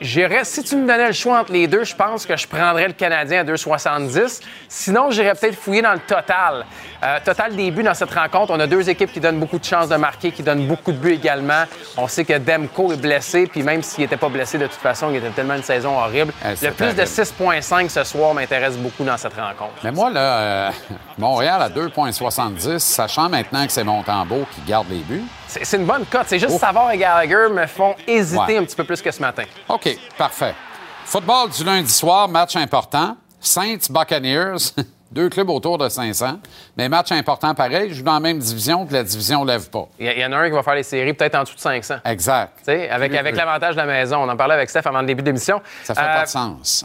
j'irais- 0.00 0.44
si 0.44 0.64
tu 0.64 0.74
me 0.74 0.80
donnais 0.86 1.06
le 1.06 1.12
choix 1.12 1.38
entre 1.40 1.52
les 1.52 1.68
deux, 1.68 1.84
je 1.84 1.94
pense 1.94 2.26
que 2.26 2.36
je 2.36 2.48
prendrais 2.48 2.88
le 2.88 2.94
Canadien 2.94 3.40
à 3.40 3.44
2,70. 3.44 4.40
Sinon, 4.68 5.10
j'irais 5.12 5.34
peut-être 5.34 5.54
fouiller 5.56 5.82
dans 5.82 5.92
le 5.92 6.00
total. 6.00 6.64
Euh, 7.04 7.18
total 7.24 7.54
des 7.54 7.70
buts 7.70 7.84
dans 7.84 7.94
cette 7.94 8.12
rencontre. 8.12 8.52
On 8.52 8.58
a 8.58 8.66
deux 8.66 8.90
équipes 8.90 9.12
qui 9.12 9.20
donnent 9.20 9.38
beaucoup 9.38 9.60
de 9.60 9.64
chances 9.64 9.88
de 9.88 9.94
marquer, 9.94 10.32
qui 10.32 10.42
donnent 10.42 10.66
beaucoup 10.66 10.90
de 10.90 10.96
buts 10.96 11.12
également. 11.12 11.62
On 11.96 12.08
sait 12.08 12.24
que 12.24 12.36
Demko 12.38 12.92
est 12.92 12.96
blessé, 12.96 13.46
puis 13.46 13.62
même 13.62 13.82
s'il 13.84 14.02
n'était 14.02 14.16
pas 14.16 14.28
blessé 14.28 14.58
de 14.58 14.66
toute 14.66 14.74
façon, 14.80 15.10
il 15.10 15.16
était 15.18 15.30
tellement 15.30 15.54
une 15.54 15.62
saison 15.62 15.96
horrible. 15.96 16.32
C'est 16.56 16.66
le 16.66 16.72
plus 16.72 16.86
de 16.86 17.04
terrible. 17.04 17.06
6,5 17.06 17.88
ce 17.90 18.02
soir 18.02 18.34
m'intéresse 18.34 18.76
beaucoup 18.76 19.04
dans 19.04 19.16
cette 19.16 19.34
rencontre. 19.34 19.74
Mais 19.84 19.92
moi, 19.92 20.10
là, 20.10 20.20
euh, 20.20 20.70
Montréal 21.18 21.62
à 21.62 21.68
2,70, 21.68 22.78
sachant 22.82 23.28
maintenant 23.28 23.64
que 23.64 23.70
c'est 23.72 23.84
Montembeau 23.84 24.44
qui 24.54 24.60
garde 24.62 24.88
les 24.90 24.98
buts. 25.04 25.22
C'est 25.48 25.76
une 25.78 25.86
bonne 25.86 26.04
cote. 26.06 26.24
C'est 26.26 26.38
juste 26.38 26.58
Savard 26.58 26.90
et 26.92 26.98
Gallagher 26.98 27.48
me 27.52 27.66
font 27.66 27.94
hésiter 28.06 28.38
Ouais. 28.38 28.56
un 28.58 28.64
petit 28.64 28.76
peu 28.76 28.84
plus 28.84 29.00
que 29.00 29.10
ce 29.10 29.20
matin. 29.20 29.44
OK, 29.68 29.98
parfait. 30.16 30.54
Football 31.04 31.48
du 31.50 31.64
lundi 31.64 31.90
soir, 31.90 32.28
match 32.28 32.54
important. 32.56 33.16
Saints 33.40 33.88
Buccaneers, 33.90 34.74
deux 35.10 35.28
clubs 35.28 35.48
autour 35.48 35.78
de 35.78 35.88
500. 35.88 36.38
Mais 36.76 36.88
match 36.88 37.10
important 37.12 37.54
pareil, 37.54 37.92
joue 37.94 38.02
dans 38.02 38.14
la 38.14 38.20
même 38.20 38.38
division 38.38 38.86
que 38.86 38.92
la 38.92 39.02
division 39.02 39.44
ne 39.44 39.50
lève 39.52 39.70
pas. 39.70 39.88
Il 39.98 40.06
y, 40.06 40.24
en 40.24 40.32
a 40.32 40.36
un 40.36 40.46
qui 40.48 40.54
va 40.54 40.62
faire 40.62 40.74
les 40.74 40.82
séries 40.82 41.14
peut-être 41.14 41.34
en 41.34 41.42
dessous 41.44 41.54
de 41.54 41.60
500. 41.60 41.94
Exact. 42.04 42.68
Avec, 42.68 43.14
avec 43.14 43.34
l'avantage 43.36 43.74
de 43.74 43.80
la 43.80 43.86
maison. 43.86 44.18
On 44.18 44.28
en 44.28 44.36
parlait 44.36 44.54
avec 44.54 44.68
Steph 44.68 44.82
avant 44.86 45.00
le 45.00 45.06
début 45.06 45.22
de 45.22 45.26
l'émission. 45.28 45.60
Ça 45.82 45.94
fait 45.94 46.00
Euh, 46.00 46.14
pas 46.14 46.22
de 46.24 46.28
sens. 46.28 46.84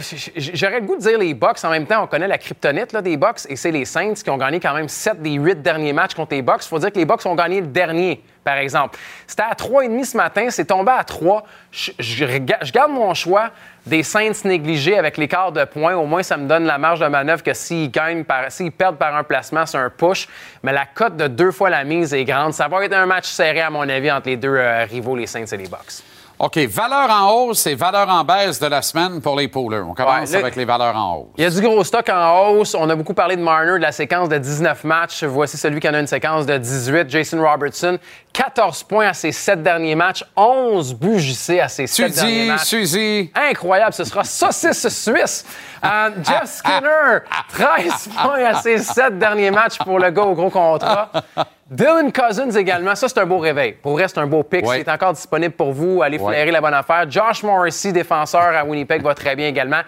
J- 0.00 0.32
j- 0.36 0.50
j'aurais 0.54 0.80
le 0.80 0.86
goût 0.86 0.96
de 0.96 1.00
dire 1.02 1.18
les 1.18 1.34
Bucks. 1.34 1.64
En 1.64 1.70
même 1.70 1.86
temps, 1.86 2.02
on 2.02 2.06
connaît 2.06 2.28
la 2.28 2.38
kryptonite 2.38 2.92
là, 2.92 3.02
des 3.02 3.16
Bucks 3.16 3.40
et 3.48 3.56
c'est 3.56 3.70
les 3.70 3.84
Saints 3.84 4.14
qui 4.14 4.30
ont 4.30 4.36
gagné 4.36 4.58
quand 4.60 4.74
même 4.74 4.88
7 4.88 5.22
des 5.22 5.32
8 5.32 5.62
derniers 5.62 5.92
matchs 5.92 6.14
contre 6.14 6.34
les 6.34 6.42
Bucks. 6.42 6.62
Il 6.64 6.68
faut 6.68 6.78
dire 6.78 6.90
que 6.92 6.98
les 6.98 7.04
Bucks 7.04 7.24
ont 7.26 7.34
gagné 7.34 7.60
le 7.60 7.66
dernier, 7.68 8.22
par 8.44 8.56
exemple. 8.56 8.98
C'était 9.26 9.42
à 9.42 9.54
3,5 9.54 10.04
ce 10.04 10.16
matin, 10.16 10.46
c'est 10.50 10.64
tombé 10.64 10.92
à 10.92 11.04
3. 11.04 11.44
Je, 11.70 12.38
garde 12.72 12.92
mon 12.92 13.12
choix 13.14 13.50
des 13.86 14.02
Saints 14.02 14.32
négligés 14.44 14.98
avec 14.98 15.16
l'écart 15.16 15.52
de 15.52 15.64
points. 15.64 15.94
Au 15.94 16.06
moins, 16.06 16.22
ça 16.22 16.36
me 16.36 16.46
donne 16.46 16.64
la 16.64 16.78
marge 16.78 17.00
de 17.00 17.06
manœuvre 17.06 17.42
que 17.42 17.54
s'ils 17.54 17.90
gagnent 17.90 18.24
perdent 18.24 18.96
par 18.96 19.16
un 19.16 19.24
placement, 19.24 19.66
c'est 19.66 19.78
un 19.78 19.90
push. 19.90 20.28
Mais 20.62 20.72
la 20.72 20.86
cote 20.86 21.16
de 21.16 21.26
deux 21.26 21.52
fois 21.52 21.70
la 21.70 21.84
mise 21.84 22.14
est 22.14 22.24
grande. 22.24 22.52
Ça 22.52 22.68
va 22.68 22.84
être 22.84 22.94
un 22.94 23.06
match 23.06 23.26
serré, 23.26 23.60
à 23.60 23.70
mon 23.70 23.88
avis, 23.88 24.10
entre 24.10 24.28
les 24.28 24.36
deux 24.36 24.56
euh, 24.56 24.84
rivaux, 24.84 25.16
les 25.16 25.26
Saints 25.26 25.44
et 25.44 25.56
les 25.56 25.68
Bucks. 25.68 26.02
OK, 26.40 26.56
valeur 26.68 27.10
en 27.10 27.32
hausse 27.32 27.66
et 27.66 27.74
valeur 27.74 28.08
en 28.08 28.22
baisse 28.22 28.60
de 28.60 28.68
la 28.68 28.80
semaine 28.80 29.20
pour 29.20 29.34
les 29.36 29.48
poolers. 29.48 29.82
On 29.84 29.92
commence 29.92 30.30
Ouais, 30.30 30.36
avec 30.36 30.54
les 30.54 30.64
valeurs 30.64 30.94
en 30.94 31.16
hausse. 31.16 31.26
Il 31.36 31.42
y 31.42 31.46
a 31.46 31.50
du 31.50 31.60
gros 31.60 31.82
stock 31.82 32.08
en 32.10 32.50
hausse. 32.50 32.76
On 32.78 32.88
a 32.88 32.94
beaucoup 32.94 33.12
parlé 33.12 33.34
de 33.34 33.42
Marner, 33.42 33.72
de 33.72 33.82
la 33.82 33.90
séquence 33.90 34.28
de 34.28 34.38
19 34.38 34.84
matchs. 34.84 35.24
Voici 35.24 35.56
celui 35.56 35.80
qui 35.80 35.88
en 35.88 35.94
a 35.94 35.98
une 35.98 36.06
séquence 36.06 36.46
de 36.46 36.56
18. 36.56 37.10
Jason 37.10 37.42
Robertson, 37.42 37.98
14 38.32 38.84
points 38.84 39.08
à 39.08 39.14
ses 39.14 39.32
7 39.32 39.64
derniers 39.64 39.96
matchs, 39.96 40.24
11 40.36 40.94
buts 40.94 41.18
JC 41.18 41.58
à 41.58 41.66
ses 41.66 41.88
7 41.88 42.14
derniers 42.14 42.46
matchs. 42.46 42.64
Suzy. 42.66 43.32
Incroyable, 43.34 43.92
ce 43.94 44.04
sera 44.04 44.22
saucisse 44.22 44.88
suisse. 44.88 45.44
Euh, 45.84 46.10
Jeff 46.24 46.44
Skinner, 46.44 47.18
13 47.52 48.10
points 48.22 48.44
à 48.44 48.54
ses 48.54 48.78
7 48.78 49.18
derniers 49.18 49.50
matchs 49.50 49.78
pour 49.78 49.98
le 49.98 50.08
gars 50.10 50.22
au 50.22 50.34
gros 50.34 50.50
contrat. 50.50 51.10
Dylan 51.70 52.10
Cousins 52.12 52.50
également, 52.52 52.94
ça 52.94 53.08
c'est 53.08 53.18
un 53.18 53.26
beau 53.26 53.38
réveil. 53.38 53.72
Pour 53.72 53.92
vrai, 53.92 54.08
c'est 54.08 54.18
un 54.18 54.26
beau 54.26 54.42
pick. 54.42 54.64
Ouais. 54.66 54.82
C'est 54.84 54.90
encore 54.90 55.12
disponible 55.12 55.54
pour 55.54 55.72
vous. 55.72 56.02
Allez 56.02 56.18
Ouais. 56.18 56.32
flairer 56.32 56.50
la 56.50 56.60
bonne 56.62 56.72
affaire. 56.74 57.04
Josh 57.10 57.42
Morrissey, 57.42 57.92
défenseur 57.92 58.40
à 58.56 58.64
Winnipeg, 58.64 59.02
va 59.02 59.14
très 59.14 59.36
bien 59.36 59.48
également. 59.48 59.80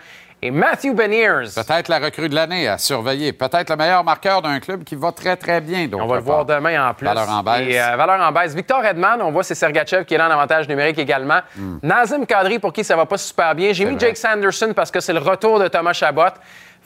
Et 0.43 0.51
Matthew 0.51 0.95
Beniers. 0.95 1.51
Peut-être 1.55 1.89
la 1.89 1.99
recrue 1.99 2.29
de 2.31 2.35
l'année 2.35 2.67
à 2.67 2.79
surveiller. 2.79 3.33
Peut-être 3.35 3.69
le 3.69 3.77
meilleur 3.77 4.03
marqueur 4.05 4.41
d'un 4.41 4.59
club 4.59 4.85
qui 4.85 4.95
va 4.95 5.13
très, 5.13 5.37
très 5.37 5.61
bien. 5.61 5.87
On 5.93 6.07
va 6.07 6.17
le 6.17 6.23
voir 6.23 6.47
demain 6.47 6.89
en 6.89 6.95
plus. 6.95 7.07
Valeur 7.07 7.29
en 7.29 7.43
baisse. 7.43 7.69
Et, 7.69 7.79
euh, 7.81 7.95
valeur 7.97 8.21
en 8.27 8.33
baisse. 8.33 8.55
Victor 8.55 8.83
Edman, 8.85 9.21
on 9.21 9.31
voit 9.33 9.43
c'est 9.43 9.55
Sergachev 9.55 10.07
qui 10.07 10.15
est 10.15 10.19
là 10.19 10.29
en 10.29 10.31
avantage 10.31 10.67
numérique 10.67 10.99
également. 10.99 11.41
Nazim 11.83 12.25
Kadri, 12.25 12.59
pour 12.59 12.73
qui 12.73 12.85
ça 12.85 12.97
va 12.97 13.05
pas 13.05 13.19
super 13.19 13.55
bien. 13.55 13.73
J'ai 13.75 13.85
mis 13.85 13.93
Hmm. 13.93 13.97
vrai. 13.99 14.07
Jake 14.09 14.17
Sanderson 14.17 14.73
parce 14.75 14.91
que 14.91 15.01
c'est 15.01 15.13
le 15.13 15.19
retour 15.19 15.59
de 15.59 15.69
Thomas 15.69 15.93
Chabot. 15.93 16.23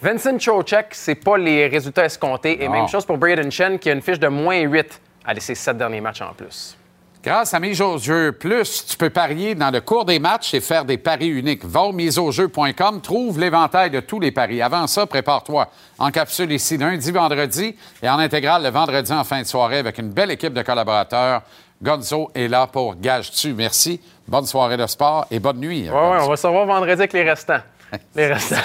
Vincent 0.05 0.37
Trocek, 0.37 0.89
c'est 0.91 1.15
pas 1.15 1.39
les 1.39 1.67
résultats 1.67 2.05
escomptés. 2.05 2.63
Et 2.63 2.67
Non. 2.67 2.75
même 2.75 2.89
chose 2.89 3.07
pour 3.07 3.17
Braden 3.17 3.51
Chen, 3.51 3.79
qui 3.79 3.89
a 3.89 3.95
une 3.95 4.03
fiche 4.03 4.19
de 4.21 4.29
moins 4.29 4.61
8 4.61 5.01
à 5.25 5.35
ses 5.41 5.55
sept 5.55 5.79
derniers 5.79 6.03
matchs 6.03 6.21
en 6.21 6.35
plus. 6.35 6.77
Grâce 7.23 7.55
à 7.55 7.59
Mise 7.59 7.81
au 7.81 7.97
jeu 7.97 8.33
plus, 8.33 8.85
tu 8.85 8.99
peux 8.99 9.09
parier 9.09 9.55
dans 9.55 9.71
le 9.71 9.81
cours 9.81 10.05
des 10.05 10.19
matchs 10.19 10.53
et 10.53 10.61
faire 10.61 10.85
des 10.85 10.99
paris 10.99 11.29
uniques. 11.29 11.65
Va 11.65 11.81
au 11.85 11.93
miseaujeu.com, 11.93 13.01
trouve 13.01 13.41
l'éventail 13.41 13.89
de 13.89 14.01
tous 14.01 14.21
les 14.21 14.31
paris. 14.31 14.61
Avant 14.61 14.87
ça, 14.87 15.07
prépare-toi. 15.07 15.71
En 15.99 16.11
capsule 16.11 16.53
ici 16.53 16.77
lundi, 16.77 17.11
vendredi 17.11 17.75
et 18.03 18.09
en 18.11 18.19
intégrale 18.19 18.63
le 18.63 18.69
vendredi 18.69 19.11
en 19.11 19.25
fin 19.25 19.41
de 19.41 19.47
soirée 19.47 19.79
avec 19.79 19.97
une 19.97 20.11
belle 20.11 20.33
équipe 20.33 20.53
de 20.53 20.61
collaborateurs. 20.61 21.41
Gonzo 21.83 22.31
est 22.35 22.49
là 22.49 22.67
pour 22.67 22.95
Gage-tu. 22.97 23.55
Merci. 23.55 24.03
Bonne 24.29 24.45
soirée 24.45 24.77
de 24.77 24.87
sport 24.87 25.27
et 25.31 25.39
bonne 25.39 25.61
nuit. 25.61 25.89
Oui, 25.89 25.95
ouais, 25.97 26.19
on 26.21 26.29
va 26.29 26.37
se 26.37 26.47
revoir 26.47 26.67
vendredi 26.67 26.93
avec 26.93 27.15
les 27.15 27.23
restants. 27.23 27.61
les 28.15 28.27
restants. 28.27 28.57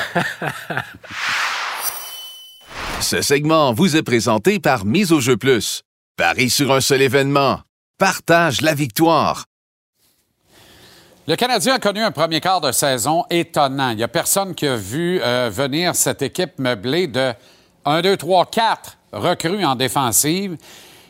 Ce 3.01 3.21
segment 3.21 3.73
vous 3.73 3.95
est 3.95 4.03
présenté 4.03 4.59
par 4.59 4.85
Mise 4.85 5.11
au 5.11 5.19
jeu 5.19 5.37
plus. 5.37 5.83
Parie 6.17 6.49
sur 6.49 6.73
un 6.73 6.81
seul 6.81 7.01
événement. 7.01 7.59
Partage 7.97 8.61
la 8.61 8.73
victoire. 8.73 9.45
Le 11.27 11.35
Canadien 11.35 11.75
a 11.75 11.79
connu 11.79 12.01
un 12.01 12.11
premier 12.11 12.41
quart 12.41 12.59
de 12.59 12.71
saison 12.71 13.23
étonnant. 13.29 13.91
Il 13.91 13.97
n'y 13.97 14.03
a 14.03 14.07
personne 14.07 14.55
qui 14.55 14.67
a 14.67 14.75
vu 14.75 15.21
euh, 15.21 15.49
venir 15.51 15.95
cette 15.95 16.21
équipe 16.21 16.57
meublée 16.57 17.07
de 17.07 17.33
1, 17.85 18.01
2, 18.01 18.17
3, 18.17 18.45
4 18.47 18.97
recrues 19.13 19.63
en 19.63 19.75
défensive 19.75 20.57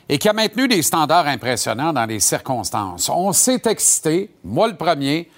et 0.09 0.17
qui 0.17 0.27
a 0.27 0.33
maintenu 0.33 0.67
des 0.67 0.81
standards 0.81 1.27
impressionnants 1.27 1.93
dans 1.93 2.05
les 2.05 2.19
circonstances. 2.19 3.09
On 3.09 3.31
s'est 3.31 3.61
excité, 3.65 4.29
moi 4.43 4.67
le 4.67 4.75
premier, 4.75 5.29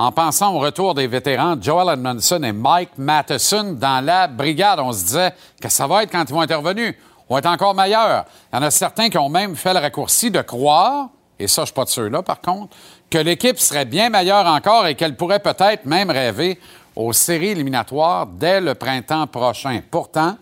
en 0.00 0.12
pensant 0.12 0.54
au 0.54 0.60
retour 0.60 0.94
des 0.94 1.06
vétérans 1.06 1.60
Joel 1.60 1.92
Edmondson 1.92 2.42
et 2.42 2.52
Mike 2.52 2.92
Matheson 2.96 3.74
dans 3.74 4.02
la 4.02 4.28
brigade. 4.28 4.80
On 4.80 4.94
se 4.94 5.04
disait 5.04 5.34
que 5.60 5.68
ça 5.68 5.86
va 5.86 6.02
être 6.02 6.10
quand 6.10 6.24
ils 6.26 6.32
vont 6.32 6.42
être 6.42 6.56
revenus. 6.56 6.94
On 7.28 7.34
va 7.34 7.40
être 7.40 7.50
encore 7.50 7.74
meilleurs. 7.74 8.24
Il 8.50 8.56
y 8.56 8.58
en 8.58 8.62
a 8.62 8.70
certains 8.70 9.10
qui 9.10 9.18
ont 9.18 9.28
même 9.28 9.54
fait 9.56 9.74
le 9.74 9.78
raccourci 9.78 10.30
de 10.30 10.40
croire, 10.40 11.10
et 11.38 11.46
ça, 11.46 11.56
je 11.56 11.60
ne 11.60 11.66
suis 11.66 11.74
pas 11.74 11.84
de 11.84 11.90
ceux-là, 11.90 12.22
par 12.22 12.40
contre, 12.40 12.74
que 13.10 13.18
l'équipe 13.18 13.58
serait 13.58 13.84
bien 13.84 14.08
meilleure 14.08 14.46
encore 14.46 14.86
et 14.86 14.94
qu'elle 14.94 15.16
pourrait 15.16 15.40
peut-être 15.40 15.84
même 15.84 16.08
rêver 16.08 16.58
aux 16.96 17.12
séries 17.12 17.48
éliminatoires 17.48 18.26
dès 18.26 18.62
le 18.62 18.74
printemps 18.74 19.26
prochain. 19.26 19.82
Pourtant, 19.90 20.38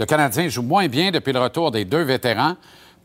le 0.00 0.06
Canadien 0.06 0.48
joue 0.48 0.62
moins 0.62 0.88
bien 0.88 1.10
depuis 1.10 1.34
le 1.34 1.40
retour 1.40 1.70
des 1.72 1.84
deux 1.84 2.04
vétérans, 2.04 2.54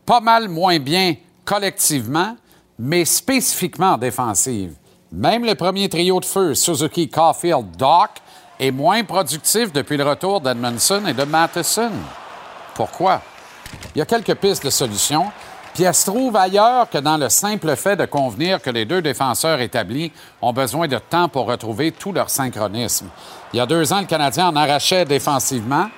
pas 0.06 0.20
mal 0.20 0.48
moins 0.48 0.78
bien 0.78 1.14
collectivement, 1.44 2.38
mais 2.78 3.04
spécifiquement 3.04 3.92
en 3.92 3.98
défensive. 3.98 4.76
Même 5.12 5.44
le 5.44 5.54
premier 5.54 5.90
trio 5.90 6.20
de 6.20 6.24
feu, 6.24 6.54
Suzuki, 6.54 7.06
Caulfield, 7.06 7.76
Doc, 7.76 8.08
est 8.58 8.70
moins 8.70 9.04
productif 9.04 9.70
depuis 9.70 9.98
le 9.98 10.04
retour 10.04 10.40
d'Edmondson 10.40 11.02
et 11.06 11.12
de 11.12 11.24
Matheson. 11.24 11.90
Pourquoi? 12.74 13.20
Il 13.94 13.98
y 13.98 14.00
a 14.00 14.06
quelques 14.06 14.34
pistes 14.34 14.64
de 14.64 14.70
solutions, 14.70 15.26
puis 15.74 15.82
elles 15.84 15.94
se 15.94 16.10
trouvent 16.10 16.36
ailleurs 16.36 16.88
que 16.88 16.96
dans 16.96 17.18
le 17.18 17.28
simple 17.28 17.76
fait 17.76 17.96
de 17.96 18.06
convenir 18.06 18.62
que 18.62 18.70
les 18.70 18.86
deux 18.86 19.02
défenseurs 19.02 19.60
établis 19.60 20.12
ont 20.40 20.54
besoin 20.54 20.88
de 20.88 20.96
temps 20.96 21.28
pour 21.28 21.44
retrouver 21.44 21.92
tout 21.92 22.12
leur 22.12 22.30
synchronisme. 22.30 23.08
Il 23.52 23.58
y 23.58 23.60
a 23.60 23.66
deux 23.66 23.92
ans, 23.92 24.00
le 24.00 24.06
Canadien 24.06 24.48
en 24.48 24.56
arrachait 24.56 25.04
défensivement. 25.04 25.88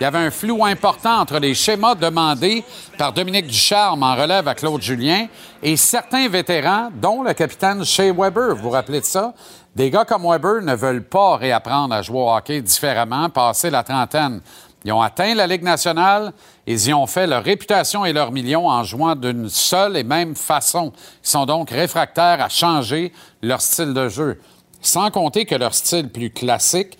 Il 0.00 0.02
y 0.02 0.06
avait 0.06 0.18
un 0.18 0.30
flou 0.30 0.64
important 0.64 1.20
entre 1.20 1.38
les 1.38 1.54
schémas 1.54 1.94
demandés 1.94 2.64
par 2.96 3.12
Dominique 3.12 3.46
Ducharme 3.46 4.02
en 4.02 4.14
relève 4.14 4.48
à 4.48 4.54
Claude 4.54 4.80
Julien 4.80 5.26
et 5.62 5.76
certains 5.76 6.28
vétérans, 6.28 6.88
dont 6.94 7.22
le 7.22 7.34
capitaine 7.34 7.84
Shea 7.84 8.10
Weber. 8.10 8.56
Vous 8.56 8.62
vous 8.62 8.70
rappelez 8.70 9.00
de 9.00 9.04
ça? 9.04 9.34
Des 9.76 9.90
gars 9.90 10.06
comme 10.06 10.22
Weber 10.22 10.62
ne 10.62 10.74
veulent 10.74 11.04
pas 11.04 11.36
réapprendre 11.36 11.94
à 11.94 12.00
jouer 12.00 12.20
au 12.20 12.30
hockey 12.30 12.62
différemment, 12.62 13.28
passer 13.28 13.68
la 13.68 13.82
trentaine. 13.82 14.40
Ils 14.82 14.92
ont 14.92 15.02
atteint 15.02 15.34
la 15.34 15.46
Ligue 15.46 15.62
nationale, 15.62 16.32
ils 16.66 16.88
y 16.88 16.94
ont 16.94 17.06
fait 17.06 17.26
leur 17.26 17.42
réputation 17.42 18.04
et 18.06 18.14
leurs 18.14 18.32
millions 18.32 18.68
en 18.68 18.82
jouant 18.82 19.14
d'une 19.14 19.50
seule 19.50 19.98
et 19.98 20.04
même 20.04 20.34
façon. 20.34 20.92
Ils 21.22 21.28
sont 21.28 21.44
donc 21.44 21.70
réfractaires 21.70 22.42
à 22.42 22.48
changer 22.48 23.12
leur 23.42 23.60
style 23.60 23.92
de 23.92 24.08
jeu. 24.08 24.40
Sans 24.84 25.10
compter 25.10 25.46
que 25.46 25.54
leur 25.54 25.72
style 25.72 26.10
plus 26.10 26.28
classique, 26.28 26.98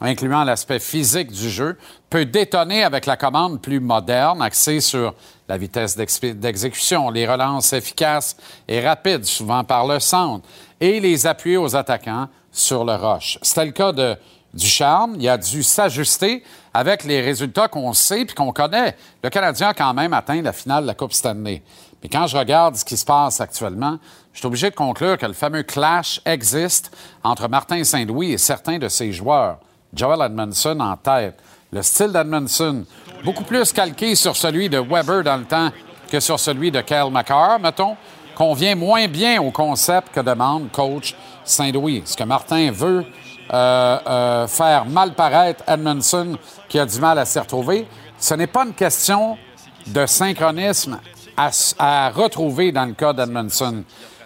incluant 0.00 0.44
l'aspect 0.44 0.78
physique 0.78 1.32
du 1.32 1.50
jeu, 1.50 1.76
peut 2.08 2.24
détonner 2.24 2.84
avec 2.84 3.06
la 3.06 3.16
commande 3.16 3.60
plus 3.60 3.80
moderne, 3.80 4.40
axée 4.40 4.80
sur 4.80 5.14
la 5.48 5.58
vitesse 5.58 5.96
d'exécution, 5.96 7.10
les 7.10 7.26
relances 7.26 7.72
efficaces 7.72 8.36
et 8.68 8.80
rapides, 8.80 9.24
souvent 9.24 9.64
par 9.64 9.84
le 9.84 9.98
centre, 9.98 10.46
et 10.80 11.00
les 11.00 11.26
appuyer 11.26 11.56
aux 11.56 11.74
attaquants 11.74 12.28
sur 12.52 12.84
le 12.84 12.94
roche. 12.94 13.36
C'était 13.42 13.64
le 13.64 13.72
cas 13.72 13.90
du 13.92 14.66
charme, 14.66 15.16
il 15.18 15.28
a 15.28 15.36
dû 15.36 15.64
s'ajuster 15.64 16.44
avec 16.72 17.02
les 17.02 17.20
résultats 17.20 17.66
qu'on 17.66 17.92
sait 17.94 18.26
puis 18.26 18.36
qu'on 18.36 18.52
connaît. 18.52 18.96
Le 19.24 19.28
Canadien 19.28 19.70
a 19.70 19.74
quand 19.74 19.92
même 19.92 20.12
atteint 20.12 20.40
la 20.40 20.52
finale 20.52 20.84
de 20.84 20.86
la 20.86 20.94
Coupe 20.94 21.12
Stanley. 21.12 21.64
Mais 22.00 22.08
quand 22.08 22.28
je 22.28 22.36
regarde 22.36 22.76
ce 22.76 22.84
qui 22.84 22.96
se 22.96 23.04
passe 23.04 23.40
actuellement, 23.40 23.98
je 24.34 24.40
suis 24.40 24.46
obligé 24.46 24.68
de 24.68 24.74
conclure 24.74 25.16
que 25.16 25.26
le 25.26 25.32
fameux 25.32 25.62
clash 25.62 26.20
existe 26.26 26.94
entre 27.22 27.48
Martin 27.48 27.84
Saint-Louis 27.84 28.32
et 28.32 28.38
certains 28.38 28.78
de 28.78 28.88
ses 28.88 29.12
joueurs. 29.12 29.58
Joel 29.94 30.20
Edmondson 30.22 30.78
en 30.80 30.96
tête. 30.96 31.38
Le 31.72 31.82
style 31.82 32.10
d'Edmondson, 32.10 32.84
beaucoup 33.24 33.44
plus 33.44 33.72
calqué 33.72 34.16
sur 34.16 34.36
celui 34.36 34.68
de 34.68 34.78
Weber 34.78 35.22
dans 35.22 35.36
le 35.36 35.44
temps 35.44 35.70
que 36.10 36.18
sur 36.18 36.40
celui 36.40 36.72
de 36.72 36.80
Kyle 36.80 37.10
McCarr, 37.12 37.60
mettons, 37.60 37.96
convient 38.34 38.74
moins 38.74 39.06
bien 39.06 39.40
au 39.40 39.52
concept 39.52 40.12
que 40.12 40.20
demande 40.20 40.70
coach 40.72 41.14
Saint-Louis. 41.44 42.02
Ce 42.04 42.16
que 42.16 42.24
Martin 42.24 42.72
veut 42.72 43.04
euh, 43.52 43.98
euh, 44.04 44.46
faire 44.48 44.84
mal 44.84 45.14
paraître 45.14 45.62
Edmondson, 45.68 46.36
qui 46.68 46.80
a 46.80 46.86
du 46.86 46.98
mal 46.98 47.20
à 47.20 47.24
s'y 47.24 47.38
retrouver, 47.38 47.86
ce 48.18 48.34
n'est 48.34 48.48
pas 48.48 48.64
une 48.64 48.74
question 48.74 49.38
de 49.86 50.06
synchronisme 50.06 50.98
à, 51.36 51.50
à 51.78 52.10
retrouver 52.10 52.72
dans 52.72 52.86
le 52.86 52.94
cas 52.94 53.12
d'Edmondson. 53.12 53.84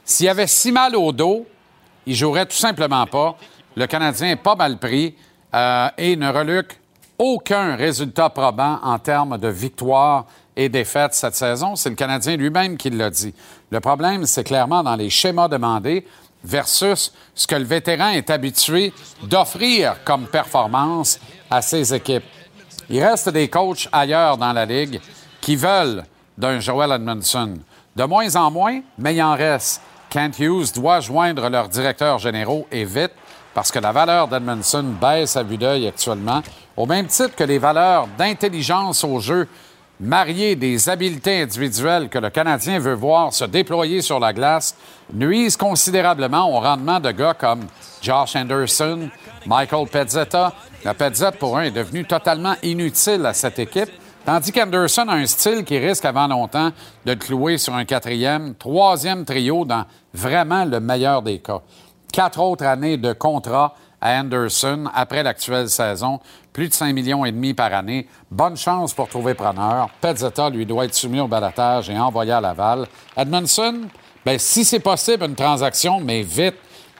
S'il 0.09 0.26
avait 0.30 0.46
si 0.46 0.72
mal 0.72 0.96
au 0.96 1.12
dos, 1.12 1.46
il 2.06 2.14
jouerait 2.14 2.46
tout 2.46 2.56
simplement 2.56 3.06
pas. 3.06 3.36
Le 3.76 3.86
Canadien 3.86 4.30
est 4.30 4.36
pas 4.36 4.54
mal 4.54 4.78
pris 4.78 5.14
euh, 5.54 5.88
et 5.98 6.16
ne 6.16 6.32
reluque 6.32 6.80
aucun 7.18 7.76
résultat 7.76 8.30
probant 8.30 8.80
en 8.82 8.98
termes 8.98 9.36
de 9.36 9.48
victoire 9.48 10.24
et 10.56 10.70
défaite 10.70 11.12
cette 11.12 11.34
saison. 11.34 11.76
C'est 11.76 11.90
le 11.90 11.94
Canadien 11.94 12.38
lui-même 12.38 12.78
qui 12.78 12.88
l'a 12.88 13.11
dit. 13.11 13.34
Le 13.70 13.80
problème, 13.80 14.24
c'est 14.24 14.44
clairement 14.44 14.82
dans 14.82 14.96
les 14.96 15.11
schémas 15.11 15.46
demandés 15.46 16.06
versus 16.42 17.12
ce 17.34 17.46
que 17.46 17.56
le 17.56 17.64
vétéran 17.64 18.09
est 18.09 18.30
habitué 18.30 18.94
d'offrir 19.24 20.02
comme 20.06 20.26
performance 20.26 21.20
à 21.50 21.61
ses 21.61 21.92
équipes. 21.92 22.24
Il 22.88 23.04
reste 23.04 23.28
des 23.28 23.48
coachs 23.48 23.90
ailleurs 23.92 24.38
dans 24.38 24.54
la 24.54 24.64
Ligue 24.64 25.02
qui 25.42 25.54
veulent 25.54 26.02
d'un 26.38 26.61
Joel 26.61 26.92
Edmondson. 26.92 27.59
De 27.94 28.04
moins 28.04 28.34
en 28.36 28.50
moins, 28.50 28.80
mais 28.96 29.14
il 29.14 29.22
en 29.22 29.34
reste. 29.34 29.82
Kent 30.11 30.38
Hughes 30.38 30.72
doit 30.74 31.00
joindre 31.00 31.48
leurs 31.48 31.68
directeurs 31.68 32.18
généraux 32.18 32.66
et 32.72 32.84
vite 32.84 33.12
parce 33.54 33.70
que 33.72 33.78
la 33.78 33.92
valeur 33.92 34.28
d'Edmondson 34.28 34.84
baisse 35.00 35.36
à 35.36 35.42
vue 35.42 35.56
d'œil 35.56 35.88
actuellement, 35.88 36.42
au 36.76 36.86
même 36.86 37.06
titre 37.06 37.34
que 37.34 37.44
les 37.44 37.59
valeurs 37.59 38.06
d'intelligence 38.16 39.02
au 39.04 39.18
jeu 39.18 39.48
mariées 40.00 40.54
des 40.54 40.88
habiletés 40.88 41.42
individuelles 41.42 42.09
que 42.09 42.18
le 42.18 42.30
Canadien 42.30 42.78
veut 42.78 42.94
voir 42.94 43.32
se 43.32 43.44
déployer 43.44 44.00
sur 44.00 44.20
la 44.20 44.32
glace 44.32 44.76
nuisent 45.12 45.56
considérablement 45.56 46.56
au 46.56 46.61
rendement 46.61 47.00
de 47.00 47.11
gars 47.11 47.34
comme 47.34 47.66
Josh 48.00 48.36
Anderson, 48.36 49.09
Michael 49.46 49.88
Pezzetta. 49.88 50.52
La 50.84 50.94
Pezzetta, 50.94 51.32
pour 51.32 51.59
un, 51.59 51.62
est 51.62 51.72
devenu 51.72 52.04
totalement 52.04 52.54
inutile 52.62 53.26
à 53.26 53.34
cette 53.34 53.59
équipe, 53.59 53.90
tandis 54.29 54.53
qu'Anderson 54.53 55.09
a 55.09 55.14
un 55.14 55.24
style 55.24 55.64
qui 55.64 55.79
risque 55.79 56.05
avant 56.05 56.29
longtemps 56.29 56.70
de 57.07 57.14
clouer 57.14 57.57
sur 57.57 57.74
un 57.74 57.87
quatrième, 57.87 58.55
troisième 58.57 59.24
trio 59.24 59.64
dans 59.64 59.87
vraiment 60.12 60.66
le 60.66 60.81
meilleur 60.81 61.22
des 61.22 61.39
cas. 61.39 61.62
Quatre 62.12 62.39
autres 62.39 62.66
années 62.66 62.99
de 62.99 63.14
contrat 63.14 63.74
à 64.03 64.20
Anderson 64.20 64.85
après 64.95 65.22
l'actuelle 65.22 65.70
saison, 65.70 66.20
plus 66.53 66.68
de 66.68 66.74
5 66.74 66.93
millions 66.93 67.24
et 67.24 67.33
demi 67.33 67.55
par 67.55 67.72
année. 67.72 68.07
Bonne 68.31 68.59
chance 68.59 68.93
pour 68.93 69.09
trouver 69.09 69.33
preneur. 69.33 69.89
Pezzetta 69.99 70.51
lui 70.51 70.66
doit 70.66 70.85
être 70.85 70.95
soumis 70.95 71.20
au 71.20 71.26
balatage 71.26 71.89
et 71.89 71.99
envoyé 71.99 72.33
à 72.33 72.43
Laval. 72.43 72.87
Edmondson, 73.16 73.81
ben, 74.26 74.39
si 74.39 74.62
c'est 74.66 74.81
possible, 74.81 75.24
une 75.24 75.37
transaction, 75.37 76.01
mais 76.01 76.20
vite. 76.20 76.57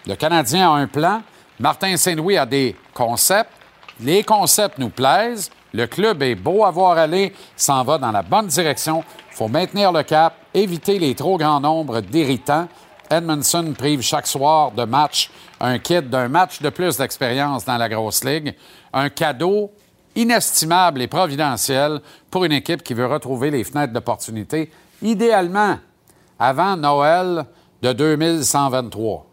Le 0.07 0.15
Canadien 0.15 0.73
a 0.73 0.77
un 0.77 0.87
plan. 0.87 1.21
Martin 1.61 1.95
Saint-Louis 1.99 2.39
a 2.39 2.47
des 2.47 2.75
concepts. 2.95 3.53
Les 4.01 4.23
concepts 4.23 4.79
nous 4.79 4.89
plaisent. 4.89 5.51
Le 5.73 5.87
club 5.87 6.23
est 6.23 6.35
beau 6.35 6.65
à 6.65 6.71
voir 6.71 6.97
aller, 6.97 7.35
s'en 7.57 7.85
va 7.85 7.99
dans 7.99 8.11
la 8.11 8.23
bonne 8.23 8.47
direction. 8.47 9.05
Il 9.31 9.37
faut 9.37 9.49
maintenir 9.49 9.93
le 9.93 10.03
cap, 10.03 10.35
éviter 10.55 10.99
les 10.99 11.15
trop 11.15 11.37
grands 11.37 11.61
nombres 11.61 12.01
d'irritants. 12.01 12.69
Edmondson 13.11 13.75
prive 13.77 14.03
chaque 14.03 14.27
soir 14.27 14.73
de 14.73 14.85
match 14.85 15.31
un 15.61 15.79
kit 15.79 16.03
d'un 16.03 16.29
match 16.29 16.61
de 16.61 16.69
plus 16.71 16.97
d'expérience 16.97 17.65
dans 17.65 17.77
la 17.77 17.89
grosse 17.89 18.25
ligue. 18.25 18.55
Un 18.93 19.09
cadeau 19.09 19.71
inestimable 20.15 21.03
et 21.03 21.07
providentiel 21.07 22.01
pour 22.31 22.45
une 22.45 22.53
équipe 22.53 22.83
qui 22.83 22.95
veut 22.95 23.07
retrouver 23.07 23.51
les 23.51 23.65
fenêtres 23.65 23.93
d'opportunité, 23.93 24.71
idéalement 25.03 25.79
avant 26.39 26.77
Noël 26.77 27.45
de 27.83 27.93
2123. 27.93 29.27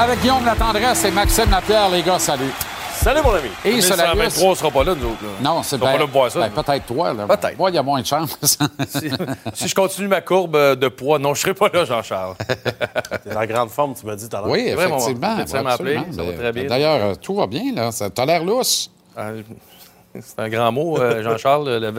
Avec 0.00 0.20
Guillaume 0.22 0.46
Latendresse 0.46 1.04
et 1.04 1.10
Maxime 1.10 1.50
Lapierre, 1.50 1.90
les 1.90 2.02
gars, 2.02 2.18
salut. 2.18 2.50
Salut, 2.94 3.20
mon 3.22 3.34
ami. 3.34 3.50
Et 3.66 3.72
1923, 3.74 4.48
on 4.50 4.54
sera 4.54 4.70
pas 4.70 4.82
là, 4.82 4.94
nous 4.94 5.08
autres. 5.08 5.22
là. 5.22 5.28
Non, 5.42 5.62
c'est 5.62 5.76
On 5.76 5.84
va 5.84 5.98
ben- 5.98 6.06
ben, 6.08 6.62
peut-être 6.62 6.86
toi. 6.86 7.12
Là. 7.12 7.26
Peut-être. 7.26 7.58
Moi, 7.58 7.68
il 7.68 7.74
y 7.74 7.78
a 7.78 7.82
moins 7.82 8.00
de 8.00 8.06
chance. 8.06 8.34
si, 8.88 9.10
si 9.52 9.68
je 9.68 9.74
continue 9.74 10.08
ma 10.08 10.22
courbe 10.22 10.56
euh, 10.56 10.74
de 10.74 10.88
poids, 10.88 11.18
non, 11.18 11.34
je 11.34 11.42
serai 11.42 11.52
pas 11.52 11.68
là, 11.70 11.84
Jean-Charles. 11.84 12.34
T'es 13.24 13.36
en 13.36 13.44
grande 13.44 13.68
forme, 13.68 13.94
tu 13.94 14.06
m'as 14.06 14.16
dit 14.16 14.26
tout 14.26 14.34
à 14.34 14.40
l'heure. 14.40 14.48
Oui, 14.48 14.60
effectivement. 14.68 15.36
absolument. 15.38 16.04
ça 16.10 16.22
va 16.22 16.32
très 16.32 16.52
bien. 16.52 16.64
D'ailleurs, 16.64 17.04
euh, 17.10 17.14
tout 17.20 17.34
va 17.34 17.46
bien. 17.46 17.74
là. 17.74 17.92
Ça- 17.92 18.08
T'as 18.08 18.24
l'air 18.24 18.42
lousse. 18.42 18.90
Ah, 19.14 19.32
C'est 20.18 20.40
un 20.40 20.48
grand 20.48 20.72
mot, 20.72 20.98
euh, 20.98 21.22
Jean-Charles. 21.24 21.68
La, 21.78 21.90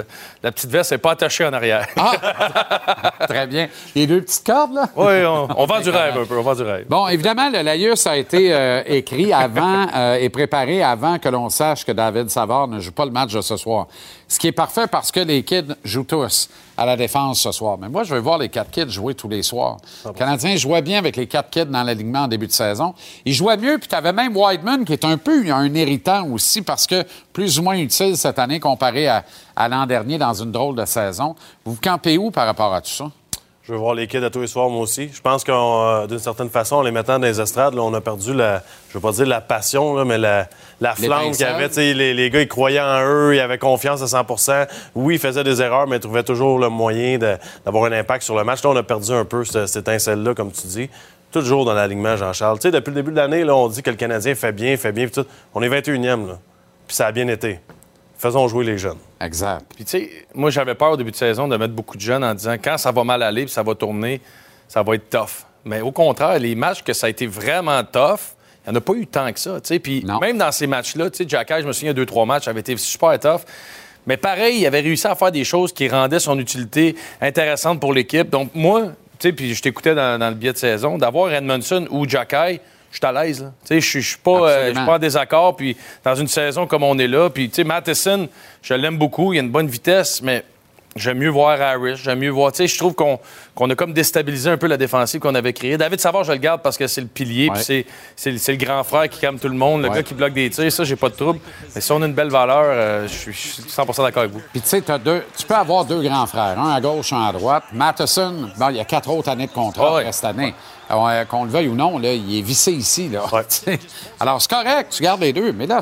la 0.43 0.51
petite 0.51 0.69
veste 0.69 0.91
n'est 0.91 0.97
pas 0.97 1.11
attachée 1.11 1.45
en 1.45 1.53
arrière. 1.53 1.87
Très 3.27 3.47
bien. 3.47 3.69
Les 3.95 4.05
deux 4.05 4.21
petites 4.21 4.45
cordes, 4.45 4.73
là? 4.73 4.89
Oui, 4.95 5.23
on, 5.25 5.47
on 5.57 5.65
vend 5.65 5.79
du 5.79 5.89
rêve 5.89 6.17
un 6.17 6.25
peu, 6.25 6.37
on 6.37 6.41
vend 6.41 6.55
du 6.55 6.63
rêve. 6.63 6.85
Bon, 6.89 7.07
évidemment, 7.07 7.49
le 7.49 7.61
laïus 7.61 8.05
a 8.07 8.17
été 8.17 8.53
euh, 8.53 8.83
écrit 8.85 9.31
avant 9.31 9.87
euh, 9.95 10.15
et 10.15 10.29
préparé 10.29 10.83
avant 10.83 11.19
que 11.19 11.29
l'on 11.29 11.49
sache 11.49 11.85
que 11.85 11.91
David 11.93 12.29
Savard 12.29 12.67
ne 12.67 12.79
joue 12.79 12.91
pas 12.91 13.05
le 13.05 13.11
match 13.11 13.33
de 13.33 13.41
ce 13.41 13.55
soir. 13.55 13.87
Ce 14.31 14.39
qui 14.39 14.47
est 14.47 14.53
parfait 14.53 14.87
parce 14.87 15.11
que 15.11 15.19
les 15.19 15.43
kids 15.43 15.75
jouent 15.83 16.05
tous 16.05 16.49
à 16.77 16.85
la 16.85 16.95
défense 16.95 17.41
ce 17.41 17.51
soir. 17.51 17.77
Mais 17.77 17.89
moi, 17.89 18.03
je 18.03 18.15
veux 18.15 18.21
voir 18.21 18.37
les 18.37 18.47
quatre 18.47 18.71
kids 18.71 18.89
jouer 18.89 19.13
tous 19.13 19.27
les 19.27 19.43
soirs. 19.43 19.75
Le 20.05 20.13
Canadien 20.13 20.55
jouait 20.55 20.81
bien 20.81 20.99
avec 20.99 21.17
les 21.17 21.27
quatre 21.27 21.49
kids 21.49 21.65
dans 21.65 21.83
l'alignement 21.83 22.21
en 22.21 22.27
début 22.29 22.47
de 22.47 22.53
saison. 22.53 22.93
Il 23.25 23.33
jouait 23.33 23.57
mieux, 23.57 23.77
puis 23.77 23.89
tu 23.89 23.95
avais 23.95 24.13
même 24.13 24.33
Whiteman 24.37 24.85
qui 24.85 24.93
est 24.93 25.03
un 25.03 25.17
peu 25.17 25.51
un 25.51 25.75
irritant 25.75 26.25
aussi 26.29 26.61
parce 26.61 26.87
que 26.87 27.03
plus 27.33 27.59
ou 27.59 27.63
moins 27.63 27.75
utile 27.75 28.15
cette 28.15 28.39
année 28.39 28.61
comparé 28.61 29.09
à, 29.09 29.25
l'an 29.67 29.85
dernier 29.85 30.17
dans 30.17 30.33
une 30.33 30.53
drôle 30.53 30.77
de 30.77 30.85
saison. 30.85 31.35
Vous 31.65 31.75
campez 31.75 32.17
où 32.17 32.31
par 32.31 32.45
rapport 32.45 32.73
à 32.73 32.79
tout 32.79 32.89
ça? 32.89 33.11
Je 33.63 33.73
veux 33.73 33.77
voir 33.77 33.93
les 33.93 34.07
kids 34.07 34.23
à 34.25 34.31
tous 34.31 34.41
les 34.41 34.47
soirs, 34.47 34.69
moi 34.69 34.81
aussi. 34.81 35.11
Je 35.13 35.21
pense 35.21 35.43
que 35.43 36.07
d'une 36.07 36.17
certaine 36.17 36.49
façon, 36.49 36.77
en 36.77 36.81
les 36.81 36.89
mettant 36.89 37.19
dans 37.19 37.27
les 37.27 37.39
estrades, 37.39 37.75
là, 37.75 37.81
on 37.83 37.93
a 37.93 38.01
perdu 38.01 38.33
la, 38.33 38.63
je 38.89 38.95
veux 38.95 38.99
pas 38.99 39.11
dire 39.11 39.27
la 39.27 39.39
passion, 39.39 39.93
là, 39.93 40.03
mais 40.03 40.17
la, 40.17 40.49
la 40.79 40.95
flamme 40.95 41.31
qu'il 41.31 41.41
y 41.41 41.43
avait. 41.43 41.93
Les, 41.93 42.15
les 42.15 42.29
gars, 42.31 42.41
ils 42.41 42.47
croyaient 42.47 42.81
en 42.81 43.01
eux, 43.03 43.35
ils 43.35 43.39
avaient 43.39 43.59
confiance 43.59 44.01
à 44.01 44.21
100% 44.23 44.67
Oui, 44.95 45.15
ils 45.15 45.19
faisaient 45.19 45.43
des 45.43 45.61
erreurs, 45.61 45.85
mais 45.85 45.97
ils 45.97 46.01
trouvaient 46.01 46.23
toujours 46.23 46.57
le 46.57 46.69
moyen 46.69 47.19
d'avoir 47.63 47.85
un 47.85 47.91
impact 47.91 48.23
sur 48.23 48.35
le 48.35 48.43
match. 48.43 48.63
Là, 48.63 48.71
on 48.71 48.75
a 48.75 48.83
perdu 48.83 49.11
un 49.11 49.25
peu 49.25 49.45
cette, 49.45 49.67
cette 49.67 49.87
étincelle-là, 49.87 50.33
comme 50.33 50.51
tu 50.51 50.65
dis. 50.65 50.89
Toujours 51.31 51.63
dans 51.63 51.73
l'alignement, 51.73 52.17
Jean-Charles. 52.17 52.57
Tu 52.57 52.63
sais, 52.63 52.71
depuis 52.71 52.89
le 52.89 52.95
début 52.95 53.11
de 53.11 53.17
l'année, 53.17 53.47
on 53.49 53.67
dit 53.67 53.83
que 53.83 53.91
le 53.91 53.95
Canadien 53.95 54.33
fait 54.33 54.51
bien, 54.51 54.75
fait 54.75 54.91
bien, 54.91 55.05
puis 55.05 55.21
tout. 55.21 55.29
On 55.53 55.61
est 55.61 55.69
21e, 55.69 56.27
là. 56.27 56.39
Puis 56.87 56.95
ça 56.95 57.07
a 57.07 57.11
bien 57.11 57.27
été. 57.27 57.59
Faisons 58.21 58.47
jouer 58.47 58.63
les 58.63 58.77
jeunes. 58.77 58.99
Exact. 59.19 59.65
Puis, 59.75 59.83
tu 59.83 59.91
sais, 59.97 60.11
moi, 60.35 60.51
j'avais 60.51 60.75
peur 60.75 60.91
au 60.91 60.97
début 60.97 61.09
de 61.09 61.15
saison 61.15 61.47
de 61.47 61.57
mettre 61.57 61.73
beaucoup 61.73 61.97
de 61.97 62.01
jeunes 62.01 62.23
en 62.23 62.35
disant 62.35 62.53
quand 62.63 62.77
ça 62.77 62.91
va 62.91 63.03
mal 63.03 63.23
aller 63.23 63.45
puis 63.45 63.51
ça 63.51 63.63
va 63.63 63.73
tourner, 63.73 64.21
ça 64.67 64.83
va 64.83 64.93
être 64.93 65.09
tough. 65.09 65.47
Mais 65.65 65.81
au 65.81 65.91
contraire, 65.91 66.37
les 66.37 66.53
matchs 66.53 66.83
que 66.83 66.93
ça 66.93 67.07
a 67.07 67.09
été 67.09 67.25
vraiment 67.25 67.83
tough, 67.83 68.35
il 68.63 68.69
n'y 68.69 68.73
en 68.73 68.75
a 68.75 68.81
pas 68.81 68.93
eu 68.93 69.07
tant 69.07 69.33
que 69.33 69.39
ça. 69.39 69.59
tu 69.59 69.69
sais. 69.69 69.79
Puis 69.79 70.05
même 70.21 70.37
dans 70.37 70.51
ces 70.51 70.67
matchs-là, 70.67 71.09
tu 71.09 71.17
sais, 71.17 71.25
Jack 71.27 71.51
je 71.61 71.65
me 71.65 71.71
souviens, 71.73 71.95
deux, 71.95 72.05
trois 72.05 72.27
matchs, 72.27 72.47
avait 72.47 72.59
été 72.59 72.77
super 72.77 73.19
tough. 73.19 73.41
Mais 74.05 74.17
pareil, 74.17 74.59
il 74.59 74.65
avait 74.67 74.81
réussi 74.81 75.07
à 75.07 75.15
faire 75.15 75.31
des 75.31 75.43
choses 75.43 75.73
qui 75.73 75.89
rendaient 75.89 76.19
son 76.19 76.37
utilité 76.37 76.95
intéressante 77.21 77.79
pour 77.79 77.91
l'équipe. 77.91 78.29
Donc, 78.29 78.51
moi, 78.53 78.89
tu 79.17 79.29
sais, 79.29 79.33
puis 79.33 79.55
je 79.55 79.63
t'écoutais 79.63 79.95
dans, 79.95 80.19
dans 80.19 80.29
le 80.29 80.35
billet 80.35 80.53
de 80.53 80.59
saison, 80.59 80.99
d'avoir 80.99 81.33
Edmondson 81.33 81.87
ou 81.89 82.07
Jacky, 82.07 82.59
je 82.91 82.97
suis 82.97 83.05
à 83.05 83.11
l'aise. 83.23 83.41
là. 83.41 83.51
Tu 83.61 83.67
sais, 83.67 83.81
je 83.81 83.87
suis- 83.89 84.01
je 84.01 84.07
suis 84.09 84.17
pas, 84.17 84.49
euh, 84.49 84.73
pas 84.73 84.95
en 84.95 84.99
désaccord. 84.99 85.55
Puis 85.55 85.75
dans 86.03 86.15
une 86.15 86.27
saison 86.27 86.67
comme 86.67 86.83
on 86.83 86.97
est 86.99 87.07
là, 87.07 87.29
puis 87.29 87.49
tu 87.49 87.55
sais, 87.55 87.63
Matheson, 87.63 88.27
je 88.61 88.73
l'aime 88.73 88.97
beaucoup, 88.97 89.33
il 89.33 89.37
a 89.39 89.41
une 89.41 89.49
bonne 89.49 89.67
vitesse, 89.67 90.21
mais 90.21 90.43
j'aime 90.97 91.19
mieux 91.19 91.29
voir 91.29 91.59
Harris, 91.61 91.95
j'aime 92.03 92.19
mieux 92.19 92.29
voir. 92.29 92.51
Tu 92.51 92.57
sais, 92.57 92.67
je 92.67 92.77
trouve 92.77 92.93
qu'on 92.93 93.69
a 93.69 93.75
comme 93.75 93.93
déstabilisé 93.93 94.49
un 94.49 94.57
peu 94.57 94.67
la 94.67 94.75
défensive 94.75 95.21
qu'on 95.21 95.33
avait 95.35 95.53
créée. 95.53 95.77
David 95.77 96.01
Savard, 96.01 96.25
je 96.25 96.33
le 96.33 96.37
garde 96.37 96.61
parce 96.61 96.77
que 96.77 96.85
c'est 96.85 96.99
le 96.99 97.07
pilier, 97.07 97.47
Ouais. 97.49 97.55
puis 97.55 97.85
c'est- 98.17 98.31
le- 98.51 98.55
grand 98.57 98.83
frère 98.83 99.07
qui 99.07 99.19
calme 99.21 99.39
tout 99.39 99.47
le 99.47 99.55
monde, 99.55 99.83
le 99.83 99.87
Ouais. 99.89 99.95
gars 99.95 100.03
qui 100.03 100.13
bloque 100.13 100.33
des 100.33 100.49
tirs, 100.49 100.69
ça, 100.69 100.83
j'ai 100.83 100.97
pas 100.97 101.07
de 101.07 101.15
trouble. 101.15 101.39
Mais 101.73 101.79
si 101.79 101.89
on 101.93 102.01
a 102.01 102.05
une 102.05 102.13
belle 102.13 102.29
valeur, 102.29 102.63
euh, 102.65 103.07
je 103.07 103.13
suis- 103.13 103.31
je 103.31 103.37
suis 103.37 103.63
100% 103.69 104.03
d'accord 104.03 104.23
avec 104.23 104.33
vous. 104.33 104.41
Puis 104.51 104.59
tu 104.59 104.67
sais, 104.67 104.81
tu 104.81 105.45
peux 105.47 105.55
avoir 105.55 105.85
deux 105.85 106.01
grands 106.01 106.25
frères, 106.27 106.59
un 106.59 106.73
à 106.75 106.81
gauche, 106.81 107.13
un 107.13 107.23
à 107.25 107.31
droite. 107.31 107.63
Matheson, 107.71 108.49
bon, 108.57 108.69
il 108.71 108.75
y 108.75 108.79
a 108.81 108.85
quatre 108.85 109.09
autres 109.09 109.29
années 109.29 109.47
de 109.47 109.51
contrat 109.53 109.99
après 109.99 110.11
cette 110.11 110.25
année. 110.25 110.53
Euh, 110.91 111.25
Qu'on 111.25 111.45
le 111.45 111.49
veuille 111.49 111.67
ou 111.67 111.75
non, 111.75 111.97
là, 111.97 112.13
il 112.13 112.37
est 112.37 112.41
vissé 112.41 112.71
ici. 112.71 113.09
Là. 113.09 113.23
Alors, 114.19 114.41
c'est 114.41 114.49
correct, 114.51 114.93
tu 114.95 115.03
gardes 115.03 115.21
les 115.21 115.33
deux. 115.33 115.51
Mais 115.53 115.67
là, 115.67 115.79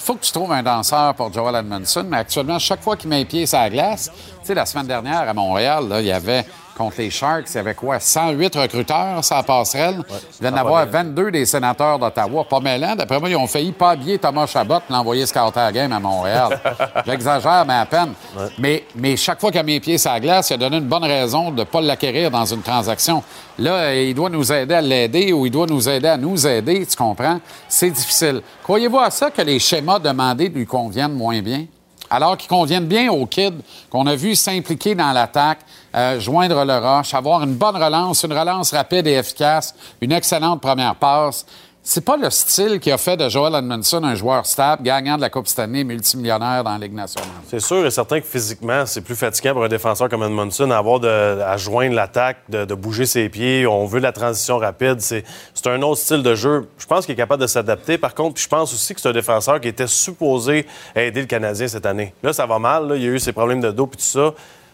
faut 0.00 0.14
que 0.14 0.24
tu 0.24 0.32
trouves 0.32 0.52
un 0.52 0.62
danseur 0.62 1.14
pour 1.14 1.32
Joel 1.32 1.56
Edmondson. 1.56 2.04
Mais 2.08 2.18
actuellement, 2.18 2.58
chaque 2.58 2.82
fois 2.82 2.96
qu'il 2.96 3.08
met 3.08 3.18
les 3.18 3.24
pieds 3.24 3.46
sur 3.46 3.58
la 3.58 3.70
glace, 3.70 4.10
tu 4.12 4.46
sais, 4.46 4.54
la 4.54 4.66
semaine 4.66 4.86
dernière 4.86 5.28
à 5.28 5.34
Montréal, 5.34 5.88
là, 5.88 6.00
il 6.00 6.06
y 6.06 6.12
avait, 6.12 6.44
contre 6.76 6.96
les 6.98 7.10
Sharks, 7.10 7.50
il 7.50 7.56
y 7.56 7.58
avait 7.58 7.74
quoi, 7.74 8.00
108 8.00 8.56
recruteurs 8.56 9.20
la 9.30 9.42
passerelle. 9.42 10.02
il 10.08 10.40
vient 10.40 10.50
d'en 10.50 10.56
avoir 10.56 10.86
22 10.86 11.30
des 11.30 11.44
sénateurs 11.44 11.98
d'Ottawa. 11.98 12.44
Pas 12.48 12.60
mêlant. 12.60 12.96
D'après 12.96 13.20
moi, 13.20 13.28
ils 13.28 13.36
ont 13.36 13.46
failli 13.46 13.72
pas 13.72 13.90
habiller 13.90 14.18
Thomas 14.18 14.46
Chabot 14.46 14.80
l'envoyer 14.88 15.26
scouter 15.26 15.60
à 15.60 15.72
game 15.72 15.92
à 15.92 16.00
Montréal. 16.00 16.58
J'exagère, 17.06 17.64
mais 17.66 17.74
à 17.74 17.84
peine. 17.84 18.14
Mais, 18.58 18.84
mais 18.94 19.16
chaque 19.16 19.40
fois 19.40 19.50
qu'il 19.50 19.60
a 19.60 19.62
mis 19.62 19.74
les 19.74 19.80
pieds 19.80 19.98
sur 19.98 20.10
la 20.10 20.20
glace, 20.20 20.48
il 20.50 20.54
a 20.54 20.56
donné 20.56 20.78
une 20.78 20.88
bonne 20.88 21.04
raison 21.04 21.50
de 21.50 21.60
ne 21.60 21.64
pas 21.64 21.82
l'acquérir 21.82 22.30
dans 22.30 22.46
une 22.46 22.62
transaction. 22.62 23.22
Là, 23.58 23.94
il 23.94 24.14
doit 24.14 24.30
nous 24.30 24.50
aider 24.50 24.74
à 24.74 24.80
l'aider 24.80 25.34
ou 25.34 25.44
il 25.44 25.52
doit 25.52 25.66
nous 25.66 25.86
aider 25.86 26.08
à 26.08 26.16
nous 26.16 26.46
aider, 26.46 26.86
tu 26.86 26.96
comprends? 26.96 27.40
C'est 27.68 27.90
difficile. 27.90 28.40
Croyez-vous 28.62 29.00
à 29.00 29.10
ça 29.10 29.30
que 29.30 29.42
les 29.42 29.58
schémas 29.58 29.89
demandés 29.98 30.48
lui 30.48 30.66
conviennent 30.66 31.14
moins 31.14 31.40
bien? 31.42 31.66
Alors 32.12 32.36
qu'ils 32.36 32.48
conviennent 32.48 32.88
bien 32.88 33.10
aux 33.12 33.26
kids 33.26 33.62
qu'on 33.88 34.06
a 34.06 34.16
vu 34.16 34.34
s'impliquer 34.34 34.96
dans 34.96 35.12
l'attaque, 35.12 35.60
euh, 35.94 36.18
joindre 36.18 36.64
le 36.64 36.76
rush, 36.76 37.14
avoir 37.14 37.42
une 37.42 37.54
bonne 37.54 37.76
relance, 37.76 38.24
une 38.24 38.32
relance 38.32 38.72
rapide 38.72 39.06
et 39.06 39.12
efficace, 39.12 39.74
une 40.00 40.10
excellente 40.10 40.60
première 40.60 40.96
passe. 40.96 41.46
C'est 41.92 42.04
pas 42.04 42.16
le 42.16 42.30
style 42.30 42.78
qui 42.78 42.92
a 42.92 42.98
fait 42.98 43.16
de 43.16 43.28
Joel 43.28 43.52
Edmondson 43.52 44.04
un 44.04 44.14
joueur 44.14 44.46
stable, 44.46 44.84
gagnant 44.84 45.16
de 45.16 45.22
la 45.22 45.28
Coupe 45.28 45.48
Stanley, 45.48 45.82
multimillionnaire 45.82 46.62
dans 46.62 46.70
la 46.70 46.78
Ligue 46.78 46.94
nationale. 46.94 47.28
C'est 47.48 47.58
sûr 47.58 47.84
et 47.84 47.90
certain 47.90 48.20
que 48.20 48.26
physiquement, 48.26 48.86
c'est 48.86 49.00
plus 49.00 49.16
fatigant 49.16 49.54
pour 49.54 49.64
un 49.64 49.68
défenseur 49.68 50.08
comme 50.08 50.22
Edmondson 50.22 50.70
à 50.70 50.76
avoir 50.76 51.00
de, 51.00 51.08
à 51.08 51.56
joindre 51.56 51.96
l'attaque, 51.96 52.44
de, 52.48 52.64
de 52.64 52.74
bouger 52.74 53.06
ses 53.06 53.28
pieds. 53.28 53.66
On 53.66 53.86
veut 53.86 53.98
la 53.98 54.12
transition 54.12 54.58
rapide. 54.58 55.00
C'est 55.00 55.24
c'est 55.52 55.66
un 55.66 55.82
autre 55.82 56.00
style 56.00 56.22
de 56.22 56.36
jeu. 56.36 56.68
Je 56.78 56.86
pense 56.86 57.06
qu'il 57.06 57.14
est 57.14 57.16
capable 57.16 57.42
de 57.42 57.48
s'adapter. 57.48 57.98
Par 57.98 58.14
contre, 58.14 58.40
je 58.40 58.46
pense 58.46 58.72
aussi 58.72 58.94
que 58.94 59.00
c'est 59.00 59.08
un 59.08 59.12
défenseur 59.12 59.60
qui 59.60 59.66
était 59.66 59.88
supposé 59.88 60.68
aider 60.94 61.22
le 61.22 61.26
Canadien 61.26 61.66
cette 61.66 61.86
année. 61.86 62.14
Là, 62.22 62.32
ça 62.32 62.46
va 62.46 62.60
mal. 62.60 62.86
là. 62.86 62.94
Il 62.94 63.02
y 63.02 63.06
a 63.06 63.10
eu 63.10 63.18
ses 63.18 63.32
problèmes 63.32 63.62
de 63.62 63.72
dos 63.72 63.88
puis 63.88 63.98
tout 63.98 64.04
ça. 64.04 64.32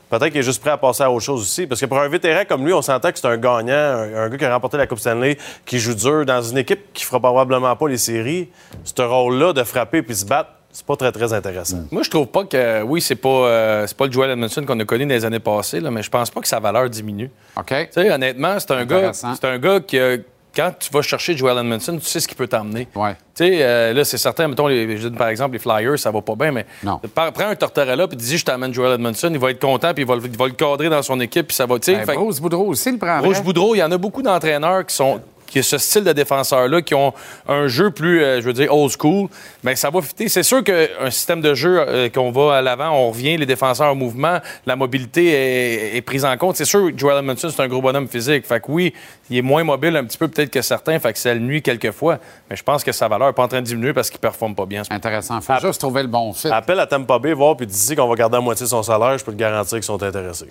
Peut-être 0.08 0.28
qu'il 0.28 0.38
est 0.38 0.42
juste 0.44 0.60
prêt 0.60 0.70
à 0.70 0.76
passer 0.76 1.02
à 1.02 1.10
autre 1.10 1.24
chose 1.24 1.40
aussi. 1.42 1.66
Parce 1.66 1.80
que 1.80 1.86
pour 1.86 1.98
un 1.98 2.08
vétéran 2.08 2.42
comme 2.48 2.64
lui, 2.64 2.72
on 2.72 2.82
s'entend 2.82 3.10
que 3.12 3.18
c'est 3.18 3.26
un 3.26 3.36
gagnant, 3.36 3.72
un, 3.74 4.14
un 4.14 4.28
gars 4.28 4.38
qui 4.38 4.44
a 4.44 4.52
remporté 4.54 4.76
la 4.76 4.86
Coupe 4.86 5.00
Stanley, 5.00 5.36
qui 5.64 5.78
joue 5.78 5.94
dur 5.94 6.24
dans 6.24 6.40
une 6.42 6.58
équipe 6.58 6.92
qui 6.92 7.04
fera 7.04 7.18
probablement 7.20 7.74
pas 7.74 7.88
les 7.88 7.98
séries. 7.98 8.48
Ce 8.84 9.02
rôle-là 9.02 9.52
de 9.52 9.62
frapper 9.64 10.02
puis 10.02 10.14
se 10.14 10.24
battre, 10.24 10.50
c'est 10.70 10.84
pas 10.86 10.96
très, 10.96 11.10
très 11.10 11.32
intéressant. 11.32 11.78
Moi, 11.90 12.02
je 12.02 12.10
trouve 12.10 12.26
pas 12.26 12.44
que, 12.44 12.82
oui, 12.82 13.00
c'est 13.00 13.14
pas, 13.16 13.28
euh, 13.28 13.86
c'est 13.86 13.96
pas 13.96 14.06
le 14.06 14.12
Joel 14.12 14.30
Edmondson 14.30 14.62
qu'on 14.66 14.78
a 14.78 14.84
connu 14.84 15.06
dans 15.06 15.14
les 15.14 15.24
années 15.24 15.40
passées, 15.40 15.80
là, 15.80 15.90
mais 15.90 16.02
je 16.02 16.10
pense 16.10 16.30
pas 16.30 16.40
que 16.42 16.48
sa 16.48 16.60
valeur 16.60 16.88
diminue. 16.90 17.30
OK. 17.56 17.66
Tu 17.68 17.86
sais, 17.92 18.10
honnêtement, 18.12 18.58
c'est 18.60 18.70
un 18.72 18.84
gars, 18.84 18.96
un 19.42 19.58
gars 19.58 19.80
qui, 19.80 19.98
a- 19.98 20.18
quand 20.56 20.72
tu 20.78 20.90
vas 20.90 21.02
chercher 21.02 21.36
Joel 21.36 21.58
Edmondson, 21.58 21.98
tu 21.98 22.06
sais 22.06 22.18
ce 22.20 22.26
qu'il 22.26 22.36
peut 22.36 22.46
t'emmener. 22.48 22.88
Ouais. 22.94 23.12
Tu 23.36 23.44
sais, 23.44 23.58
euh, 23.60 23.92
là, 23.92 24.04
c'est 24.04 24.16
certain, 24.16 24.48
mettons, 24.48 24.66
les, 24.66 24.96
je 24.96 25.08
dis, 25.08 25.16
par 25.16 25.28
exemple, 25.28 25.52
les 25.52 25.58
Flyers, 25.58 25.98
ça 25.98 26.10
va 26.10 26.22
pas 26.22 26.34
bien, 26.34 26.50
mais 26.52 26.64
Non. 26.82 26.98
par- 27.14 27.30
prends 27.32 27.48
un 27.48 27.54
Tortorella 27.54 28.08
puis 28.08 28.16
dis, 28.16 28.38
je 28.38 28.44
t'amène 28.44 28.72
Joel 28.72 28.94
Edmondson, 28.94 29.28
il 29.30 29.38
va 29.38 29.50
être 29.50 29.60
content, 29.60 29.92
puis 29.92 30.04
il 30.04 30.06
va, 30.08 30.16
le- 30.16 30.24
il 30.24 30.36
va 30.36 30.46
le 30.46 30.52
cadrer 30.54 30.88
dans 30.88 31.02
son 31.02 31.20
équipe, 31.20 31.48
puis 31.48 31.54
ça 31.56 31.66
va, 31.66 31.78
tu 31.78 31.92
sais. 31.92 32.04
Ben, 32.06 32.16
Boudreau 32.40 32.66
aussi 32.68 32.90
le 32.90 32.98
prendrait. 32.98 33.26
Rouge 33.28 33.42
Boudreau, 33.42 33.74
il 33.74 33.78
y 33.78 33.82
en 33.82 33.92
a 33.92 33.98
beaucoup 33.98 34.22
d'entraîneurs 34.22 34.86
qui 34.86 34.94
sont 34.94 35.20
qui 35.46 35.60
ont 35.60 35.62
ce 35.62 35.78
style 35.78 36.04
de 36.04 36.12
défenseur-là, 36.12 36.82
qui 36.82 36.94
ont 36.94 37.12
un 37.48 37.66
jeu 37.68 37.90
plus, 37.90 38.22
euh, 38.22 38.40
je 38.40 38.46
veux 38.46 38.52
dire, 38.52 38.72
old 38.74 38.92
school, 38.98 39.28
mais 39.62 39.76
ça 39.76 39.90
va 39.90 40.02
fitter. 40.02 40.28
C'est 40.28 40.42
sûr 40.42 40.62
qu'un 40.62 41.10
système 41.10 41.40
de 41.40 41.54
jeu 41.54 41.78
euh, 41.80 42.08
qu'on 42.08 42.30
va 42.30 42.56
à 42.56 42.62
l'avant, 42.62 42.90
on 42.90 43.10
revient, 43.10 43.36
les 43.36 43.46
défenseurs 43.46 43.90
en 43.90 43.94
mouvement, 43.94 44.38
la 44.66 44.76
mobilité 44.76 45.26
est, 45.26 45.96
est 45.96 46.02
prise 46.02 46.24
en 46.24 46.36
compte. 46.36 46.56
C'est 46.56 46.64
sûr 46.64 46.90
que 46.90 46.98
Joel 46.98 47.18
Edmondson, 47.18 47.48
c'est 47.54 47.62
un 47.62 47.68
gros 47.68 47.82
bonhomme 47.82 48.08
physique. 48.08 48.46
Fait 48.46 48.60
que 48.60 48.70
oui, 48.70 48.92
il 49.30 49.38
est 49.38 49.42
moins 49.42 49.64
mobile 49.64 49.96
un 49.96 50.04
petit 50.04 50.18
peu 50.18 50.28
peut-être 50.28 50.50
que 50.50 50.62
certains, 50.62 50.98
fait 50.98 51.12
que 51.12 51.18
ça 51.18 51.34
le 51.34 51.40
nuit 51.40 51.62
quelquefois, 51.62 52.18
mais 52.48 52.56
je 52.56 52.62
pense 52.62 52.84
que 52.84 52.92
sa 52.92 53.08
valeur 53.08 53.28
n'est 53.28 53.34
pas 53.34 53.44
en 53.44 53.48
train 53.48 53.60
de 53.60 53.66
diminuer 53.66 53.92
parce 53.92 54.10
qu'il 54.10 54.18
ne 54.18 54.22
performe 54.22 54.54
pas 54.54 54.66
bien. 54.66 54.82
Intéressant. 54.90 55.40
Faut 55.40 55.52
juste 55.60 55.80
trouver 55.80 56.02
le 56.02 56.08
bon 56.08 56.32
fit. 56.32 56.48
Appelle 56.48 56.80
à 56.80 56.86
Tampa 56.86 57.18
Bay, 57.18 57.32
voir, 57.32 57.56
puis 57.56 57.66
dis 57.66 57.96
qu'on 57.96 58.08
va 58.08 58.14
garder 58.14 58.36
à 58.36 58.40
moitié 58.40 58.66
son 58.66 58.82
salaire, 58.82 59.18
je 59.18 59.24
peux 59.24 59.32
te 59.32 59.38
garantir 59.38 59.78
qu'ils 59.78 59.84
sont 59.84 60.02
intéressés. 60.02 60.48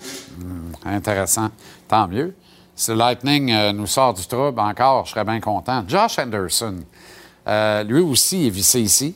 Intéressant. 0.84 1.50
Tant 1.88 2.08
mieux. 2.08 2.34
Si 2.78 2.90
le 2.90 2.98
Lightning 2.98 3.50
euh, 3.50 3.72
nous 3.72 3.86
sort 3.86 4.12
du 4.12 4.26
trouble 4.26 4.60
encore, 4.60 5.06
je 5.06 5.12
serais 5.12 5.24
bien 5.24 5.40
content. 5.40 5.82
Josh 5.88 6.18
Anderson, 6.18 6.76
euh, 7.48 7.82
lui 7.82 8.02
aussi 8.02 8.46
est 8.46 8.50
vissé 8.50 8.80
ici. 8.80 9.14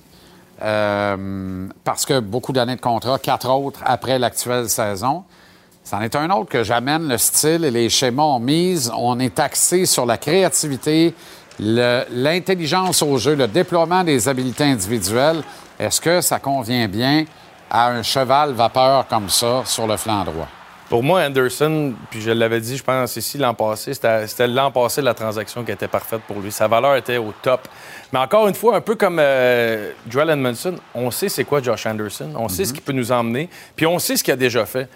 euh, 0.63 1.67
parce 1.85 2.05
que 2.05 2.21
beaucoup 2.21 2.53
d'années 2.53 2.77
de 2.77 2.81
contrat, 2.81 3.19
quatre 3.19 3.49
autres 3.49 3.81
après 3.85 4.19
l'actuelle 4.19 4.69
saison. 4.69 5.25
C'en 5.85 6.01
est 6.03 6.15
un 6.15 6.31
autre 6.31 6.51
que 6.51 6.63
j'amène, 6.63 7.09
le 7.09 7.19
style 7.19 7.65
et 7.65 7.71
les 7.71 7.89
schémas 7.89 8.23
ont 8.23 8.39
mise. 8.39 8.93
On 8.95 9.19
est 9.19 9.39
axé 9.39 9.87
sur 9.87 10.07
la 10.07 10.19
créativité, 10.19 11.15
l'intelligence 11.59 13.03
au 13.03 13.17
jeu, 13.17 13.35
le 13.35 13.49
déploiement 13.49 14.05
des 14.05 14.29
habiletés 14.29 14.65
individuelles. 14.65 15.43
Est-ce 15.79 16.01
que 16.01 16.21
ça 16.21 16.39
convient 16.39 16.87
bien 16.89 17.25
à 17.71 17.89
un 17.89 18.03
cheval 18.03 18.53
vapeur 18.53 19.07
comme 19.09 19.31
ça 19.31 19.63
sur 19.65 19.87
le 19.87 19.97
flanc 19.97 20.25
droit? 20.25 20.49
Pour 20.91 21.05
moi, 21.05 21.23
Anderson, 21.23 21.95
puis 22.11 22.21
je 22.21 22.33
l'avais 22.33 22.61
dit, 22.61 22.77
je 22.77 22.83
pense 22.83 23.15
ici 23.15 23.39
l'an 23.39 23.55
passé, 23.55 23.95
c'était 23.95 24.49
l'an 24.49 24.73
passé 24.73 25.01
la 25.01 25.15
transaction 25.15 25.63
qui 25.63 25.71
était 25.71 25.87
parfaite 25.87 26.21
pour 26.27 26.41
lui. 26.41 26.51
Sa 26.51 26.67
valeur 26.67 26.97
était 26.97 27.17
au 27.17 27.33
top. 27.43 27.69
Mais 28.13 28.19
encore 28.19 28.49
une 28.49 28.55
fois, 28.55 28.77
un 28.77 28.81
peu 28.81 28.97
comme 28.97 29.19
euh, 29.21 29.93
Joel 30.09 30.31
Edmondson, 30.31 30.75
on 30.95 31.11
sait 31.13 31.29
c'est 31.29 31.45
quoi 31.45 31.63
Josh 31.63 31.87
Anderson, 31.87 32.31
on 32.37 32.49
sait 32.49 32.65
ce 32.65 32.73
qu'il 32.73 32.83
peut 32.83 32.93
nous 32.93 33.13
emmener, 33.13 33.49
puis 33.77 33.87
on 33.87 33.99
sait 34.01 34.17
ce 34.17 34.25
qu'il 34.25 34.33
a 34.33 34.37
déjà 34.37 34.67
fait. 34.67 34.89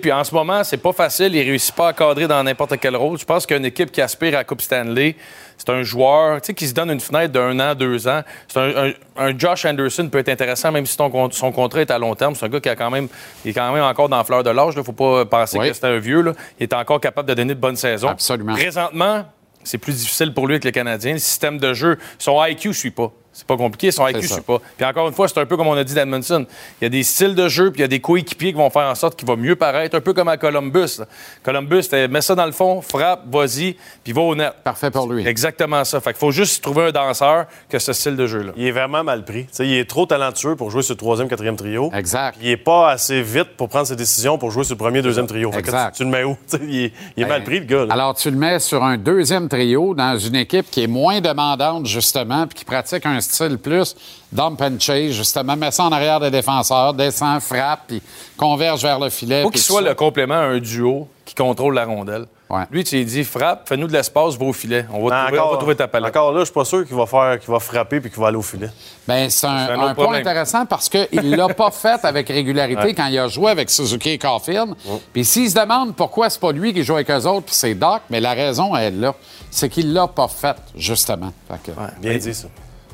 Puis 0.00 0.12
en 0.12 0.22
ce 0.22 0.32
moment, 0.32 0.62
c'est 0.62 0.76
pas 0.76 0.92
facile, 0.92 1.34
il 1.34 1.42
réussit 1.42 1.74
pas 1.74 1.88
à 1.88 1.92
cadrer 1.92 2.28
dans 2.28 2.40
n'importe 2.44 2.78
quel 2.78 2.94
rôle. 2.94 3.18
Je 3.18 3.24
pense 3.24 3.44
qu'une 3.44 3.64
équipe 3.64 3.90
qui 3.90 4.00
aspire 4.00 4.34
à 4.34 4.38
la 4.38 4.44
Coupe 4.44 4.60
Stanley, 4.62 5.16
c'est 5.58 5.68
un 5.70 5.82
joueur 5.82 6.40
qui 6.40 6.68
se 6.68 6.72
donne 6.72 6.92
une 6.92 7.00
fenêtre 7.00 7.32
d'un 7.32 7.58
an, 7.58 7.74
deux 7.74 8.06
ans. 8.06 8.20
C'est 8.46 8.60
un, 8.60 8.86
un- 8.86 8.92
un 9.16 9.36
Josh 9.36 9.64
Anderson 9.64 10.08
peut 10.08 10.18
être 10.18 10.28
intéressant, 10.28 10.70
même 10.70 10.86
si 10.86 10.96
ton 10.96 11.30
son 11.32 11.50
contrat 11.50 11.80
est 11.80 11.90
à 11.90 11.98
long 11.98 12.14
terme. 12.14 12.36
C'est 12.36 12.46
un 12.46 12.48
gars 12.50 12.60
qui 12.60 12.68
a 12.68 12.76
quand 12.76 12.90
même, 12.90 13.08
il 13.44 13.50
est 13.50 13.54
quand 13.54 13.72
même 13.72 13.82
encore 13.82 14.08
dans 14.08 14.18
la 14.18 14.24
fleur 14.24 14.44
de 14.44 14.50
l'âge. 14.50 14.74
Il 14.76 14.84
faut 14.84 14.92
pas 14.92 15.24
penser 15.24 15.58
Oui. 15.58 15.68
que 15.70 15.74
c'est 15.74 15.86
un 15.86 15.98
vieux. 15.98 16.20
Là. 16.22 16.34
Il 16.60 16.62
est 16.62 16.72
encore 16.72 17.00
capable 17.00 17.28
de 17.28 17.34
donner 17.34 17.54
de 17.54 17.60
bonnes 17.60 17.74
saisons. 17.76 18.08
Absolument. 18.10 18.52
Présentement, 18.54 19.24
c'est 19.64 19.78
plus 19.78 19.96
difficile 19.98 20.32
pour 20.32 20.46
lui 20.46 20.54
avec 20.54 20.64
les 20.64 20.72
Canadiens. 20.72 21.12
Le 21.12 21.18
système 21.18 21.58
de 21.58 21.74
jeu, 21.74 21.98
son 22.18 22.42
IQ 22.44 22.68
ne 22.68 22.72
suit 22.72 22.90
pas. 22.90 23.12
C'est 23.40 23.46
pas 23.46 23.56
compliqué, 23.56 23.90
son 23.90 24.06
IQ 24.06 24.20
ça. 24.26 24.34
suit 24.34 24.42
pas. 24.42 24.58
Puis 24.76 24.84
encore 24.84 25.08
une 25.08 25.14
fois, 25.14 25.26
c'est 25.26 25.38
un 25.40 25.46
peu 25.46 25.56
comme 25.56 25.66
on 25.68 25.72
a 25.76 25.82
dit 25.82 25.94
d'Edmondson. 25.94 26.44
Il 26.80 26.84
y 26.84 26.86
a 26.86 26.88
des 26.90 27.02
styles 27.02 27.34
de 27.34 27.48
jeu, 27.48 27.70
puis 27.70 27.78
il 27.78 27.82
y 27.82 27.84
a 27.84 27.88
des 27.88 27.98
coéquipiers 28.00 28.52
qui 28.52 28.58
vont 28.58 28.68
faire 28.68 28.86
en 28.86 28.94
sorte 28.94 29.16
qu'il 29.18 29.26
va 29.26 29.34
mieux 29.34 29.56
paraître, 29.56 29.96
un 29.96 30.00
peu 30.02 30.12
comme 30.12 30.28
à 30.28 30.36
Columbus. 30.36 30.98
là. 30.98 31.06
Columbus, 31.42 31.84
mets 32.10 32.20
ça 32.20 32.34
dans 32.34 32.44
le 32.44 32.52
fond, 32.52 32.82
frappe, 32.82 33.22
vas-y, 33.32 33.76
puis 34.04 34.12
va 34.12 34.20
au 34.20 34.34
net. 34.34 34.52
Parfait 34.62 34.90
pour 34.90 35.10
lui. 35.10 35.26
Exactement 35.26 35.84
ça. 35.84 36.00
Fait 36.00 36.10
qu'il 36.10 36.18
faut 36.20 36.30
juste 36.32 36.62
trouver 36.62 36.88
un 36.88 36.92
danseur 36.92 37.46
que 37.70 37.78
ce 37.78 37.92
style 37.94 38.16
de 38.16 38.26
jeu-là. 38.26 38.52
Il 38.56 38.66
est 38.66 38.72
vraiment 38.72 39.02
mal 39.02 39.24
pris. 39.24 39.46
Sais, 39.50 39.66
il 39.66 39.74
est 39.74 39.88
trop 39.88 40.04
talentueux 40.04 40.54
pour 40.56 40.70
jouer 40.70 40.82
sur 40.82 40.92
le 40.94 40.98
troisième, 40.98 41.28
quatrième 41.28 41.56
trio. 41.56 41.90
Exact. 41.94 42.36
Il 42.42 42.48
est 42.50 42.56
pas 42.58 42.90
assez 42.90 43.22
vite 43.22 43.56
pour 43.56 43.68
prendre 43.70 43.86
ses 43.86 43.96
décisions 43.96 44.36
pour 44.36 44.50
jouer 44.50 44.64
sur 44.64 44.74
le 44.74 44.78
premier, 44.78 45.00
deuxième 45.00 45.26
trio. 45.26 45.50
Fait 45.50 45.62
que 45.62 45.66
Exact. 45.68 45.92
tu, 45.92 45.98
tu 45.98 46.04
le 46.04 46.10
mets 46.10 46.24
où? 46.24 46.36
Sais, 46.46 46.58
il 46.62 46.84
est, 46.84 46.92
il 47.16 47.22
est 47.22 47.26
mal 47.26 47.40
Ben, 47.40 47.44
pris, 47.46 47.60
le 47.60 47.64
gars. 47.64 47.86
là. 47.86 47.94
Alors, 47.94 48.14
tu 48.14 48.30
le 48.30 48.36
mets 48.36 48.58
sur 48.58 48.82
un 48.84 48.98
deuxième 48.98 49.48
trio 49.48 49.94
dans 49.94 50.18
une 50.18 50.36
équipe 50.36 50.70
qui 50.70 50.82
est 50.82 50.86
moins 50.86 51.20
demandante, 51.20 51.86
justement, 51.86 52.46
puis 52.46 52.58
qui 52.58 52.64
pratique 52.64 53.06
un 53.06 53.20
style 53.20 53.29
plus 53.62 53.94
dump 54.32 54.60
and 54.62 54.78
chase, 54.78 55.12
justement. 55.12 55.56
Mets 55.56 55.70
ça 55.70 55.84
en 55.84 55.92
arrière 55.92 56.20
des 56.20 56.30
défenseurs, 56.30 56.94
descend, 56.94 57.40
frappe, 57.40 57.80
puis 57.88 58.02
converge 58.36 58.82
vers 58.82 58.98
le 58.98 59.10
filet. 59.10 59.42
faut 59.42 59.50
qu'il 59.50 59.60
soit 59.60 59.82
ça. 59.82 59.88
le 59.88 59.94
complément 59.94 60.34
à 60.34 60.38
un 60.44 60.58
duo 60.58 61.08
qui 61.24 61.34
contrôle 61.34 61.74
la 61.74 61.84
rondelle. 61.84 62.26
Lui, 62.72 62.82
tu 62.82 62.96
lui 62.96 63.04
dis 63.04 63.22
frappe, 63.22 63.68
fais-nous 63.68 63.86
de 63.86 63.92
l'espace, 63.92 64.34
va 64.36 64.44
au 64.46 64.52
filet. 64.52 64.84
On 64.92 65.06
va, 65.06 65.24
trouver, 65.26 65.38
on 65.38 65.50
va 65.52 65.56
trouver 65.56 65.76
ta 65.76 65.86
palette. 65.86 66.08
Encore 66.16 66.32
là, 66.32 66.40
je 66.40 66.46
suis 66.46 66.52
pas 66.54 66.64
sûr 66.64 66.84
qu'il 66.84 66.96
va 66.96 67.06
faire, 67.06 67.38
qu'il 67.38 67.48
va 67.48 67.60
frapper 67.60 68.00
puis 68.00 68.10
qu'il 68.10 68.20
va 68.20 68.26
aller 68.26 68.36
au 68.36 68.42
filet. 68.42 68.68
Ben, 69.06 69.30
c'est 69.30 69.46
un, 69.46 69.66
C'est 69.66 69.72
un 69.72 69.78
un 69.80 69.84
autre 69.84 69.94
point 69.94 70.14
intéressant 70.18 70.66
parce 70.66 70.88
qu'il 70.88 71.06
ne 71.30 71.36
l'a 71.36 71.46
pas 71.50 71.70
fait 71.70 72.04
avec 72.04 72.26
régularité 72.26 72.82
Ouais. 72.82 72.94
quand 72.94 73.06
il 73.06 73.16
a 73.20 73.28
joué 73.28 73.52
avec 73.52 73.70
Suzuki 73.70 74.10
et 74.10 74.18
Caulfield. 74.18 74.74
Puis 75.12 75.24
s'il 75.24 75.48
se 75.48 75.54
demande 75.60 75.94
pourquoi 75.94 76.28
c'est 76.28 76.40
pas 76.40 76.50
lui 76.50 76.74
qui 76.74 76.82
joue 76.82 76.94
avec 76.94 77.08
eux 77.08 77.24
autres, 77.24 77.46
puis 77.46 77.54
c'est 77.54 77.74
Doc, 77.74 78.00
mais 78.10 78.18
la 78.20 78.32
raison 78.32 78.74
est 78.74 78.90
là. 78.90 79.14
C'est 79.52 79.68
qu'il 79.68 79.92
l'a 79.92 80.08
pas 80.08 80.26
fait, 80.26 80.56
justement. 80.74 81.32
Fait 81.48 81.70
que- 81.72 82.00
Bien 82.00 82.18
dit, 82.18 82.34
ça. 82.34 82.48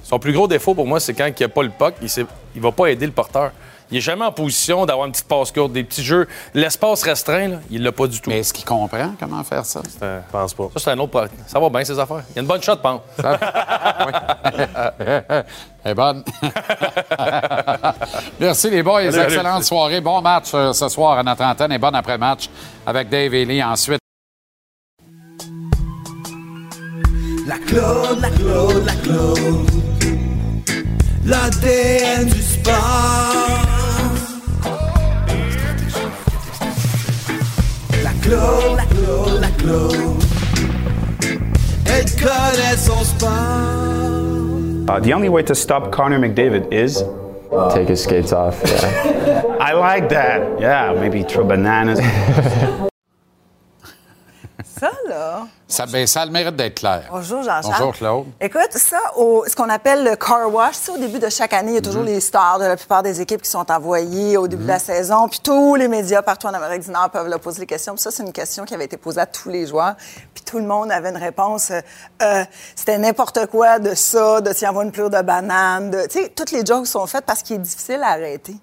Son 0.07 0.20
plus 0.20 0.33
gros 0.33 0.47
défaut 0.47 0.73
pour 0.73 0.87
moi, 0.87 1.01
c'est 1.01 1.15
quand 1.15 1.27
il 1.27 1.43
n'a 1.43 1.49
pas 1.49 1.65
le 1.65 1.70
puck, 1.70 1.95
il 2.01 2.27
ne 2.55 2.62
va 2.62 2.70
pas 2.70 2.87
aider 2.87 3.07
le 3.07 3.12
porteur. 3.12 3.51
Il 3.91 3.99
est 3.99 4.01
jamais 4.01 4.24
en 4.24 4.31
position 4.31 4.87
d'avoir 4.87 5.07
une 5.07 5.12
petite 5.12 5.27
passe 5.27 5.51
courte, 5.51 5.73
des 5.73 5.83
petits 5.83 6.05
jeux. 6.05 6.28
L'espace 6.55 7.03
restreint, 7.03 7.49
là, 7.49 7.57
il 7.73 7.83
l'a 7.83 7.91
pas 7.91 8.07
du 8.07 8.20
tout. 8.20 8.31
Mais 8.31 8.39
est-ce 8.39 8.55
qu'il 8.55 8.65
comprend 8.65 9.15
comment 9.19 9.43
faire 9.43 9.65
ça? 9.65 9.83
Je 10.01 10.07
pense 10.31 10.55
pas. 10.55 10.69
Ça, 10.74 10.81
c'est 10.81 10.91
un 10.91 10.99
autre 11.01 11.11
problème. 11.11 11.33
Ça 11.49 11.59
va 11.59 11.69
bien, 11.69 11.85
ces 11.85 11.99
affaires. 11.99 12.23
Il 12.31 12.37
y 12.37 12.39
a 12.39 12.43
une 12.43 12.47
bonne 12.47 12.62
shot, 12.62 12.77
pense. 12.77 13.01
Elle 15.85 15.91
est 15.91 15.95
bonne. 15.95 16.23
Merci 18.39 18.70
les 18.70 18.85
boys. 18.85 19.03
Excellente 19.03 19.65
soirée. 19.65 20.01
Bon 20.01 20.20
match 20.20 20.51
euh, 20.55 20.73
ce 20.73 20.89
soir 20.89 21.19
à 21.19 21.24
notre 21.24 21.43
antenne 21.43 21.73
et 21.73 21.78
bon 21.78 21.93
après-match 21.93 22.49
avec 22.87 23.09
Dave 23.09 23.35
et 23.35 23.45
Lee 23.45 23.62
ensuite. 23.62 23.99
La 27.45 27.59
Claude, 27.59 28.20
la 28.20 28.31
Claude, 28.31 28.85
la 28.85 28.95
Claude. 28.95 29.85
L'ADN 31.27 32.27
du 32.28 32.40
sport. 32.40 32.74
La 38.05 38.12
Claude, 38.23 38.77
la 38.77 38.85
Claude, 38.85 39.40
la 39.40 39.48
Claude. 39.59 40.23
Elle 41.86 42.05
connaît 42.16 42.77
son 42.77 43.05
sport. 43.05 43.31
Uh, 44.89 45.01
the 45.01 45.12
only 45.12 45.28
way 45.28 45.43
to 45.43 45.55
stop 45.55 45.90
Connor 45.90 46.20
McDavid 46.20 46.73
is 46.73 47.03
Take 47.73 47.89
his 47.89 48.03
skates 48.03 48.32
off. 48.32 48.61
Yeah. 48.65 49.57
I 49.61 49.73
like 49.73 50.09
that. 50.11 50.61
Yeah, 50.61 50.94
maybe 50.98 51.23
throw 51.23 51.44
bananas. 51.44 52.01
Ça, 54.78 54.90
là? 55.09 55.47
Ça, 55.69 55.86
ben, 55.86 56.07
ça 56.07 56.20
a 56.23 56.27
le 56.27 56.32
mérite 56.32 56.55
d'être 56.55 56.74
clair. 56.77 57.05
Bonjour, 57.11 57.43
Jean-Charles. 57.43 57.74
Bonjour, 57.78 57.93
Claude. 57.94 58.27
Écoute, 58.40 58.73
ça, 58.73 58.98
au- 59.16 59.44
ce 59.48 59.57
qu'on 59.57 59.69
appelle 59.70 60.05
le 60.05 60.15
car 60.16 60.53
wash, 60.53 60.74
ça, 60.74 60.93
au 60.93 60.98
début 60.98 61.19
de 61.19 61.31
chaque 61.31 61.55
année, 61.55 61.73
il 61.73 61.74
y 61.77 61.78
a 61.78 61.81
toujours 61.81 62.03
Mhm. 62.03 62.09
les 62.09 62.20
stars 62.20 62.59
de 62.59 62.66
la 62.66 62.77
plupart 62.77 63.03
des 63.03 63.20
équipes 63.20 63.40
qui 63.43 63.48
sont 63.51 63.69
envoyées 63.73 64.36
au 64.36 64.47
début 64.47 64.65
de 64.65 64.69
la 64.69 64.78
saison. 64.78 65.28
Puis 65.28 65.40
tous 65.43 65.74
les 65.77 65.89
médias 65.89 66.20
partout 66.20 66.47
en 66.47 66.53
Amérique 66.55 66.82
du 66.82 66.90
Nord 66.90 67.09
peuvent 67.11 67.27
leur 67.28 67.40
poser 67.40 67.61
les 67.61 67.66
questions. 67.66 67.94
Puis 67.94 68.03
ça, 68.03 68.11
c'est 68.11 68.23
une 68.23 68.32
question 68.35 68.65
qui 68.66 68.74
avait 68.74 68.85
été 68.85 68.97
posée 68.98 69.20
à 69.20 69.27
tous 69.27 69.48
les 69.48 69.66
joueurs. 69.66 69.94
Puis 70.35 70.44
tout 70.44 70.59
le 70.59 70.66
monde 70.66 70.93
avait 70.93 71.09
une 71.09 71.16
réponse. 71.16 71.70
euh, 71.70 71.81
euh, 72.23 72.44
C'était 72.77 72.98
n'importe 72.98 73.47
quoi 73.47 73.78
de 73.78 73.94
ça, 73.94 74.40
de 74.43 74.53
tiens, 74.53 74.70
envoie 74.70 74.85
une 74.85 74.93
pleure 74.93 75.11
de 75.11 75.23
banane. 75.23 75.90
de- 75.90 76.03
Tu 76.07 76.23
sais, 76.23 76.28
toutes 76.28 76.51
les 76.53 76.65
jokes 76.65 76.86
sont 76.86 77.07
faites 77.07 77.24
parce 77.24 77.43
qu'il 77.43 77.57
est 77.57 77.61
difficile 77.61 78.03
à 78.05 78.11
arrêter. 78.11 78.55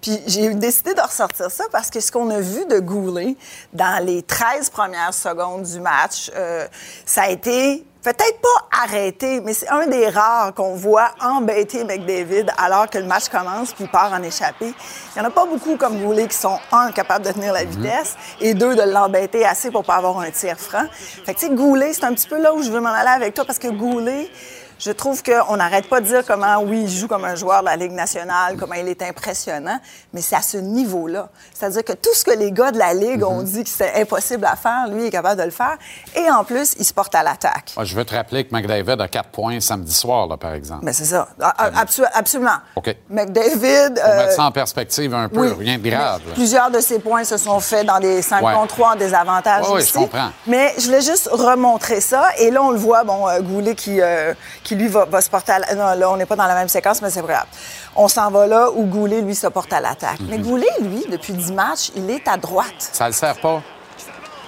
Puis 0.00 0.18
j'ai 0.26 0.54
décidé 0.54 0.94
de 0.94 1.00
ressortir 1.00 1.50
ça 1.50 1.64
parce 1.70 1.90
que 1.90 2.00
ce 2.00 2.10
qu'on 2.10 2.30
a 2.30 2.40
vu 2.40 2.64
de 2.66 2.78
Goulet 2.78 3.36
dans 3.72 4.04
les 4.04 4.22
13 4.22 4.70
premières 4.70 5.14
secondes 5.14 5.62
du 5.62 5.80
match, 5.80 6.30
euh, 6.34 6.66
ça 7.04 7.22
a 7.22 7.28
été 7.28 7.84
peut-être 8.02 8.40
pas 8.40 8.82
arrêté, 8.82 9.40
mais 9.40 9.52
c'est 9.52 9.68
un 9.68 9.86
des 9.86 10.08
rares 10.08 10.54
qu'on 10.54 10.74
voit 10.74 11.10
embêter 11.20 11.84
McDavid 11.84 12.46
alors 12.56 12.88
que 12.88 12.98
le 12.98 13.04
match 13.04 13.28
commence 13.28 13.72
puis 13.72 13.84
il 13.84 13.90
part 13.90 14.12
en 14.12 14.22
échappée. 14.22 14.72
Il 15.14 15.20
n'y 15.20 15.22
en 15.22 15.28
a 15.28 15.30
pas 15.30 15.44
beaucoup 15.44 15.76
comme 15.76 16.00
Goulet 16.00 16.26
qui 16.26 16.36
sont, 16.36 16.58
un, 16.72 16.92
capables 16.92 17.26
de 17.26 17.32
tenir 17.32 17.52
la 17.52 17.64
vitesse 17.64 18.16
et 18.40 18.54
deux, 18.54 18.74
de 18.74 18.82
l'embêter 18.82 19.44
assez 19.44 19.70
pour 19.70 19.84
pas 19.84 19.96
avoir 19.96 20.18
un 20.18 20.30
tir 20.30 20.58
franc. 20.58 20.86
Fait 21.26 21.34
que, 21.34 21.40
tu 21.40 21.46
sais, 21.46 21.54
Goulet, 21.54 21.92
c'est 21.92 22.04
un 22.04 22.14
petit 22.14 22.28
peu 22.28 22.40
là 22.40 22.54
où 22.54 22.62
je 22.62 22.70
veux 22.70 22.80
m'en 22.80 22.90
aller 22.90 23.10
avec 23.10 23.34
toi 23.34 23.44
parce 23.44 23.58
que 23.58 23.68
Goulet, 23.68 24.30
je 24.80 24.90
trouve 24.92 25.22
qu'on 25.22 25.56
n'arrête 25.56 25.88
pas 25.88 26.00
de 26.00 26.06
dire 26.06 26.22
comment, 26.26 26.58
oui, 26.62 26.82
il 26.84 26.90
joue 26.90 27.06
comme 27.06 27.24
un 27.24 27.34
joueur 27.34 27.60
de 27.60 27.66
la 27.66 27.76
Ligue 27.76 27.92
nationale, 27.92 28.56
comment 28.58 28.74
il 28.74 28.88
est 28.88 29.02
impressionnant, 29.02 29.78
mais 30.14 30.22
c'est 30.22 30.36
à 30.36 30.42
ce 30.42 30.56
niveau-là. 30.56 31.28
C'est-à-dire 31.54 31.84
que 31.84 31.92
tout 31.92 32.14
ce 32.14 32.24
que 32.24 32.30
les 32.30 32.50
gars 32.50 32.70
de 32.72 32.78
la 32.78 32.94
Ligue 32.94 33.22
ont 33.22 33.42
dit 33.42 33.62
que 33.62 33.68
c'était 33.68 34.00
impossible 34.00 34.44
à 34.46 34.56
faire, 34.56 34.88
lui 34.88 35.02
il 35.02 35.06
est 35.06 35.10
capable 35.10 35.38
de 35.38 35.44
le 35.44 35.50
faire. 35.50 35.76
Et 36.16 36.30
en 36.30 36.44
plus, 36.44 36.74
il 36.78 36.84
se 36.84 36.94
porte 36.94 37.14
à 37.14 37.22
l'attaque. 37.22 37.72
Moi, 37.76 37.84
je 37.84 37.94
veux 37.94 38.04
te 38.04 38.14
rappeler 38.14 38.44
que 38.44 38.54
McDavid 38.54 39.00
a 39.00 39.08
4 39.08 39.28
points 39.28 39.60
samedi 39.60 39.92
soir, 39.92 40.26
là, 40.26 40.36
par 40.38 40.54
exemple. 40.54 40.80
Mais 40.84 40.92
c'est 40.94 41.04
ça. 41.04 41.28
Ah, 41.40 41.54
ah, 41.58 41.70
absolument. 42.14 42.50
OK. 42.76 42.96
McDavid. 43.10 43.94
Pour 43.94 44.04
euh, 44.04 44.16
mettre 44.18 44.32
ça 44.32 44.44
en 44.44 44.50
perspective 44.52 45.14
un 45.14 45.28
peu, 45.28 45.50
oui, 45.52 45.64
rien 45.66 45.78
de 45.78 45.88
grave. 45.88 46.20
Plusieurs 46.34 46.70
de 46.70 46.80
ces 46.80 46.98
points 46.98 47.24
se 47.24 47.36
sont 47.36 47.60
faits 47.60 47.86
dans 47.86 48.00
des 48.00 48.22
5 48.22 48.40
Ouais. 48.42 48.54
contre 48.54 48.68
3 48.74 48.92
en 48.92 48.96
désavantage 48.96 49.64
Ouais, 49.66 49.72
ouais, 49.74 49.78
aussi. 49.82 49.88
je 49.88 49.98
comprends. 49.98 50.30
Mais 50.46 50.72
je 50.78 50.86
voulais 50.86 51.02
juste 51.02 51.28
remontrer 51.30 52.00
ça. 52.00 52.30
Et 52.38 52.50
là, 52.50 52.62
on 52.62 52.70
le 52.70 52.78
voit, 52.78 53.04
bon, 53.04 53.28
euh, 53.28 53.40
Goulet 53.40 53.74
qui, 53.74 54.00
euh, 54.00 54.32
qui 54.64 54.69
lui, 54.74 54.88
va, 54.88 55.04
va 55.04 55.20
se 55.20 55.30
porter 55.30 55.52
à 55.52 55.58
la- 55.60 55.74
Non, 55.74 55.98
là, 55.98 56.10
on 56.10 56.16
n'est 56.16 56.26
pas 56.26 56.36
dans 56.36 56.46
la 56.46 56.54
même 56.54 56.68
séquence, 56.68 57.00
mais 57.02 57.10
c'est 57.10 57.20
vrai. 57.20 57.36
On 57.96 58.08
s'en 58.08 58.30
va 58.30 58.46
là 58.46 58.70
où 58.70 58.84
Goulet, 58.84 59.20
lui, 59.20 59.34
se 59.34 59.46
porte 59.48 59.72
à 59.72 59.80
l'attaque. 59.80 60.20
Mhm. 60.20 60.26
Mais 60.30 60.38
Goulet, 60.38 60.66
lui, 60.80 61.04
depuis 61.10 61.32
10 61.32 61.52
matchs, 61.52 61.90
il 61.96 62.08
est 62.10 62.26
à 62.28 62.36
droite. 62.36 62.74
Ça 62.92 63.06
le 63.06 63.12
sert 63.12 63.36
pas. 63.40 63.62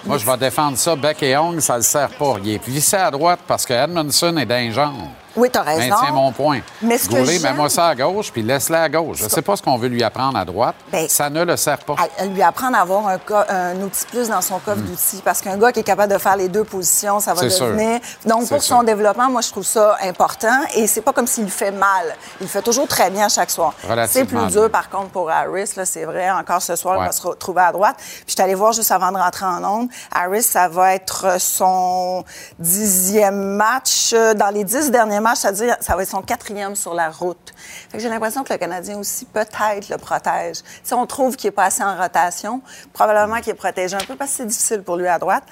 Moi, 0.05 0.17
je 0.17 0.25
vais 0.25 0.37
défendre 0.37 0.77
ça, 0.77 0.95
bec 0.97 1.23
et 1.23 1.37
ongle, 1.37 1.61
ça 1.61 1.77
le 1.77 1.81
sert 1.83 2.09
pas. 2.09 2.35
Il 2.43 2.49
est 2.55 2.63
vissé 2.67 2.97
à 2.97 3.09
droite 3.09 3.39
parce 3.47 3.65
que 3.65 3.73
Edmondson 3.73 4.35
est 4.37 4.45
d'un 4.45 4.69
genre. 4.71 4.93
Oui, 5.35 5.49
t'as 5.51 5.61
raison. 5.63 5.95
Maintient 5.95 6.11
mon 6.13 6.31
point. 6.31 6.59
Mais 6.81 6.97
ce 6.97 7.09
Goulet, 7.09 7.39
mets-moi 7.39 7.69
ça 7.69 7.87
à 7.87 7.95
gauche, 7.95 8.31
puis 8.31 8.41
laisse-le 8.43 8.75
à 8.77 8.89
gauche. 8.89 9.17
Je 9.19 9.27
sais 9.29 9.41
pas 9.41 9.55
ce 9.55 9.61
qu'on 9.63 9.77
veut 9.77 9.87
lui 9.87 10.03
apprendre 10.03 10.37
à 10.37 10.45
droite. 10.45 10.75
Ben, 10.91 11.07
ça 11.09 11.29
ne 11.29 11.43
le 11.43 11.57
sert 11.57 11.79
pas. 11.79 11.95
à, 12.19 12.25
lui 12.25 12.41
apprendre 12.41 12.77
à 12.77 12.81
avoir 12.81 13.07
un, 13.07 13.17
un 13.49 13.81
outil 13.81 14.05
plus 14.05 14.29
dans 14.29 14.41
son 14.41 14.59
coffre 14.59 14.81
d'outils. 14.81 15.21
Parce 15.23 15.41
qu'un 15.41 15.57
gars 15.57 15.71
qui 15.71 15.79
est 15.79 15.83
capable 15.83 16.13
de 16.13 16.17
faire 16.19 16.35
les 16.35 16.49
deux 16.49 16.63
positions, 16.63 17.19
ça 17.19 17.33
va 17.33 17.41
Hmm. 17.43 17.49
C'est 17.49 17.55
sûr. 17.55 17.65
devenir. 17.67 17.99
Donc, 18.25 18.47
pour 18.47 18.61
sûr. 18.61 18.77
son 18.77 18.83
développement, 18.83 19.29
moi, 19.29 19.41
je 19.41 19.49
trouve 19.49 19.65
ça 19.65 19.97
important. 20.03 20.61
Et 20.75 20.87
c'est 20.87 21.01
pas 21.01 21.13
comme 21.13 21.27
s'il 21.27 21.49
fait 21.49 21.71
mal. 21.71 22.15
Il 22.39 22.47
fait 22.47 22.61
toujours 22.61 22.87
très 22.87 23.09
bien 23.09 23.27
chaque 23.27 23.49
soir. 23.49 23.73
C'est 24.07 24.25
plus 24.25 24.45
dur, 24.47 24.69
par 24.69 24.89
contre, 24.89 25.09
pour 25.09 25.29
Harris. 25.31 25.71
C'est 25.85 26.05
vrai. 26.05 26.29
Encore 26.31 26.61
ce 26.61 26.75
soir, 26.75 26.95
il 26.95 26.99
Ouais. 26.99 27.05
va 27.07 27.11
se 27.11 27.25
retrouver 27.25 27.61
à 27.61 27.71
droite. 27.71 27.95
Puis, 27.97 28.23
je 28.27 28.31
suis 28.33 28.41
allée 28.41 28.53
voir 28.55 28.71
juste 28.71 28.91
avant 28.91 29.11
de 29.11 29.17
rentrer 29.17 29.45
en 29.45 29.63
onde. 29.63 29.89
Harris, 30.13 30.43
ça 30.43 30.67
va 30.67 30.93
être 30.93 31.39
son 31.41 32.23
dixième 32.59 33.55
match. 33.55 34.11
Euh, 34.13 34.33
Dans 34.33 34.49
les 34.49 34.63
dix 34.63 34.89
derniers 34.91 35.19
c'est-à-dire, 35.35 35.75
ça 35.79 35.95
va 35.95 36.03
être 36.03 36.09
son 36.09 36.21
quatrième 36.21 36.75
sur 36.75 36.93
la 36.93 37.09
route. 37.09 37.53
J'ai 37.95 38.09
l'impression 38.09 38.43
que 38.43 38.53
le 38.53 38.59
Canadien 38.59 38.97
aussi, 38.97 39.25
peut-être, 39.25 39.89
le 39.89 39.97
protège. 39.97 40.57
Si 40.83 40.93
on 40.93 41.05
trouve 41.05 41.35
qu'il 41.35 41.47
n'est 41.47 41.51
pas 41.51 41.65
assez 41.65 41.83
en 41.83 41.95
rotation, 41.97 42.61
probablement 42.93 43.39
qu'il 43.41 43.51
est 43.51 43.55
protégé 43.55 43.95
un 43.95 44.05
peu 44.05 44.15
parce 44.15 44.31
que 44.31 44.37
c'est 44.37 44.45
difficile 44.45 44.83
pour 44.83 44.97
lui 44.97 45.07
à 45.07 45.19
droite. 45.19 45.43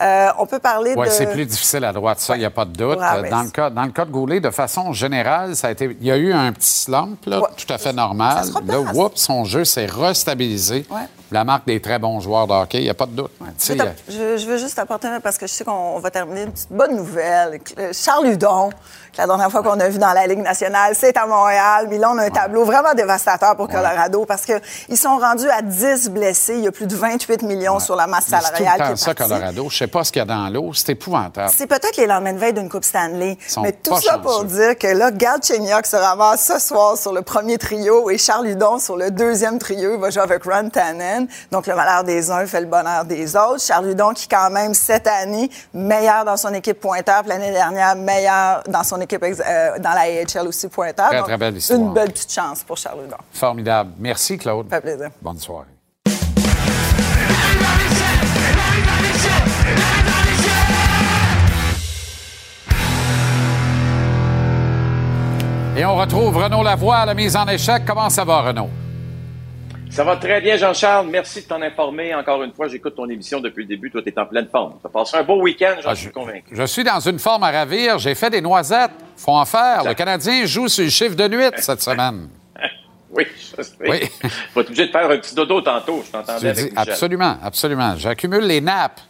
Euh, 0.00 0.28
on 0.38 0.46
peut 0.46 0.58
parler 0.58 0.94
Oui, 0.96 1.06
de... 1.06 1.12
c'est 1.12 1.26
plus 1.26 1.46
difficile 1.46 1.84
à 1.84 1.92
droite, 1.92 2.20
ça, 2.20 2.36
il 2.36 2.40
n'y 2.40 2.44
a 2.44 2.50
pas 2.50 2.64
de 2.64 2.72
doute. 2.72 2.98
Euh, 3.00 3.30
Dans 3.30 3.42
le, 3.42 3.50
cas, 3.50 3.70
dans 3.70 3.84
le 3.84 3.92
cas 3.92 4.04
de 4.04 4.10
Goulet, 4.10 4.40
de 4.40 4.50
façon 4.50 4.92
générale, 4.92 5.56
ça 5.56 5.68
a 5.68 5.70
été, 5.70 5.96
il 6.00 6.06
y 6.06 6.12
a 6.12 6.16
eu 6.16 6.32
un 6.32 6.52
petit 6.52 6.70
slump, 6.70 7.24
là, 7.26 7.40
tout 7.56 7.72
à 7.72 7.78
fait 7.78 7.92
normal. 7.92 8.46
Là, 8.64 8.76
replace. 8.78 8.96
whoop, 8.96 9.12
son 9.16 9.44
jeu 9.44 9.64
s'est 9.64 9.86
restabilisé. 9.86 10.86
La 11.30 11.44
marque 11.44 11.66
des 11.66 11.80
très 11.80 11.98
bons 11.98 12.20
joueurs 12.20 12.46
de 12.46 12.54
hockey, 12.54 12.78
il 12.78 12.84
n'y 12.84 12.90
a 12.90 12.94
pas 12.94 13.06
de 13.06 13.12
doute. 13.12 13.30
Sais, 13.58 13.76
Je, 14.08 14.46
veux 14.46 14.56
juste 14.56 14.78
apporter, 14.78 15.08
parce 15.22 15.36
que 15.36 15.46
je 15.46 15.52
sais 15.52 15.64
qu'on 15.64 15.98
va 15.98 16.10
terminer 16.10 16.44
une 16.44 16.52
petite 16.52 16.72
bonne 16.72 16.96
nouvelle. 16.96 17.60
Euh, 17.78 17.92
Charles 17.92 18.28
Hudon, 18.28 18.70
que 18.70 19.18
la 19.18 19.26
dernière 19.26 19.50
fois 19.50 19.62
qu'on 19.62 19.78
a 19.78 19.88
vu 19.88 19.98
dans 19.98 20.12
la 20.12 20.26
Ligue 20.26 20.38
nationale, 20.38 20.94
c'est 20.94 21.16
à 21.18 21.26
Montréal. 21.26 21.86
Mais 21.90 21.98
là, 21.98 22.10
on 22.14 22.18
a 22.18 22.24
un 22.24 22.30
tableau 22.30 22.64
vraiment 22.64 22.94
dévastateur 22.94 23.56
pour 23.56 23.68
Colorado 23.68 24.24
parce 24.24 24.46
qu'ils 24.46 24.96
sont 24.96 25.18
rendus 25.18 25.50
à 25.50 25.60
10 25.60 26.10
blessés. 26.10 26.54
Il 26.56 26.64
y 26.64 26.68
a 26.68 26.72
plus 26.72 26.86
de 26.86 26.96
28 26.96 27.42
millions 27.42 27.78
sur 27.78 27.94
la 27.94 28.06
masse 28.06 28.28
Mais 28.30 28.38
c'est 28.38 28.48
tout 28.48 28.56
salariale 28.56 28.86
qui 28.86 28.92
est 28.92 28.96
ça, 28.96 29.14
partie. 29.14 29.32
Colorado. 29.32 29.62
Je 29.62 29.74
ne 29.74 29.78
sais 29.78 29.86
pas 29.86 30.04
ce 30.04 30.12
qu'il 30.12 30.20
y 30.20 30.22
a 30.22 30.26
dans 30.26 30.48
l'eau. 30.48 30.72
C'est 30.72 30.92
épouvantable. 30.92 31.50
C'est 31.54 31.66
peut-être 31.66 31.96
les 31.98 32.06
lendemains 32.06 32.32
de 32.32 32.38
veille 32.38 32.54
d'une 32.54 32.70
Coupe 32.70 32.84
Stanley. 32.84 33.36
Mais 33.62 33.72
tout 33.72 33.96
ça 34.00 34.18
pour 34.18 34.44
dire 34.44 34.78
que 34.78 34.86
là, 34.86 35.10
Galchenyuk 35.10 35.84
se 35.84 35.96
ramasse 35.96 36.46
ce 36.46 36.58
soir 36.58 36.96
sur 36.96 37.12
le 37.12 37.20
premier 37.20 37.58
trio 37.58 38.08
et 38.08 38.16
Charles 38.16 38.46
Hudon 38.48 38.78
sur 38.78 38.96
le 38.96 39.10
deuxième 39.10 39.58
trio. 39.58 39.94
Il 39.94 40.00
va 40.00 40.10
jouer 40.10 40.22
avec 40.22 40.44
Ron 40.44 40.70
Tannen. 40.70 41.17
Donc, 41.50 41.66
le 41.66 41.74
malheur 41.74 42.04
des 42.04 42.30
uns 42.30 42.46
fait 42.46 42.60
le 42.60 42.66
bonheur 42.66 43.04
des 43.04 43.34
autres. 43.36 43.60
Charles 43.60 43.90
Hudon 43.90 44.12
qui, 44.14 44.28
quand 44.28 44.50
même, 44.50 44.74
cette 44.74 45.06
année, 45.06 45.50
meilleur 45.74 46.24
dans 46.24 46.36
son 46.36 46.52
équipe 46.54 46.80
pointeur. 46.80 47.22
L'année 47.26 47.50
dernière, 47.50 47.96
meilleur 47.96 48.62
dans 48.68 48.84
son 48.84 49.00
équipe 49.00 49.22
euh, 49.22 49.78
dans 49.78 49.90
la 49.90 50.02
AHL 50.02 50.46
aussi 50.46 50.68
pointeur. 50.68 51.08
Très, 51.08 51.18
Donc, 51.18 51.26
très 51.26 51.36
belle 51.36 51.56
histoire. 51.56 51.78
Une 51.80 51.92
belle 51.92 52.12
petite 52.12 52.32
chance 52.32 52.62
pour 52.62 52.76
Charles 52.76 53.04
Hudon. 53.06 53.16
Formidable. 53.32 53.92
Merci, 53.98 54.38
Claude. 54.38 54.66
Ça 54.70 54.76
fait 54.76 54.82
plaisir. 54.82 55.10
Bonne 55.20 55.38
soirée. 55.38 55.66
Et 65.76 65.84
on 65.84 65.94
retrouve 65.94 66.36
Renaud 66.36 66.64
Lavoie 66.64 66.96
à 66.96 67.06
la 67.06 67.14
mise 67.14 67.36
en 67.36 67.46
échec. 67.46 67.84
Comment 67.86 68.10
ça 68.10 68.24
va, 68.24 68.40
Renaud? 68.42 68.68
Ça 69.90 70.04
va 70.04 70.16
très 70.16 70.40
bien, 70.40 70.56
Jean-Charles. 70.56 71.08
Merci 71.08 71.42
de 71.42 71.46
t'en 71.46 71.60
informer. 71.60 72.14
Encore 72.14 72.42
une 72.44 72.52
fois, 72.52 72.68
j'écoute 72.68 72.94
ton 72.94 73.08
émission 73.08 73.40
depuis 73.40 73.62
le 73.64 73.68
début. 73.68 73.90
Toi, 73.90 74.02
tu 74.02 74.10
es 74.10 74.18
en 74.18 74.26
pleine 74.26 74.46
forme. 74.48 74.74
Tu 74.80 74.86
as 74.86 74.90
passé 74.90 75.16
un 75.16 75.22
beau 75.24 75.40
week-end, 75.42 75.74
j'en 75.82 75.94
suis 75.94 76.10
convaincu. 76.10 76.44
Je 76.52 76.62
suis 76.64 76.84
dans 76.84 77.00
une 77.00 77.18
forme 77.18 77.42
à 77.42 77.50
ravir. 77.50 77.98
J'ai 77.98 78.14
fait 78.14 78.30
des 78.30 78.40
noisettes. 78.40 78.92
Faut 79.16 79.32
en 79.32 79.44
faire. 79.44 79.82
Le 79.84 79.94
Canadien 79.94 80.44
joue 80.46 80.68
sur 80.68 80.84
le 80.84 80.90
chiffre 80.90 81.16
de 81.16 81.26
nuit 81.28 81.44
cette 81.56 81.82
semaine. 81.82 82.28
Oui, 83.10 83.24
je 83.56 83.62
sais. 83.62 83.72
Oui. 83.80 84.00
Faut 84.52 84.60
être 84.60 84.66
obligé 84.66 84.86
de 84.86 84.90
faire 84.92 85.10
un 85.10 85.16
petit 85.16 85.34
dodo 85.34 85.62
tantôt. 85.62 86.02
Je 86.06 86.12
t'entendais 86.12 86.52
dis- 86.52 86.64
Michel. 86.64 86.78
absolument, 86.78 87.38
absolument. 87.42 87.96
J'accumule 87.96 88.42
les 88.44 88.60
nappes. 88.60 89.00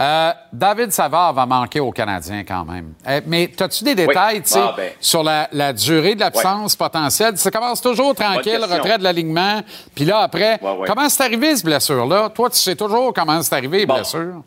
Euh, 0.00 0.30
David 0.52 0.92
Savard 0.92 1.32
va 1.32 1.44
manquer 1.44 1.80
aux 1.80 1.90
Canadiens 1.90 2.44
quand 2.44 2.64
même. 2.64 2.94
Euh, 3.08 3.20
mais 3.26 3.50
as-tu 3.60 3.82
des 3.82 3.96
détails 3.96 4.42
Ah, 4.54 4.74
ben. 4.76 4.92
sur 5.00 5.24
la, 5.24 5.48
la 5.50 5.72
durée 5.72 6.14
de 6.14 6.20
l'absence 6.20 6.76
potentielle? 6.76 7.36
Ça 7.36 7.50
commence 7.50 7.80
toujours 7.80 8.14
tranquille, 8.14 8.60
retrait 8.62 8.98
de 8.98 9.02
l'alignement. 9.02 9.60
Puis 9.96 10.04
là, 10.04 10.20
après, 10.20 10.60
comment 10.86 11.08
c'est 11.08 11.24
arrivé, 11.24 11.56
cette 11.56 11.64
blessure-là? 11.64 12.30
Toi, 12.30 12.48
tu 12.50 12.58
sais 12.58 12.76
toujours 12.76 13.12
comment 13.12 13.42
c'est 13.42 13.54
arrivé, 13.54 13.86
Bon. 13.86 13.94
blessure. 13.94 14.42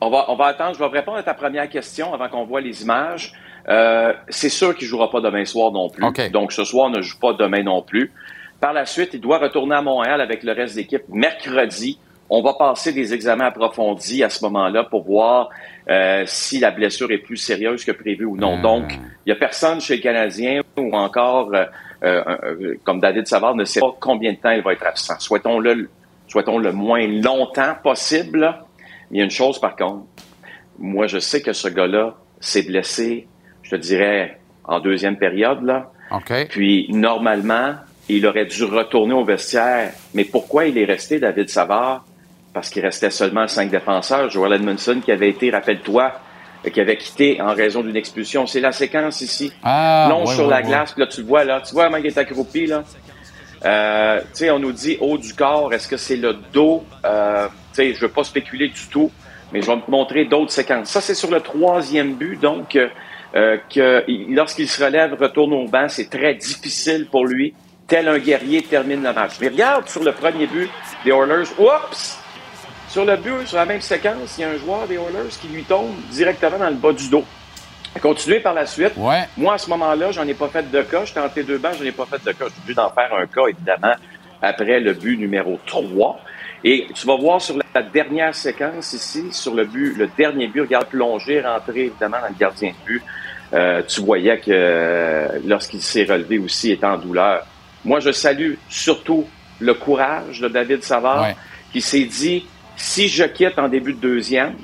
On 0.00 0.10
va, 0.10 0.24
on 0.28 0.36
va 0.36 0.46
attendre. 0.46 0.74
Je 0.74 0.78
vais 0.80 0.86
répondre 0.86 1.18
à 1.18 1.22
ta 1.22 1.34
première 1.34 1.68
question 1.68 2.12
avant 2.14 2.28
qu'on 2.28 2.44
voit 2.44 2.60
les 2.60 2.82
images. 2.82 3.32
Euh, 3.68 4.12
c'est 4.28 4.48
sûr 4.48 4.74
qu'il 4.74 4.86
ne 4.86 4.90
jouera 4.90 5.10
pas 5.10 5.20
demain 5.20 5.44
soir 5.44 5.70
non 5.72 5.88
plus. 5.90 6.02
Donc, 6.30 6.52
ce 6.52 6.64
soir, 6.64 6.88
ne 6.90 7.02
joue 7.02 7.18
pas 7.18 7.34
demain 7.34 7.62
non 7.62 7.82
plus. 7.82 8.12
Par 8.60 8.72
la 8.72 8.86
suite, 8.86 9.10
il 9.12 9.20
doit 9.20 9.38
retourner 9.38 9.76
à 9.76 9.82
Montréal 9.82 10.20
avec 10.20 10.42
le 10.42 10.52
reste 10.52 10.74
de 10.74 10.80
l'équipe 10.80 11.02
mercredi. 11.08 11.98
On 12.30 12.42
va 12.42 12.54
passer 12.54 12.92
des 12.92 13.14
examens 13.14 13.46
approfondis 13.46 14.22
à 14.22 14.28
ce 14.28 14.44
moment-là 14.44 14.84
pour 14.84 15.04
voir 15.04 15.48
euh, 15.88 16.24
si 16.26 16.60
la 16.60 16.70
blessure 16.70 17.10
est 17.10 17.18
plus 17.18 17.38
sérieuse 17.38 17.84
que 17.84 17.92
prévu 17.92 18.26
ou 18.26 18.36
non. 18.36 18.60
Donc, 18.60 18.92
il 18.92 19.28
n'y 19.28 19.32
a 19.32 19.36
personne 19.36 19.80
chez 19.80 19.96
le 19.96 20.02
Canadien 20.02 20.60
ou 20.76 20.94
encore, 20.94 21.54
euh, 21.54 21.64
euh, 22.02 22.22
euh, 22.44 22.74
comme 22.84 23.00
David 23.00 23.26
Savard, 23.26 23.54
ne 23.54 23.64
sait 23.64 23.80
pas 23.80 23.96
combien 23.98 24.32
de 24.32 24.38
temps 24.38 24.50
il 24.50 24.62
va 24.62 24.72
être 24.74 24.86
absent. 24.86 25.18
Souhaitons-le 25.18 25.88
souhaitons 26.28 26.58
le 26.58 26.72
moins 26.72 27.06
longtemps 27.06 27.74
possible. 27.82 28.54
il 29.10 29.16
y 29.16 29.20
a 29.20 29.24
une 29.24 29.30
chose 29.30 29.58
par 29.58 29.74
contre, 29.76 30.04
moi, 30.78 31.06
je 31.06 31.18
sais 31.18 31.42
que 31.42 31.52
ce 31.52 31.68
gars-là 31.68 32.14
s'est 32.38 32.62
blessé, 32.62 33.26
je 33.62 33.70
te 33.70 33.76
dirais, 33.76 34.38
en 34.64 34.78
deuxième 34.80 35.16
période, 35.16 35.62
là. 35.64 35.90
Puis, 36.48 36.86
normalement, 36.90 37.74
il 38.08 38.26
aurait 38.26 38.46
dû 38.46 38.64
retourner 38.64 39.12
au 39.12 39.24
vestiaire. 39.24 39.92
Mais 40.14 40.24
pourquoi 40.24 40.66
il 40.66 40.78
est 40.78 40.84
resté, 40.84 41.18
David 41.18 41.48
Savard? 41.48 42.04
Parce 42.58 42.70
qu'il 42.70 42.82
restait 42.84 43.10
seulement 43.10 43.46
cinq 43.46 43.70
défenseurs. 43.70 44.28
Joel 44.30 44.54
Edmondson, 44.54 45.00
qui 45.04 45.12
avait 45.12 45.28
été, 45.28 45.48
rappelle-toi, 45.48 46.10
qui 46.72 46.80
avait 46.80 46.96
quitté 46.96 47.40
en 47.40 47.54
raison 47.54 47.82
d'une 47.84 47.94
expulsion. 47.94 48.48
C'est 48.48 48.58
la 48.58 48.72
séquence 48.72 49.20
ici. 49.20 49.52
Ah, 49.62 50.10
ouais, 50.12 50.26
sur 50.34 50.46
ouais, 50.46 50.50
la 50.50 50.56
ouais. 50.56 50.62
glace, 50.64 50.90
puis 50.90 51.00
là, 51.02 51.06
tu 51.06 51.20
le 51.20 51.28
vois, 51.28 51.44
là. 51.44 51.62
Tu 51.64 51.72
vois 51.72 51.88
il 52.00 52.06
est 52.06 52.18
accroupi, 52.18 52.66
là? 52.66 52.82
Euh, 53.64 54.18
tu 54.22 54.26
sais, 54.32 54.50
on 54.50 54.58
nous 54.58 54.72
dit 54.72 54.98
haut 55.00 55.18
du 55.18 55.34
corps. 55.34 55.72
Est-ce 55.72 55.86
que 55.86 55.96
c'est 55.96 56.16
le 56.16 56.32
dos? 56.52 56.84
Euh, 57.04 57.46
tu 57.46 57.52
sais, 57.74 57.94
je 57.94 58.00
veux 58.00 58.08
pas 58.10 58.24
spéculer 58.24 58.66
du 58.66 58.88
tout, 58.90 59.12
mais 59.52 59.62
je 59.62 59.70
vais 59.70 59.80
te 59.80 59.88
montrer 59.88 60.24
d'autres 60.24 60.50
séquences. 60.50 60.88
Ça, 60.88 61.00
c'est 61.00 61.14
sur 61.14 61.30
le 61.30 61.40
troisième 61.40 62.14
but, 62.14 62.40
donc, 62.40 62.74
euh, 62.74 62.88
euh, 63.36 63.56
que 63.72 64.02
il- 64.08 64.34
lorsqu'il 64.34 64.68
se 64.68 64.82
relève, 64.82 65.14
retourne 65.14 65.52
au 65.52 65.68
banc, 65.68 65.86
c'est 65.88 66.10
très 66.10 66.34
difficile 66.34 67.06
pour 67.08 67.24
lui. 67.24 67.54
Tel 67.86 68.08
un 68.08 68.18
guerrier 68.18 68.62
termine 68.62 69.04
le 69.04 69.12
match. 69.12 69.34
Mais 69.40 69.46
regarde 69.46 69.88
sur 69.88 70.02
le 70.02 70.10
premier 70.10 70.48
but 70.48 70.68
des 71.04 71.12
Oilers. 71.12 71.44
Oups! 71.56 72.18
Sur 72.88 73.04
le 73.04 73.16
but, 73.16 73.46
sur 73.46 73.58
la 73.58 73.66
même 73.66 73.82
séquence, 73.82 74.38
il 74.38 74.40
y 74.40 74.44
a 74.44 74.50
un 74.50 74.56
joueur 74.56 74.86
des 74.88 74.94
Oilers 74.94 75.28
qui 75.40 75.48
lui 75.48 75.62
tombe 75.64 75.94
directement 76.10 76.58
dans 76.58 76.70
le 76.70 76.76
bas 76.76 76.92
du 76.92 77.08
dos. 77.08 77.24
Continuez 78.00 78.40
par 78.40 78.54
la 78.54 78.64
suite. 78.64 78.96
Moi, 79.36 79.54
à 79.54 79.58
ce 79.58 79.68
moment-là, 79.70 80.10
j'en 80.12 80.26
ai 80.26 80.34
pas 80.34 80.48
fait 80.48 80.70
de 80.70 80.82
cas. 80.82 81.04
J'étais 81.04 81.20
en 81.20 81.26
T2 81.26 81.58
banc, 81.58 81.70
j'en 81.78 81.84
ai 81.84 81.92
pas 81.92 82.06
fait 82.06 82.24
de 82.24 82.32
cas. 82.32 82.46
Je 82.46 82.50
suis 82.50 82.60
obligé 82.62 82.74
d'en 82.74 82.90
faire 82.90 83.10
un 83.14 83.26
cas, 83.26 83.46
évidemment, 83.48 83.94
après 84.40 84.80
le 84.80 84.94
but 84.94 85.18
numéro 85.18 85.58
3. 85.66 86.20
Et 86.64 86.86
tu 86.94 87.06
vas 87.06 87.16
voir 87.16 87.40
sur 87.40 87.56
la 87.74 87.82
dernière 87.82 88.34
séquence 88.34 88.92
ici, 88.92 89.26
sur 89.32 89.54
le 89.54 89.64
but, 89.64 89.96
le 89.96 90.08
dernier 90.16 90.48
but, 90.48 90.62
regarde 90.62 90.86
plonger, 90.86 91.40
rentrer 91.40 91.86
évidemment 91.86 92.18
dans 92.20 92.28
le 92.28 92.38
gardien 92.38 92.70
de 92.70 92.86
but. 92.86 93.02
Euh, 93.52 93.82
tu 93.86 94.00
voyais 94.00 94.38
que 94.38 94.50
euh, 94.50 95.38
lorsqu'il 95.46 95.80
s'est 95.80 96.04
relevé 96.04 96.38
aussi, 96.38 96.68
il 96.68 96.72
était 96.72 96.86
en 96.86 96.98
douleur. 96.98 97.46
Moi, 97.84 98.00
je 98.00 98.12
salue 98.12 98.54
surtout 98.68 99.26
le 99.60 99.74
courage 99.74 100.40
de 100.40 100.48
David 100.48 100.82
Savard, 100.82 101.28
qui 101.72 101.80
s'est 101.80 102.04
dit, 102.04 102.46
si 102.78 103.08
je 103.08 103.24
quitte 103.24 103.58
en 103.58 103.68
début 103.68 103.92
de 103.92 103.98
deuxième, 103.98 104.54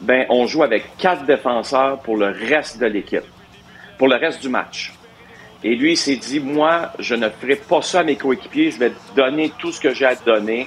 ben, 0.00 0.26
on 0.28 0.46
joue 0.46 0.62
avec 0.62 0.96
quatre 0.98 1.24
défenseurs 1.24 2.00
pour 2.00 2.16
le 2.16 2.26
reste 2.26 2.78
de 2.78 2.86
l'équipe, 2.86 3.24
pour 3.98 4.08
le 4.08 4.16
reste 4.16 4.42
du 4.42 4.48
match. 4.48 4.92
Et 5.64 5.74
lui, 5.74 5.92
il 5.92 5.96
s'est 5.96 6.16
dit, 6.16 6.38
moi, 6.38 6.92
je 6.98 7.14
ne 7.14 7.28
ferai 7.30 7.56
pas 7.56 7.80
ça 7.80 8.00
à 8.00 8.04
mes 8.04 8.16
coéquipiers, 8.16 8.70
je 8.72 8.78
vais 8.78 8.92
donner 9.14 9.52
tout 9.58 9.72
ce 9.72 9.80
que 9.80 9.94
j'ai 9.94 10.04
à 10.04 10.14
donner. 10.14 10.66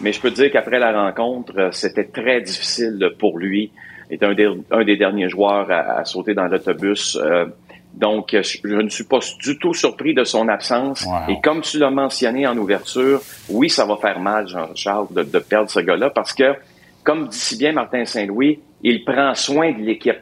Mais 0.00 0.12
je 0.12 0.20
peux 0.20 0.30
te 0.30 0.36
dire 0.36 0.50
qu'après 0.50 0.78
la 0.78 0.92
rencontre, 0.92 1.52
euh, 1.58 1.70
c'était 1.70 2.06
très 2.06 2.40
difficile 2.40 3.12
pour 3.18 3.38
lui. 3.38 3.70
Il 4.08 4.14
était 4.14 4.26
un 4.26 4.84
des, 4.84 4.96
derniers 4.96 5.28
joueurs 5.28 5.70
à, 5.70 5.98
à 5.98 6.04
sauter 6.04 6.34
dans 6.34 6.46
l'autobus. 6.46 7.16
Euh, 7.16 7.46
donc, 7.92 8.30
je, 8.32 8.58
je 8.62 8.76
ne 8.76 8.88
suis 8.88 9.04
pas 9.04 9.18
du 9.42 9.58
tout 9.58 9.74
surpris 9.74 10.14
de 10.14 10.24
son 10.24 10.48
absence. 10.48 11.06
Et 11.28 11.40
comme 11.42 11.60
tu 11.60 11.78
l'as 11.78 11.90
mentionné 11.90 12.46
en 12.46 12.56
ouverture, 12.56 13.20
oui, 13.48 13.68
ça 13.68 13.84
va 13.84 13.96
faire 13.96 14.20
mal, 14.20 14.46
Jean-Charles, 14.48 15.08
de, 15.10 15.22
de 15.22 15.38
perdre 15.38 15.68
ce 15.70 15.80
gars-là, 15.80 16.10
parce 16.10 16.32
que, 16.32 16.54
comme 17.02 17.28
dit 17.28 17.38
si 17.38 17.56
bien 17.56 17.72
Martin 17.72 18.04
Saint-Louis, 18.04 18.60
il 18.82 19.04
prend 19.04 19.34
soin 19.34 19.72
de 19.72 19.82
l'équipe. 19.82 20.20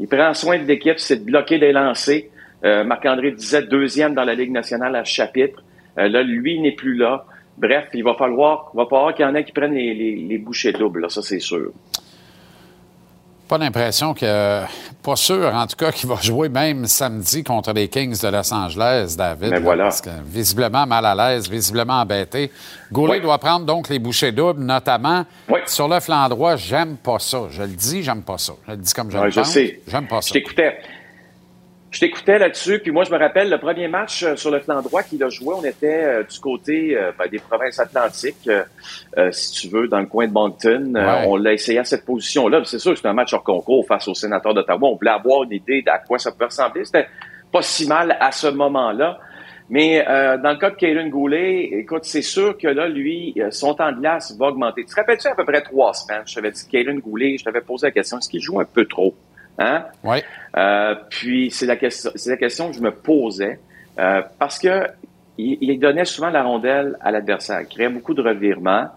Il 0.00 0.08
prend 0.08 0.34
soin 0.34 0.58
de 0.58 0.64
l'équipe, 0.64 0.98
c'est 0.98 1.16
de 1.16 1.24
bloquer 1.24 1.58
des 1.58 1.72
lancers. 1.72 2.24
Euh, 2.64 2.82
Marc-André 2.84 3.32
disait 3.32 3.62
deuxième 3.62 4.14
dans 4.14 4.24
la 4.24 4.34
Ligue 4.34 4.50
nationale 4.50 4.96
à 4.96 5.04
ce 5.04 5.12
chapitre. 5.12 5.62
Euh, 5.98 6.08
là, 6.08 6.22
lui 6.22 6.60
n'est 6.60 6.72
plus 6.72 6.96
là. 6.96 7.26
Bref, 7.58 7.88
il 7.92 8.02
va 8.02 8.14
falloir, 8.14 8.70
il 8.72 8.78
va 8.78 8.86
falloir 8.86 9.14
qu'il 9.14 9.24
y 9.24 9.28
en 9.28 9.34
ait 9.34 9.44
qui 9.44 9.52
prennent 9.52 9.74
les, 9.74 9.94
les, 9.94 10.16
les 10.16 10.38
bouchées 10.38 10.72
doubles, 10.72 11.02
là, 11.02 11.08
ça 11.08 11.20
c'est 11.22 11.38
sûr. 11.38 11.70
Pas 13.48 13.58
l'impression 13.58 14.14
que. 14.14 14.62
Pas 15.02 15.16
sûr, 15.16 15.52
en 15.52 15.66
tout 15.66 15.74
cas, 15.76 15.90
qu'il 15.90 16.08
va 16.08 16.14
jouer 16.22 16.48
même 16.48 16.86
samedi 16.86 17.42
contre 17.42 17.72
les 17.72 17.88
Kings 17.88 18.18
de 18.22 18.28
Los 18.28 18.54
Angeles, 18.54 19.14
David. 19.18 19.40
Mais 19.50 19.50
là, 19.50 19.60
voilà. 19.60 19.82
Parce 19.84 20.00
que 20.00 20.10
visiblement 20.24 20.86
mal 20.86 21.04
à 21.04 21.14
l'aise, 21.14 21.50
visiblement 21.50 21.94
embêté. 22.00 22.50
Goulet 22.92 23.14
Oui. 23.16 23.20
doit 23.20 23.38
prendre 23.38 23.66
donc 23.66 23.88
les 23.88 23.98
bouchées 23.98 24.30
doubles, 24.32 24.62
notamment 24.62 25.24
sur 25.66 25.88
le 25.88 25.98
flanc 26.00 26.28
droit. 26.28 26.54
J'aime 26.56 26.96
pas 26.96 27.18
ça. 27.18 27.42
Je 27.50 27.62
le 27.62 27.68
dis, 27.68 28.02
j'aime 28.02 28.22
pas 28.22 28.38
ça. 28.38 28.52
Je 28.66 28.70
le 28.70 28.76
dis 28.78 28.92
comme 28.94 29.10
je 29.10 29.18
Ouais, 29.18 29.24
le 29.24 29.30
je 29.30 29.40
pense. 29.40 29.50
sais. 29.50 29.80
J'aime 29.88 30.06
pas 30.06 30.20
Je 30.20 30.28
ça. 30.28 30.32
t'écoutais. 30.34 30.78
Je 31.92 32.00
t'écoutais 32.00 32.38
là-dessus, 32.38 32.78
puis 32.78 32.90
moi, 32.90 33.04
je 33.04 33.12
me 33.12 33.18
rappelle 33.18 33.50
le 33.50 33.58
premier 33.58 33.86
match 33.86 34.22
euh, 34.22 34.34
sur 34.34 34.50
le 34.50 34.60
flanc 34.60 34.80
droit 34.80 35.02
qu'il 35.02 35.22
a 35.22 35.28
joué, 35.28 35.54
on 35.54 35.62
était 35.62 36.04
euh, 36.04 36.22
du 36.22 36.40
côté 36.40 36.96
euh, 36.96 37.12
ben, 37.18 37.28
des 37.28 37.38
provinces 37.38 37.78
atlantiques, 37.78 38.48
euh, 38.48 39.30
si 39.30 39.52
tu 39.52 39.68
veux, 39.68 39.88
dans 39.88 40.00
le 40.00 40.06
coin 40.06 40.26
de 40.26 40.32
Moncton. 40.32 40.94
Ouais. 40.94 41.24
on 41.26 41.36
l'a 41.36 41.52
essayé 41.52 41.78
à 41.78 41.84
cette 41.84 42.06
position-là. 42.06 42.62
C'est 42.64 42.78
sûr 42.78 42.92
que 42.92 42.96
c'était 42.96 43.10
un 43.10 43.12
match 43.12 43.34
hors 43.34 43.44
concours 43.44 43.86
face 43.86 44.08
au 44.08 44.14
sénateur 44.14 44.54
d'Ottawa. 44.54 44.88
On 44.88 44.96
voulait 44.96 45.10
avoir 45.10 45.42
une 45.42 45.52
idée 45.52 45.82
d'à 45.82 45.98
quoi 45.98 46.18
ça 46.18 46.32
pouvait 46.32 46.46
ressembler. 46.46 46.86
C'était 46.86 47.08
pas 47.52 47.60
si 47.60 47.86
mal 47.86 48.16
à 48.18 48.32
ce 48.32 48.46
moment-là. 48.46 49.18
Mais 49.68 50.02
euh, 50.08 50.38
dans 50.38 50.52
le 50.52 50.56
cas 50.56 50.70
de 50.70 50.76
Kaden 50.76 51.10
Goulet, 51.10 51.64
écoute, 51.72 52.04
c'est 52.04 52.22
sûr 52.22 52.56
que 52.56 52.68
là, 52.68 52.88
lui, 52.88 53.34
son 53.50 53.74
temps 53.74 53.92
de 53.92 53.98
glace 53.98 54.34
va 54.38 54.46
augmenter. 54.46 54.84
Tu 54.84 54.90
te 54.90 54.96
rappelles-tu 54.96 55.28
à 55.28 55.34
peu 55.34 55.44
près 55.44 55.60
trois 55.60 55.92
semaines, 55.92 56.22
je 56.26 56.34
t'avais 56.34 56.50
dit 56.50 56.66
Kaden 56.70 57.00
Goulet, 57.00 57.36
je 57.38 57.44
t'avais 57.44 57.60
posé 57.60 57.86
la 57.86 57.90
question, 57.90 58.18
est-ce 58.18 58.28
qu'il 58.28 58.40
joue 58.40 58.60
un 58.60 58.64
peu 58.64 58.86
trop? 58.86 59.14
Hein? 59.58 59.84
Oui. 60.02 60.18
Euh, 60.56 60.94
puis 61.10 61.50
c'est 61.50 61.66
la 61.66 61.76
question, 61.76 62.10
c'est 62.14 62.30
la 62.30 62.36
question 62.36 62.70
que 62.70 62.76
je 62.76 62.80
me 62.80 62.90
posais 62.90 63.58
euh, 63.98 64.22
parce 64.38 64.58
que 64.58 64.86
il, 65.38 65.58
il 65.60 65.78
donnait 65.78 66.04
souvent 66.04 66.30
la 66.30 66.42
rondelle 66.42 66.96
à 67.00 67.10
l'adversaire, 67.10 67.60
il 67.60 67.66
créait 67.66 67.88
beaucoup 67.88 68.14
de 68.14 68.22
revirements. 68.22 68.88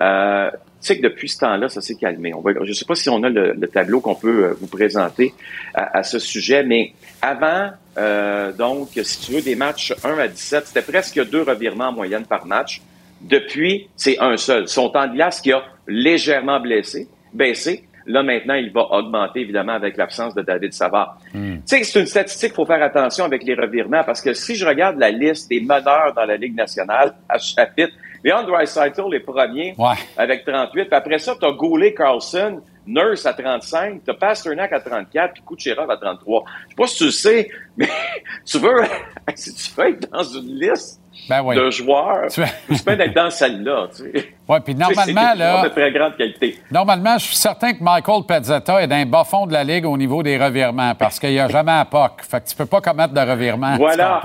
Euh, 0.00 0.50
tu 0.50 0.86
sais 0.86 0.96
que 0.98 1.02
depuis 1.02 1.28
ce 1.28 1.38
temps-là, 1.40 1.68
ça 1.68 1.80
s'est 1.80 1.96
calmé. 1.96 2.32
On 2.34 2.40
va, 2.40 2.52
je 2.52 2.68
ne 2.68 2.72
sais 2.72 2.84
pas 2.84 2.94
si 2.94 3.08
on 3.08 3.22
a 3.24 3.28
le, 3.28 3.52
le 3.52 3.68
tableau 3.68 4.00
qu'on 4.00 4.14
peut 4.14 4.44
euh, 4.44 4.54
vous 4.60 4.68
présenter 4.68 5.34
à, 5.74 5.98
à 5.98 6.02
ce 6.02 6.18
sujet, 6.18 6.62
mais 6.62 6.92
avant, 7.20 7.70
euh, 7.98 8.52
donc, 8.52 8.90
si 9.02 9.20
tu 9.20 9.32
veux, 9.32 9.42
des 9.42 9.56
matchs 9.56 9.92
1 10.04 10.18
à 10.18 10.28
17, 10.28 10.66
c'était 10.68 10.82
presque 10.82 11.28
deux 11.30 11.42
revirements 11.42 11.88
en 11.88 11.92
moyenne 11.92 12.24
par 12.24 12.46
match. 12.46 12.80
Depuis, 13.20 13.88
c'est 13.96 14.18
un 14.20 14.36
seul. 14.36 14.68
Son 14.68 14.90
temps 14.90 15.08
de 15.08 15.14
glace 15.14 15.40
qui 15.40 15.50
a 15.52 15.64
légèrement 15.88 16.60
blessé, 16.60 17.08
baissé. 17.32 17.87
Là, 18.08 18.22
maintenant, 18.22 18.54
il 18.54 18.72
va 18.72 18.90
augmenter, 18.90 19.40
évidemment, 19.40 19.74
avec 19.74 19.96
l'absence 19.96 20.34
de 20.34 20.42
David 20.42 20.72
Savard. 20.72 21.18
Tu 21.32 21.60
sais, 21.66 21.84
c'est 21.84 22.00
une 22.00 22.06
statistique, 22.06 22.52
il 22.52 22.54
faut 22.54 22.66
faire 22.66 22.82
attention 22.82 23.24
avec 23.24 23.44
les 23.44 23.54
revirements, 23.54 24.02
parce 24.04 24.20
que 24.20 24.32
si 24.32 24.54
je 24.54 24.66
regarde 24.66 24.98
la 24.98 25.10
liste 25.10 25.48
des 25.50 25.60
meneurs 25.60 26.14
dans 26.16 26.24
la 26.24 26.36
Ligue 26.36 26.56
nationale 26.56 27.14
à 27.28 27.38
chapitre, 27.38 27.92
Leon 28.24 28.44
Draisaitl 28.44 29.14
est 29.14 29.20
premier 29.20 29.76
avec 30.16 30.44
38, 30.44 30.86
puis 30.86 30.88
après 30.90 31.18
ça, 31.18 31.36
tu 31.38 31.46
as 31.46 31.52
Goulet 31.52 31.94
Carlson, 31.94 32.62
Nurse 32.86 33.26
à 33.26 33.34
35, 33.34 34.02
tu 34.02 34.10
as 34.10 34.14
Pasternak 34.14 34.72
à 34.72 34.80
34, 34.80 35.34
puis 35.34 35.42
Kucherov 35.46 35.90
à 35.90 35.96
33. 35.96 36.44
Je 36.46 36.68
sais 36.68 36.74
pas 36.74 36.86
si 36.86 36.96
tu 36.96 37.04
le 37.04 37.10
sais, 37.10 37.50
mais 37.76 37.88
tu 38.46 38.58
veux, 38.58 38.82
si 39.34 39.54
tu 39.54 39.70
veux 39.76 39.88
être 39.90 40.10
dans 40.10 40.22
une 40.22 40.58
liste 40.58 41.00
Ben 41.28 41.42
oui. 41.42 41.56
de 41.56 41.70
joueurs, 41.70 42.26
Tu- 42.30 42.40
peux 42.84 43.00
être 43.00 43.14
dans 43.14 43.30
celle-là. 43.30 43.88
Tu 43.94 44.02
sais. 44.12 44.34
Ouais, 44.48 44.60
puis 44.60 44.74
normalement, 44.74 45.34
là. 45.36 45.62
de 45.64 45.68
très 45.68 45.92
grande 45.92 46.16
qualité. 46.16 46.58
Normalement, 46.70 47.18
je 47.18 47.24
suis 47.26 47.36
certain 47.36 47.72
que 47.74 47.82
Michael 47.82 48.22
Pezzetta 48.26 48.82
est 48.82 48.86
dans 48.86 48.98
le 48.98 49.04
bas 49.04 49.24
fond 49.24 49.46
de 49.46 49.52
la 49.52 49.64
Ligue 49.64 49.84
au 49.86 49.96
niveau 49.96 50.22
des 50.22 50.38
revirements 50.38 50.94
parce 50.94 51.18
qu'il 51.18 51.30
n'y 51.30 51.40
a 51.40 51.48
jamais 51.48 51.72
un 51.72 51.84
POC. 51.84 52.22
Fait 52.22 52.42
que 52.42 52.48
tu 52.48 52.56
peux 52.56 52.66
pas 52.66 52.80
commettre 52.80 53.12
de 53.14 53.20
revirement. 53.20 53.76
Voilà. 53.76 54.20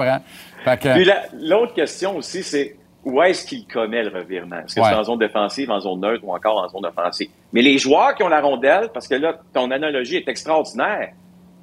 Que- 0.65 1.03
la- 1.05 1.23
l'autre 1.41 1.73
question 1.73 2.15
aussi, 2.15 2.41
c'est 2.43 2.77
où 3.03 3.21
est-ce 3.21 3.45
qu'il 3.45 3.67
commet 3.67 4.01
le 4.01 4.17
revirement? 4.17 4.59
Est-ce 4.59 4.75
que 4.75 4.79
Ouais. 4.79 4.87
c'est 4.89 4.95
en 4.95 5.03
zone 5.03 5.19
défensive, 5.19 5.69
en 5.71 5.81
zone 5.81 5.99
neutre 5.99 6.23
ou 6.23 6.33
encore 6.33 6.63
en 6.63 6.69
zone 6.69 6.85
offensive? 6.85 7.27
Mais 7.51 7.61
les 7.61 7.77
joueurs 7.77 8.15
qui 8.15 8.23
ont 8.23 8.29
la 8.29 8.39
rondelle, 8.39 8.89
parce 8.93 9.09
que 9.09 9.15
là, 9.15 9.33
ton 9.53 9.69
analogie 9.71 10.15
est 10.15 10.27
extraordinaire. 10.29 11.09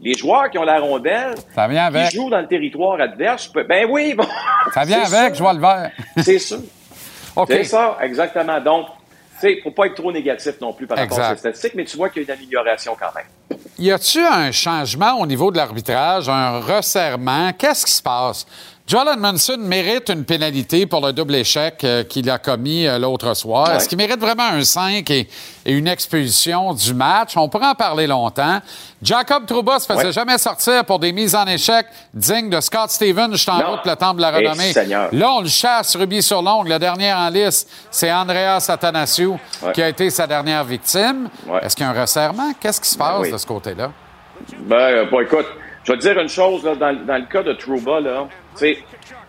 Les 0.03 0.15
joueurs 0.15 0.49
qui 0.51 0.57
ont 0.59 0.63
la 0.65 0.81
rondelle, 0.81 1.35
Ça 1.55 1.69
vient 1.69 1.85
avec. 1.87 2.09
qui 2.09 2.17
jouent 2.17 2.31
dans 2.31 2.41
le 2.41 2.47
territoire 2.49 3.01
adverse, 3.01 3.49
peux- 3.49 3.65
ben 3.65 3.87
oui, 3.91 4.15
bon. 4.15 4.27
Ça 4.75 4.85
vient 4.85 5.03
avec, 5.03 5.27
sûr. 5.29 5.35
je 5.35 5.43
vois 5.43 5.53
le 5.53 5.61
vert. 5.61 5.91
C'est 6.23 6.39
sûr. 6.39 6.59
C'est 7.47 7.65
ça, 7.65 7.99
exactement. 8.03 8.61
Donc, 8.61 8.87
tu 9.41 9.47
sais, 9.55 9.61
faut 9.63 9.71
pas 9.71 9.87
être 9.87 9.95
trop 9.95 10.11
négatif 10.13 10.55
non 10.61 10.73
plus 10.73 10.87
par 10.87 10.99
rapport 10.99 11.19
à 11.19 11.21
Exact. 11.23 11.31
cette 11.43 11.57
statistique, 11.57 11.73
mais 11.75 11.85
tu 11.85 11.97
vois 11.97 12.09
qu'il 12.11 12.23
y 12.23 12.31
a 12.31 12.35
une 12.35 12.39
amélioration 12.41 12.97
quand 12.99 13.15
même. 13.15 13.59
Y 13.79 13.91
a-tu 13.93 14.21
un 14.25 14.51
changement 14.53 15.19
au 15.21 15.27
niveau 15.27 15.51
de 15.51 15.57
l'arbitrage, 15.57 16.29
un 16.29 16.61
resserrement? 16.61 17.51
Qu'est-ce 17.57 17.87
qui 17.87 17.93
se 17.93 18.03
passe? 18.03 18.47
Joel 18.87 19.07
Edmondson 19.15 19.57
mérite 19.61 20.09
une 20.09 20.25
pénalité 20.25 20.85
pour 20.85 21.01
le 21.07 21.13
double 21.13 21.37
échec 21.37 21.85
euh, 21.85 22.03
qu'il 22.03 22.29
a 22.29 22.39
commis 22.39 22.89
euh, 22.89 22.99
l'autre 22.99 23.35
soir. 23.35 23.69
Ouais. 23.69 23.77
Est-ce 23.77 23.89
qu'il 23.89 23.97
mérite 23.99 24.19
vraiment 24.19 24.43
un 24.49 24.65
5 24.65 25.09
et, 25.11 25.29
et 25.65 25.73
une 25.73 25.87
expulsion 25.87 26.75
du 26.75 26.93
match? 26.93 27.37
On 27.37 27.49
pourrait 27.49 27.69
en 27.69 27.75
parler 27.77 28.09
longtemps. 28.09 28.59
Jacob 29.01 29.47
Trouba 29.47 29.79
se 29.79 29.87
faisait 29.87 30.07
Ouais. 30.07 30.13
jamais 30.13 30.39
sortir 30.39 30.85
pour 30.85 30.99
des 30.99 31.13
mises 31.13 31.37
en 31.37 31.47
échec 31.47 31.87
dignes 32.13 32.51
de 32.51 32.61
Scott 32.61 32.91
Stevens. 32.91 33.29
Je 33.31 33.37
suis 33.37 33.51
en 33.53 33.59
route 33.71 33.87
le 33.87 33.95
temple 33.95 34.17
de 34.17 34.23
la 34.23 34.41
Eh, 34.41 34.49
renommée. 34.49 34.73
Là, 35.13 35.33
on 35.35 35.41
le 35.43 35.49
chasse, 35.49 35.95
rubis 35.95 36.23
sur 36.25 36.43
l'ongle. 36.43 36.71
Le 36.71 36.79
dernier 36.81 37.13
en 37.13 37.29
liste, 37.29 37.71
c'est 37.93 38.11
Andreas 38.11 38.67
Athanasiou 38.69 39.39
Ouais. 39.63 39.71
qui 39.73 39.83
a 39.83 39.89
été 39.89 40.11
sa 40.11 40.27
dernière 40.27 40.65
victime. 40.65 41.29
Est-ce 41.63 41.77
qu'il 41.77 41.87
y 41.87 41.89
a 41.89 41.93
un 41.93 42.01
resserrement? 42.01 42.53
Qu'est-ce 42.59 42.81
qui 42.81 42.89
se 42.89 42.99
passe 42.99 43.21
oui. 43.21 43.31
de 43.31 43.37
ce 43.39 43.47
côté-là? 43.47 43.93
Ben, 44.59 44.77
euh, 44.77 45.05
bon, 45.09 45.21
écoute, 45.21 45.47
je 45.85 45.93
vais 45.93 45.99
te 45.99 46.03
dire 46.03 46.19
une 46.19 46.29
chose, 46.29 46.65
là, 46.65 46.75
dans, 46.75 47.07
dans 47.07 47.17
le 47.19 47.27
cas 47.27 47.43
de 47.45 47.53
Trouba, 47.53 48.01
là, 48.01 48.27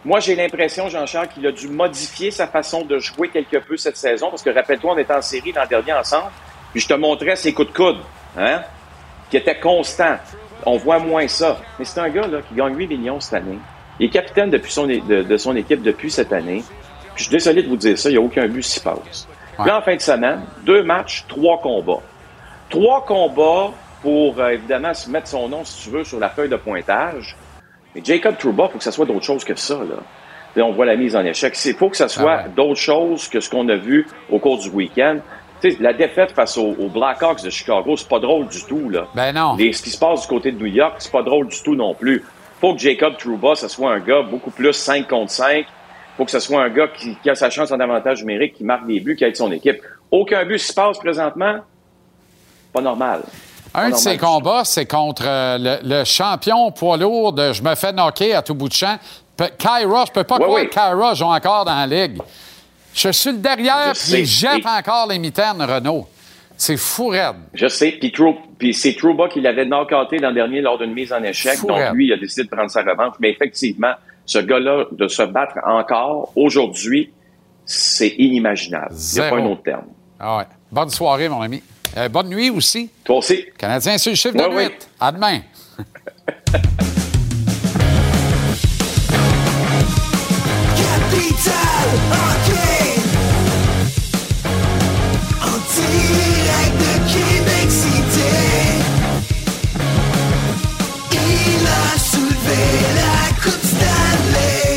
moi, 0.03 0.19
j'ai 0.19 0.35
l'impression, 0.35 0.89
Jean-Charles, 0.89 1.29
qu'il 1.29 1.45
a 1.45 1.51
dû 1.51 1.67
modifier 1.67 2.31
sa 2.31 2.47
façon 2.47 2.83
de 2.83 2.99
jouer 2.99 3.29
quelque 3.29 3.57
peu 3.57 3.77
cette 3.77 3.97
saison, 3.97 4.29
parce 4.29 4.41
que 4.41 4.49
rappelle-toi, 4.49 4.93
on 4.93 4.97
était 4.97 5.13
en 5.13 5.21
série 5.21 5.51
l'an 5.51 5.65
dernier 5.69 5.93
ensemble, 5.93 6.31
puis 6.71 6.81
je 6.81 6.87
te 6.87 6.93
montrais 6.93 7.35
ses 7.35 7.53
coups 7.53 7.69
de 7.71 7.73
coude. 7.73 7.99
hein, 8.37 8.61
qui 9.31 9.37
était 9.37 9.59
constant. 9.59 10.17
On 10.65 10.77
voit 10.77 10.99
moins 10.99 11.27
ça. 11.27 11.57
Mais 11.79 11.85
c'est 11.85 11.99
un 11.99 12.09
gars 12.09 12.27
là, 12.27 12.39
qui 12.47 12.53
gagne 12.53 12.75
8 12.75 12.87
millions 12.87 13.19
cette 13.19 13.35
année. 13.35 13.57
Il 13.99 14.07
est 14.07 14.09
capitaine 14.09 14.49
depuis 14.49 14.71
son, 14.71 14.85
de, 14.85 15.37
son 15.37 15.55
équipe 15.55 15.81
depuis 15.81 16.11
cette 16.11 16.33
année. 16.33 16.63
Puis 17.15 17.23
je 17.23 17.23
suis 17.23 17.31
désolé 17.31 17.63
de 17.63 17.69
vous 17.69 17.77
dire 17.77 17.97
ça, 17.97 18.09
il 18.09 18.13
n'y 18.13 18.17
a 18.17 18.21
aucun 18.21 18.47
but 18.47 18.61
s'y 18.61 18.79
passe. 18.79 19.27
Là, 19.57 19.77
en 19.77 19.81
fin 19.81 19.95
de 19.95 20.01
semaine, 20.01 20.41
deux 20.63 20.83
matchs, 20.83 21.25
trois 21.27 21.59
combats. 21.61 22.01
Trois 22.69 23.05
combats 23.05 23.71
pour, 24.01 24.39
euh, 24.39 24.49
évidemment, 24.49 24.93
se 24.93 25.09
mettre 25.09 25.27
son 25.27 25.47
nom, 25.47 25.63
si 25.63 25.83
tu 25.83 25.89
veux, 25.91 26.03
sur 26.03 26.19
la 26.19 26.29
feuille 26.29 26.49
de 26.49 26.55
pointage. 26.55 27.35
Mais 27.95 28.01
Jacob 28.03 28.37
Trouba, 28.37 28.65
il 28.67 28.71
faut 28.71 28.77
que 28.77 28.83
ça 28.83 28.91
soit 28.91 29.05
d'autre 29.05 29.23
chose 29.23 29.43
que 29.43 29.55
ça. 29.55 29.79
Là. 30.55 30.63
on 30.63 30.71
voit 30.71 30.85
la 30.85 30.95
mise 30.95 31.15
en 31.15 31.25
échec. 31.25 31.57
Il 31.65 31.73
faut 31.73 31.89
que 31.89 31.97
ça 31.97 32.07
soit 32.07 32.43
ah 32.45 32.47
d'autre 32.47 32.79
chose 32.79 33.27
que 33.27 33.39
ce 33.39 33.49
qu'on 33.49 33.67
a 33.69 33.75
vu 33.75 34.07
au 34.29 34.39
cours 34.39 34.59
du 34.59 34.69
week-end. 34.69 35.19
la 35.79 35.93
défaite 35.93 36.31
face 36.31 36.57
aux, 36.57 36.89
Blackhawks 36.93 37.43
de 37.43 37.49
Chicago, 37.49 37.95
c'est 37.97 38.07
pas 38.07 38.19
drôle 38.19 38.47
du 38.47 38.63
tout. 38.63 38.89
Là. 38.89 39.07
Ben 39.13 39.33
non. 39.33 39.57
ce 39.57 39.81
qui 39.81 39.89
se 39.89 39.99
passe 39.99 40.21
du 40.21 40.27
côté 40.27 40.51
de 40.51 40.59
New 40.59 40.67
York, 40.67 40.95
c'est 40.99 41.11
pas 41.11 41.23
drôle 41.23 41.47
du 41.47 41.61
tout 41.61 41.75
non 41.75 41.93
plus. 41.93 42.23
faut 42.59 42.73
que 42.73 42.79
Jacob 42.79 43.17
Trouba, 43.17 43.55
ça 43.55 43.67
soit 43.67 43.91
un 43.91 43.99
gars 43.99 44.21
beaucoup 44.21 44.51
plus 44.51 44.73
5 44.73 45.07
contre 45.07 45.31
5. 45.31 45.65
faut 46.17 46.25
que 46.25 46.31
ce 46.31 46.39
soit 46.39 46.63
un 46.63 46.69
gars 46.69 46.87
qui, 46.87 47.17
a 47.29 47.35
sa 47.35 47.49
chance 47.49 47.71
en 47.71 47.79
avantage 47.79 48.21
numérique, 48.21 48.53
qui 48.53 48.63
marque 48.63 48.87
des 48.87 48.99
buts, 48.99 49.15
qui 49.15 49.25
aide 49.25 49.35
son 49.35 49.51
équipe. 49.51 49.81
Aucun 50.09 50.45
but 50.45 50.59
se 50.59 50.73
passe 50.73 50.97
présentement. 50.97 51.59
Pas 52.73 52.81
normal. 52.81 53.21
Un 53.73 53.89
de 53.91 53.95
ces 53.95 54.17
combats, 54.17 54.63
c'est 54.65 54.85
contre 54.85 55.23
euh, 55.25 55.77
le, 55.81 56.03
champion 56.03 56.71
poids 56.71 56.97
lourd 56.97 57.33
de 57.33 57.53
Je 57.53 57.63
me 57.63 57.73
fais 57.75 57.93
knocker 57.93 58.33
à 58.33 58.41
tout 58.41 58.53
bout 58.53 58.67
de 58.67 58.73
champ. 58.73 58.97
Kyra, 59.57 60.05
je 60.05 60.11
peux 60.11 60.23
pas 60.23 60.37
croire 60.37 60.61
que 60.61 60.67
Kyra 60.67 61.13
joue 61.13 61.25
encore 61.25 61.65
dans 61.65 61.75
la 61.75 61.87
ligue. 61.87 62.17
Je 62.93 63.09
suis 63.11 63.31
le 63.31 63.37
derrière, 63.37 63.93
puis 63.93 64.19
il 64.19 64.25
jette 64.25 64.65
encore 64.65 65.07
les 65.07 65.17
mitaines, 65.17 65.61
Renault. 65.61 66.07
C'est 66.57 66.77
fou 66.77 67.07
raide. 67.07 67.37
Je 67.53 67.67
sais. 67.67 67.97
Puis, 68.59 68.73
c'est 68.75 68.93
Trouba 68.93 69.29
qui 69.29 69.41
l'avait 69.41 69.65
knockouté 69.65 70.19
l'an 70.19 70.31
dernier 70.31 70.61
lors 70.61 70.77
d'une 70.77 70.93
mise 70.93 71.11
en 71.11 71.23
échec. 71.23 71.59
donc, 71.65 71.79
lui, 71.93 72.07
il 72.07 72.13
a 72.13 72.17
décidé 72.17 72.43
de 72.43 72.49
prendre 72.49 72.69
sa 72.69 72.81
revanche. 72.83 73.15
Mais 73.19 73.31
effectivement, 73.31 73.93
ce 74.25 74.37
gars-là, 74.37 74.85
de 74.91 75.07
se 75.07 75.23
battre 75.23 75.55
encore 75.65 76.31
aujourd'hui, 76.35 77.11
c'est 77.65 78.13
inimaginable. 78.19 78.93
Il 78.93 79.19
n'y 79.19 79.25
a 79.25 79.29
pas 79.29 79.37
un 79.37 79.45
autre 79.45 79.63
terme. 79.63 79.85
Ah 80.19 80.37
ouais. 80.37 80.43
Bonne 80.71 80.89
soirée, 80.89 81.29
mon 81.29 81.41
ami. 81.41 81.63
Euh, 81.97 82.07
bonne 82.09 82.29
nuit 82.29 82.49
aussi. 82.49 82.89
Toi 83.03 83.17
aussi. 83.17 83.45
Canadien 83.57 83.97
sur 83.97 84.11
le 84.11 84.15
chiffre 84.15 84.35
de 84.35 84.55
nuit. 84.55 84.69
À 84.99 85.11
demain. 85.11 85.41
Capital 90.75 91.87
Hockey. 92.11 93.01
En 95.41 95.57
direct 95.73 96.75
de 96.81 96.93
Québec 97.11 97.67
City. 97.69 98.35
Il 101.11 101.65
a 101.67 101.99
soulevé 101.99 102.63
la 102.95 103.15
Coupe 103.41 103.63
Stanley. 103.63 104.69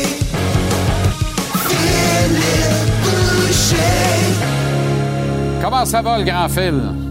Philippe 1.67 3.03
Boucher. 3.03 4.23
Comment 5.61 5.85
ça 5.85 6.01
va, 6.01 6.17
le 6.17 6.23
grand 6.23 6.49
fil? 6.49 7.04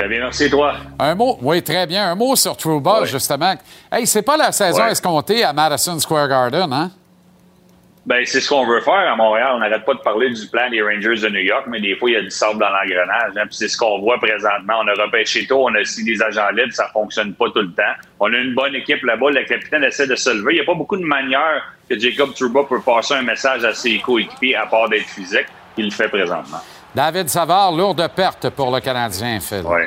Très 0.00 0.08
bien, 0.08 0.20
merci, 0.20 0.48
toi. 0.48 0.76
Un 0.98 1.14
mot, 1.14 1.36
oui, 1.42 1.62
très 1.62 1.86
bien. 1.86 2.12
Un 2.12 2.14
mot 2.14 2.34
sur 2.34 2.56
Trouba, 2.56 3.04
justement. 3.04 3.52
Hey, 3.92 4.06
c'est 4.06 4.22
pas 4.22 4.38
la 4.38 4.50
saison 4.50 4.86
escomptée 4.86 5.44
à 5.44 5.52
Madison 5.52 5.98
Square 5.98 6.26
Garden, 6.26 6.72
hein? 6.72 6.90
Ben, 8.06 8.24
c'est 8.24 8.40
ce 8.40 8.48
qu'on 8.48 8.64
veut 8.64 8.80
faire 8.80 8.94
à 8.94 9.14
Montréal. 9.14 9.50
On 9.56 9.58
n'arrête 9.58 9.84
pas 9.84 9.92
de 9.92 9.98
parler 9.98 10.30
du 10.30 10.46
plan 10.46 10.70
des 10.70 10.80
Rangers 10.80 11.20
de 11.20 11.28
New 11.28 11.42
York, 11.42 11.64
mais 11.66 11.82
des 11.82 11.96
fois, 11.96 12.08
il 12.08 12.14
y 12.14 12.16
a 12.16 12.22
du 12.22 12.30
sable 12.30 12.58
dans 12.58 12.70
l'engrenage. 12.70 13.32
Hein, 13.36 13.46
c'est 13.50 13.68
ce 13.68 13.76
qu'on 13.76 14.00
voit 14.00 14.16
présentement. 14.16 14.80
On 14.82 14.88
a 14.88 15.04
repêché 15.04 15.46
tôt, 15.46 15.68
on 15.68 15.74
a 15.74 15.82
aussi 15.82 16.02
des 16.02 16.22
agents 16.22 16.48
libres, 16.56 16.72
ça 16.72 16.88
fonctionne 16.94 17.34
pas 17.34 17.50
tout 17.50 17.60
le 17.60 17.72
temps. 17.72 17.92
On 18.20 18.32
a 18.32 18.38
une 18.38 18.54
bonne 18.54 18.74
équipe 18.74 19.02
là-bas. 19.02 19.32
Le 19.32 19.44
capitaine 19.44 19.84
essaie 19.84 20.06
de 20.06 20.16
se 20.16 20.30
lever. 20.30 20.54
Il 20.54 20.56
n'y 20.56 20.62
a 20.62 20.64
pas 20.64 20.76
beaucoup 20.76 20.96
de 20.96 21.04
manières 21.04 21.74
que 21.90 21.98
Jacob 21.98 22.32
Trouba 22.32 22.64
peut 22.64 22.80
passer 22.80 23.12
un 23.12 23.22
message 23.22 23.66
à 23.66 23.74
ses 23.74 23.98
coéquipiers, 23.98 24.56
à 24.56 24.64
part 24.64 24.88
d'être 24.88 25.10
physique. 25.10 25.48
Il 25.76 25.84
le 25.84 25.90
fait 25.90 26.08
présentement. 26.08 26.62
David 26.94 27.28
Savard, 27.28 27.72
lourde 27.72 28.08
perte 28.14 28.50
pour 28.50 28.74
le 28.74 28.80
Canadien, 28.80 29.38
Phil. 29.40 29.62
Oui. 29.64 29.82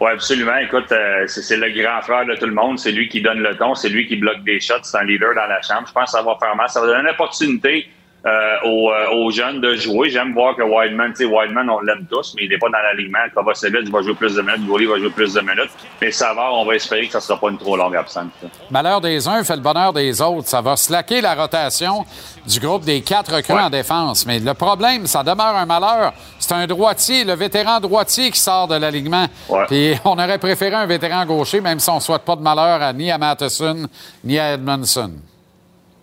Oui, 0.00 0.10
absolument. 0.12 0.56
Écoute, 0.56 0.90
euh, 0.92 1.26
c'est 1.26 1.56
le 1.58 1.70
grand 1.70 2.00
frère 2.00 2.24
de 2.24 2.34
tout 2.34 2.46
le 2.46 2.54
monde. 2.54 2.78
C'est 2.78 2.92
lui 2.92 3.08
qui 3.08 3.20
donne 3.20 3.40
le 3.40 3.54
ton. 3.56 3.74
C'est 3.74 3.90
lui 3.90 4.06
qui 4.06 4.16
bloque 4.16 4.42
des 4.44 4.58
shots. 4.58 4.82
C'est 4.82 4.96
un 4.96 5.04
leader 5.04 5.34
dans 5.34 5.46
la 5.46 5.60
chambre. 5.60 5.86
Je 5.86 5.92
pense 5.92 6.04
que 6.04 6.10
ça 6.10 6.22
va 6.22 6.36
faire 6.40 6.56
mal. 6.56 6.70
Ça 6.70 6.80
va 6.80 6.86
donner 6.86 7.00
une 7.00 7.08
opportunité 7.08 7.86
euh, 8.26 8.56
euh, 8.66 9.14
aux, 9.14 9.30
jeunes 9.30 9.62
de 9.62 9.76
jouer. 9.76 10.10
J'aime 10.10 10.34
voir 10.34 10.54
que 10.54 10.62
Wildman, 10.62 11.12
tu 11.12 11.16
sais, 11.16 11.24
Wildman, 11.24 11.70
on 11.70 11.80
l'aime 11.80 12.04
tous, 12.10 12.34
mais 12.36 12.44
il 12.44 12.50
n'est 12.50 12.58
pas 12.58 12.68
dans 12.68 12.78
l'alignement. 12.78 13.18
Kovacevic 13.34 13.90
va 13.90 14.02
jouer 14.02 14.14
plus 14.14 14.34
de 14.34 14.42
minutes, 14.42 14.66
Goulet 14.66 14.84
va 14.84 14.98
jouer 14.98 15.08
plus 15.08 15.32
de 15.32 15.40
minutes. 15.40 15.70
Mais 16.02 16.10
ça 16.10 16.34
va, 16.34 16.52
on 16.52 16.66
va 16.66 16.74
espérer 16.74 17.06
que 17.06 17.12
ça 17.12 17.18
ne 17.18 17.22
sera 17.22 17.40
pas 17.40 17.48
une 17.48 17.56
trop 17.56 17.78
longue 17.78 17.96
absence. 17.96 18.26
Malheur 18.70 19.00
des 19.00 19.26
uns 19.26 19.42
fait 19.42 19.56
le 19.56 19.62
bonheur 19.62 19.94
des 19.94 20.20
autres. 20.20 20.48
Ça 20.48 20.60
va 20.60 20.76
slacker 20.76 21.22
la 21.22 21.34
rotation 21.34 22.04
du 22.46 22.60
groupe 22.60 22.84
des 22.84 23.00
quatre 23.00 23.34
recrues 23.34 23.54
en 23.54 23.70
défense. 23.70 24.26
Mais 24.26 24.38
le 24.38 24.52
problème, 24.52 25.06
ça 25.06 25.22
demeure 25.22 25.56
un 25.56 25.64
malheur. 25.64 26.12
C'est 26.38 26.52
un 26.52 26.66
droitier, 26.66 27.24
le 27.24 27.32
vétéran 27.32 27.80
droitier 27.80 28.30
qui 28.30 28.38
sort 28.38 28.68
de 28.68 28.74
l'alignement. 28.74 29.28
Puis 29.68 29.94
on 30.04 30.12
aurait 30.12 30.38
préféré 30.38 30.74
un 30.74 30.86
vétéran 30.86 31.24
gaucher, 31.24 31.62
même 31.62 31.80
si 31.80 31.88
on 31.88 31.96
ne 31.96 32.00
souhaite 32.00 32.26
pas 32.26 32.36
de 32.36 32.42
malheur 32.42 32.92
ni 32.92 33.10
à 33.10 33.16
Matheson 33.16 33.86
ni 34.22 34.38
à 34.38 34.52
Edmondson. 34.52 35.12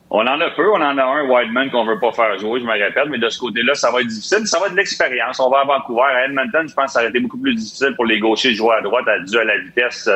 On 0.09 0.21
en 0.21 0.39
a 0.39 0.49
peu. 0.51 0.69
On 0.69 0.81
en 0.81 0.97
a 0.97 1.03
un, 1.03 1.27
Wideman, 1.27 1.69
qu'on 1.69 1.85
veut 1.85 1.99
pas 1.99 2.11
faire 2.11 2.37
jouer, 2.39 2.61
je 2.61 2.65
me 2.65 2.71
répète, 2.71 3.07
mais 3.09 3.17
de 3.17 3.29
ce 3.29 3.39
côté-là, 3.39 3.73
ça 3.73 3.91
va 3.91 4.01
être 4.01 4.07
difficile. 4.07 4.47
Ça 4.47 4.59
va 4.59 4.67
être 4.67 4.73
de 4.73 4.77
l'expérience. 4.77 5.39
On 5.39 5.49
va 5.49 5.59
à 5.59 5.65
Vancouver. 5.65 6.03
À 6.03 6.25
Edmonton, 6.25 6.67
je 6.67 6.73
pense 6.73 6.85
que 6.85 6.91
ça 6.91 6.99
aurait 6.99 7.09
été 7.09 7.19
beaucoup 7.19 7.37
plus 7.37 7.55
difficile 7.55 7.93
pour 7.95 8.05
les 8.05 8.19
gauchers 8.19 8.51
de 8.51 8.55
jouer 8.55 8.75
à 8.77 8.81
droite, 8.81 9.05
dû 9.25 9.37
à 9.37 9.43
la 9.43 9.57
vitesse 9.57 10.09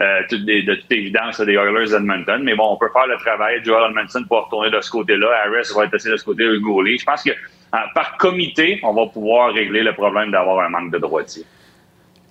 euh, 0.00 0.20
de 0.30 0.74
toute 0.74 0.92
évidence 0.92 1.40
des 1.40 1.54
Oilers 1.54 1.90
d'Edmonton. 1.90 2.40
Mais 2.42 2.54
bon, 2.54 2.72
on 2.72 2.76
peut 2.76 2.90
faire 2.92 3.06
le 3.08 3.16
travail. 3.16 3.60
Joel 3.64 3.90
Edmonton 3.90 4.24
pour 4.28 4.44
retourner 4.44 4.70
de 4.70 4.80
ce 4.80 4.90
côté-là. 4.90 5.28
Harris 5.44 5.72
va 5.74 5.84
être 5.84 5.94
assis 5.94 6.08
de 6.08 6.16
ce 6.16 6.24
côté 6.24 6.44
de 6.44 6.58
Goulet. 6.58 6.96
Je 6.98 7.04
pense 7.04 7.22
que 7.24 7.32
par 7.94 8.16
comité, 8.18 8.78
on 8.84 8.92
va 8.92 9.06
pouvoir 9.06 9.52
régler 9.52 9.82
le 9.82 9.92
problème 9.92 10.30
d'avoir 10.30 10.64
un 10.64 10.68
manque 10.68 10.92
de 10.92 10.98
droitier. 10.98 11.44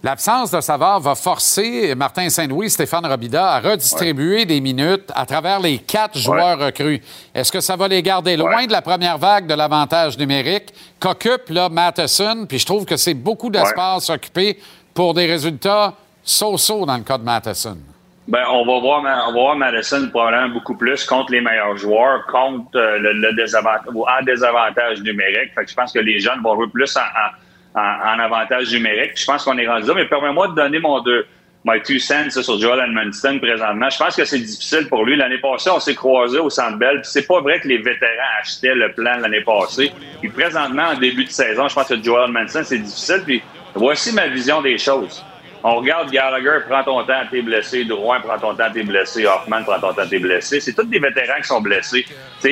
L'absence 0.03 0.49
de 0.49 0.59
Savard 0.61 0.99
va 0.99 1.13
forcer 1.13 1.93
Martin 1.93 2.27
Saint-Louis, 2.27 2.71
Stéphane 2.71 3.05
Robida 3.05 3.51
à 3.53 3.59
redistribuer 3.59 4.45
des 4.45 4.59
minutes 4.59 5.11
à 5.13 5.27
travers 5.27 5.59
les 5.59 5.77
quatre 5.77 6.17
joueurs 6.17 6.57
recrues. 6.57 6.99
Est-ce 7.35 7.51
que 7.51 7.59
ça 7.59 7.75
va 7.75 7.87
les 7.87 8.01
garder 8.01 8.35
loin 8.35 8.65
de 8.65 8.71
la 8.71 8.81
première 8.81 9.19
vague 9.19 9.45
de 9.45 9.53
l'avantage 9.53 10.17
numérique? 10.17 10.73
Qu'occupe 10.99 11.49
là 11.49 11.69
Matheson? 11.69 12.47
Puis 12.49 12.57
je 12.57 12.65
trouve 12.65 12.85
que 12.85 12.97
c'est 12.97 13.13
beaucoup 13.13 13.51
d'espace 13.51 14.09
occupé 14.09 14.57
pour 14.95 15.13
des 15.13 15.27
résultats 15.27 15.93
so-so 16.23 16.83
dans 16.87 16.97
le 16.97 17.03
cas 17.03 17.19
de 17.19 17.23
Matheson. 17.23 17.77
Ben, 18.27 18.43
on 18.49 18.65
va 18.65 18.79
voir, 18.79 19.01
on 19.01 19.03
va 19.03 19.31
voir 19.31 19.55
Madison 19.55 20.09
probablement 20.09 20.49
beaucoup 20.49 20.75
plus 20.75 21.05
contre 21.05 21.31
les 21.31 21.41
meilleurs 21.41 21.77
joueurs, 21.77 22.25
contre 22.27 22.75
euh, 22.75 22.97
le, 22.99 23.35
désavantage, 23.35 23.93
en 23.93 24.23
désavantage 24.23 25.01
numérique. 25.01 25.53
Fait 25.53 25.65
que 25.65 25.69
je 25.69 25.75
pense 25.75 25.91
que 25.91 25.99
les 25.99 26.19
jeunes 26.19 26.41
vont 26.41 26.55
jouer 26.55 26.67
plus 26.71 26.95
en 26.97 27.01
en, 27.01 27.29
avantage 27.75 28.71
numérique. 28.73 29.11
Je 29.15 29.25
pense 29.25 29.43
qu'on 29.43 29.57
est 29.57 29.67
rendu 29.67 29.87
là, 29.87 29.93
mais 29.95 30.05
permets-moi 30.05 30.49
de 30.49 30.55
donner 30.55 30.79
mon 30.79 31.01
deux, 31.01 31.25
my 31.63 31.81
two 31.81 31.99
cents 31.99 32.29
sur 32.29 32.59
Joel 32.59 32.79
Edmondson 32.87 33.39
présentement. 33.39 33.89
Je 33.89 33.97
pense 33.97 34.15
que 34.15 34.25
c'est 34.25 34.39
difficile 34.39 34.87
pour 34.87 35.05
lui. 35.05 35.15
L'année 35.15 35.39
passée, 35.39 35.69
on 35.69 35.79
s'est 35.79 35.95
croisés 35.95 36.39
au 36.39 36.49
Centre 36.49 36.77
Bell. 36.77 37.01
C'est 37.03 37.27
pas 37.27 37.39
vrai 37.41 37.59
que 37.59 37.67
les 37.67 37.77
vétérans 37.77 38.39
achetaient 38.41 38.75
le 38.75 38.91
plan 38.93 39.17
l'année 39.19 39.41
passée. 39.41 39.91
Puis 40.19 40.29
présentement, 40.29 40.89
en 40.89 40.97
début 40.97 41.25
de 41.25 41.29
saison, 41.29 41.67
je 41.67 41.75
pense 41.75 41.87
que 41.87 42.01
Joel 42.01 42.29
Edmondson, 42.29 42.61
c'est 42.63 42.79
difficile. 42.79 43.21
Puis 43.25 43.41
voici 43.75 44.13
ma 44.13 44.27
vision 44.27 44.61
des 44.61 44.77
choses. 44.77 45.23
On 45.63 45.75
regarde 45.75 46.09
Gallagher, 46.09 46.65
prends 46.67 46.83
ton 46.83 47.03
temps, 47.03 47.21
t'es 47.29 47.43
blessé. 47.43 47.85
Drouin, 47.85 48.19
prends 48.19 48.39
ton 48.39 48.55
temps, 48.55 48.71
t'es 48.73 48.81
blessé. 48.83 49.27
Hoffman, 49.27 49.63
prends 49.63 49.79
ton 49.79 49.93
temps, 49.93 50.07
t'es 50.09 50.17
blessé. 50.17 50.59
C'est 50.59 50.73
tous 50.73 50.85
des 50.85 50.97
vétérans 50.97 51.39
qui 51.39 51.47
sont 51.47 51.61
blessés. 51.61 52.05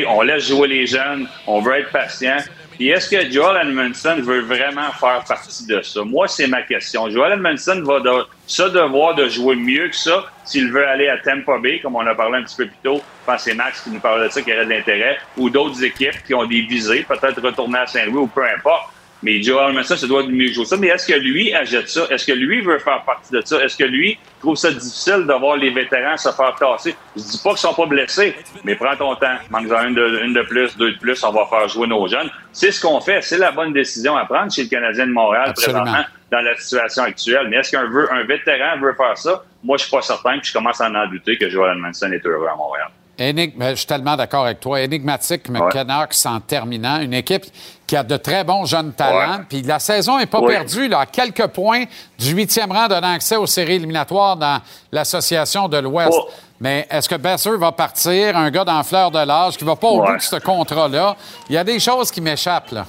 on 0.08 0.22
laisse 0.22 0.48
jouer 0.48 0.68
les 0.68 0.86
jeunes, 0.86 1.28
on 1.48 1.60
veut 1.60 1.80
être 1.80 1.92
patient. 1.92 2.38
Et 2.82 2.88
est-ce 2.88 3.10
que 3.10 3.30
Joel 3.30 3.68
Edmondson 3.68 4.22
veut 4.22 4.40
vraiment 4.40 4.90
faire 4.94 5.22
partie 5.28 5.66
de 5.66 5.82
ça? 5.82 6.02
Moi, 6.06 6.30
c'est 6.30 6.48
ma 6.48 6.62
question. 6.62 7.10
Joel 7.10 7.34
Edmondson 7.34 7.84
va 7.84 8.00
se 8.48 8.64
devoir 8.64 9.16
de 9.16 9.28
jouer 9.28 9.58
mieux 9.58 9.90
que 9.90 9.96
ça 9.98 10.24
s'il 10.46 10.72
veut 10.72 10.88
aller 10.88 11.10
à 11.10 11.18
Tampa 11.18 11.58
Bay, 11.58 11.82
comme 11.82 11.98
on 11.98 12.08
a 12.08 12.16
parlé 12.16 12.38
un 12.38 12.44
petit 12.44 12.56
peu 12.56 12.68
plus 12.68 12.78
tôt. 12.82 13.02
Je 13.22 13.26
pense 13.26 13.44
c'est 13.44 13.54
Max 13.54 13.82
qui 13.82 13.90
nous 13.90 14.00
parlait 14.00 14.28
de 14.28 14.32
ça, 14.32 14.42
qui 14.42 14.54
aurait 14.54 14.64
de 14.64 14.70
l'intérêt, 14.70 15.18
ou 15.36 15.50
d'autres 15.50 15.84
équipes 15.84 16.24
qui 16.26 16.34
ont 16.34 16.46
des 16.46 16.62
visées, 16.62 17.06
peut-être 17.06 17.42
retourner 17.42 17.80
à 17.80 17.86
Saint-Louis 17.86 18.20
ou 18.20 18.28
peu 18.28 18.46
importe. 18.46 18.94
Mais 19.22 19.42
Joel 19.42 19.72
Edmondson 19.72 19.98
se 19.98 20.06
doit 20.06 20.24
de 20.24 20.32
mieux 20.32 20.52
jouer 20.52 20.66
ça. 20.66 20.78
Mais 20.78 20.88
est-ce 20.88 21.08
que 21.08 21.18
lui 21.18 21.54
achète 21.54 21.90
ça? 21.90 22.08
Est-ce 22.10 22.26
que 22.26 22.32
lui 22.32 22.62
veut 22.62 22.80
faire 22.80 23.04
partie 23.04 23.32
de 23.34 23.42
ça? 23.44 23.62
Est-ce 23.64 23.76
que 23.76 23.84
lui 23.84 24.18
trouve 24.40 24.56
ça 24.56 24.72
difficile 24.72 25.26
de 25.28 25.34
voir 25.40 25.58
les 25.58 25.72
vétérans 25.72 26.16
se 26.18 26.30
faire 26.32 26.56
tasser? 26.56 26.96
Je 27.16 27.22
dis 27.22 27.42
pas 27.44 27.50
qu'ils 27.50 27.60
sont 27.60 27.74
pas 27.74 27.86
blessés, 27.86 28.36
mais 28.64 28.76
prends 28.76 28.96
ton 28.96 29.16
temps. 29.16 29.36
Manque-en 29.50 29.88
une 29.88 29.96
de, 29.96 30.22
une 30.24 30.34
de 30.34 30.42
plus, 30.44 30.78
deux 30.78 30.94
de 30.94 30.98
plus, 31.00 31.22
on 31.24 31.32
va 31.32 31.46
faire 31.48 31.68
jouer 31.68 31.88
nos 31.88 32.08
jeunes. 32.08 32.30
C'est 32.54 32.72
ce 32.72 32.82
qu'on 32.82 33.02
fait. 33.02 33.22
C'est 33.22 33.38
la 33.38 33.52
bonne 33.52 33.74
décision 33.74 34.16
à 34.16 34.26
prendre 34.26 34.52
chez 34.52 34.64
le 34.64 34.70
Canadien 34.70 35.08
de 35.08 35.12
Montréal 35.12 35.54
présentement 35.54 36.06
dans 36.32 36.42
la 36.42 36.56
situation 36.56 37.04
actuelle. 37.04 37.48
Mais 37.50 37.58
est-ce 37.58 37.72
qu'un 37.72 37.84
un 37.84 38.24
vétéran 38.24 38.80
veut 38.80 38.94
faire 38.94 39.18
ça? 39.18 39.44
Moi, 39.64 39.78
je 39.78 39.84
suis 39.84 39.92
pas 39.92 40.02
certain, 40.02 40.38
puis 40.40 40.48
je 40.48 40.54
commence 40.54 40.80
à 40.80 40.90
en 40.90 41.08
douter 41.08 41.38
que 41.38 41.50
Joel 41.50 41.76
Edmondson 41.76 42.12
est 42.12 42.26
heureux 42.26 42.48
à 42.48 42.56
Montréal. 42.56 42.88
je 43.18 43.76
suis 43.76 43.86
tellement 43.86 44.16
d'accord 44.16 44.46
avec 44.46 44.60
toi. 44.60 44.80
Énigmatique, 44.80 45.50
mais 45.50 45.60
Canucks 45.72 46.26
en 46.26 46.40
terminant. 46.40 47.02
Une 47.02 47.14
équipe 47.14 47.46
qui 47.90 47.96
a 47.96 48.04
de 48.04 48.18
très 48.18 48.44
bons 48.44 48.66
jeunes 48.66 48.94
talents. 48.94 49.42
Puis 49.50 49.64
la 49.64 49.80
saison 49.80 50.20
n'est 50.20 50.28
pas 50.28 50.44
perdue. 50.44 50.88
Là, 50.88 51.00
à 51.00 51.06
quelques 51.08 51.48
points 51.48 51.86
du 52.20 52.36
huitième 52.36 52.72
rang 52.72 52.88
donnant 52.88 53.14
accès 53.14 53.36
aux 53.36 53.48
séries 53.48 53.78
éliminatoires 53.78 54.38
dans 54.38 54.62
l'Association 54.92 55.68
de 55.68 55.78
l'Ouest. 55.78 56.16
Mais 56.62 56.88
est-ce 56.92 57.10
que 57.10 57.16
Besser 57.16 57.58
va 57.58 57.72
partir, 57.72 58.38
un 58.38 58.52
gars 58.52 58.64
dans 58.64 58.84
fleur 58.84 59.10
de 59.10 59.18
l'âge 59.18 59.58
qui 59.58 59.64
ne 59.64 59.70
va 59.70 59.76
pas 59.76 59.88
au 59.88 60.06
bout 60.06 60.18
de 60.18 60.22
ce 60.22 60.36
contrat-là? 60.36 61.16
Il 61.50 61.56
y 61.56 61.58
a 61.58 61.64
des 61.64 61.80
choses 61.80 62.12
qui 62.12 62.22
m'échappent. 62.22 62.72
là 62.72 62.86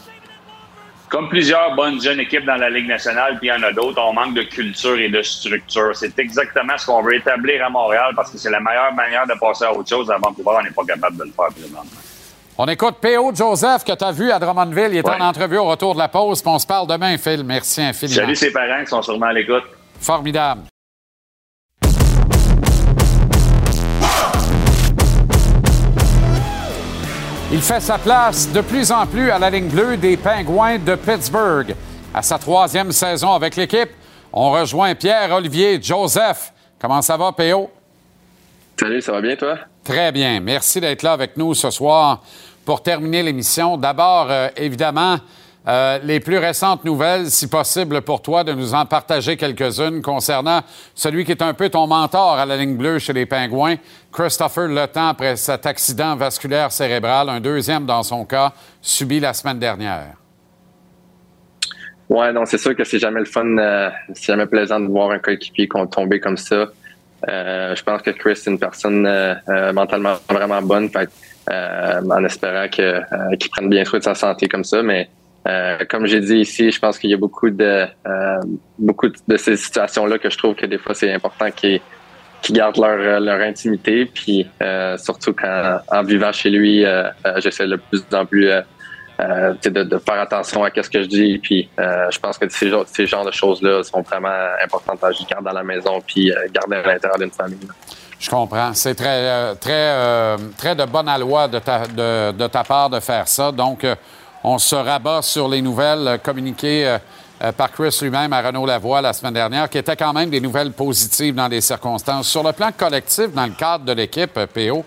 comme 1.09 1.29
plusieurs 1.29 1.75
bonnes 1.75 2.01
jeunes 2.01 2.21
équipes 2.21 2.45
dans 2.45 2.55
la 2.55 2.71
Ligue 2.71 2.87
nationale, 2.87 3.37
puis 3.39 3.49
il 3.49 3.51
y 3.51 3.53
en 3.53 3.63
a 3.65 3.73
d'autres, 3.73 4.01
on 4.01 4.13
manque 4.13 4.33
de 4.35 4.43
culture 4.43 4.97
et 4.97 5.09
de 5.09 5.21
structure. 5.23 5.91
C'est 5.95 6.17
exactement 6.21 6.79
ce 6.79 6.87
qu'on 6.87 7.03
veut 7.03 7.17
établir 7.17 7.65
à 7.65 7.69
Montréal 7.69 8.13
parce 8.15 8.31
que 8.31 8.39
c'est 8.39 8.49
la 8.51 8.61
meilleure 8.61 8.95
manière 8.95 9.27
de 9.27 9.35
passer 9.41 9.65
à 9.65 9.73
autre 9.73 9.89
chose. 9.89 10.09
À 10.09 10.19
Vancouver, 10.19 10.59
on 10.61 10.63
n'est 10.63 10.71
pas 10.71 10.85
capable 10.85 11.17
de 11.17 11.25
le 11.25 11.33
faire 11.33 11.49
On 12.63 12.67
écoute 12.67 12.97
P.O. 13.01 13.35
Joseph 13.35 13.85
que 13.85 13.93
tu 13.93 14.05
as 14.05 14.13
vu 14.13 14.31
à 14.31 14.39
Drummondville. 14.39 14.91
Il 14.91 14.99
est 14.99 15.09
en 15.09 15.19
entrevue 15.19 15.57
au 15.57 15.65
retour 15.65 15.95
de 15.95 15.99
la 15.99 16.09
pause. 16.09 16.43
Puis 16.43 16.51
on 16.51 16.59
se 16.59 16.67
parle 16.67 16.87
demain, 16.87 17.17
Phil. 17.17 17.43
Merci 17.43 17.81
infiniment. 17.81 18.21
Salut 18.21 18.37
ses 18.37 18.53
parents 18.53 18.85
qui 18.85 18.91
sont 18.91 19.01
sûrement 19.01 19.29
à 19.29 19.33
l'écoute. 19.33 19.63
Formidable. 19.99 20.65
Il 27.51 27.63
fait 27.63 27.81
sa 27.81 27.97
place 27.97 28.53
de 28.53 28.61
plus 28.61 28.93
en 28.93 29.07
plus 29.07 29.31
à 29.31 29.39
la 29.39 29.49
ligne 29.49 29.71
bleue 29.71 29.97
des 29.97 30.19
Pingouins 30.19 30.79
de 30.79 30.97
Pittsburgh. 30.97 31.75
À 32.13 32.21
sa 32.21 32.39
troisième 32.39 32.93
saison 32.93 33.33
avec 33.33 33.57
l'équipe, 33.57 33.89
on 34.35 34.51
rejoint 34.51 34.95
Pierre-Olivier 34.95 35.81
Joseph. 35.81 36.53
Comment 36.79 37.01
ça 37.01 37.17
va, 37.17 37.33
PO? 37.33 37.71
Salut, 38.79 39.01
ça 39.01 39.13
va 39.13 39.23
bien, 39.23 39.37
toi? 39.37 39.57
Très 39.83 40.13
bien. 40.13 40.41
Merci 40.41 40.79
d'être 40.79 41.03
là 41.03 41.13
avec 41.13 41.39
nous 41.39 41.55
ce 41.55 41.71
soir 41.71 42.21
pour 42.71 42.85
terminer 42.85 43.25
l'émission. 43.25 43.77
D'abord, 43.77 44.29
euh, 44.31 44.47
évidemment, 44.57 45.17
euh, 45.67 45.99
les 46.05 46.21
plus 46.21 46.39
récentes 46.39 46.85
nouvelles, 46.85 47.29
si 47.29 47.49
possible 47.49 48.01
pour 48.03 48.23
toi, 48.23 48.45
de 48.45 48.53
nous 48.53 48.75
en 48.75 48.87
partager 48.87 49.37
quelques-unes 49.37 50.03
concernant 50.03 50.61
celui 50.95 51.25
qui 51.25 51.33
est 51.33 51.43
un 51.43 51.53
peu 51.53 51.69
ton 51.69 51.89
mentor 51.89 52.35
à 52.35 52.47
la 52.47 52.57
ligne 52.57 52.77
bleue 52.77 53.01
chez 53.01 53.13
les 53.13 53.27
Pingouins, 53.27 53.75
Christopher 54.13 54.69
Letemps, 54.69 55.09
après 55.09 55.35
cet 55.35 55.67
accident 55.67 56.15
vasculaire 56.15 56.71
cérébral, 56.71 57.29
un 57.29 57.41
deuxième 57.41 57.87
dans 57.87 58.05
son 58.05 58.25
cas, 58.25 58.53
subi 58.81 59.19
la 59.19 59.33
semaine 59.33 59.59
dernière. 59.59 60.15
Ouais, 62.09 62.33
non, 62.33 62.47
c'est 62.47 62.59
sûr 62.59 62.77
que 62.77 62.85
c'est 62.85 63.01
jamais 63.01 63.19
le 63.19 63.27
fun, 63.27 63.59
euh, 63.59 63.91
c'est 64.15 64.27
jamais 64.27 64.47
plaisant 64.47 64.79
de 64.79 64.87
voir 64.87 65.11
un 65.11 65.19
coéquipier 65.19 65.69
tomber 65.91 66.21
comme 66.21 66.37
ça. 66.37 66.67
Je 67.27 67.83
pense 67.83 68.01
que 68.03 68.11
Chris 68.11 68.31
est 68.31 68.47
une 68.47 68.61
personne 68.61 69.09
mentalement 69.75 70.15
vraiment 70.29 70.63
bonne, 70.63 70.89
en 71.51 72.25
espérant 72.25 72.69
qu'il 72.69 73.51
prenne 73.51 73.69
bien 73.69 73.85
soin 73.85 73.99
de 73.99 74.05
sa 74.05 74.15
santé 74.15 74.49
comme 74.49 74.65
ça, 74.65 74.83
mais 74.83 75.09
euh, 75.49 75.79
comme 75.89 76.07
j'ai 76.07 76.21
dit 76.21 76.37
ici, 76.37 76.71
je 76.71 76.79
pense 76.79 76.99
qu'il 76.99 77.11
y 77.11 77.15
a 77.15 77.17
beaucoup 77.17 77.49
de 77.49 77.87
euh, 78.07 78.41
beaucoup 78.79 79.09
de 79.09 79.37
ces 79.37 79.57
situations-là 79.57 80.19
que 80.19 80.29
je 80.29 80.37
trouve 80.37 80.55
que 80.55 80.67
des 80.67 80.77
fois 80.77 80.95
c'est 80.95 81.13
important 81.13 81.51
qu'ils 81.51 81.81
gardent 82.51 82.79
leur, 82.79 83.21
leur 83.21 83.41
intimité. 83.41 84.05
Puis 84.05 84.47
euh, 84.63 84.99
surtout 84.99 85.33
quand 85.33 85.81
en 85.91 86.03
vivant 86.03 86.33
chez 86.33 86.51
lui, 86.51 86.85
j'essaie 87.39 87.67
de 87.67 87.77
plus 87.77 88.05
en 88.13 88.27
plus 88.27 88.51
de, 89.19 89.99
faire 89.99 90.21
attention 90.21 90.65
à 90.65 90.71
ce 90.71 90.91
que 90.91 91.03
je 91.03 91.09
dis. 91.09 91.39
Puis 91.39 91.71
je 91.79 92.19
pense 92.19 92.37
que 92.37 92.47
ces, 92.51 92.71
ces 92.87 93.07
genres 93.07 93.25
de 93.25 93.33
choses-là 93.33 93.83
sont 93.83 94.03
vraiment 94.03 94.29
importantes 94.63 95.03
à 95.03 95.11
garder 95.11 95.45
dans 95.47 95.53
la 95.55 95.65
maison 95.65 96.03
puis 96.07 96.31
garder 96.53 96.77
à 96.77 96.93
l'intérieur 96.93 97.19
d'une 97.19 97.31
famille. 97.31 97.59
Je 98.21 98.31
comprends. 98.31 98.75
C'est 98.75 98.95
très, 98.95 99.55
très, 99.57 100.37
très 100.57 100.77
de 100.77 100.85
bonne 100.85 101.11
loi 101.19 101.49
de 101.49 101.59
ta, 101.59 101.87
de, 101.87 102.33
de 102.33 102.47
ta 102.47 102.63
part 102.63 102.91
de 102.91 103.01
faire 103.01 103.27
ça. 103.27 103.51
Donc, 103.51 103.85
on 104.43 104.59
se 104.59 104.75
rabat 104.75 105.23
sur 105.23 105.49
les 105.49 105.61
nouvelles 105.61 106.09
euh, 106.09 106.19
communiquées 106.19 106.87
euh, 106.87 106.99
euh, 107.43 107.53
par 107.53 107.71
Chris 107.71 107.99
lui-même 108.01 108.33
à 108.33 108.41
Renaud 108.41 108.67
Lavoie 108.67 109.01
la 109.01 109.13
semaine 109.13 109.35
dernière, 109.35 109.69
qui 109.69 109.79
étaient 109.79 109.97
quand 109.97 110.13
même 110.13 110.31
des 110.31 110.41
nouvelles 110.41 110.73
positives 110.73 111.35
dans 111.35 111.49
les 111.49 111.61
circonstances. 111.61 112.29
Sur 112.29 112.43
le 112.43 112.53
plan 112.53 112.71
collectif, 112.77 113.33
dans 113.33 113.47
le 113.47 113.53
cadre 113.53 113.85
de 113.85 113.93
l'équipe 113.93 114.33
PO, 114.33 114.85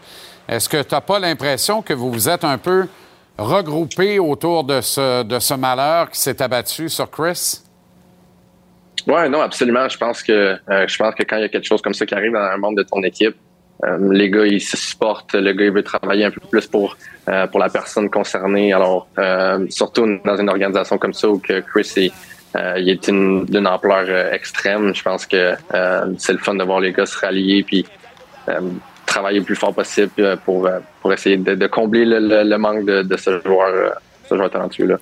est-ce 0.48 0.68
que 0.68 0.82
tu 0.82 0.94
n'as 0.94 1.02
pas 1.02 1.20
l'impression 1.20 1.82
que 1.82 1.94
vous 1.94 2.12
vous 2.12 2.30
êtes 2.30 2.44
un 2.44 2.58
peu 2.58 2.88
regroupés 3.38 4.20
autour 4.20 4.64
de 4.64 4.82
ce, 4.82 5.24
de 5.24 5.40
ce 5.40 5.54
malheur 5.54 6.10
qui 6.10 6.20
s'est 6.20 6.42
abattu 6.42 6.90
sur 6.90 7.10
Chris? 7.10 7.62
Oui, 9.08 9.30
non, 9.30 9.42
absolument. 9.42 9.90
Je 9.90 9.98
pense 9.98 10.24
que 10.24 10.58
je 10.68 10.98
pense 10.98 11.16
que 11.16 11.24
quand 11.24 11.38
il 11.38 11.42
y 11.42 11.46
a 11.46 11.50
quelque 11.50 11.68
chose 11.68 11.82
comme 11.82 11.94
ça 11.94 12.06
qui 12.06 12.14
arrive 12.16 12.32
dans 12.32 12.40
un 12.40 12.58
membre 12.58 12.78
de 12.78 12.84
ton 12.84 13.02
équipe, 13.04 13.36
euh, 13.84 13.98
les 14.12 14.30
gars, 14.30 14.46
ils 14.46 14.62
se 14.62 14.78
supportent. 14.78 15.34
Le 15.34 15.52
gars, 15.54 15.66
il 15.66 15.72
veut 15.72 15.84
travailler 15.84 16.26
un 16.26 16.32
peu 16.32 16.42
plus 16.50 16.68
pour 16.68 16.96
euh, 17.28 17.48
pour 17.48 17.60
la 17.60 17.70
personne 17.70 18.10
concernée. 18.10 18.72
Alors, 18.74 19.08
euh, 19.18 19.66
surtout 19.70 20.20
dans 20.24 20.38
une 20.38 20.50
organisation 20.50 20.98
comme 20.98 21.14
ça 21.14 21.30
où 21.30 21.40
Chris 21.40 21.92
est, 21.98 22.12
il 22.78 22.90
est 22.90 23.10
d'une 23.10 23.68
ampleur 23.68 24.34
extrême. 24.34 24.94
Je 24.94 25.02
pense 25.02 25.26
que 25.26 25.54
c'est 26.18 26.34
le 26.34 26.40
fun 26.40 26.56
de 26.56 26.64
voir 26.64 26.80
les 26.80 26.94
gars 26.94 27.06
se 27.06 27.18
rallier 27.18 27.64
puis 27.64 27.86
travailler 29.06 29.40
le 29.40 29.46
plus 29.46 29.56
fort 29.56 29.74
possible 29.74 30.38
pour 30.46 30.70
pour 31.02 31.14
essayer 31.14 31.38
de, 31.38 31.68
combler 31.68 32.06
le, 32.06 32.58
manque 32.58 32.86
de, 32.86 33.18
ce 33.18 33.42
joueur 33.42 33.96
ce 34.30 34.36
joueur 34.36 34.52
talentueux 34.52 34.86
là. 34.86 34.98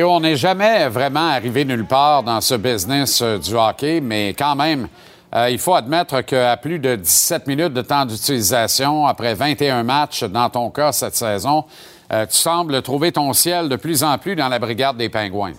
On 0.00 0.20
n'est 0.20 0.36
jamais 0.36 0.88
vraiment 0.88 1.28
arrivé 1.28 1.66
nulle 1.66 1.84
part 1.84 2.22
dans 2.22 2.40
ce 2.40 2.54
business 2.54 3.22
du 3.22 3.54
hockey, 3.54 4.00
mais 4.00 4.30
quand 4.30 4.56
même, 4.56 4.88
euh, 5.34 5.50
il 5.50 5.58
faut 5.58 5.74
admettre 5.74 6.22
qu'à 6.22 6.56
plus 6.56 6.78
de 6.78 6.96
17 6.96 7.46
minutes 7.46 7.74
de 7.74 7.82
temps 7.82 8.06
d'utilisation, 8.06 9.06
après 9.06 9.34
21 9.34 9.82
matchs 9.82 10.24
dans 10.24 10.48
ton 10.48 10.70
cas 10.70 10.92
cette 10.92 11.14
saison, 11.14 11.64
euh, 12.10 12.24
tu 12.24 12.36
sembles 12.36 12.80
trouver 12.80 13.12
ton 13.12 13.34
ciel 13.34 13.68
de 13.68 13.76
plus 13.76 14.02
en 14.02 14.16
plus 14.16 14.34
dans 14.34 14.48
la 14.48 14.58
brigade 14.58 14.96
des 14.96 15.10
Pingouins. 15.10 15.52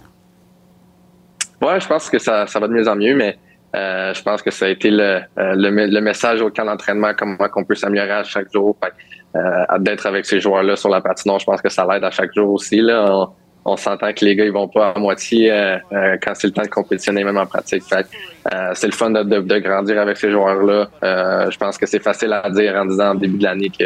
Oui, 1.62 1.80
je 1.80 1.88
pense 1.88 2.10
que 2.10 2.18
ça, 2.18 2.46
va 2.46 2.68
de 2.68 2.74
mieux 2.74 2.88
en 2.88 2.96
mieux, 2.96 3.16
mais 3.16 3.38
euh, 3.76 4.16
je 4.16 4.24
pense 4.24 4.42
que 4.42 4.50
ça 4.50 4.66
a 4.66 4.70
été 4.70 4.90
le, 4.90 6.00
message 6.02 6.42
au 6.42 6.50
camp 6.50 6.66
d'entraînement, 6.66 7.12
comment 7.16 7.38
on 7.56 7.64
peut 7.64 7.76
s'améliorer 7.76 8.12
à 8.12 8.24
chaque 8.24 8.52
jour. 8.52 8.76
D'être 9.80 10.06
avec 10.06 10.26
ces 10.26 10.40
joueurs-là 10.40 10.76
sur 10.76 10.90
la 10.90 11.02
patinoire, 11.02 11.40
je 11.40 11.46
pense 11.46 11.62
que 11.62 11.70
ça 11.70 11.88
l'aide 11.90 12.04
à 12.04 12.12
chaque 12.12 12.34
jour 12.34 12.52
aussi. 12.52 12.82
Là 12.82 13.28
s'entend 13.78 14.12
que 14.14 14.26
les 14.26 14.36
gars 14.36 14.46
ils 14.46 14.52
vont 14.52 14.68
pas 14.68 14.90
à 14.90 15.00
moitié 15.00 15.52
euh, 15.52 15.78
euh, 15.92 16.18
quand 16.22 16.34
c'est 16.36 16.48
le 16.48 16.54
temps 16.54 16.64
de 16.64 16.68
compétitionner 16.68 17.24
même 17.24 17.38
en 17.38 17.46
pratique. 17.46 17.84
Euh, 17.94 18.72
c'est 18.74 18.88
le 18.88 18.94
fun 18.94 19.12
de, 19.12 19.60
grandir 19.60 20.02
avec 20.02 20.18
ces 20.18 20.32
joueurs-là. 20.32 20.90
je 21.50 21.58
pense 21.58 21.78
que 21.78 21.86
c'est 21.86 22.04
facile 22.04 22.34
à 22.34 22.50
dire 22.50 22.76
en 22.76 22.86
disant 22.86 23.12
au 23.12 23.20
début 23.20 23.38
de 23.38 23.44
l'année 23.44 23.70
que 23.70 23.86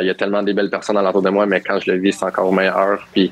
il 0.00 0.06
y 0.06 0.10
a 0.10 0.14
tellement 0.14 0.42
des 0.42 0.52
belles 0.52 0.68
personnes 0.68 0.96
l'entour 0.96 1.22
de 1.22 1.30
moi, 1.30 1.46
mais 1.46 1.60
quand 1.60 1.78
je 1.78 1.92
le 1.92 1.98
vis, 1.98 2.12
c'est 2.12 2.24
encore 2.24 2.52
meilleur. 2.52 3.06
Puis 3.12 3.30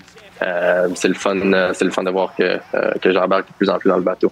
c'est 0.94 1.08
le 1.08 1.14
fun, 1.14 1.36
c'est 1.72 1.84
le 1.84 1.90
fun 1.90 2.04
de 2.04 2.10
voir 2.10 2.32
que, 2.38 2.58
que 3.00 3.12
j'embarque 3.12 3.48
de 3.48 3.54
plus 3.54 3.68
en 3.68 3.78
plus 3.78 3.88
dans 3.88 3.96
le 3.96 4.02
bateau. 4.02 4.30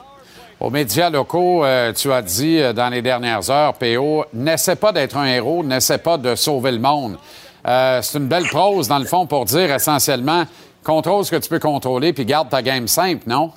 Aux 0.61 0.70
médias 0.70 1.11
locaux, 1.11 1.65
tu 1.97 2.12
as 2.12 2.23
dit 2.23 2.62
dans 2.74 2.89
les 2.91 3.03
dernières 3.03 3.51
heures, 3.51 3.74
PO, 3.74 4.27
n'essaie 4.35 4.77
pas 4.77 4.93
d'être 4.93 5.16
un 5.16 5.27
héros, 5.27 5.65
n'essaie 5.65 5.99
pas 5.99 6.16
de 6.16 6.37
sauver 6.37 6.70
le 6.70 6.79
monde. 6.79 7.16
c'est 7.65 8.19
une 8.19 8.29
belle 8.29 8.47
prose, 8.47 8.87
dans 8.87 9.01
le 9.01 9.07
fond, 9.07 9.27
pour 9.27 9.45
dire 9.45 9.73
essentiellement 9.74 10.45
contrôle 10.83 11.25
ce 11.25 11.31
que 11.31 11.37
tu 11.37 11.49
peux 11.49 11.59
contrôler, 11.59 12.13
puis 12.13 12.25
garde 12.25 12.49
ta 12.49 12.63
game 12.63 12.89
simple, 12.89 13.25
non? 13.27 13.53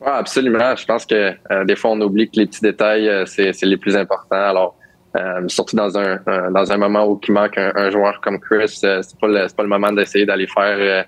Oui, 0.00 0.10
absolument. 0.12 0.76
Je 0.76 0.84
pense 0.84 1.06
que 1.06 1.32
euh, 1.50 1.64
des 1.64 1.76
fois, 1.76 1.92
on 1.92 2.00
oublie 2.00 2.28
que 2.28 2.36
les 2.36 2.46
petits 2.46 2.60
détails, 2.60 3.08
euh, 3.08 3.24
c'est 3.26 3.62
les 3.62 3.76
plus 3.76 3.96
importants. 3.96 4.36
Alors, 4.36 4.76
euh, 5.16 5.48
surtout 5.48 5.76
dans 5.76 5.96
un, 5.96 6.18
dans 6.50 6.72
un 6.72 6.76
moment 6.76 7.06
où 7.06 7.18
il 7.26 7.32
manque 7.32 7.56
un, 7.56 7.90
joueur 7.90 8.20
comme 8.20 8.38
Chris, 8.40 8.68
c'est 8.68 9.18
pas 9.20 9.28
le 9.28 9.46
pas 9.54 9.62
le 9.62 9.68
moment 9.68 9.92
d'essayer 9.92 10.26
d'aller 10.26 10.48
faire 10.48 11.06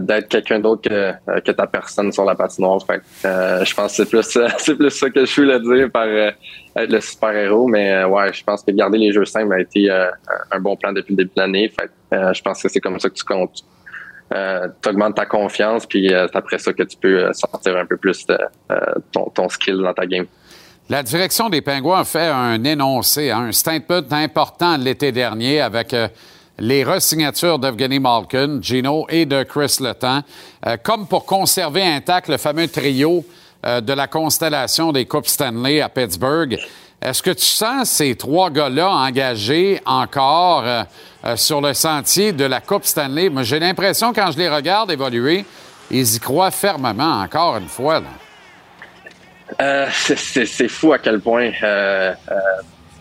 d'être 0.00 0.28
quelqu'un 0.28 0.58
d'autre 0.58 0.88
que, 0.88 1.50
ta 1.52 1.66
personne 1.66 2.10
sur 2.10 2.24
la 2.24 2.34
patinoire. 2.34 2.78
Je 2.80 3.74
pense 3.74 3.96
que 3.96 4.02
c'est 4.02 4.08
plus 4.08 4.38
c'est 4.58 4.74
plus 4.74 4.90
ça 4.90 5.10
que 5.10 5.26
je 5.26 5.40
voulais 5.40 5.60
dire 5.60 5.90
par 5.92 6.06
être 6.06 6.90
le 6.90 7.00
super 7.00 7.36
héros. 7.36 7.68
Mais 7.68 8.02
ouais, 8.04 8.32
je 8.32 8.42
pense 8.42 8.62
que 8.62 8.70
garder 8.72 8.96
les 8.96 9.12
jeux 9.12 9.26
simples 9.26 9.52
a 9.52 9.60
été 9.60 9.90
un 9.90 10.60
bon 10.60 10.74
plan 10.74 10.92
depuis 10.94 11.12
le 11.12 11.18
début 11.18 11.32
de 11.36 11.40
l'année. 11.40 11.70
Je 12.10 12.40
pense 12.40 12.62
que 12.62 12.68
c'est 12.70 12.80
comme 12.80 12.98
ça 12.98 13.10
que 13.10 13.14
tu 13.14 13.24
comptes 13.24 13.62
euh, 14.34 14.68
tu 14.82 14.88
augmentes 14.90 15.14
ta 15.14 15.24
confiance, 15.24 15.86
puis 15.86 16.12
euh, 16.12 16.26
c'est 16.30 16.36
après 16.36 16.58
ça 16.58 16.72
que 16.72 16.82
tu 16.82 16.96
peux 16.98 17.24
euh, 17.24 17.32
sortir 17.32 17.76
un 17.76 17.86
peu 17.86 17.96
plus 17.96 18.26
de, 18.26 18.36
ton, 19.12 19.48
skill 19.48 19.78
dans 19.78 19.94
ta 19.94 20.06
game. 20.06 20.26
La 20.90 21.02
direction 21.02 21.48
des 21.48 21.62
Pingouins 21.62 22.00
a 22.00 22.04
fait 22.04 22.28
un 22.28 22.62
énoncé, 22.64 23.30
hein, 23.30 23.46
un 23.48 23.52
statement 23.52 24.02
important 24.12 24.76
l'été 24.76 25.12
dernier 25.12 25.60
avec 25.60 25.94
les 26.58 26.84
resignatures 26.84 27.58
d'Evgeny 27.58 28.00
Malkin, 28.00 28.58
Gino 28.60 29.06
et 29.08 29.26
de 29.26 29.42
Chris 29.44 29.76
Letang, 29.80 30.22
comme 30.82 31.06
pour 31.06 31.26
conserver 31.26 31.82
intact 31.82 32.28
le 32.28 32.38
fameux 32.38 32.68
trio 32.68 33.22
de 33.62 33.92
la 33.92 34.06
constellation 34.06 34.92
des 34.92 35.04
Coupes 35.04 35.26
Stanley 35.26 35.82
à 35.82 35.90
Pittsburgh. 35.90 36.58
Est-ce 37.00 37.22
que 37.22 37.30
tu 37.30 37.44
sens 37.44 37.90
ces 37.90 38.16
trois 38.16 38.50
gars-là 38.50 38.90
engagés 38.90 39.80
encore 39.86 40.64
euh, 40.66 40.82
euh, 41.24 41.36
sur 41.36 41.60
le 41.60 41.72
sentier 41.72 42.32
de 42.32 42.44
la 42.44 42.60
Coupe 42.60 42.84
Stanley? 42.84 43.28
Moi, 43.28 43.44
j'ai 43.44 43.60
l'impression, 43.60 44.12
quand 44.12 44.32
je 44.32 44.38
les 44.38 44.48
regarde 44.48 44.90
évoluer, 44.90 45.44
ils 45.92 46.16
y 46.16 46.18
croient 46.18 46.50
fermement, 46.50 47.20
encore 47.20 47.58
une 47.58 47.68
fois. 47.68 48.02
Euh, 49.60 49.86
c'est 49.92 50.68
fou 50.68 50.92
à 50.92 50.98
quel 50.98 51.20
point 51.20 51.52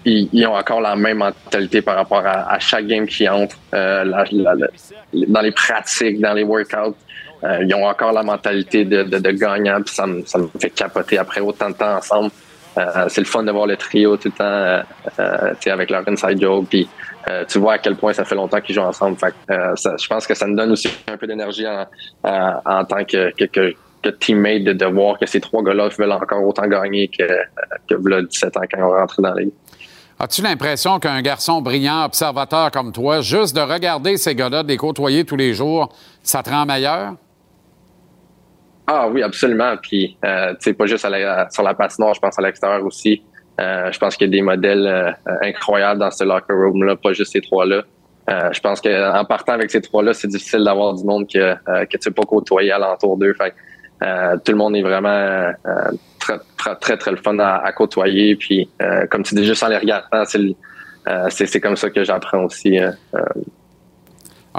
ils, 0.05 0.47
ont 0.47 0.55
encore 0.55 0.79
la 0.79 0.95
même 0.95 1.17
mentalité 1.17 1.81
par 1.81 1.95
rapport 1.95 2.23
à, 2.23 2.59
chaque 2.59 2.85
game 2.85 3.07
qui 3.07 3.27
entre, 3.27 3.57
dans 3.73 5.41
les 5.41 5.51
pratiques, 5.51 6.21
dans 6.21 6.33
les 6.33 6.43
workouts. 6.43 6.95
ils 7.43 7.73
ont 7.73 7.85
encore 7.85 8.13
la 8.13 8.23
mentalité 8.23 8.85
de, 8.85 9.31
gagnant, 9.31 9.81
puis 9.81 9.93
ça 9.93 10.05
me 10.05 10.23
fait 10.61 10.69
capoter 10.69 11.17
après 11.17 11.41
autant 11.41 11.71
de 11.71 11.75
temps 11.75 11.97
ensemble. 11.97 12.31
C'est 13.07 13.21
le 13.21 13.25
fun 13.25 13.43
de 13.43 13.51
voir 13.51 13.67
le 13.67 13.77
trio 13.77 14.17
tout 14.17 14.29
le 14.29 14.33
temps 14.33 15.71
avec 15.71 15.89
leur 15.89 16.07
inside 16.07 16.41
joke. 16.41 16.67
Puis 16.69 16.87
tu 17.47 17.59
vois 17.59 17.73
à 17.73 17.77
quel 17.77 17.95
point 17.95 18.13
ça 18.13 18.25
fait 18.25 18.35
longtemps 18.35 18.61
qu'ils 18.61 18.75
jouent 18.75 18.81
ensemble. 18.81 19.17
Fait, 19.17 19.33
je 19.49 20.07
pense 20.07 20.27
que 20.27 20.33
ça 20.33 20.47
nous 20.47 20.55
donne 20.55 20.71
aussi 20.71 20.89
un 21.07 21.17
peu 21.17 21.27
d'énergie 21.27 21.65
en, 22.23 22.85
tant 22.85 23.03
que, 23.05 23.31
teammate 24.19 24.63
de, 24.63 24.85
voir 24.85 25.19
que 25.19 25.25
ces 25.25 25.41
trois 25.41 25.63
gars-là 25.63 25.89
veulent 25.97 26.11
encore 26.11 26.43
autant 26.43 26.67
gagner 26.67 27.09
que, 27.09 27.27
que 27.89 28.09
là, 28.09 28.21
17 28.21 28.57
ans 28.57 28.61
quand 28.71 28.81
on 28.81 28.91
rentre 28.91 29.21
dans 29.21 29.33
la 29.33 29.41
ligue. 29.41 29.51
As-tu 30.19 30.41
l'impression 30.41 30.99
qu'un 30.99 31.21
garçon 31.21 31.61
brillant, 31.61 32.05
observateur 32.05 32.71
comme 32.71 32.91
toi, 32.91 33.21
juste 33.21 33.55
de 33.55 33.61
regarder 33.61 34.17
ces 34.17 34.33
gars-là, 34.33 34.63
de 34.63 34.67
les 34.67 34.77
côtoyer 34.77 35.25
tous 35.25 35.35
les 35.35 35.53
jours, 35.53 35.93
ça 36.23 36.41
te 36.41 36.49
rend 36.49 36.65
meilleur? 36.65 37.13
Ah 38.88 39.07
oui, 39.09 39.22
absolument. 39.22 39.76
Puis, 39.81 40.18
euh, 40.23 40.51
tu 40.51 40.57
sais, 40.61 40.73
pas 40.73 40.85
juste 40.85 41.05
sur 41.51 41.64
la 41.64 41.73
patinoire, 41.73 42.14
je 42.14 42.19
pense 42.19 42.39
à 42.39 42.41
l'extérieur 42.41 42.85
aussi. 42.85 43.22
Euh, 43.59 43.91
je 43.91 43.99
pense 43.99 44.15
qu'il 44.15 44.27
y 44.27 44.30
a 44.30 44.31
des 44.31 44.41
modèles 44.41 44.88
euh, 44.88 45.11
incroyables 45.41 45.99
dans 45.99 46.11
ce 46.11 46.23
locker 46.23 46.53
room-là, 46.53 46.95
pas 46.95 47.14
juste 47.14 47.34
ces 47.34 47.41
trois-là. 47.41 47.84
Euh, 48.30 48.49
je 48.51 48.59
pense 48.59 48.81
qu'en 48.81 49.26
partant 49.26 49.53
avec 49.53 49.72
ces 49.72 49.81
trois-là, 49.81 50.14
c'est 50.14 50.27
difficile 50.27 50.64
d'avoir 50.64 50.93
du 50.93 51.03
monde 51.03 51.27
que, 51.27 51.55
que 51.85 51.97
tu 51.97 51.97
sais 52.01 52.11
pas 52.11 52.23
côtoyer 52.23 52.72
alentour 52.72 53.18
d'eux. 53.18 53.34
Fait 53.34 53.53
euh, 54.03 54.38
tout 54.43 54.51
le 54.51 54.57
monde 54.57 54.76
est 54.76 54.81
vraiment 54.81 55.09
euh, 55.09 55.53
très, 56.19 56.38
très, 56.76 56.97
très, 56.97 57.11
le 57.11 57.18
fun 57.18 57.38
à, 57.39 57.72
côtoyer. 57.72 58.35
Puis, 58.35 58.69
euh, 58.81 59.07
comme 59.07 59.23
tu 59.23 59.35
dis, 59.35 59.45
juste 59.45 59.64
en 59.64 59.69
les 59.69 59.77
regardant, 59.77 60.23
c'est 61.30 61.59
comme 61.59 61.76
ça 61.76 61.89
que 61.89 62.03
j'apprends 62.03 62.43
aussi. 62.43 62.80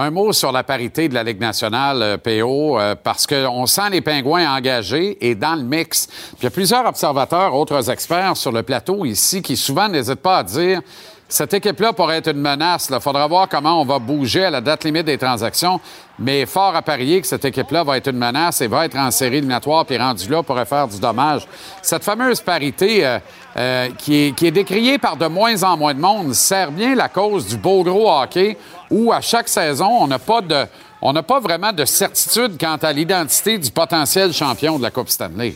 Un 0.01 0.13
mot 0.13 0.33
sur 0.33 0.53
la 0.53 0.63
parité 0.63 1.09
de 1.09 1.15
la 1.15 1.25
Ligue 1.25 1.41
nationale, 1.41 2.19
PO, 2.23 2.79
parce 3.03 3.27
qu'on 3.27 3.67
sent 3.67 3.91
les 3.91 4.01
pingouins 4.01 4.49
engagés 4.49 5.19
et 5.21 5.35
dans 5.35 5.57
le 5.57 5.65
mix. 5.65 6.07
Il 6.39 6.45
y 6.45 6.47
a 6.47 6.51
plusieurs 6.51 6.87
observateurs, 6.87 7.53
autres 7.53 7.91
experts 7.91 8.37
sur 8.37 8.53
le 8.53 8.63
plateau 8.63 9.05
ici 9.05 9.43
qui 9.43 9.57
souvent 9.57 9.89
n'hésitent 9.89 10.23
pas 10.23 10.39
à 10.39 10.45
dire 10.45 10.83
cette 11.29 11.53
équipe-là 11.53 11.93
pourrait 11.93 12.17
être 12.17 12.31
une 12.31 12.41
menace. 12.41 12.89
Il 12.91 13.01
faudra 13.01 13.27
voir 13.27 13.49
comment 13.49 13.83
on 13.83 13.85
va 13.85 13.99
bouger 13.99 14.47
à 14.47 14.51
la 14.51 14.63
date 14.63 14.85
limite 14.85 15.05
des 15.05 15.19
transactions. 15.19 15.79
Mais 16.19 16.47
fort 16.47 16.75
à 16.75 16.81
parier 16.81 17.21
que 17.21 17.27
cette 17.27 17.45
équipe-là 17.45 17.85
va 17.85 17.99
être 17.99 18.09
une 18.09 18.17
menace 18.17 18.63
et 18.63 18.67
va 18.67 18.87
être 18.87 18.97
en 18.97 19.11
série 19.11 19.37
éliminatoire 19.37 19.85
puis 19.85 19.99
rendu 19.99 20.27
là 20.29 20.43
pourrait 20.43 20.65
faire 20.65 20.89
du 20.89 20.99
dommage. 20.99 21.47
Cette 21.83 22.03
fameuse 22.03 22.41
parité 22.41 23.07
euh, 23.07 23.19
euh, 23.59 23.89
qui, 23.99 24.35
est, 24.41 24.51
décriée 24.51 24.97
par 24.97 25.19
de 25.19 25.27
moins 25.27 25.63
en 25.63 25.77
moins 25.77 25.93
de 25.93 26.01
monde 26.01 26.33
sert 26.33 26.73
bien 26.73 26.95
la 26.95 27.09
cause 27.09 27.47
du 27.47 27.59
beau 27.59 27.85
gros 27.85 28.11
hockey 28.11 28.57
où 28.91 29.13
à 29.13 29.21
chaque 29.21 29.49
saison, 29.49 29.99
on 30.01 30.07
n'a 30.07 30.19
pas 30.19 30.41
de... 30.41 30.65
On 31.01 31.13
n'a 31.13 31.23
pas 31.23 31.39
vraiment 31.39 31.73
de 31.73 31.85
certitude 31.85 32.59
quant 32.59 32.75
à 32.83 32.93
l'identité 32.93 33.57
du 33.57 33.71
potentiel 33.71 34.33
champion 34.33 34.79
de 34.79 34.83
la 34.83 34.91
Coupe 34.91 35.11
Stanley. 35.11 35.55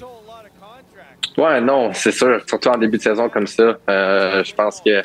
Ouais, 1.37 1.61
non, 1.61 1.91
c'est 1.93 2.13
sûr. 2.13 2.41
Surtout 2.47 2.69
en 2.69 2.79
début 2.79 2.99
de 2.99 3.03
saison 3.03 3.29
comme 3.29 3.49
ça. 3.49 3.77
Euh, 3.91 4.45
je 4.45 4.55
pense 4.55 4.81
que 4.81 5.03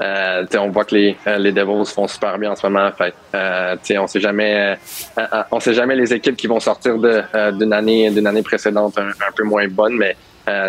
euh, 0.00 0.46
on 0.58 0.70
voit 0.70 0.84
que 0.84 0.94
les, 0.94 1.16
euh, 1.26 1.36
les 1.38 1.52
Devils 1.52 1.92
font 1.92 2.08
super 2.08 2.38
bien 2.38 2.52
en 2.52 2.56
ce 2.56 2.66
moment. 2.66 2.90
Fait, 2.92 3.14
euh, 3.34 3.76
on 3.98 4.06
sait 4.06 4.20
jamais, 4.20 4.76
euh, 5.18 5.26
on 5.50 5.60
sait 5.60 5.74
jamais 5.74 5.94
les 5.94 6.12
équipes 6.14 6.36
qui 6.36 6.46
vont 6.46 6.60
sortir 6.60 6.96
d'une 6.98 7.72
année, 7.72 8.10
d'une 8.10 8.26
année 8.26 8.42
précédente 8.42 8.98
un, 8.98 9.32
peu 9.36 9.44
moins 9.44 9.66
bonne, 9.68 9.96
mais 9.96 10.16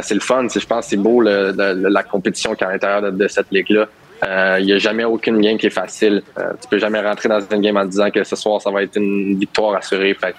c'est 0.01 0.13
le 0.13 0.19
fun. 0.19 0.47
Je 0.53 0.65
pense 0.65 0.87
c'est 0.87 0.97
beau 0.97 1.21
la 1.21 2.03
compétition 2.03 2.55
qui 2.55 2.63
est 2.63 2.67
à 2.67 2.71
l'intérieur 2.71 3.11
de, 3.11 3.27
cette 3.27 3.51
ligue-là. 3.51 3.87
Il 4.23 4.65
n'y 4.65 4.73
a 4.73 4.77
jamais 4.77 5.03
aucune 5.03 5.41
game 5.41 5.57
qui 5.57 5.67
est 5.67 5.71
facile. 5.71 6.21
tu 6.35 6.67
peux 6.69 6.77
jamais 6.77 7.01
rentrer 7.01 7.27
dans 7.27 7.39
une 7.39 7.61
game 7.61 7.77
en 7.77 7.85
disant 7.85 8.11
que 8.11 8.23
ce 8.23 8.35
soir 8.35 8.61
ça 8.61 8.69
va 8.69 8.83
être 8.83 8.95
une 8.95 9.39
victoire 9.39 9.75
assurée. 9.75 10.13
Fait, 10.13 10.35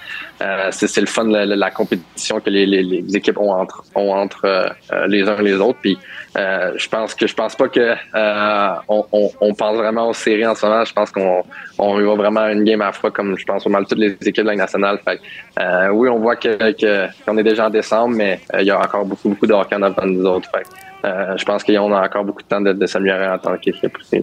c'est, 0.70 1.00
le 1.00 1.06
fun 1.06 1.24
de 1.24 1.54
la, 1.54 1.70
compétition 1.70 2.40
que 2.40 2.50
les, 2.50 2.66
les, 2.66 3.16
équipes 3.16 3.38
ont 3.38 3.52
entre, 3.52 3.84
ont 3.94 4.12
entre 4.12 4.72
les 5.08 5.28
uns 5.28 5.36
et 5.38 5.42
les 5.42 5.54
autres. 5.54 5.78
Puis 5.82 5.98
euh, 6.36 6.72
je 6.76 6.88
pense 6.88 7.14
que 7.14 7.26
je 7.26 7.34
pense 7.34 7.54
pas 7.54 7.68
que 7.68 7.94
euh, 8.14 8.74
on, 8.88 9.30
on, 9.40 9.54
pense 9.54 9.76
vraiment 9.76 10.08
aux 10.08 10.14
séries 10.14 10.46
en 10.46 10.54
ce 10.54 10.64
moment. 10.64 10.84
Je 10.84 10.92
pense 10.92 11.10
qu'on 11.10 11.42
on 11.78 12.00
y 12.00 12.04
va 12.04 12.14
vraiment 12.14 12.46
une 12.48 12.64
game 12.64 12.80
à 12.80 12.86
la 12.86 12.92
fois, 12.92 13.10
comme 13.10 13.36
je 13.36 13.44
pense 13.44 13.66
au 13.66 13.68
mal 13.68 13.84
toutes 13.86 13.98
les 13.98 14.12
équipes 14.12 14.44
de 14.44 14.50
la 14.50 14.56
nationale. 14.56 14.98
Fait, 15.04 15.20
euh, 15.60 15.88
oui, 15.90 16.08
on 16.08 16.18
voit 16.20 16.36
que, 16.36 17.08
qu'on 17.24 17.36
est 17.36 17.42
déjà 17.42 17.66
en 17.66 17.70
décembre, 17.70 18.14
mais 18.16 18.40
il 18.58 18.64
y 18.64 18.70
a 18.70 18.80
encore 18.80 19.04
beaucoup 19.04 19.28
beaucoup 19.28 19.46
de 19.46 19.52
hockey 19.52 19.76
en 19.76 19.82
avant 19.82 20.06
nous 20.06 20.24
autres. 20.24 20.48
Fait, 20.50 20.66
je 21.02 21.44
pense 21.44 21.64
qu'on 21.64 21.92
a 21.92 22.04
encore 22.04 22.24
beaucoup 22.24 22.42
de 22.42 22.48
temps 22.48 22.60
de, 22.60 22.72
de 22.72 22.86
s'améliorer 22.86 23.28
en 23.28 23.38
tant 23.38 23.56
qu'équipe 23.56 23.96
aussi. 23.98 24.22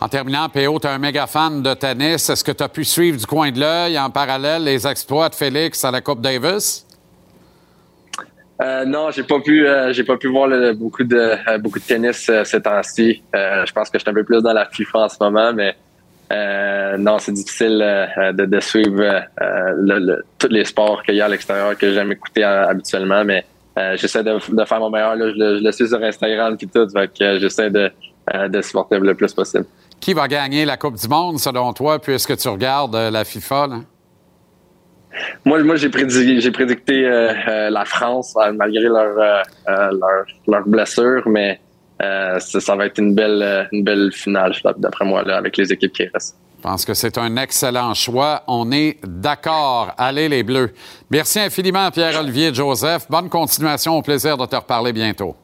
En 0.00 0.08
terminant, 0.08 0.48
PO, 0.48 0.78
tu 0.78 0.86
es 0.86 0.90
un 0.90 0.98
méga 0.98 1.26
fan 1.26 1.62
de 1.62 1.74
tennis. 1.74 2.30
Est-ce 2.30 2.42
que 2.42 2.52
tu 2.52 2.62
as 2.62 2.70
pu 2.70 2.84
suivre 2.84 3.18
du 3.18 3.26
coin 3.26 3.50
de 3.50 3.60
l'œil 3.60 3.98
en 3.98 4.08
parallèle 4.08 4.64
les 4.64 4.86
exploits 4.86 5.28
de 5.28 5.34
Félix 5.34 5.84
à 5.84 5.90
la 5.90 6.00
Coupe 6.00 6.22
Davis? 6.22 6.86
Euh, 8.62 8.84
non, 8.86 9.10
j'ai 9.10 9.22
pas 9.22 9.40
pu, 9.40 9.66
euh, 9.66 9.92
j'ai 9.92 10.04
pas 10.04 10.16
pu 10.16 10.28
voir 10.28 10.48
beaucoup 10.74 11.04
de 11.04 11.16
euh, 11.16 11.58
beaucoup 11.58 11.78
de 11.78 11.84
tennis 11.84 12.28
euh, 12.28 12.44
ces 12.44 12.60
temps-ci. 12.60 13.22
je 13.32 13.72
pense 13.72 13.88
que 13.88 13.98
je 13.98 14.02
suis 14.02 14.10
un 14.10 14.14
peu 14.14 14.24
plus 14.24 14.42
dans 14.42 14.52
la 14.52 14.66
FIFA 14.66 14.98
en 14.98 15.08
ce 15.08 15.16
moment, 15.20 15.52
mais 15.52 15.76
non, 16.98 17.18
c'est 17.18 17.32
difficile 17.32 17.78
de, 18.34 18.44
de, 18.44 18.60
suivre 18.60 19.22
tous 20.38 20.48
les 20.48 20.64
sports 20.64 21.02
qu'il 21.02 21.16
y 21.16 21.20
a 21.20 21.24
à 21.24 21.28
l'extérieur 21.28 21.76
que 21.76 21.92
j'aime 21.92 22.12
écouter 22.12 22.44
habituellement, 22.44 23.24
mais 23.24 23.44
j'essaie 23.94 24.22
de, 24.22 24.38
de, 24.54 24.64
faire 24.64 24.80
mon 24.80 24.90
meilleur. 24.90 25.16
Là. 25.16 25.30
Je, 25.30 25.64
le, 25.64 25.72
suis 25.72 25.88
sur 25.88 26.02
Instagram 26.02 26.56
et 26.60 26.66
tout, 26.66 26.88
fait 26.88 27.08
que 27.08 27.38
j'essaie 27.38 27.70
de, 27.70 27.90
de 28.48 28.62
supporter 28.62 28.98
le 28.98 29.14
plus 29.14 29.32
possible. 29.32 29.64
Qui 30.00 30.14
va 30.14 30.28
gagner 30.28 30.64
la 30.64 30.76
Coupe 30.76 30.96
du 30.96 31.08
Monde 31.08 31.38
selon 31.38 31.72
toi, 31.72 31.98
puisque 31.98 32.36
tu 32.36 32.48
regardes 32.48 32.96
la 32.96 33.24
FIFA? 33.24 33.66
Là? 33.66 33.76
Moi, 35.44 35.62
moi 35.62 35.76
j'ai 35.76 35.88
prédicté, 35.88 36.40
j'ai 36.40 36.50
prédicté 36.50 37.04
euh, 37.04 37.32
euh, 37.48 37.70
la 37.70 37.84
France 37.84 38.36
euh, 38.36 38.52
malgré 38.52 38.84
leur, 38.84 39.42
leur, 39.66 40.24
leur, 40.46 40.68
blessure, 40.68 41.22
mais 41.26 41.60
ça, 42.00 42.76
va 42.76 42.86
être 42.86 42.98
une 42.98 43.14
belle, 43.14 43.68
une 43.72 43.84
belle 43.84 44.10
finale, 44.12 44.52
d'après 44.78 45.04
moi, 45.04 45.22
là, 45.22 45.36
avec 45.36 45.56
les 45.56 45.72
équipes 45.72 45.92
qui 45.92 46.06
restent. 46.06 46.36
Je 46.60 46.68
pense 46.68 46.84
que 46.84 46.92
c'est 46.92 47.16
un 47.16 47.36
excellent 47.38 47.94
choix. 47.94 48.42
On 48.46 48.70
est 48.70 48.98
d'accord. 49.02 49.94
Allez, 49.96 50.28
les 50.28 50.42
Bleus. 50.42 50.74
Merci 51.08 51.40
infiniment, 51.40 51.90
Pierre-Olivier 51.90 52.52
Joseph. 52.52 53.06
Bonne 53.08 53.30
continuation. 53.30 53.96
Au 53.96 54.02
plaisir 54.02 54.36
de 54.36 54.44
te 54.44 54.56
reparler 54.56 54.92
bientôt. 54.92 55.34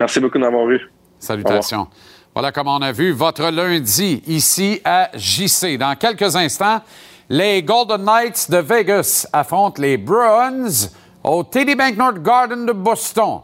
Merci 0.00 0.18
beaucoup 0.18 0.38
de 0.38 0.44
m'avoir 0.44 0.64
vu. 0.64 0.80
Salutations. 1.18 1.88
Voilà 2.32 2.52
comment 2.52 2.76
on 2.76 2.80
a 2.80 2.90
vu 2.90 3.12
votre 3.12 3.50
lundi 3.50 4.22
ici 4.26 4.80
à 4.82 5.10
JC. 5.12 5.76
Dans 5.76 5.94
quelques 5.94 6.34
instants, 6.36 6.80
les 7.28 7.62
Golden 7.62 8.02
Knights 8.02 8.50
de 8.50 8.56
Vegas 8.56 9.28
affrontent 9.30 9.82
les 9.82 9.98
Bruins 9.98 10.88
au 11.22 11.42
TD 11.42 11.74
Bank 11.74 11.98
North 11.98 12.22
Garden 12.22 12.64
de 12.64 12.72
Boston, 12.72 13.40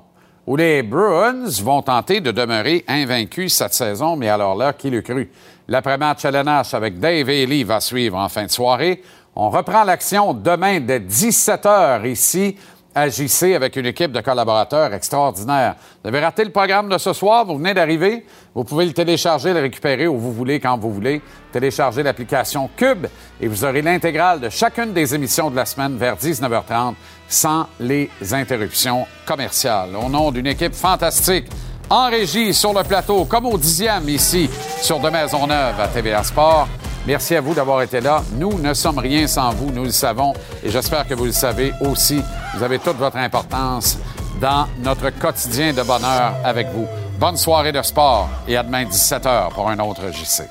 où 0.47 0.57
les 0.57 0.83
Bruins 0.83 1.45
vont 1.63 1.83
tenter 1.83 2.23
de 2.23 2.31
demeurer 2.31 2.87
invaincus 2.89 3.53
cette 3.53 3.75
saison, 3.75 4.17
mais 4.17 4.31
alors 4.31 4.55
là, 4.55 4.73
qui 4.73 4.89
le 4.89 5.03
cru? 5.03 5.31
L'après-match 5.69 6.25
LNH 6.25 6.75
avec 6.75 6.99
Dave 6.99 7.29
Ely 7.29 7.65
va 7.65 7.81
suivre 7.81 8.19
en 8.19 8.29
fin 8.29 8.45
de 8.45 8.51
soirée. 8.51 9.03
On 9.35 9.51
reprend 9.51 9.85
l'action 9.85 10.35
demain 10.35 10.81
dès 10.81 11.01
17 11.01 11.65
h 11.65 12.07
ici 12.09 12.57
agissez 12.95 13.55
avec 13.55 13.77
une 13.77 13.87
équipe 13.87 14.13
de 14.13 14.21
collaborateurs 14.21 14.93
extraordinaires. 14.95 15.75
Vous 16.03 16.09
avez 16.09 16.21
raté 16.21 16.45
le 16.45 16.51
programme 16.51 16.89
de 16.89 16.99
ce 16.99 17.13
soir, 17.13 17.45
vous 17.45 17.57
venez 17.57 17.75
d'arriver, 17.75 18.25
vous 18.55 18.65
pouvez 18.65 18.87
le 18.87 18.93
télécharger, 18.93 19.53
le 19.53 19.61
récupérer 19.61 20.07
où 20.07 20.19
vous 20.19 20.33
voulez, 20.33 20.61
quand 20.61 20.79
vous 20.79 20.93
voulez. 20.93 21.21
Téléchargez 21.53 22.03
l'application 22.03 22.71
Cube 22.77 23.07
et 23.41 23.49
vous 23.49 23.65
aurez 23.65 23.83
l'intégrale 23.83 24.41
de 24.41 24.49
chacune 24.49 24.93
des 24.93 25.15
émissions 25.15 25.51
de 25.51 25.57
la 25.57 25.67
semaine 25.67 25.97
vers 25.97 26.17
19h30 26.17 26.95
sans 27.29 27.67
les 27.81 28.11
interruptions 28.33 29.07
commerciales. 29.27 29.97
Au 29.97 30.09
nom 30.09 30.31
d'une 30.31 30.47
équipe 30.47 30.75
fantastique, 30.75 31.47
en 31.91 32.09
régie, 32.09 32.55
sur 32.55 32.73
le 32.73 32.83
plateau, 32.83 33.25
comme 33.25 33.47
au 33.47 33.59
dixième 33.59 34.09
ici, 34.09 34.49
sur 34.81 34.99
De 34.99 35.09
Maisonneuve 35.11 35.81
à 35.81 35.89
TVA 35.89 36.23
Sport. 36.23 36.69
Merci 37.07 37.37
à 37.37 37.41
vous 37.41 37.55
d'avoir 37.55 37.83
été 37.83 38.01
là. 38.01 38.23
Nous 38.33 38.59
ne 38.59 38.73
sommes 38.73 38.99
rien 38.99 39.27
sans 39.27 39.51
vous, 39.51 39.71
nous 39.71 39.85
le 39.85 39.91
savons, 39.91 40.33
et 40.63 40.71
j'espère 40.71 41.07
que 41.07 41.15
vous 41.15 41.27
le 41.27 41.33
savez 41.33 41.73
aussi. 41.81 42.23
Vous 42.55 42.63
avez 42.63 42.79
toute 42.79 42.97
votre 42.97 43.19
importance 43.19 43.99
dans 44.41 44.67
notre 44.79 45.11
quotidien 45.11 45.73
de 45.73 45.83
bonheur 45.83 46.35
avec 46.45 46.69
vous. 46.69 46.87
Bonne 47.19 47.37
soirée 47.37 47.73
de 47.73 47.83
sport 47.83 48.29
et 48.49 48.57
à 48.57 48.63
demain 48.63 48.85
17h 48.85 49.51
pour 49.51 49.69
un 49.69 49.79
autre 49.79 50.11
JC. 50.13 50.45